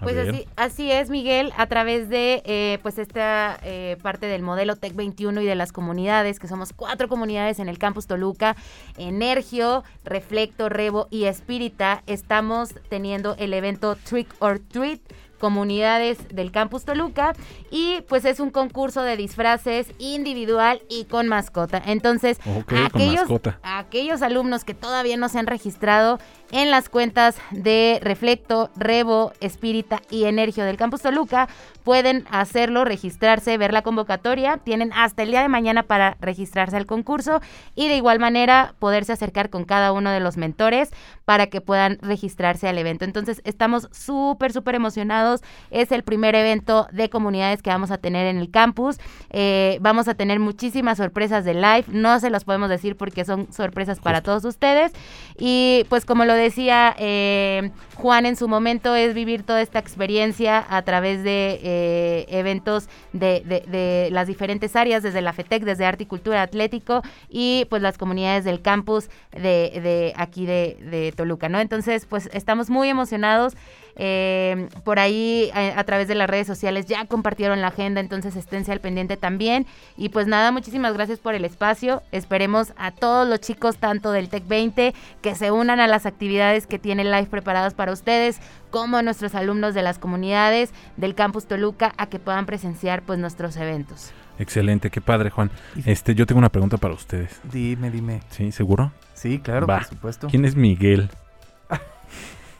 Pues 0.00 0.16
así, 0.16 0.46
así 0.56 0.90
es, 0.90 1.10
Miguel, 1.10 1.52
a 1.56 1.66
través 1.66 2.08
de 2.08 2.42
eh, 2.44 2.78
pues 2.82 2.98
esta 2.98 3.58
eh, 3.62 3.96
parte 4.02 4.26
del 4.26 4.42
modelo 4.42 4.76
Tech 4.76 4.94
21 4.94 5.40
y 5.42 5.46
de 5.46 5.54
las 5.54 5.72
comunidades, 5.72 6.38
que 6.38 6.48
somos 6.48 6.72
cuatro 6.72 7.08
comunidades 7.08 7.58
en 7.58 7.68
el 7.68 7.78
campus 7.78 8.06
Toluca, 8.06 8.56
Energio, 8.96 9.84
Reflecto, 10.04 10.68
Revo 10.68 11.06
y 11.10 11.24
Espírita, 11.24 12.02
estamos 12.06 12.74
teniendo 12.88 13.36
el 13.38 13.52
evento 13.52 13.96
Trick 13.96 14.34
or 14.38 14.58
Treat 14.58 15.00
comunidades 15.40 16.18
del 16.28 16.52
campus 16.52 16.84
Toluca 16.84 17.32
y 17.72 18.02
pues 18.02 18.24
es 18.24 18.38
un 18.38 18.50
concurso 18.50 19.02
de 19.02 19.16
disfraces 19.16 19.88
individual 19.98 20.82
y 20.88 21.06
con 21.06 21.26
mascota. 21.26 21.82
Entonces, 21.84 22.38
aquellos, 22.84 23.26
aquellos 23.64 24.22
alumnos 24.22 24.62
que 24.62 24.74
todavía 24.74 25.16
no 25.16 25.28
se 25.28 25.40
han 25.40 25.48
registrado 25.48 26.20
en 26.52 26.70
las 26.70 26.88
cuentas 26.88 27.36
de 27.50 28.00
Reflecto, 28.02 28.70
Revo, 28.76 29.32
Espírita 29.40 30.02
y 30.10 30.24
Energio 30.24 30.64
del 30.64 30.76
Campus 30.76 31.02
Toluca. 31.02 31.48
Pueden 31.84 32.26
hacerlo, 32.30 32.84
registrarse, 32.84 33.56
ver 33.56 33.72
la 33.72 33.82
convocatoria. 33.82 34.58
Tienen 34.58 34.92
hasta 34.92 35.22
el 35.22 35.30
día 35.30 35.42
de 35.42 35.48
mañana 35.48 35.84
para 35.84 36.16
registrarse 36.20 36.76
al 36.76 36.86
concurso 36.86 37.40
y 37.74 37.88
de 37.88 37.96
igual 37.96 38.18
manera 38.18 38.74
poderse 38.78 39.12
acercar 39.12 39.48
con 39.50 39.64
cada 39.64 39.92
uno 39.92 40.10
de 40.10 40.20
los 40.20 40.36
mentores 40.36 40.90
para 41.24 41.46
que 41.46 41.60
puedan 41.60 41.98
registrarse 42.02 42.68
al 42.68 42.78
evento. 42.78 43.04
Entonces 43.04 43.40
estamos 43.44 43.88
súper, 43.92 44.52
súper 44.52 44.74
emocionados. 44.74 45.29
Es 45.70 45.92
el 45.92 46.02
primer 46.02 46.34
evento 46.34 46.88
de 46.92 47.08
comunidades 47.10 47.62
que 47.62 47.70
vamos 47.70 47.90
a 47.90 47.98
tener 47.98 48.26
en 48.26 48.38
el 48.38 48.50
campus. 48.50 48.98
Eh, 49.30 49.78
vamos 49.80 50.08
a 50.08 50.14
tener 50.14 50.40
muchísimas 50.40 50.98
sorpresas 50.98 51.44
de 51.44 51.54
live. 51.54 51.84
No 51.88 52.18
se 52.20 52.30
los 52.30 52.44
podemos 52.44 52.68
decir 52.68 52.96
porque 52.96 53.24
son 53.24 53.52
sorpresas 53.52 54.00
para 54.00 54.20
todos 54.20 54.44
ustedes. 54.44 54.92
Y 55.38 55.86
pues 55.88 56.04
como 56.04 56.24
lo 56.24 56.34
decía 56.34 56.94
eh, 56.98 57.70
Juan 57.94 58.26
en 58.26 58.36
su 58.36 58.48
momento, 58.48 58.94
es 58.94 59.14
vivir 59.14 59.42
toda 59.42 59.60
esta 59.60 59.78
experiencia 59.78 60.64
a 60.68 60.82
través 60.82 61.22
de 61.22 61.60
eh, 61.62 62.26
eventos 62.28 62.88
de, 63.12 64.08
las 64.10 64.26
diferentes 64.26 64.76
áreas, 64.76 65.02
desde 65.02 65.20
la 65.20 65.32
FETEC, 65.32 65.64
desde 65.64 65.84
Arte 65.84 66.04
y 66.04 66.06
Cultura 66.06 66.42
Atlético 66.42 67.02
y 67.28 67.66
pues 67.70 67.82
las 67.82 67.98
comunidades 67.98 68.44
del 68.44 68.60
campus 68.62 69.08
de, 69.32 70.12
aquí 70.16 70.46
de, 70.46 71.12
Toluca, 71.16 71.48
¿no? 71.48 71.60
Entonces, 71.60 72.06
pues 72.06 72.28
estamos 72.32 72.70
muy 72.70 72.88
emocionados. 72.88 73.54
Eh, 73.96 74.68
por 74.84 74.98
ahí 74.98 75.50
a, 75.54 75.82
través 75.84 76.08
de 76.08 76.14
las 76.14 76.28
redes 76.28 76.46
sociales 76.46 76.86
ya 76.86 77.04
compartieron 77.06 77.60
la 77.60 77.68
agenda, 77.68 78.00
entonces 78.00 78.36
esténse 78.36 78.72
al 78.72 78.80
pendiente 78.80 79.16
también. 79.16 79.66
Y 79.96 80.10
pues 80.10 80.26
nada, 80.26 80.52
muchísimas 80.52 80.94
gracias 80.94 81.18
por 81.18 81.34
el 81.34 81.44
espacio. 81.44 82.02
Esperemos 82.12 82.72
a 82.76 82.90
todos 82.92 83.28
los 83.28 83.40
chicos, 83.40 83.76
tanto 83.76 84.12
del 84.12 84.28
TEC 84.28 84.46
20, 84.46 84.94
que 85.22 85.34
se 85.34 85.50
unan 85.50 85.80
a 85.80 85.86
las 85.86 86.06
actividades 86.06 86.66
que 86.66 86.78
tiene 86.78 87.04
Live 87.04 87.26
preparadas 87.26 87.74
para 87.74 87.92
ustedes, 87.92 88.40
como 88.70 88.96
a 88.96 89.02
nuestros 89.02 89.34
alumnos 89.34 89.74
de 89.74 89.82
las 89.82 89.98
comunidades 89.98 90.72
del 90.96 91.14
campus 91.14 91.46
Toluca, 91.46 91.92
a 91.96 92.06
que 92.06 92.18
puedan 92.18 92.46
presenciar 92.46 93.02
pues 93.02 93.18
nuestros 93.18 93.56
eventos. 93.56 94.12
Excelente, 94.38 94.88
qué 94.90 95.02
padre, 95.02 95.28
Juan. 95.28 95.50
Este, 95.84 96.14
yo 96.14 96.24
tengo 96.24 96.38
una 96.38 96.48
pregunta 96.48 96.78
para 96.78 96.94
ustedes. 96.94 97.40
Dime, 97.52 97.90
dime. 97.90 98.22
¿Sí, 98.30 98.52
seguro? 98.52 98.90
Sí, 99.12 99.38
claro, 99.38 99.66
por 99.66 99.84
supuesto. 99.84 100.28
¿Quién 100.28 100.46
es 100.46 100.56
Miguel? 100.56 101.10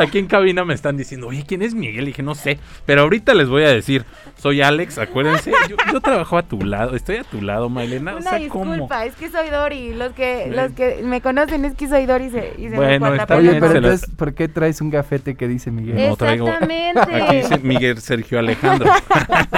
Aquí 0.00 0.18
en 0.18 0.26
cabina 0.26 0.64
me 0.64 0.74
están 0.74 0.96
diciendo, 0.96 1.28
oye, 1.28 1.44
¿quién 1.46 1.62
es 1.62 1.74
Miguel? 1.74 2.04
Y 2.04 2.06
dije, 2.06 2.22
no 2.22 2.34
sé, 2.34 2.58
pero 2.84 3.02
ahorita 3.02 3.34
les 3.34 3.48
voy 3.48 3.64
a 3.64 3.68
decir, 3.68 4.04
soy 4.36 4.62
Alex, 4.62 4.98
acuérdense, 4.98 5.52
yo, 5.68 6.00
trabajo 6.00 6.38
a 6.38 6.42
tu 6.42 6.62
lado, 6.62 6.94
estoy 6.94 7.16
a 7.16 7.24
tu 7.24 7.40
lado, 7.40 7.68
Maylena. 7.68 8.16
Una 8.16 8.36
disculpa, 8.36 9.04
es 9.04 9.14
que 9.14 9.30
soy 9.30 9.50
Dori, 9.50 9.94
los 9.94 10.12
que, 10.12 10.50
los 10.54 10.72
que 10.72 11.00
me 11.02 11.20
conocen 11.20 11.64
es 11.64 11.74
que 11.74 11.88
soy 11.88 12.06
Dori 12.06 12.26
y 12.26 12.30
se, 12.30 12.54
y 12.58 12.68
se 12.68 12.76
bueno, 12.76 13.14
está 13.14 13.36
Oye, 13.36 13.60
pero 13.60 13.76
entonces, 13.76 14.10
¿por 14.16 14.34
qué 14.34 14.48
traes 14.48 14.80
un 14.80 14.90
gafete 14.90 15.34
que 15.34 15.48
dice 15.48 15.70
Miguel? 15.70 16.08
No, 16.08 16.16
traigo, 16.16 16.48
aquí 16.50 17.36
dice 17.36 17.58
Miguel 17.58 18.00
Sergio 18.00 18.38
Alejandro. 18.38 18.90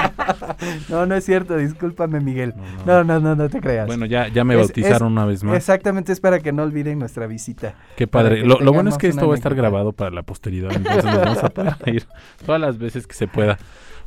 no, 0.89 1.07
no 1.07 1.15
es 1.15 1.25
cierto, 1.25 1.57
discúlpame 1.57 2.21
Miguel. 2.21 2.55
No, 2.87 3.05
no, 3.05 3.21
no, 3.21 3.35
no, 3.35 3.49
te 3.49 3.61
creas. 3.61 3.87
Bueno, 3.87 4.07
ya, 4.07 4.29
ya 4.29 4.45
me 4.45 4.57
bautizaron 4.57 5.13
una 5.13 5.25
vez 5.25 5.43
más. 5.45 5.57
Exactamente, 5.57 6.13
es 6.13 6.21
para 6.21 6.41
que 6.41 6.53
no 6.53 6.63
olviden 6.63 6.99
nuestra 6.99 7.27
visita. 7.27 7.75
Qué 7.97 8.07
padre. 8.07 8.45
Lo, 8.45 8.61
lo 8.61 8.73
bueno 8.73 8.91
es 8.91 8.99
que 8.99 9.09
esto 9.09 9.27
va 9.27 9.35
a 9.35 9.37
estar 9.37 9.48
grabado 9.55 9.93
para 9.93 10.11
la 10.11 10.23
posteridad, 10.23 10.73
entonces 10.73 11.05
nos 11.05 11.21
vamos 11.21 11.39
a 11.45 11.91
ir 11.91 12.07
todas 12.45 12.61
las 12.61 12.79
veces 12.79 13.07
que 13.07 13.15
se 13.15 13.29
pueda. 13.29 13.59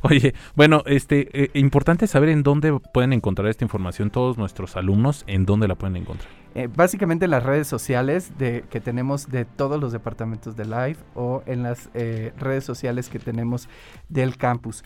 Oye, 0.04 0.34
bueno, 0.56 0.82
este, 0.86 1.44
eh, 1.44 1.50
importante 1.54 2.08
saber 2.08 2.28
en 2.30 2.42
dónde 2.42 2.76
pueden 2.92 3.12
encontrar 3.12 3.48
esta 3.48 3.64
información 3.64 4.10
todos 4.10 4.36
nuestros 4.36 4.76
alumnos, 4.76 5.22
en 5.28 5.46
dónde 5.46 5.68
la 5.68 5.76
pueden 5.76 5.96
encontrar. 5.96 6.28
Eh, 6.54 6.68
básicamente 6.74 7.26
en 7.26 7.30
las 7.30 7.44
redes 7.44 7.68
sociales 7.68 8.36
de, 8.36 8.64
que 8.68 8.80
tenemos 8.80 9.30
de 9.30 9.44
todos 9.44 9.80
los 9.80 9.92
departamentos 9.92 10.56
de 10.56 10.64
Live 10.64 10.96
o 11.14 11.42
en 11.46 11.62
las 11.62 11.88
eh, 11.94 12.32
redes 12.36 12.64
sociales 12.64 13.08
que 13.08 13.20
tenemos 13.20 13.68
del 14.08 14.36
campus. 14.36 14.84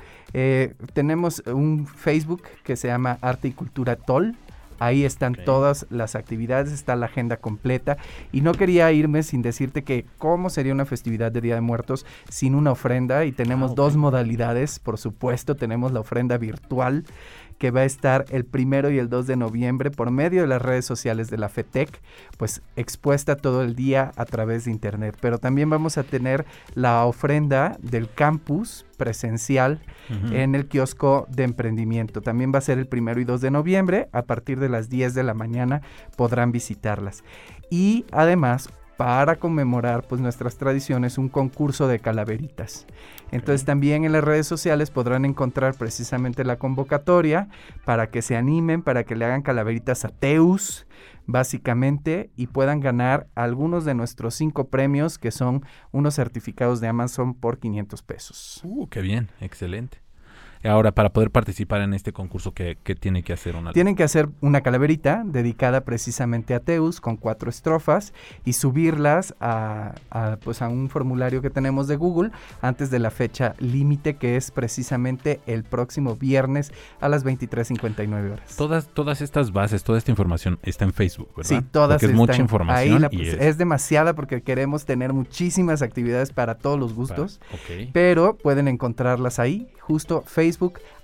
tenemos 0.92 1.42
un 1.46 1.86
Facebook 1.86 2.42
que 2.62 2.76
se 2.76 2.88
llama 2.88 3.18
Arte 3.22 3.48
y 3.48 3.52
Cultura 3.52 3.96
TOL, 3.96 4.36
Ahí 4.78 5.04
están 5.04 5.34
todas 5.34 5.86
las 5.90 6.14
actividades, 6.14 6.72
está 6.72 6.96
la 6.96 7.06
agenda 7.06 7.38
completa. 7.38 7.96
Y 8.32 8.40
no 8.40 8.52
quería 8.52 8.90
irme 8.92 9.22
sin 9.22 9.42
decirte 9.42 9.84
que 9.84 10.06
cómo 10.18 10.50
sería 10.50 10.72
una 10.72 10.84
festividad 10.84 11.32
de 11.32 11.40
Día 11.40 11.54
de 11.54 11.60
Muertos 11.60 12.06
sin 12.28 12.54
una 12.54 12.72
ofrenda. 12.72 13.24
Y 13.24 13.32
tenemos 13.32 13.72
ah, 13.72 13.74
dos 13.76 13.96
modalidades, 13.96 14.78
por 14.78 14.98
supuesto. 14.98 15.54
Tenemos 15.56 15.92
la 15.92 16.00
ofrenda 16.00 16.38
virtual 16.38 17.04
que 17.58 17.70
va 17.70 17.80
a 17.80 17.84
estar 17.84 18.26
el 18.30 18.44
primero 18.44 18.90
y 18.90 18.98
el 18.98 19.08
2 19.08 19.26
de 19.26 19.36
noviembre 19.36 19.90
por 19.90 20.10
medio 20.10 20.42
de 20.42 20.46
las 20.46 20.62
redes 20.62 20.84
sociales 20.84 21.30
de 21.30 21.38
la 21.38 21.48
FETEC, 21.48 22.00
pues 22.36 22.62
expuesta 22.76 23.36
todo 23.36 23.62
el 23.62 23.74
día 23.74 24.12
a 24.16 24.24
través 24.24 24.64
de 24.64 24.70
internet. 24.70 25.16
Pero 25.20 25.38
también 25.38 25.70
vamos 25.70 25.98
a 25.98 26.02
tener 26.02 26.44
la 26.74 27.04
ofrenda 27.04 27.76
del 27.80 28.10
campus 28.10 28.84
presencial 28.96 29.80
en 30.30 30.54
el 30.54 30.66
kiosco 30.66 31.26
de 31.28 31.44
emprendimiento. 31.44 32.20
También 32.20 32.52
va 32.54 32.58
a 32.58 32.62
ser 32.62 32.78
el 32.78 32.86
primero 32.86 33.20
y 33.20 33.24
2 33.24 33.40
de 33.40 33.50
noviembre, 33.50 34.08
a 34.12 34.22
partir 34.22 34.60
de 34.60 34.68
las 34.68 34.88
10 34.88 35.14
de 35.14 35.22
la 35.22 35.34
mañana 35.34 35.82
podrán 36.16 36.52
visitarlas. 36.52 37.24
Y 37.70 38.04
además 38.12 38.70
para 38.96 39.36
conmemorar 39.36 40.06
pues 40.06 40.20
nuestras 40.20 40.56
tradiciones 40.56 41.18
un 41.18 41.28
concurso 41.28 41.88
de 41.88 41.98
calaveritas. 41.98 42.86
Entonces 43.30 43.64
también 43.64 44.04
en 44.04 44.12
las 44.12 44.24
redes 44.24 44.46
sociales 44.46 44.90
podrán 44.90 45.24
encontrar 45.24 45.74
precisamente 45.74 46.44
la 46.44 46.58
convocatoria 46.58 47.48
para 47.84 48.10
que 48.10 48.22
se 48.22 48.36
animen, 48.36 48.82
para 48.82 49.04
que 49.04 49.16
le 49.16 49.24
hagan 49.24 49.42
calaveritas 49.42 50.04
a 50.04 50.08
Teus, 50.08 50.86
básicamente, 51.26 52.30
y 52.36 52.46
puedan 52.46 52.80
ganar 52.80 53.26
algunos 53.34 53.84
de 53.84 53.94
nuestros 53.94 54.34
cinco 54.34 54.68
premios 54.68 55.18
que 55.18 55.30
son 55.30 55.64
unos 55.92 56.14
certificados 56.14 56.80
de 56.80 56.88
Amazon 56.88 57.34
por 57.34 57.58
500 57.58 58.02
pesos. 58.02 58.60
Uh, 58.64 58.86
qué 58.88 59.00
bien, 59.00 59.30
excelente. 59.40 60.05
Ahora, 60.66 60.92
para 60.92 61.12
poder 61.12 61.30
participar 61.30 61.80
en 61.80 61.94
este 61.94 62.12
concurso, 62.12 62.52
¿qué, 62.52 62.76
tiene 62.98 63.22
que 63.22 63.32
hacer 63.32 63.56
una? 63.56 63.72
Tienen 63.72 63.94
que 63.94 64.02
hacer 64.02 64.28
una 64.40 64.60
calaverita 64.60 65.22
dedicada 65.24 65.82
precisamente 65.82 66.54
a 66.54 66.60
Teus 66.60 67.00
con 67.00 67.16
cuatro 67.16 67.50
estrofas 67.50 68.12
y 68.44 68.54
subirlas 68.54 69.34
a, 69.40 69.94
pues 70.42 70.62
a 70.62 70.68
un 70.68 70.88
formulario 70.88 71.42
que 71.42 71.50
tenemos 71.50 71.88
de 71.88 71.96
Google 71.96 72.30
antes 72.60 72.90
de 72.90 72.98
la 72.98 73.10
fecha 73.10 73.54
límite 73.58 74.16
que 74.16 74.36
es 74.36 74.50
precisamente 74.50 75.40
el 75.46 75.64
próximo 75.64 76.16
viernes 76.16 76.72
a 77.00 77.08
las 77.08 77.24
23.59 77.24 78.32
horas. 78.32 78.56
Todas, 78.56 78.88
todas 78.88 79.20
estas 79.20 79.52
bases, 79.52 79.84
toda 79.84 79.98
esta 79.98 80.10
información 80.10 80.58
está 80.62 80.84
en 80.84 80.92
Facebook, 80.92 81.28
¿verdad? 81.36 81.60
Sí, 81.60 81.66
todas 81.70 82.00
porque 82.00 82.06
es 82.06 82.12
mucha 82.12 82.36
información. 82.36 83.04
Ahí 83.04 83.28
es... 83.38 83.58
demasiada 83.58 84.14
porque 84.14 84.42
queremos 84.42 84.84
tener 84.84 85.12
muchísimas 85.12 85.82
actividades 85.82 86.32
para 86.32 86.56
todos 86.56 86.78
los 86.78 86.94
gustos, 86.94 87.40
pero 87.92 88.36
pueden 88.36 88.68
encontrarlas 88.68 89.38
ahí, 89.38 89.68
justo 89.80 90.22
Facebook, 90.26 90.55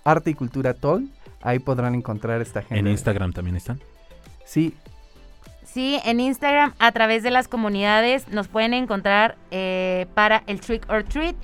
Arte 0.04 0.30
y 0.30 0.34
Cultura 0.34 0.74
Tol, 0.74 1.08
ahí 1.42 1.58
podrán 1.58 1.94
encontrar 1.94 2.40
esta 2.40 2.62
gente. 2.62 2.78
¿En 2.78 2.86
Instagram 2.86 3.32
también 3.32 3.56
están? 3.56 3.80
Sí, 4.44 4.74
Sí, 5.64 5.98
en 6.04 6.20
Instagram 6.20 6.74
a 6.78 6.92
través 6.92 7.22
de 7.22 7.30
las 7.30 7.48
comunidades 7.48 8.28
nos 8.28 8.46
pueden 8.46 8.74
encontrar 8.74 9.36
eh, 9.50 10.06
para 10.12 10.42
el 10.46 10.60
Trick 10.60 10.84
or 10.90 11.02
Treat. 11.02 11.34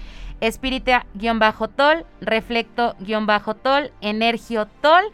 Espírita-Tol, 0.41 2.07
Reflecto-Tol, 2.21 3.91
Energio-Tol 4.01 5.05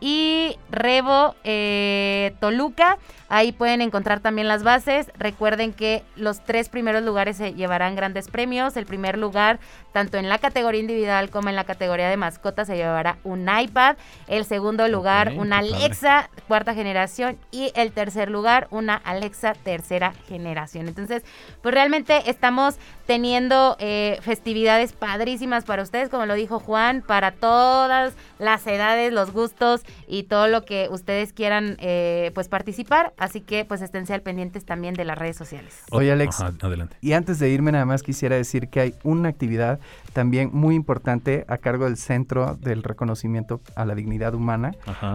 y 0.00 0.58
Rebo 0.70 1.36
eh, 1.44 2.34
Toluca. 2.40 2.98
Ahí 3.34 3.50
pueden 3.50 3.80
encontrar 3.80 4.20
también 4.20 4.46
las 4.46 4.62
bases. 4.62 5.10
Recuerden 5.18 5.72
que 5.72 6.04
los 6.14 6.44
tres 6.44 6.68
primeros 6.68 7.02
lugares 7.02 7.36
se 7.36 7.52
llevarán 7.52 7.96
grandes 7.96 8.28
premios. 8.28 8.76
El 8.76 8.86
primer 8.86 9.18
lugar, 9.18 9.58
tanto 9.92 10.18
en 10.18 10.28
la 10.28 10.38
categoría 10.38 10.80
individual 10.80 11.30
como 11.30 11.48
en 11.48 11.56
la 11.56 11.64
categoría 11.64 12.08
de 12.08 12.16
mascotas, 12.16 12.68
se 12.68 12.76
llevará 12.76 13.18
un 13.24 13.48
iPad. 13.48 13.96
El 14.28 14.44
segundo 14.44 14.86
lugar, 14.86 15.32
una 15.36 15.58
Alexa 15.58 16.30
cuarta 16.46 16.74
generación. 16.74 17.36
Y 17.50 17.72
el 17.74 17.90
tercer 17.90 18.30
lugar, 18.30 18.68
una 18.70 18.94
Alexa 18.94 19.54
tercera 19.54 20.12
generación. 20.28 20.86
Entonces, 20.86 21.24
pues 21.60 21.74
realmente 21.74 22.30
estamos 22.30 22.76
teniendo 23.04 23.76
eh, 23.80 24.18
festividades 24.22 24.92
padrísimas 24.92 25.64
para 25.64 25.82
ustedes, 25.82 26.08
como 26.08 26.24
lo 26.24 26.34
dijo 26.34 26.60
Juan, 26.60 27.02
para 27.02 27.32
todas 27.32 28.14
las 28.38 28.64
edades, 28.68 29.12
los 29.12 29.32
gustos 29.32 29.82
y 30.06 30.22
todo 30.22 30.46
lo 30.46 30.64
que 30.64 30.86
ustedes 30.88 31.32
quieran 31.32 31.76
eh, 31.80 32.30
pues 32.32 32.48
participar. 32.48 33.12
Así 33.24 33.40
que 33.40 33.64
pues 33.64 33.80
estén 33.80 34.04
al 34.12 34.20
pendientes 34.20 34.66
también 34.66 34.92
de 34.92 35.06
las 35.06 35.16
redes 35.16 35.34
sociales. 35.34 35.82
Oye 35.90 36.12
Alex, 36.12 36.42
adelante. 36.42 36.98
Y 37.00 37.14
antes 37.14 37.38
de 37.38 37.48
irme 37.48 37.72
nada 37.72 37.86
más 37.86 38.02
quisiera 38.02 38.36
decir 38.36 38.68
que 38.68 38.80
hay 38.80 38.94
una 39.02 39.30
actividad 39.30 39.80
también 40.12 40.50
muy 40.52 40.74
importante 40.74 41.46
a 41.48 41.56
cargo 41.56 41.86
del 41.86 41.96
Centro 41.96 42.56
del 42.56 42.82
Reconocimiento 42.82 43.62
a 43.76 43.86
la 43.86 43.94
Dignidad 43.94 44.34
Humana, 44.34 44.72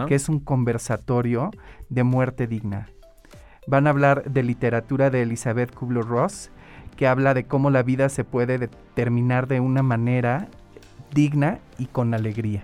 que 0.07 0.15
es 0.15 0.27
un 0.27 0.39
conversatorio 0.39 1.51
de 1.89 2.01
muerte 2.01 2.47
digna. 2.47 2.89
Van 3.67 3.85
a 3.85 3.91
hablar 3.91 4.23
de 4.23 4.41
literatura 4.41 5.11
de 5.11 5.21
Elizabeth 5.21 5.71
Kubler-Ross, 5.71 6.49
que 6.97 7.05
habla 7.05 7.35
de 7.35 7.43
cómo 7.43 7.69
la 7.69 7.83
vida 7.83 8.09
se 8.09 8.23
puede 8.23 8.69
terminar 8.95 9.45
de 9.45 9.59
una 9.59 9.83
manera 9.83 10.47
digna 11.13 11.59
y 11.77 11.85
con 11.85 12.15
alegría. 12.15 12.63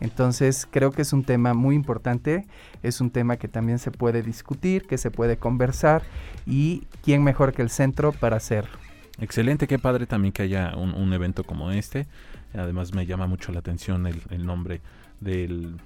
Entonces 0.00 0.66
creo 0.70 0.90
que 0.90 1.02
es 1.02 1.12
un 1.12 1.24
tema 1.24 1.54
muy 1.54 1.74
importante, 1.74 2.46
es 2.82 3.00
un 3.00 3.10
tema 3.10 3.36
que 3.36 3.48
también 3.48 3.78
se 3.78 3.90
puede 3.90 4.22
discutir, 4.22 4.86
que 4.86 4.98
se 4.98 5.10
puede 5.10 5.36
conversar 5.36 6.02
y 6.46 6.84
quién 7.02 7.22
mejor 7.22 7.52
que 7.52 7.62
el 7.62 7.70
centro 7.70 8.12
para 8.12 8.36
hacerlo. 8.36 8.78
Excelente, 9.20 9.66
qué 9.66 9.78
padre 9.78 10.06
también 10.06 10.32
que 10.32 10.42
haya 10.42 10.74
un, 10.76 11.12
evento 11.12 11.44
como 11.44 11.70
este. 11.70 12.06
Además 12.54 12.94
me 12.94 13.04
llama 13.04 13.26
mucho 13.26 13.52
la 13.52 13.58
atención 13.58 14.06
el, 14.06 14.46
nombre 14.46 14.80
del, 15.20 15.76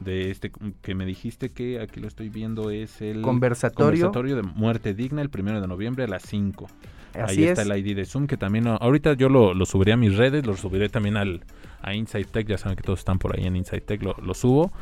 de 0.00 0.30
este 0.32 0.50
que 0.82 0.94
me 0.96 1.06
dijiste 1.06 1.50
que 1.50 1.80
aquí 1.80 2.00
lo 2.00 2.08
estoy 2.08 2.28
viendo 2.28 2.70
es 2.70 3.00
el 3.00 3.22
conversatorio, 3.22 4.06
conversatorio 4.06 4.36
de 4.36 4.42
muerte 4.42 4.92
digna 4.92 5.22
el 5.22 5.30
primero 5.30 5.60
de 5.60 5.68
noviembre 5.68 6.04
a 6.04 6.08
las 6.08 6.22
5. 6.24 6.66
Ahí 7.14 7.44
está 7.44 7.62
el 7.62 7.76
ID 7.76 7.96
de 7.96 8.04
Zoom 8.04 8.26
que 8.26 8.36
también 8.36 8.66
ahorita 8.66 9.14
yo 9.14 9.28
lo, 9.28 9.54
lo 9.54 9.66
subiré 9.66 9.92
a 9.92 9.96
mis 9.96 10.16
redes, 10.16 10.46
lo 10.46 10.56
subiré 10.56 10.88
también 10.88 11.16
al, 11.16 11.42
a 11.82 11.94
Inside 11.94 12.24
Tech, 12.24 12.46
ya 12.46 12.58
saben 12.58 12.76
que 12.76 12.82
todos 12.82 13.00
están 13.00 13.18
por 13.18 13.36
ahí 13.36 13.46
en 13.46 13.56
Inside 13.56 13.80
Tech, 13.80 14.02
lo, 14.02 14.34
subo 14.34 14.72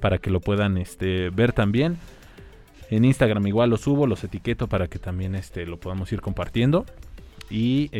para 0.00 0.18
que 0.18 0.30
lo 0.30 0.40
puedan 0.40 0.76
este, 0.78 1.30
ver 1.30 1.52
también. 1.52 1.98
En 2.90 3.04
Instagram 3.04 3.46
igual 3.46 3.70
lo 3.70 3.76
subo, 3.76 4.06
los 4.06 4.22
etiqueto 4.24 4.68
para 4.68 4.88
que 4.88 4.98
también 4.98 5.34
este, 5.34 5.66
lo 5.66 5.78
podamos 5.78 6.12
ir 6.12 6.20
compartiendo. 6.20 6.84
Y 7.50 7.90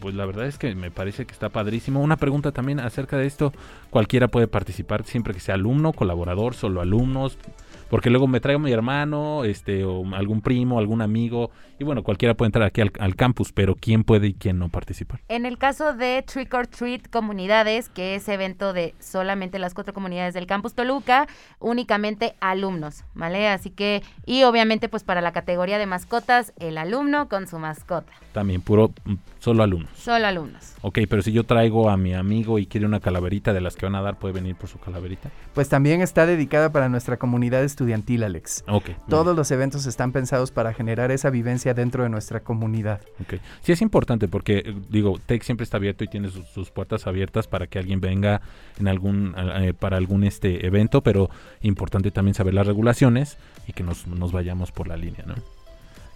pues 0.00 0.14
la 0.14 0.26
verdad 0.26 0.46
es 0.46 0.58
que 0.58 0.74
me 0.74 0.90
parece 0.90 1.24
que 1.24 1.32
está 1.32 1.48
padrísimo. 1.48 2.00
Una 2.00 2.16
pregunta 2.16 2.52
también 2.52 2.80
acerca 2.80 3.16
de 3.16 3.26
esto. 3.26 3.52
Cualquiera 3.88 4.28
puede 4.28 4.46
participar 4.46 5.04
siempre 5.04 5.34
que 5.34 5.40
sea 5.40 5.54
alumno, 5.54 5.92
colaborador, 5.92 6.54
solo 6.54 6.80
alumnos. 6.80 7.38
Porque 7.88 8.10
luego 8.10 8.28
me 8.28 8.40
traigo 8.40 8.60
a 8.60 8.64
mi 8.64 8.72
hermano, 8.72 9.44
este, 9.44 9.84
o 9.84 10.04
algún 10.14 10.42
primo, 10.42 10.78
algún 10.78 11.02
amigo, 11.02 11.50
y 11.80 11.84
bueno, 11.84 12.02
cualquiera 12.02 12.34
puede 12.34 12.48
entrar 12.48 12.66
aquí 12.66 12.82
al, 12.82 13.16
campus, 13.16 13.52
pero 13.52 13.74
¿quién 13.74 14.04
puede 14.04 14.26
y 14.28 14.34
quién 14.34 14.58
no 14.58 14.68
participar? 14.68 15.20
En 15.28 15.46
el 15.46 15.56
caso 15.56 15.94
de 15.94 16.22
Trick 16.22 16.52
or 16.52 16.66
Treat 16.66 17.08
Comunidades, 17.08 17.88
que 17.88 18.14
es 18.14 18.28
evento 18.28 18.74
de 18.74 18.94
solamente 19.00 19.58
las 19.58 19.72
cuatro 19.72 19.94
comunidades 19.94 20.34
del 20.34 20.46
campus 20.46 20.74
Toluca, 20.74 21.26
únicamente 21.58 22.34
alumnos, 22.40 23.04
¿vale? 23.14 23.48
Así 23.48 23.70
que, 23.70 24.02
y 24.26 24.42
obviamente 24.42 24.90
pues 24.90 25.04
para 25.04 25.22
la 25.22 25.32
categoría 25.32 25.78
de 25.78 25.86
mascotas, 25.86 26.52
el 26.58 26.76
alumno 26.76 27.30
con 27.30 27.46
su 27.48 27.58
mascota. 27.58 28.12
También, 28.32 28.60
puro, 28.60 28.92
mm, 29.06 29.14
solo 29.38 29.62
alumnos. 29.62 29.90
Solo 29.96 30.26
alumnos. 30.26 30.74
Ok, 30.82 30.98
pero 31.08 31.22
si 31.22 31.32
yo 31.32 31.44
traigo 31.44 31.88
a 31.88 31.96
mi 31.96 32.12
amigo 32.12 32.58
y 32.58 32.66
quiere 32.66 32.86
una 32.86 33.00
calaverita 33.00 33.54
de 33.54 33.62
las 33.62 33.76
que 33.76 33.86
van 33.86 33.94
a 33.94 34.02
dar, 34.02 34.18
¿puede 34.18 34.34
venir 34.34 34.54
por 34.54 34.68
su 34.68 34.78
calaverita? 34.78 35.30
Pues 35.54 35.70
también 35.70 36.02
está 36.02 36.26
dedicada 36.26 36.70
para 36.72 36.90
nuestra 36.90 37.16
comunidad 37.16 37.64
estudiantil, 37.64 38.22
Alex. 38.22 38.64
Ok. 38.68 38.90
Todos 39.08 39.34
los 39.34 39.50
eventos 39.50 39.86
están 39.86 40.12
pensados 40.12 40.50
para 40.50 40.74
generar 40.74 41.10
esa 41.10 41.30
vivencia 41.30 41.69
dentro 41.74 42.02
de 42.02 42.08
nuestra 42.08 42.40
comunidad. 42.40 43.00
Ok. 43.20 43.40
Sí, 43.62 43.72
es 43.72 43.82
importante 43.82 44.28
porque, 44.28 44.58
eh, 44.58 44.74
digo, 44.88 45.18
TEC 45.24 45.42
siempre 45.42 45.64
está 45.64 45.76
abierto 45.76 46.04
y 46.04 46.08
tiene 46.08 46.28
sus, 46.28 46.70
puertas 46.70 47.06
abiertas 47.06 47.46
para 47.46 47.66
que 47.66 47.78
alguien 47.78 48.00
venga 48.00 48.40
en 48.78 48.88
algún, 48.88 49.34
eh, 49.36 49.74
para 49.78 49.96
algún 49.96 50.24
este 50.24 50.66
evento, 50.66 51.02
pero 51.02 51.30
importante 51.62 52.10
también 52.10 52.34
saber 52.34 52.54
las 52.54 52.66
regulaciones 52.66 53.38
y 53.66 53.72
que 53.72 53.82
nos, 53.82 54.06
nos 54.06 54.32
vayamos 54.32 54.72
por 54.72 54.88
la 54.88 54.96
línea, 54.96 55.24
¿no? 55.26 55.34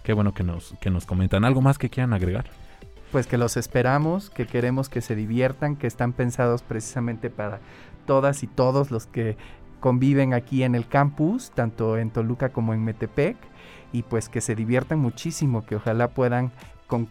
Qué 0.03 0.13
bueno 0.13 0.33
que 0.33 0.43
nos, 0.43 0.75
que 0.79 0.89
nos 0.89 1.05
comentan. 1.05 1.45
¿Algo 1.45 1.61
más 1.61 1.77
que 1.77 1.89
quieran 1.89 2.13
agregar? 2.13 2.45
pues 3.15 3.27
que 3.27 3.37
los 3.37 3.55
esperamos, 3.55 4.29
que 4.29 4.45
queremos 4.45 4.89
que 4.89 4.99
se 4.99 5.15
diviertan, 5.15 5.77
que 5.77 5.87
están 5.87 6.11
pensados 6.11 6.63
precisamente 6.63 7.29
para 7.29 7.61
todas 8.05 8.43
y 8.43 8.47
todos 8.47 8.91
los 8.91 9.05
que 9.05 9.37
conviven 9.79 10.33
aquí 10.33 10.63
en 10.63 10.75
el 10.75 10.85
campus, 10.85 11.51
tanto 11.51 11.97
en 11.97 12.09
Toluca 12.09 12.49
como 12.49 12.73
en 12.73 12.83
Metepec, 12.83 13.37
y 13.91 14.03
pues 14.03 14.29
que 14.29 14.41
se 14.41 14.55
diviertan 14.55 14.99
muchísimo, 14.99 15.65
que 15.65 15.75
ojalá 15.75 16.09
puedan 16.09 16.51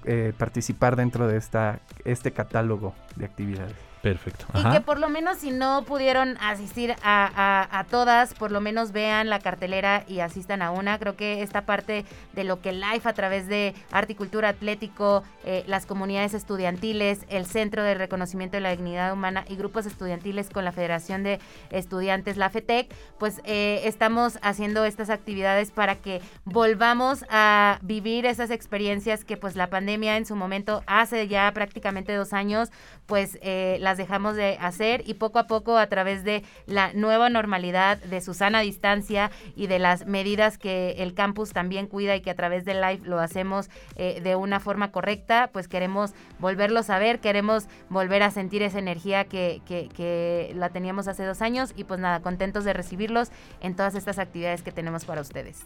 eh, 0.04 0.32
participar 0.36 0.96
dentro 0.96 1.26
de 1.26 1.36
esta, 1.36 1.80
este 2.04 2.32
catálogo 2.32 2.94
de 3.16 3.24
actividades. 3.24 3.93
Perfecto. 4.04 4.44
Y 4.52 4.70
que 4.70 4.82
por 4.82 5.00
lo 5.00 5.08
menos 5.08 5.38
si 5.38 5.50
no 5.50 5.82
pudieron 5.86 6.36
asistir 6.38 6.94
a, 7.02 7.86
todas, 7.90 8.34
por 8.34 8.52
lo 8.52 8.60
menos 8.60 8.92
vean 8.92 9.30
la 9.30 9.38
cartelera 9.38 10.04
y 10.06 10.20
asistan 10.20 10.60
a 10.60 10.72
una. 10.72 10.98
Creo 10.98 11.16
que 11.16 11.40
esta 11.40 11.64
parte 11.64 12.04
de 12.34 12.44
lo 12.44 12.60
que 12.60 12.72
Life 12.72 13.08
a 13.08 13.14
través 13.14 13.48
de 13.48 13.74
Articultura 13.90 14.50
Atlético, 14.50 15.24
eh, 15.46 15.64
las 15.66 15.86
comunidades 15.86 16.34
estudiantiles, 16.34 17.24
el 17.30 17.46
Centro 17.46 17.82
de 17.82 17.94
Reconocimiento 17.94 18.58
de 18.58 18.60
la 18.60 18.72
Dignidad 18.72 19.10
Humana 19.10 19.46
y 19.48 19.56
grupos 19.56 19.86
estudiantiles 19.86 20.50
con 20.50 20.66
la 20.66 20.72
Federación 20.72 21.22
de 21.22 21.40
Estudiantes, 21.70 22.36
la 22.36 22.50
FETEC, 22.50 22.94
pues 23.18 23.40
eh, 23.44 23.80
estamos 23.84 24.38
haciendo 24.42 24.84
estas 24.84 25.08
actividades 25.08 25.70
para 25.70 25.94
que 25.94 26.20
volvamos 26.44 27.24
a 27.30 27.78
vivir 27.80 28.26
esas 28.26 28.50
experiencias 28.50 29.24
que 29.24 29.38
pues 29.38 29.56
la 29.56 29.70
pandemia 29.70 30.18
en 30.18 30.26
su 30.26 30.36
momento, 30.36 30.82
hace 30.86 31.26
ya 31.26 31.50
prácticamente 31.54 32.14
dos 32.14 32.34
años, 32.34 32.70
pues 33.06 33.38
eh, 33.42 33.78
las 33.80 33.98
dejamos 33.98 34.36
de 34.36 34.56
hacer 34.60 35.02
y 35.06 35.14
poco 35.14 35.38
a 35.38 35.46
poco 35.46 35.76
a 35.76 35.86
través 35.86 36.24
de 36.24 36.42
la 36.66 36.92
nueva 36.92 37.28
normalidad, 37.30 37.98
de 37.98 38.20
su 38.20 38.34
sana 38.34 38.60
distancia 38.60 39.30
y 39.56 39.66
de 39.66 39.78
las 39.78 40.06
medidas 40.06 40.58
que 40.58 40.92
el 40.98 41.14
campus 41.14 41.52
también 41.52 41.86
cuida 41.86 42.16
y 42.16 42.20
que 42.20 42.30
a 42.30 42.34
través 42.34 42.64
de 42.64 42.74
live 42.74 43.00
lo 43.04 43.20
hacemos 43.20 43.68
eh, 43.96 44.20
de 44.22 44.36
una 44.36 44.60
forma 44.60 44.90
correcta, 44.90 45.50
pues 45.52 45.68
queremos 45.68 46.14
volverlos 46.38 46.90
a 46.90 46.98
ver, 46.98 47.20
queremos 47.20 47.66
volver 47.88 48.22
a 48.22 48.30
sentir 48.30 48.62
esa 48.62 48.78
energía 48.78 49.24
que, 49.24 49.60
que, 49.66 49.88
que 49.88 50.52
la 50.54 50.70
teníamos 50.70 51.08
hace 51.08 51.24
dos 51.24 51.42
años 51.42 51.72
y 51.76 51.84
pues 51.84 52.00
nada, 52.00 52.20
contentos 52.20 52.64
de 52.64 52.72
recibirlos 52.72 53.30
en 53.60 53.76
todas 53.76 53.94
estas 53.94 54.18
actividades 54.18 54.62
que 54.62 54.72
tenemos 54.72 55.04
para 55.04 55.20
ustedes. 55.20 55.64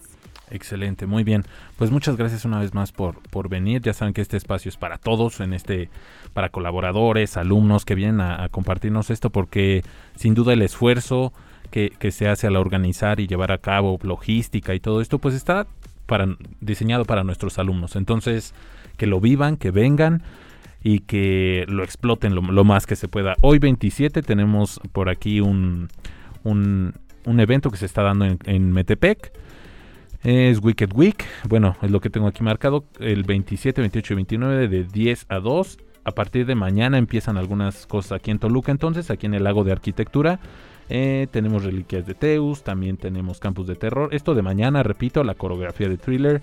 Excelente, 0.50 1.06
muy 1.06 1.24
bien. 1.24 1.44
Pues 1.76 1.90
muchas 1.90 2.16
gracias 2.16 2.44
una 2.44 2.60
vez 2.60 2.74
más 2.74 2.92
por, 2.92 3.20
por 3.30 3.48
venir. 3.48 3.82
Ya 3.82 3.92
saben 3.92 4.14
que 4.14 4.22
este 4.22 4.36
espacio 4.36 4.68
es 4.68 4.76
para 4.76 4.98
todos, 4.98 5.40
en 5.40 5.52
este, 5.52 5.90
para 6.32 6.48
colaboradores, 6.48 7.36
alumnos 7.36 7.84
que 7.84 7.94
vienen 7.94 8.20
a, 8.20 8.48
compartirnos 8.48 9.10
esto, 9.10 9.30
porque 9.30 9.82
sin 10.16 10.34
duda 10.34 10.52
el 10.52 10.62
esfuerzo 10.62 11.32
que, 11.70 11.90
que, 11.90 12.10
se 12.10 12.28
hace 12.28 12.46
al 12.46 12.56
organizar 12.56 13.20
y 13.20 13.26
llevar 13.26 13.52
a 13.52 13.58
cabo 13.58 13.98
logística 14.02 14.74
y 14.74 14.80
todo 14.80 15.00
esto, 15.02 15.18
pues 15.18 15.34
está 15.34 15.66
para, 16.06 16.26
diseñado 16.60 17.04
para 17.04 17.22
nuestros 17.22 17.58
alumnos. 17.58 17.94
Entonces, 17.94 18.54
que 18.96 19.06
lo 19.06 19.20
vivan, 19.20 19.56
que 19.56 19.70
vengan 19.70 20.22
y 20.82 21.00
que 21.00 21.64
lo 21.68 21.84
exploten 21.84 22.34
lo, 22.34 22.64
más 22.64 22.86
que 22.86 22.96
se 22.96 23.08
pueda. 23.08 23.36
Hoy 23.42 23.58
27 23.58 24.22
tenemos 24.22 24.80
por 24.92 25.08
aquí 25.08 25.40
un, 25.40 25.88
un, 26.44 26.94
evento 27.40 27.70
que 27.70 27.76
se 27.76 27.86
está 27.86 28.02
dando 28.02 28.24
en, 28.24 28.38
en, 28.44 28.72
Metepec. 28.72 29.32
Es 30.24 30.60
Wicked 30.60 30.92
Week. 30.94 31.24
Bueno, 31.48 31.76
es 31.80 31.90
lo 31.90 32.00
que 32.00 32.10
tengo 32.10 32.26
aquí 32.26 32.42
marcado. 32.42 32.84
El 32.98 33.22
27, 33.22 33.80
28 33.80 34.12
y 34.12 34.16
29 34.16 34.68
de 34.68 34.84
10 34.84 35.26
a 35.28 35.38
2. 35.38 35.78
A 36.04 36.12
partir 36.12 36.44
de 36.46 36.54
mañana 36.56 36.98
empiezan 36.98 37.36
algunas 37.36 37.86
cosas 37.86 38.12
aquí 38.12 38.30
en 38.30 38.38
Toluca 38.38 38.72
entonces, 38.72 39.10
aquí 39.10 39.26
en 39.26 39.34
el 39.34 39.44
lago 39.44 39.62
de 39.62 39.72
arquitectura. 39.72 40.40
Eh, 40.88 41.28
tenemos 41.30 41.64
reliquias 41.64 42.06
de 42.06 42.14
Teus, 42.14 42.64
también 42.64 42.96
tenemos 42.96 43.38
campus 43.38 43.68
de 43.68 43.76
terror. 43.76 44.08
Esto 44.12 44.34
de 44.34 44.42
mañana, 44.42 44.82
repito, 44.82 45.22
la 45.22 45.34
coreografía 45.34 45.88
de 45.88 45.98
thriller. 45.98 46.42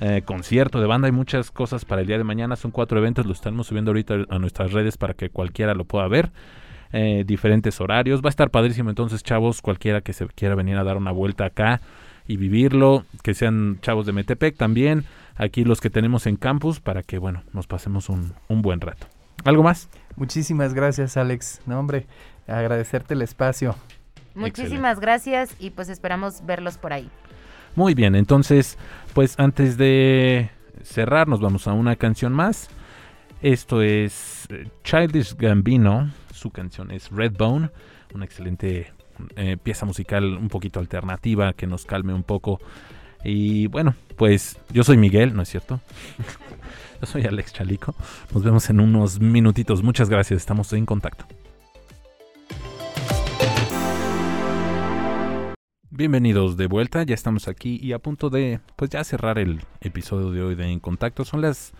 Eh, 0.00 0.22
concierto 0.24 0.80
de 0.80 0.86
banda, 0.88 1.06
hay 1.06 1.12
muchas 1.12 1.52
cosas 1.52 1.84
para 1.84 2.00
el 2.00 2.08
día 2.08 2.18
de 2.18 2.24
mañana, 2.24 2.56
son 2.56 2.72
cuatro 2.72 2.98
eventos, 2.98 3.24
lo 3.24 3.32
estamos 3.32 3.68
subiendo 3.68 3.90
ahorita 3.90 4.26
a 4.30 4.38
nuestras 4.40 4.72
redes 4.72 4.96
para 4.96 5.14
que 5.14 5.30
cualquiera 5.30 5.74
lo 5.74 5.84
pueda 5.84 6.08
ver. 6.08 6.32
Eh, 6.92 7.22
diferentes 7.24 7.80
horarios, 7.80 8.20
va 8.20 8.26
a 8.26 8.30
estar 8.30 8.50
padrísimo 8.50 8.90
entonces 8.90 9.22
chavos, 9.22 9.62
cualquiera 9.62 10.00
que 10.00 10.12
se 10.12 10.26
quiera 10.26 10.56
venir 10.56 10.76
a 10.76 10.82
dar 10.82 10.96
una 10.96 11.12
vuelta 11.12 11.44
acá 11.44 11.80
y 12.26 12.36
vivirlo, 12.36 13.04
que 13.22 13.34
sean 13.34 13.78
chavos 13.82 14.06
de 14.06 14.12
Metepec 14.12 14.56
también, 14.56 15.04
aquí 15.36 15.64
los 15.64 15.80
que 15.80 15.90
tenemos 15.90 16.26
en 16.26 16.36
campus, 16.36 16.80
para 16.80 17.02
que 17.02 17.18
bueno, 17.18 17.42
nos 17.52 17.66
pasemos 17.66 18.08
un, 18.08 18.34
un 18.48 18.62
buen 18.62 18.80
rato. 18.80 19.06
¿Algo 19.44 19.62
más? 19.62 19.88
Muchísimas 20.16 20.74
gracias 20.74 21.16
Alex, 21.16 21.60
no 21.66 21.78
hombre, 21.78 22.06
agradecerte 22.46 23.14
el 23.14 23.22
espacio. 23.22 23.74
Muchísimas 24.34 25.00
gracias 25.00 25.54
y 25.58 25.70
pues 25.70 25.88
esperamos 25.88 26.44
verlos 26.46 26.78
por 26.78 26.92
ahí. 26.92 27.10
Muy 27.74 27.94
bien, 27.94 28.14
entonces, 28.14 28.78
pues 29.14 29.38
antes 29.38 29.76
de 29.76 30.50
cerrar, 30.82 31.28
nos 31.28 31.40
vamos 31.40 31.66
a 31.66 31.72
una 31.72 31.96
canción 31.96 32.32
más. 32.32 32.68
Esto 33.40 33.82
es 33.82 34.46
eh, 34.50 34.68
Childish 34.84 35.36
Gambino, 35.36 36.10
su 36.32 36.50
canción 36.50 36.90
es 36.90 37.10
Redbone, 37.10 37.70
una 38.14 38.24
excelente 38.24 38.92
eh, 39.36 39.56
pieza 39.62 39.86
musical 39.86 40.24
un 40.24 40.48
poquito 40.48 40.80
alternativa 40.80 41.52
que 41.52 41.66
nos 41.66 41.84
calme 41.84 42.14
un 42.14 42.22
poco. 42.22 42.60
Y 43.24 43.66
bueno, 43.68 43.94
pues 44.16 44.58
yo 44.70 44.84
soy 44.84 44.96
Miguel, 44.96 45.34
¿no 45.34 45.42
es 45.42 45.48
cierto? 45.48 45.80
yo 47.00 47.06
soy 47.06 47.24
Alex 47.24 47.52
Chalico. 47.52 47.94
Nos 48.32 48.42
vemos 48.42 48.68
en 48.70 48.80
unos 48.80 49.20
minutitos. 49.20 49.82
Muchas 49.82 50.08
gracias, 50.08 50.40
estamos 50.40 50.72
en 50.72 50.86
contacto. 50.86 51.26
Bienvenidos 55.94 56.56
de 56.56 56.68
vuelta, 56.68 57.02
ya 57.02 57.14
estamos 57.14 57.48
aquí 57.48 57.78
y 57.80 57.92
a 57.92 57.98
punto 57.98 58.30
de 58.30 58.60
pues 58.76 58.90
ya 58.90 59.04
cerrar 59.04 59.38
el 59.38 59.60
episodio 59.82 60.30
de 60.30 60.42
hoy 60.42 60.54
de 60.54 60.64
En 60.64 60.80
Contacto. 60.80 61.24
Son 61.26 61.42
las 61.42 61.74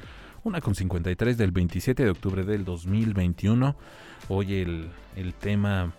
1.53 0.44 1.34
del 1.34 1.50
27 1.50 2.04
de 2.04 2.10
octubre 2.10 2.44
del 2.44 2.64
2021. 2.66 3.74
Hoy 4.28 4.54
el, 4.54 4.90
el 5.16 5.32
tema 5.32 5.94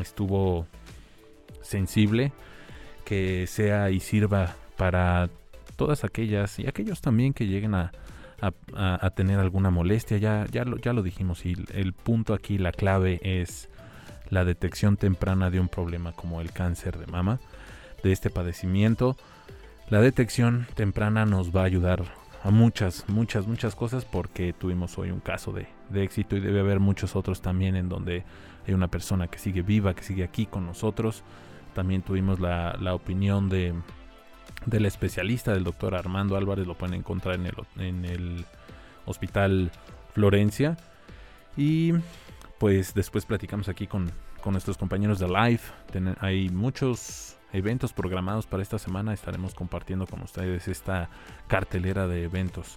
estuvo 0.00 0.66
sensible, 1.62 2.32
que 3.04 3.46
sea 3.46 3.90
y 3.90 4.00
sirva 4.00 4.54
para 4.76 5.28
todas 5.76 6.04
aquellas 6.04 6.58
y 6.58 6.66
aquellos 6.66 7.00
también 7.00 7.32
que 7.32 7.46
lleguen 7.46 7.74
a, 7.74 7.92
a, 8.40 9.10
tener 9.10 9.38
alguna 9.38 9.70
molestia. 9.70 10.18
Ya, 10.18 10.46
ya, 10.50 10.64
lo, 10.64 10.76
ya 10.78 10.92
lo 10.92 11.02
dijimos 11.02 11.44
y 11.44 11.56
el 11.72 11.92
punto 11.92 12.34
aquí, 12.34 12.58
la 12.58 12.72
clave 12.72 13.20
es 13.22 13.68
la 14.30 14.44
detección 14.44 14.96
temprana 14.96 15.50
de 15.50 15.60
un 15.60 15.68
problema 15.68 16.12
como 16.12 16.40
el 16.40 16.52
cáncer 16.52 16.98
de 16.98 17.06
mama, 17.06 17.40
de 18.02 18.12
este 18.12 18.30
padecimiento. 18.30 19.16
La 19.90 20.00
detección 20.00 20.66
temprana 20.74 21.24
nos 21.24 21.54
va 21.54 21.62
a 21.62 21.64
ayudar 21.64 22.04
a 22.42 22.50
muchas, 22.50 23.08
muchas, 23.08 23.46
muchas 23.46 23.74
cosas 23.74 24.04
porque 24.04 24.52
tuvimos 24.52 24.98
hoy 24.98 25.10
un 25.10 25.20
caso 25.20 25.52
de, 25.52 25.66
éxito 25.94 26.36
y 26.36 26.40
debe 26.40 26.60
haber 26.60 26.80
muchos 26.80 27.16
otros 27.16 27.40
también 27.40 27.74
en 27.74 27.88
donde 27.88 28.24
hay 28.68 28.74
una 28.74 28.88
persona 28.88 29.28
que 29.28 29.38
sigue 29.38 29.62
viva, 29.62 29.94
que 29.94 30.02
sigue 30.02 30.22
aquí 30.22 30.46
con 30.46 30.66
nosotros. 30.66 31.24
También 31.74 32.02
tuvimos 32.02 32.38
la, 32.38 32.94
opinión 32.94 33.48
de, 33.48 33.74
del 34.66 34.86
especialista, 34.86 35.52
del 35.52 35.64
doctor 35.64 35.94
Armando 35.94 36.36
Álvarez, 36.36 36.66
lo 36.66 36.76
pueden 36.76 36.94
encontrar 36.94 37.36
en 37.36 37.46
el, 37.46 37.54
en 37.78 38.04
el 38.04 38.44
Hospital 39.06 39.70
Florencia. 40.12 40.76
Y 41.56 41.94
pues 42.58 42.94
después 42.94 43.24
platicamos 43.24 43.68
aquí 43.68 43.86
con, 43.86 44.12
nuestros 44.48 44.78
compañeros 44.78 45.18
de 45.18 45.28
Live. 45.28 45.60
hay 46.20 46.48
muchos 46.48 47.36
eventos 47.52 47.92
programados 47.92 48.46
para 48.46 48.62
esta 48.62 48.78
semana. 48.78 49.12
Estaremos 49.12 49.54
compartiendo 49.54 50.06
con 50.06 50.22
ustedes 50.22 50.68
esta 50.68 51.10
cartelera 51.48 52.06
de 52.06 52.24
eventos. 52.24 52.76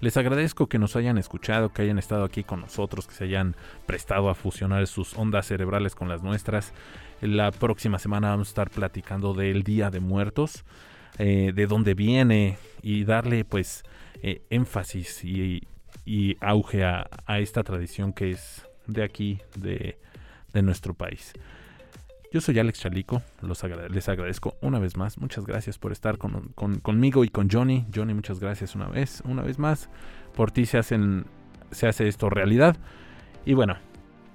Les 0.00 0.16
agradezco 0.16 0.68
que 0.68 0.78
nos 0.78 0.96
hayan 0.96 1.18
escuchado, 1.18 1.72
que 1.72 1.82
hayan 1.82 1.98
estado 1.98 2.24
aquí 2.24 2.44
con 2.44 2.60
nosotros, 2.60 3.06
que 3.06 3.14
se 3.14 3.24
hayan 3.24 3.56
prestado 3.86 4.28
a 4.28 4.34
fusionar 4.34 4.86
sus 4.86 5.16
ondas 5.16 5.46
cerebrales 5.46 5.94
con 5.94 6.08
las 6.08 6.22
nuestras. 6.22 6.72
La 7.20 7.50
próxima 7.52 7.98
semana 7.98 8.30
vamos 8.30 8.48
a 8.48 8.50
estar 8.50 8.70
platicando 8.70 9.34
del 9.34 9.62
Día 9.62 9.90
de 9.90 10.00
Muertos, 10.00 10.64
eh, 11.18 11.52
de 11.54 11.66
dónde 11.66 11.94
viene 11.94 12.58
y 12.82 13.04
darle 13.04 13.44
pues 13.44 13.82
eh, 14.22 14.42
énfasis 14.50 15.24
y, 15.24 15.66
auge 16.40 16.84
a 16.84 17.08
esta 17.38 17.62
tradición 17.62 18.12
que 18.12 18.32
es 18.32 18.66
de 18.86 19.02
aquí, 19.02 19.40
de, 19.56 19.98
nuestro 20.62 20.94
país. 20.94 21.32
Yo 22.34 22.40
soy 22.40 22.58
Alex 22.58 22.80
Chalico, 22.80 23.22
los 23.42 23.62
les 23.90 24.08
agradezco 24.08 24.56
una 24.60 24.80
vez 24.80 24.96
más, 24.96 25.18
muchas 25.18 25.46
gracias 25.46 25.78
por 25.78 25.92
estar 25.92 26.18
conmigo 26.18 27.22
y 27.22 27.28
con 27.28 27.48
Johnny. 27.48 27.86
Johnny, 27.94 28.12
muchas 28.12 28.40
gracias 28.40 28.74
una 28.74 28.88
vez, 28.88 29.22
una 29.24 29.42
vez 29.42 29.60
más. 29.60 29.88
Por 30.34 30.50
ti 30.50 30.66
se, 30.66 30.76
hacen, 30.76 31.26
se 31.70 31.86
hace 31.86 32.08
esto 32.08 32.28
realidad. 32.30 32.76
Y 33.46 33.54
bueno, 33.54 33.76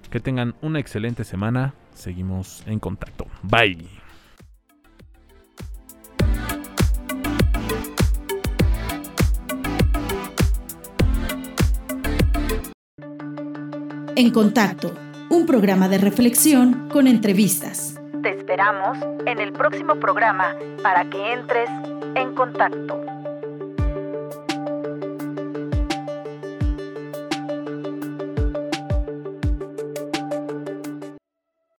que 0.09 0.21
tengan 0.21 0.55
una 0.61 0.79
excelente 0.79 1.25
semana. 1.25 1.73
Seguimos 1.93 2.63
en 2.67 2.79
contacto. 2.79 3.27
Bye. 3.43 3.85
En 14.15 14.31
Contacto, 14.31 14.93
un 15.29 15.45
programa 15.45 15.87
de 15.87 15.99
reflexión 15.99 16.89
con 16.89 17.07
entrevistas. 17.07 17.99
Te 18.23 18.29
esperamos 18.37 18.97
en 19.25 19.39
el 19.39 19.53
próximo 19.53 19.95
programa 19.95 20.55
para 20.81 21.09
que 21.09 21.33
entres 21.33 21.69
en 22.15 22.33
contacto. 22.33 23.08